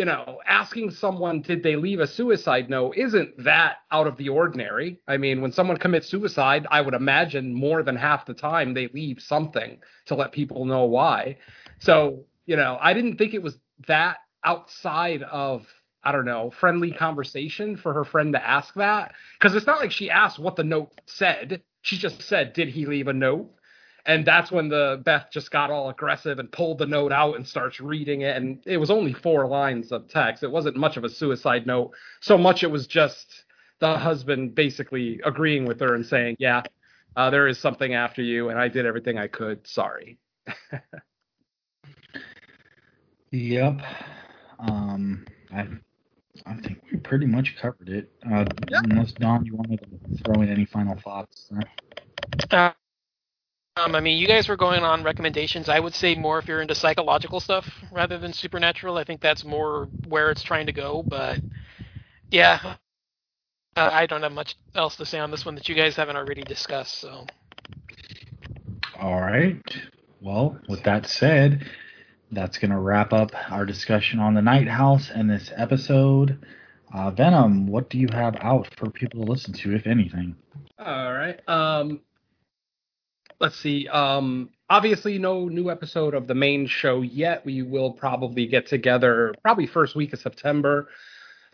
you 0.00 0.06
know, 0.06 0.40
asking 0.46 0.90
someone 0.90 1.42
did 1.42 1.62
they 1.62 1.76
leave 1.76 2.00
a 2.00 2.06
suicide 2.06 2.70
note 2.70 2.96
isn't 2.96 3.44
that 3.44 3.80
out 3.92 4.06
of 4.06 4.16
the 4.16 4.30
ordinary. 4.30 4.98
I 5.06 5.18
mean, 5.18 5.42
when 5.42 5.52
someone 5.52 5.76
commits 5.76 6.08
suicide, 6.08 6.66
I 6.70 6.80
would 6.80 6.94
imagine 6.94 7.52
more 7.52 7.82
than 7.82 7.96
half 7.96 8.24
the 8.24 8.32
time 8.32 8.72
they 8.72 8.88
leave 8.94 9.20
something 9.20 9.78
to 10.06 10.14
let 10.14 10.32
people 10.32 10.64
know 10.64 10.84
why. 10.84 11.36
So, 11.80 12.24
you 12.46 12.56
know, 12.56 12.78
I 12.80 12.94
didn't 12.94 13.18
think 13.18 13.34
it 13.34 13.42
was 13.42 13.58
that 13.88 14.16
outside 14.42 15.22
of 15.24 15.66
I 16.02 16.12
don't 16.12 16.24
know, 16.24 16.50
friendly 16.50 16.92
conversation 16.92 17.76
for 17.76 17.92
her 17.92 18.06
friend 18.06 18.32
to 18.32 18.42
ask 18.42 18.72
that 18.76 19.12
because 19.38 19.54
it's 19.54 19.66
not 19.66 19.80
like 19.80 19.92
she 19.92 20.08
asked 20.08 20.38
what 20.38 20.56
the 20.56 20.64
note 20.64 20.98
said. 21.04 21.60
She 21.82 21.98
just 21.98 22.22
said, 22.22 22.54
"Did 22.54 22.68
he 22.68 22.86
leave 22.86 23.08
a 23.08 23.12
note?" 23.12 23.50
And 24.06 24.24
that's 24.24 24.50
when 24.50 24.68
the 24.68 25.00
Beth 25.04 25.26
just 25.32 25.50
got 25.50 25.70
all 25.70 25.90
aggressive 25.90 26.38
and 26.38 26.50
pulled 26.50 26.78
the 26.78 26.86
note 26.86 27.12
out 27.12 27.36
and 27.36 27.46
starts 27.46 27.80
reading 27.80 28.22
it. 28.22 28.36
And 28.36 28.60
it 28.66 28.76
was 28.78 28.90
only 28.90 29.12
four 29.12 29.46
lines 29.46 29.92
of 29.92 30.08
text. 30.08 30.42
It 30.42 30.50
wasn't 30.50 30.76
much 30.76 30.96
of 30.96 31.04
a 31.04 31.08
suicide 31.08 31.66
note. 31.66 31.92
So 32.20 32.38
much 32.38 32.62
it 32.62 32.70
was 32.70 32.86
just 32.86 33.44
the 33.78 33.96
husband 33.98 34.54
basically 34.54 35.20
agreeing 35.24 35.64
with 35.66 35.80
her 35.80 35.94
and 35.94 36.04
saying, 36.04 36.36
"Yeah, 36.38 36.62
uh, 37.16 37.30
there 37.30 37.48
is 37.48 37.58
something 37.58 37.94
after 37.94 38.22
you, 38.22 38.48
and 38.50 38.58
I 38.58 38.68
did 38.68 38.86
everything 38.86 39.18
I 39.18 39.26
could. 39.28 39.66
Sorry." 39.66 40.18
Yep. 43.32 43.80
Um, 44.58 45.24
I 45.52 45.66
I 46.46 46.54
think 46.56 46.82
we 46.90 46.98
pretty 46.98 47.26
much 47.26 47.56
covered 47.60 47.88
it. 47.88 48.10
Uh, 48.30 48.44
Yeah. 48.68 48.80
Unless 48.84 49.12
Don, 49.12 49.44
you 49.44 49.54
wanted 49.54 49.80
to 49.80 50.22
throw 50.24 50.42
in 50.42 50.48
any 50.48 50.64
final 50.64 50.96
thoughts? 50.96 51.50
Uh, 52.50 52.72
um, 53.76 53.94
I 53.94 54.00
mean, 54.00 54.18
you 54.18 54.26
guys 54.26 54.48
were 54.48 54.56
going 54.56 54.82
on 54.82 55.04
recommendations. 55.04 55.68
I 55.68 55.80
would 55.80 55.94
say 55.94 56.14
more 56.14 56.38
if 56.38 56.48
you're 56.48 56.62
into 56.62 56.74
psychological 56.74 57.40
stuff 57.40 57.68
rather 57.92 58.18
than 58.18 58.32
supernatural. 58.32 58.98
I 58.98 59.04
think 59.04 59.20
that's 59.20 59.44
more 59.44 59.88
where 60.08 60.30
it's 60.30 60.42
trying 60.42 60.66
to 60.66 60.72
go. 60.72 61.02
But 61.06 61.40
yeah, 62.30 62.76
uh, 63.76 63.90
I 63.92 64.06
don't 64.06 64.22
have 64.22 64.32
much 64.32 64.56
else 64.74 64.96
to 64.96 65.06
say 65.06 65.18
on 65.18 65.30
this 65.30 65.46
one 65.46 65.54
that 65.54 65.68
you 65.68 65.74
guys 65.74 65.96
haven't 65.96 66.16
already 66.16 66.42
discussed. 66.42 67.00
So 67.00 67.26
All 68.98 69.20
right. 69.20 69.62
Well, 70.20 70.58
with 70.68 70.82
that 70.84 71.06
said, 71.06 71.64
that's 72.32 72.58
going 72.58 72.72
to 72.72 72.78
wrap 72.78 73.12
up 73.12 73.30
our 73.50 73.64
discussion 73.64 74.18
on 74.20 74.34
the 74.34 74.42
Night 74.42 74.68
House 74.68 75.10
and 75.14 75.30
this 75.30 75.52
episode. 75.56 76.44
Uh, 76.92 77.10
Venom, 77.10 77.66
what 77.66 77.88
do 77.88 77.98
you 77.98 78.08
have 78.12 78.36
out 78.40 78.68
for 78.76 78.90
people 78.90 79.24
to 79.24 79.30
listen 79.30 79.54
to, 79.54 79.74
if 79.74 79.86
anything? 79.86 80.36
All 80.78 81.12
right. 81.12 81.40
Um, 81.48 82.00
let's 83.40 83.56
see. 83.56 83.88
Um, 83.88 84.50
obviously, 84.68 85.18
no 85.18 85.48
new 85.48 85.70
episode 85.70 86.14
of 86.14 86.26
the 86.26 86.34
main 86.34 86.66
show 86.66 87.02
yet. 87.02 87.44
We 87.44 87.62
will 87.62 87.92
probably 87.92 88.46
get 88.46 88.66
together 88.66 89.34
probably 89.42 89.66
first 89.66 89.96
week 89.96 90.12
of 90.12 90.20
September 90.20 90.88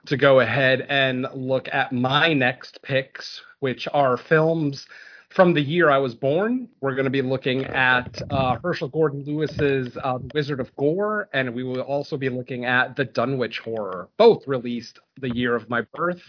to 0.06 0.16
go 0.16 0.40
ahead 0.40 0.86
and 0.88 1.26
look 1.34 1.68
at 1.72 1.92
my 1.92 2.32
next 2.32 2.82
picks, 2.82 3.40
which 3.60 3.88
are 3.92 4.16
films 4.16 4.86
from 5.30 5.52
the 5.52 5.60
year 5.60 5.90
I 5.90 5.98
was 5.98 6.14
born. 6.14 6.68
We're 6.80 6.94
going 6.94 7.04
to 7.04 7.10
be 7.10 7.22
looking 7.22 7.64
at 7.64 8.22
uh, 8.30 8.58
Herschell 8.62 8.88
Gordon 8.88 9.24
Lewis's 9.24 9.96
uh, 10.02 10.18
Wizard 10.32 10.60
of 10.60 10.74
Gore, 10.76 11.28
and 11.32 11.54
we 11.54 11.62
will 11.62 11.80
also 11.80 12.16
be 12.16 12.28
looking 12.28 12.64
at 12.64 12.96
The 12.96 13.04
Dunwich 13.04 13.58
Horror, 13.58 14.08
both 14.16 14.46
released 14.46 15.00
the 15.20 15.34
year 15.34 15.54
of 15.54 15.68
my 15.68 15.82
birth. 15.94 16.22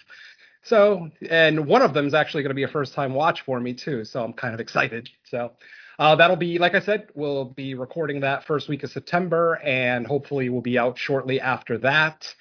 So, 0.68 1.10
and 1.30 1.66
one 1.66 1.82
of 1.82 1.94
them 1.94 2.08
is 2.08 2.14
actually 2.14 2.44
going 2.44 2.52
to 2.52 2.56
be 2.56 2.64
a 2.64 2.68
first 2.68 2.94
time 2.94 3.14
watch 3.14 3.42
for 3.42 3.60
me 3.60 3.74
too. 3.74 4.04
So 4.06 4.24
I'm 4.24 4.34
kind 4.34 4.54
of 4.54 4.60
excited. 4.60 5.10
So, 5.24 5.52
Uh, 6.00 6.16
that'll 6.16 6.36
be, 6.36 6.60
like 6.60 6.76
I 6.76 6.80
said, 6.80 7.08
we'll 7.16 7.46
be 7.46 7.74
recording 7.74 8.20
that 8.20 8.46
first 8.46 8.70
week 8.70 8.84
of 8.84 8.92
September, 8.92 9.56
and 9.64 10.06
hopefully 10.06 10.48
we'll 10.50 10.62
be 10.62 10.78
out 10.78 10.96
shortly 10.96 11.42
after 11.42 11.80
that. 11.80 12.32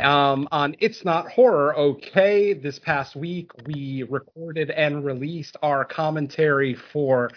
Um, 0.00 0.48
on 0.50 0.74
It's 0.80 1.04
Not 1.04 1.30
Horror, 1.30 1.76
okay, 1.76 2.52
this 2.52 2.80
past 2.80 3.14
week 3.14 3.52
we 3.64 4.02
recorded 4.10 4.70
and 4.70 5.04
released 5.04 5.56
our 5.62 5.84
commentary 5.84 6.74
for 6.74 7.30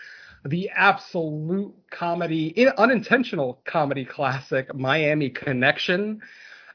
the 0.44 0.72
absolute 0.72 1.76
comedy, 1.92 2.68
unintentional 2.78 3.62
comedy 3.64 4.06
classic, 4.06 4.74
Miami 4.74 5.30
Connection. 5.30 6.22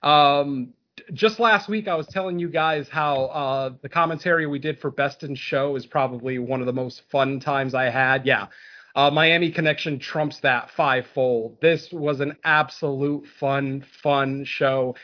Um, 0.05 0.74
just 1.12 1.39
last 1.39 1.68
week, 1.68 1.89
I 1.89 1.94
was 1.94 2.06
telling 2.06 2.39
you 2.39 2.48
guys 2.48 2.89
how 2.89 3.24
uh, 3.26 3.70
the 3.82 3.89
commentary 3.89 4.47
we 4.47 4.59
did 4.59 4.81
for 4.81 4.90
Best 4.90 5.22
in 5.22 5.35
Show 5.35 5.76
is 5.76 5.86
probably 5.86 6.39
one 6.39 6.60
of 6.60 6.66
the 6.66 6.72
most 6.72 7.02
fun 7.10 7.40
times 7.40 7.74
I 7.74 7.85
had. 7.90 8.26
Yeah, 8.26 8.47
uh, 8.94 9.10
Miami 9.10 9.51
Connection 9.51 9.98
trumps 9.98 10.40
that 10.40 10.70
fivefold. 10.70 11.60
This 11.60 11.90
was 11.93 12.20
an 12.20 12.36
absolute 12.44 13.26
fun, 13.40 13.85
fun 14.02 14.44
show. 14.44 14.94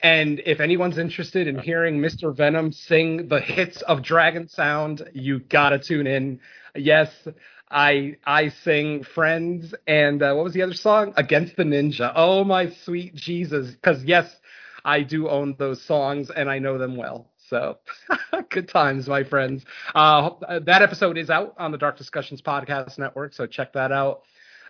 And 0.00 0.40
if 0.44 0.60
anyone's 0.60 0.98
interested 0.98 1.46
in 1.46 1.58
hearing 1.58 1.98
Mr. 1.98 2.34
Venom 2.34 2.72
sing 2.72 3.28
the 3.28 3.40
hits 3.40 3.80
of 3.82 4.02
Dragon 4.02 4.48
Sound, 4.48 5.08
you 5.12 5.38
gotta 5.38 5.78
tune 5.78 6.06
in. 6.06 6.40
Yes, 6.74 7.10
I 7.70 8.16
I 8.24 8.48
sing 8.48 9.02
Friends 9.02 9.74
and 9.86 10.22
uh, 10.22 10.34
what 10.34 10.44
was 10.44 10.52
the 10.52 10.62
other 10.62 10.74
song? 10.74 11.12
Against 11.16 11.56
the 11.56 11.64
Ninja. 11.64 12.12
Oh 12.14 12.44
my 12.44 12.70
sweet 12.70 13.14
Jesus! 13.14 13.70
Because 13.70 14.04
yes, 14.04 14.34
I 14.84 15.02
do 15.02 15.28
own 15.28 15.54
those 15.58 15.80
songs 15.82 16.30
and 16.30 16.50
I 16.50 16.58
know 16.58 16.78
them 16.78 16.96
well. 16.96 17.30
So 17.48 17.78
good 18.50 18.68
times, 18.68 19.08
my 19.08 19.24
friends. 19.24 19.64
Uh, 19.94 20.30
that 20.62 20.82
episode 20.82 21.18
is 21.18 21.30
out 21.30 21.54
on 21.58 21.72
the 21.72 21.78
Dark 21.78 21.96
Discussions 21.96 22.42
Podcast 22.42 22.98
Network, 22.98 23.34
so 23.34 23.46
check 23.46 23.72
that 23.74 23.92
out. 23.92 24.22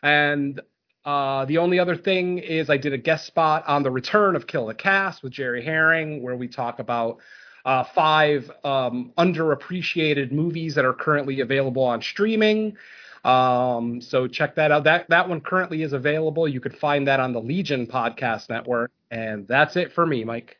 And 0.03 0.61
uh, 1.05 1.45
the 1.45 1.59
only 1.59 1.79
other 1.79 1.97
thing 1.97 2.39
is 2.39 2.71
I 2.71 2.77
did 2.77 2.93
a 2.93 2.99
guest 2.99 3.27
spot 3.27 3.65
on 3.67 3.83
the 3.83 3.91
return 3.91 4.37
of 4.37 4.47
Kill 4.47 4.67
the 4.67 4.75
Cast 4.75 5.23
with 5.23 5.33
Jerry 5.33 5.65
Herring, 5.65 6.23
where 6.23 6.37
we 6.37 6.49
talk 6.49 6.79
about 6.79 7.19
uh, 7.65 7.85
five 7.95 8.51
um, 8.65 9.13
underappreciated 9.19 10.33
movies 10.33 10.75
that 10.75 10.85
are 10.85 10.93
currently 10.95 11.41
available 11.41 11.83
on 11.83 12.03
streaming. 12.03 12.77
Um, 13.25 14.03
so 14.03 14.27
check 14.27 14.55
that 14.57 14.71
out. 14.71 14.85
That 14.85 15.09
that 15.09 15.29
one 15.29 15.41
currently 15.41 15.83
is 15.83 15.95
available. 15.95 16.47
You 16.47 16.61
could 16.61 16.77
find 16.77 17.07
that 17.09 17.21
on 17.21 17.33
the 17.33 17.41
Legion 17.41 17.87
Podcast 17.87 18.51
Network. 18.51 18.91
And 19.15 19.47
that's 19.47 19.77
it 19.77 19.93
for 19.93 20.05
me, 20.05 20.25
Mike. 20.25 20.59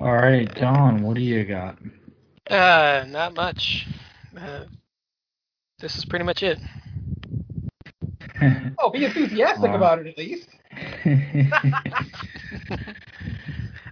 All 0.00 0.14
right, 0.14 0.52
Don, 0.54 1.02
what 1.02 1.14
do 1.14 1.20
you 1.20 1.44
got? 1.44 1.76
Uh, 2.48 3.04
not 3.06 3.34
much. 3.34 3.86
Uh, 4.34 4.64
this 5.78 5.94
is 5.94 6.06
pretty 6.06 6.24
much 6.24 6.42
it. 6.42 6.58
oh, 8.78 8.88
be 8.88 9.04
enthusiastic 9.04 9.70
uh, 9.70 9.74
about 9.74 9.98
it 9.98 10.06
at 10.06 10.16
least. 10.16 10.48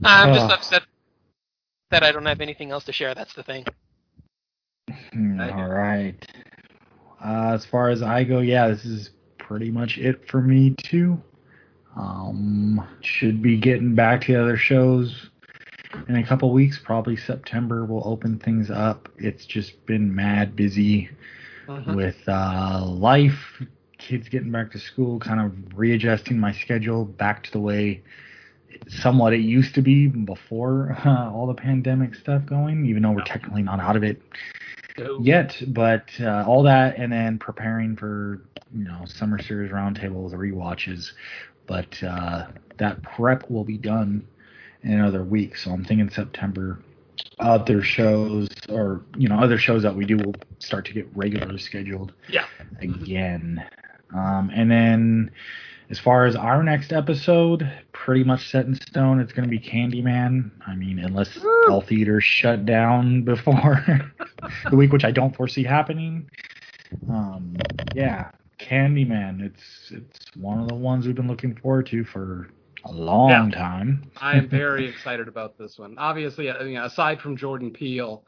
I'm 0.02 0.34
just 0.34 0.50
upset 0.50 0.84
that 1.90 2.02
I 2.02 2.10
don't 2.10 2.24
have 2.24 2.40
anything 2.40 2.70
else 2.70 2.84
to 2.84 2.92
share. 2.92 3.14
That's 3.14 3.34
the 3.34 3.42
thing. 3.42 3.66
All 5.14 5.68
right. 5.68 6.26
Uh, 7.22 7.52
as 7.52 7.66
far 7.66 7.90
as 7.90 8.00
I 8.00 8.24
go, 8.24 8.40
yeah, 8.40 8.68
this 8.68 8.86
is 8.86 9.10
pretty 9.36 9.70
much 9.70 9.98
it 9.98 10.26
for 10.26 10.40
me 10.40 10.74
too. 10.82 11.22
Um, 12.00 12.86
should 13.02 13.42
be 13.42 13.58
getting 13.58 13.94
back 13.94 14.22
to 14.22 14.32
the 14.32 14.42
other 14.42 14.56
shows 14.56 15.30
in 16.08 16.16
a 16.16 16.26
couple 16.26 16.52
weeks. 16.52 16.78
Probably 16.82 17.16
September 17.16 17.84
will 17.84 18.02
open 18.06 18.38
things 18.38 18.70
up. 18.70 19.08
It's 19.18 19.44
just 19.44 19.84
been 19.86 20.14
mad 20.14 20.56
busy 20.56 21.10
uh-huh. 21.68 21.92
with 21.94 22.16
uh, 22.26 22.84
life, 22.86 23.62
kids 23.98 24.28
getting 24.28 24.50
back 24.50 24.70
to 24.72 24.78
school, 24.78 25.18
kind 25.20 25.40
of 25.40 25.78
readjusting 25.78 26.38
my 26.38 26.52
schedule 26.52 27.04
back 27.04 27.42
to 27.44 27.50
the 27.50 27.60
way 27.60 28.02
somewhat 28.88 29.32
it 29.32 29.40
used 29.40 29.74
to 29.74 29.82
be 29.82 30.06
before 30.06 30.96
uh, 31.04 31.30
all 31.34 31.46
the 31.46 31.54
pandemic 31.54 32.14
stuff 32.14 32.46
going, 32.46 32.86
even 32.86 33.02
though 33.02 33.12
we're 33.12 33.24
technically 33.24 33.62
not 33.62 33.80
out 33.80 33.96
of 33.96 34.02
it 34.02 34.22
yet. 35.20 35.56
But 35.68 36.08
uh, 36.20 36.44
all 36.46 36.62
that, 36.62 36.96
and 36.96 37.12
then 37.12 37.38
preparing 37.38 37.96
for 37.96 38.42
you 38.74 38.84
know 38.84 39.04
summer 39.04 39.40
series 39.40 39.70
roundtables, 39.70 40.36
re-watches. 40.36 41.12
But 41.70 42.02
uh, 42.02 42.48
that 42.78 43.00
prep 43.04 43.48
will 43.48 43.62
be 43.62 43.78
done 43.78 44.26
in 44.82 44.90
another 44.90 45.22
week, 45.22 45.56
so 45.56 45.70
I'm 45.70 45.84
thinking 45.84 46.10
September. 46.10 46.82
Other 47.38 47.80
shows, 47.80 48.48
or 48.68 49.02
you 49.16 49.28
know, 49.28 49.38
other 49.38 49.56
shows 49.56 49.84
that 49.84 49.94
we 49.94 50.04
do 50.04 50.16
will 50.16 50.34
start 50.58 50.84
to 50.86 50.92
get 50.92 51.06
regularly 51.14 51.58
scheduled. 51.58 52.12
Yeah. 52.28 52.46
Again, 52.80 53.64
um, 54.12 54.50
and 54.52 54.68
then 54.68 55.30
as 55.90 56.00
far 56.00 56.26
as 56.26 56.34
our 56.34 56.64
next 56.64 56.92
episode, 56.92 57.70
pretty 57.92 58.24
much 58.24 58.50
set 58.50 58.66
in 58.66 58.74
stone. 58.74 59.20
It's 59.20 59.32
going 59.32 59.48
to 59.48 59.50
be 59.50 59.60
Candyman. 59.60 60.50
I 60.66 60.74
mean, 60.74 60.98
unless 60.98 61.36
Woo! 61.36 61.66
all 61.68 61.82
theaters 61.82 62.24
shut 62.24 62.66
down 62.66 63.22
before 63.24 63.84
the 64.70 64.76
week, 64.76 64.92
which 64.92 65.04
I 65.04 65.12
don't 65.12 65.36
foresee 65.36 65.62
happening. 65.62 66.28
Um, 67.08 67.54
yeah, 67.94 68.32
Candyman. 68.60 69.40
It's 69.44 69.90
it's 69.90 70.36
one 70.36 70.60
of 70.60 70.68
the 70.68 70.74
ones 70.74 71.06
we've 71.06 71.14
been 71.14 71.28
looking 71.28 71.54
forward 71.56 71.86
to 71.86 72.04
for 72.04 72.48
a 72.84 72.92
long 72.92 73.50
yeah. 73.50 73.58
time. 73.58 74.10
I 74.20 74.36
am 74.36 74.48
very 74.48 74.86
excited 74.88 75.28
about 75.28 75.58
this 75.58 75.78
one. 75.78 75.96
Obviously, 75.98 76.48
uh, 76.48 76.62
you 76.64 76.74
know, 76.74 76.84
aside 76.84 77.20
from 77.20 77.36
Jordan 77.36 77.72
Peele, 77.72 78.24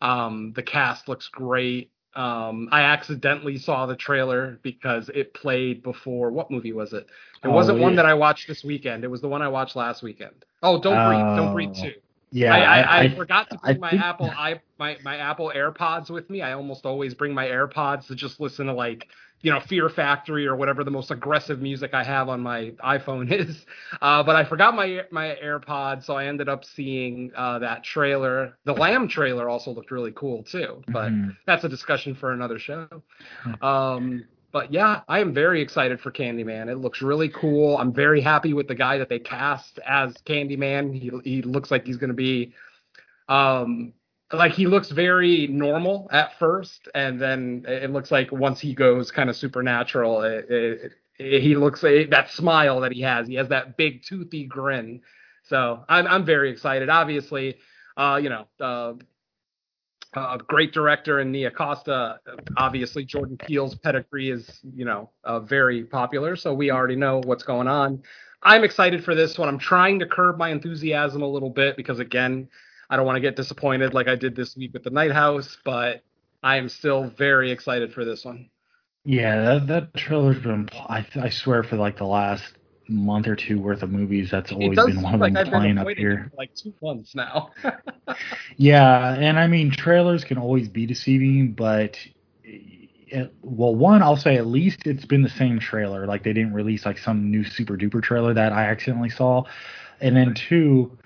um, 0.00 0.52
the 0.54 0.62
cast 0.62 1.08
looks 1.08 1.28
great. 1.28 1.90
Um, 2.14 2.68
I 2.70 2.82
accidentally 2.82 3.58
saw 3.58 3.86
the 3.86 3.96
trailer 3.96 4.60
because 4.62 5.10
it 5.14 5.34
played 5.34 5.82
before. 5.82 6.30
What 6.30 6.50
movie 6.50 6.72
was 6.72 6.92
it? 6.92 7.06
It 7.42 7.48
oh, 7.48 7.50
wasn't 7.50 7.78
yeah. 7.78 7.84
one 7.84 7.96
that 7.96 8.06
I 8.06 8.14
watched 8.14 8.46
this 8.46 8.62
weekend. 8.62 9.02
It 9.02 9.08
was 9.08 9.20
the 9.20 9.28
one 9.28 9.42
I 9.42 9.48
watched 9.48 9.74
last 9.74 10.02
weekend. 10.02 10.44
Oh, 10.62 10.80
don't 10.80 11.08
breathe, 11.08 11.36
don't 11.36 11.52
breathe 11.52 11.74
oh. 11.76 11.82
too. 11.82 11.94
Yeah, 12.30 12.52
I, 12.52 12.58
I, 12.58 12.80
I, 12.80 13.00
I 13.02 13.14
forgot 13.14 13.50
to 13.50 13.58
bring 13.58 13.78
my 13.78 13.90
think... 13.90 14.02
Apple 14.02 14.30
i 14.36 14.60
my 14.78 14.96
my 15.04 15.16
Apple 15.18 15.52
AirPods 15.54 16.10
with 16.10 16.28
me. 16.30 16.42
I 16.42 16.52
almost 16.52 16.84
always 16.84 17.14
bring 17.14 17.32
my 17.32 17.46
AirPods 17.46 18.08
to 18.08 18.16
just 18.16 18.40
listen 18.40 18.66
to 18.66 18.72
like 18.72 19.06
you 19.44 19.50
know 19.50 19.60
Fear 19.60 19.90
Factory 19.90 20.46
or 20.46 20.56
whatever 20.56 20.82
the 20.82 20.90
most 20.90 21.10
aggressive 21.10 21.60
music 21.60 21.92
I 21.92 22.02
have 22.02 22.30
on 22.30 22.40
my 22.40 22.72
iPhone 22.82 23.30
is. 23.40 23.66
Uh, 24.00 24.22
but 24.22 24.34
I 24.34 24.44
forgot 24.44 24.74
my 24.74 25.02
my 25.10 25.36
AirPods, 25.44 26.04
so 26.04 26.14
I 26.14 26.26
ended 26.26 26.48
up 26.48 26.64
seeing 26.64 27.30
uh, 27.36 27.58
that 27.58 27.84
trailer. 27.84 28.56
The 28.64 28.72
Lamb 28.72 29.06
trailer 29.06 29.50
also 29.50 29.70
looked 29.70 29.90
really 29.90 30.12
cool 30.12 30.42
too, 30.42 30.82
but 30.88 31.12
mm-hmm. 31.12 31.30
that's 31.46 31.62
a 31.62 31.68
discussion 31.68 32.14
for 32.14 32.32
another 32.32 32.58
show. 32.58 32.88
Um, 33.60 34.24
but 34.50 34.72
yeah, 34.72 35.02
I 35.08 35.18
am 35.18 35.34
very 35.34 35.60
excited 35.60 36.00
for 36.00 36.10
Candyman. 36.10 36.70
It 36.70 36.78
looks 36.78 37.02
really 37.02 37.28
cool. 37.28 37.76
I'm 37.76 37.92
very 37.92 38.22
happy 38.22 38.54
with 38.54 38.66
the 38.66 38.74
guy 38.74 38.96
that 38.96 39.10
they 39.10 39.18
cast 39.18 39.78
as 39.86 40.14
Candyman. 40.24 40.98
He 40.98 41.10
he 41.30 41.42
looks 41.42 41.70
like 41.70 41.86
he's 41.86 41.98
going 41.98 42.08
to 42.08 42.14
be 42.14 42.54
um 43.28 43.92
like 44.36 44.52
he 44.52 44.66
looks 44.66 44.90
very 44.90 45.46
normal 45.48 46.08
at 46.12 46.38
first 46.38 46.88
and 46.94 47.20
then 47.20 47.64
it 47.66 47.90
looks 47.90 48.10
like 48.10 48.30
once 48.32 48.60
he 48.60 48.74
goes 48.74 49.10
kind 49.10 49.30
of 49.30 49.36
supernatural 49.36 50.22
it, 50.22 50.50
it, 50.50 50.92
it, 51.18 51.42
he 51.42 51.56
looks 51.56 51.82
like 51.82 52.10
that 52.10 52.30
smile 52.30 52.80
that 52.80 52.92
he 52.92 53.00
has 53.00 53.26
he 53.26 53.34
has 53.34 53.48
that 53.48 53.76
big 53.76 54.02
toothy 54.02 54.44
grin 54.44 55.00
so 55.42 55.84
i'm 55.88 56.06
i'm 56.06 56.24
very 56.24 56.50
excited 56.50 56.88
obviously 56.88 57.56
uh 57.96 58.18
you 58.22 58.28
know 58.28 58.46
uh 58.60 58.92
uh, 60.16 60.36
great 60.36 60.72
director 60.72 61.20
in 61.20 61.32
Nia 61.32 61.50
Costa. 61.50 62.20
Obviously, 62.56 63.04
Jordan 63.04 63.36
Peele's 63.36 63.74
pedigree 63.74 64.30
is, 64.30 64.60
you 64.74 64.84
know, 64.84 65.10
uh, 65.24 65.40
very 65.40 65.84
popular, 65.84 66.36
so 66.36 66.54
we 66.54 66.70
already 66.70 66.96
know 66.96 67.20
what's 67.24 67.42
going 67.42 67.66
on. 67.66 68.02
I'm 68.42 68.62
excited 68.62 69.02
for 69.02 69.14
this 69.14 69.38
one. 69.38 69.48
I'm 69.48 69.58
trying 69.58 69.98
to 70.00 70.06
curb 70.06 70.38
my 70.38 70.50
enthusiasm 70.50 71.22
a 71.22 71.26
little 71.26 71.50
bit 71.50 71.76
because, 71.76 71.98
again, 71.98 72.48
I 72.90 72.96
don't 72.96 73.06
want 73.06 73.16
to 73.16 73.20
get 73.20 73.36
disappointed 73.36 73.94
like 73.94 74.08
I 74.08 74.16
did 74.16 74.36
this 74.36 74.56
week 74.56 74.72
with 74.72 74.84
the 74.84 74.90
Night 74.90 75.12
House, 75.12 75.56
but 75.64 76.02
I 76.42 76.56
am 76.56 76.68
still 76.68 77.10
very 77.16 77.50
excited 77.50 77.92
for 77.92 78.04
this 78.04 78.24
one. 78.24 78.50
Yeah, 79.04 79.58
that, 79.58 79.66
that 79.66 79.94
trailer's 79.94 80.42
been, 80.42 80.68
I, 80.72 81.06
I 81.16 81.28
swear, 81.28 81.62
for 81.62 81.76
like 81.76 81.98
the 81.98 82.06
last 82.06 82.54
month 82.88 83.26
or 83.26 83.36
two 83.36 83.60
worth 83.60 83.82
of 83.82 83.90
movies. 83.90 84.30
That's 84.30 84.52
always 84.52 84.76
been 84.76 85.02
one 85.02 85.14
of 85.14 85.20
like 85.20 85.34
them 85.34 85.46
I've 85.46 85.52
playing 85.52 85.78
up 85.78 85.88
here. 85.88 86.30
like 86.36 86.54
two 86.54 86.74
months 86.82 87.14
now. 87.14 87.50
yeah, 88.56 89.14
and 89.14 89.38
I 89.38 89.46
mean 89.46 89.70
trailers 89.70 90.24
can 90.24 90.38
always 90.38 90.68
be 90.68 90.86
deceiving, 90.86 91.52
but 91.52 91.96
eh, 92.46 92.58
it, 93.06 93.34
well, 93.42 93.74
one 93.74 94.02
I'll 94.02 94.16
say 94.16 94.36
at 94.36 94.46
least 94.46 94.86
it's 94.86 95.04
been 95.04 95.22
the 95.22 95.28
same 95.28 95.58
trailer. 95.58 96.06
Like 96.06 96.24
they 96.24 96.32
didn't 96.32 96.54
release 96.54 96.84
like 96.84 96.98
some 96.98 97.30
new 97.30 97.44
super 97.44 97.76
duper 97.76 98.02
trailer 98.02 98.34
that 98.34 98.52
I 98.52 98.64
accidentally 98.66 99.10
saw, 99.10 99.44
and 100.00 100.16
then 100.16 100.34
two. 100.34 100.96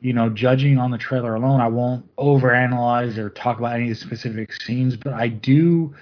You 0.00 0.12
know, 0.14 0.30
judging 0.30 0.78
on 0.78 0.90
the 0.90 0.98
trailer 0.98 1.34
alone, 1.34 1.60
I 1.60 1.68
won't 1.68 2.14
overanalyze 2.16 3.18
or 3.18 3.30
talk 3.30 3.58
about 3.58 3.74
any 3.74 3.92
specific 3.94 4.52
scenes, 4.62 4.96
but 4.96 5.12
I 5.12 5.28
do 5.28 5.94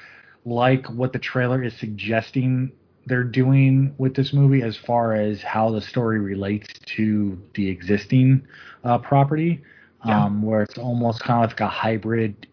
like 0.44 0.86
what 0.86 1.12
the 1.12 1.18
trailer 1.18 1.62
is 1.62 1.74
suggesting 1.74 2.72
they're 3.06 3.24
doing 3.24 3.94
with 3.98 4.14
this 4.14 4.32
movie 4.32 4.62
as 4.62 4.76
far 4.76 5.14
as 5.14 5.42
how 5.42 5.70
the 5.70 5.80
story 5.80 6.20
relates 6.20 6.68
to 6.86 7.40
the 7.54 7.68
existing 7.68 8.46
uh, 8.84 8.98
property, 8.98 9.62
yeah. 10.06 10.26
um, 10.26 10.42
where 10.42 10.62
it's 10.62 10.78
almost 10.78 11.20
kind 11.20 11.44
of 11.44 11.50
like 11.50 11.60
a 11.60 11.68
hybrid 11.68 12.46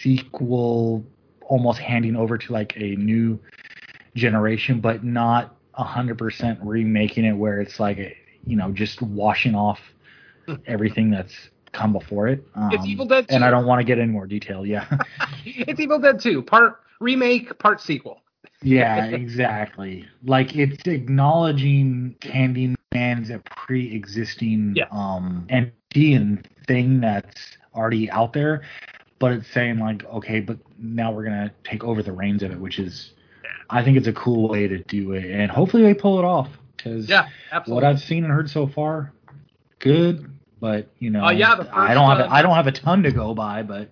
sequel 0.00 1.04
almost 1.42 1.78
handing 1.78 2.16
over 2.16 2.36
to 2.36 2.52
like 2.52 2.76
a 2.76 2.96
new 2.96 3.38
generation, 4.14 4.80
but 4.80 5.04
not 5.04 5.54
a 5.74 5.84
hundred 5.84 6.18
percent 6.18 6.58
remaking 6.62 7.24
it 7.24 7.32
where 7.32 7.60
it's 7.60 7.80
like 7.80 8.16
you 8.46 8.56
know 8.56 8.70
just 8.72 9.00
washing 9.00 9.54
off 9.54 9.80
everything 10.66 11.10
that's 11.10 11.34
come 11.72 11.92
before 11.92 12.28
it. 12.28 12.46
Um, 12.54 12.70
It's 12.72 12.84
Evil 12.86 13.06
Dead 13.06 13.26
and 13.30 13.44
I 13.44 13.50
don't 13.50 13.66
want 13.66 13.80
to 13.80 13.84
get 13.84 13.98
any 13.98 14.10
more 14.12 14.26
detail. 14.26 14.66
Yeah, 14.66 14.86
it's 15.44 15.80
Evil 15.80 15.98
Dead 15.98 16.20
2, 16.20 16.42
part 16.42 16.80
remake, 17.00 17.58
part 17.58 17.80
sequel. 17.80 18.22
yeah, 18.62 19.04
exactly. 19.06 20.06
Like 20.24 20.54
it's 20.56 20.86
acknowledging 20.86 22.14
Candyman's 22.20 23.30
a 23.30 23.38
pre-existing 23.56 24.74
Yeah. 24.76 24.84
um 24.90 25.46
entity 25.48 26.14
and 26.14 26.46
thing 26.66 27.00
that's 27.00 27.56
already 27.74 28.10
out 28.10 28.32
there, 28.34 28.62
but 29.18 29.32
it's 29.32 29.48
saying 29.48 29.78
like, 29.78 30.04
okay, 30.04 30.40
but 30.40 30.58
now 30.78 31.10
we're 31.12 31.24
gonna 31.24 31.50
take 31.64 31.84
over 31.84 32.02
the 32.02 32.12
reins 32.12 32.42
of 32.42 32.50
it, 32.50 32.60
which 32.60 32.78
is, 32.78 33.14
I 33.70 33.82
think 33.82 33.96
it's 33.96 34.06
a 34.08 34.12
cool 34.12 34.48
way 34.48 34.68
to 34.68 34.78
do 34.84 35.12
it, 35.12 35.24
and 35.30 35.50
hopefully 35.50 35.82
they 35.82 35.94
pull 35.94 36.18
it 36.18 36.24
off 36.24 36.48
because 36.76 37.08
Yeah, 37.08 37.28
what. 37.66 37.82
I've 37.84 38.00
seen 38.00 38.24
and 38.24 38.32
heard 38.32 38.50
so 38.50 38.66
far, 38.66 39.12
good. 39.82 40.30
But 40.60 40.88
you 41.00 41.10
know, 41.10 41.24
Uh, 41.24 41.30
yeah, 41.32 41.54
the 41.56 41.68
I 41.76 41.92
don't 41.92 42.08
have 42.08 42.20
uh, 42.20 42.30
a, 42.30 42.32
I 42.32 42.40
don't 42.40 42.54
have 42.54 42.66
a 42.68 42.72
ton 42.72 43.02
to 43.02 43.12
go 43.12 43.34
by, 43.34 43.62
but 43.62 43.90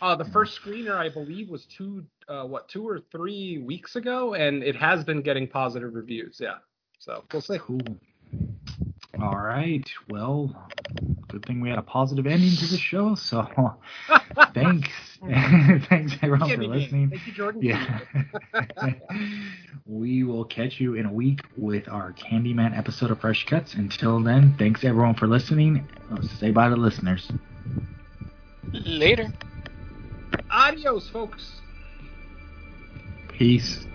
Uh, 0.00 0.14
the 0.16 0.24
first 0.26 0.58
screener, 0.60 0.96
I 0.96 1.08
believe, 1.08 1.50
was 1.50 1.66
two, 1.66 2.04
uh, 2.28 2.44
what, 2.44 2.68
two 2.68 2.88
or 2.88 3.00
three 3.10 3.58
weeks 3.58 3.96
ago, 3.96 4.34
and 4.34 4.62
it 4.62 4.76
has 4.76 5.04
been 5.04 5.20
getting 5.20 5.46
positive 5.46 5.94
reviews. 5.94 6.38
Yeah, 6.40 6.58
so 6.98 7.24
we'll 7.32 7.42
see. 7.42 7.58
Cool. 7.58 7.80
All 9.20 9.36
right. 9.36 9.88
Well, 10.08 10.54
good 11.32 11.46
thing 11.46 11.60
we 11.60 11.70
had 11.70 11.78
a 11.78 11.82
positive 11.82 12.26
ending 12.26 12.54
to 12.56 12.66
the 12.66 12.76
show. 12.76 13.14
So 13.14 13.48
thanks. 14.54 14.88
thanks 15.88 16.14
everyone 16.20 16.50
for 16.50 16.64
listening. 16.64 17.08
Thank 17.08 17.26
you, 17.26 17.32
Jordan. 17.32 17.62
Yeah. 17.62 18.00
we 19.86 20.24
will 20.24 20.44
catch 20.44 20.78
you 20.78 20.94
in 20.94 21.06
a 21.06 21.12
week 21.12 21.40
with 21.56 21.88
our 21.88 22.12
Candyman 22.12 22.76
episode 22.76 23.10
of 23.10 23.20
Fresh 23.20 23.46
Cuts. 23.46 23.74
Until 23.74 24.22
then, 24.22 24.54
thanks 24.58 24.84
everyone 24.84 25.14
for 25.14 25.26
listening. 25.26 25.88
Say 26.38 26.50
bye 26.50 26.68
to 26.68 26.76
listeners. 26.76 27.30
Later. 28.72 29.32
Adios, 30.50 31.08
folks. 31.08 31.60
Peace. 33.28 33.86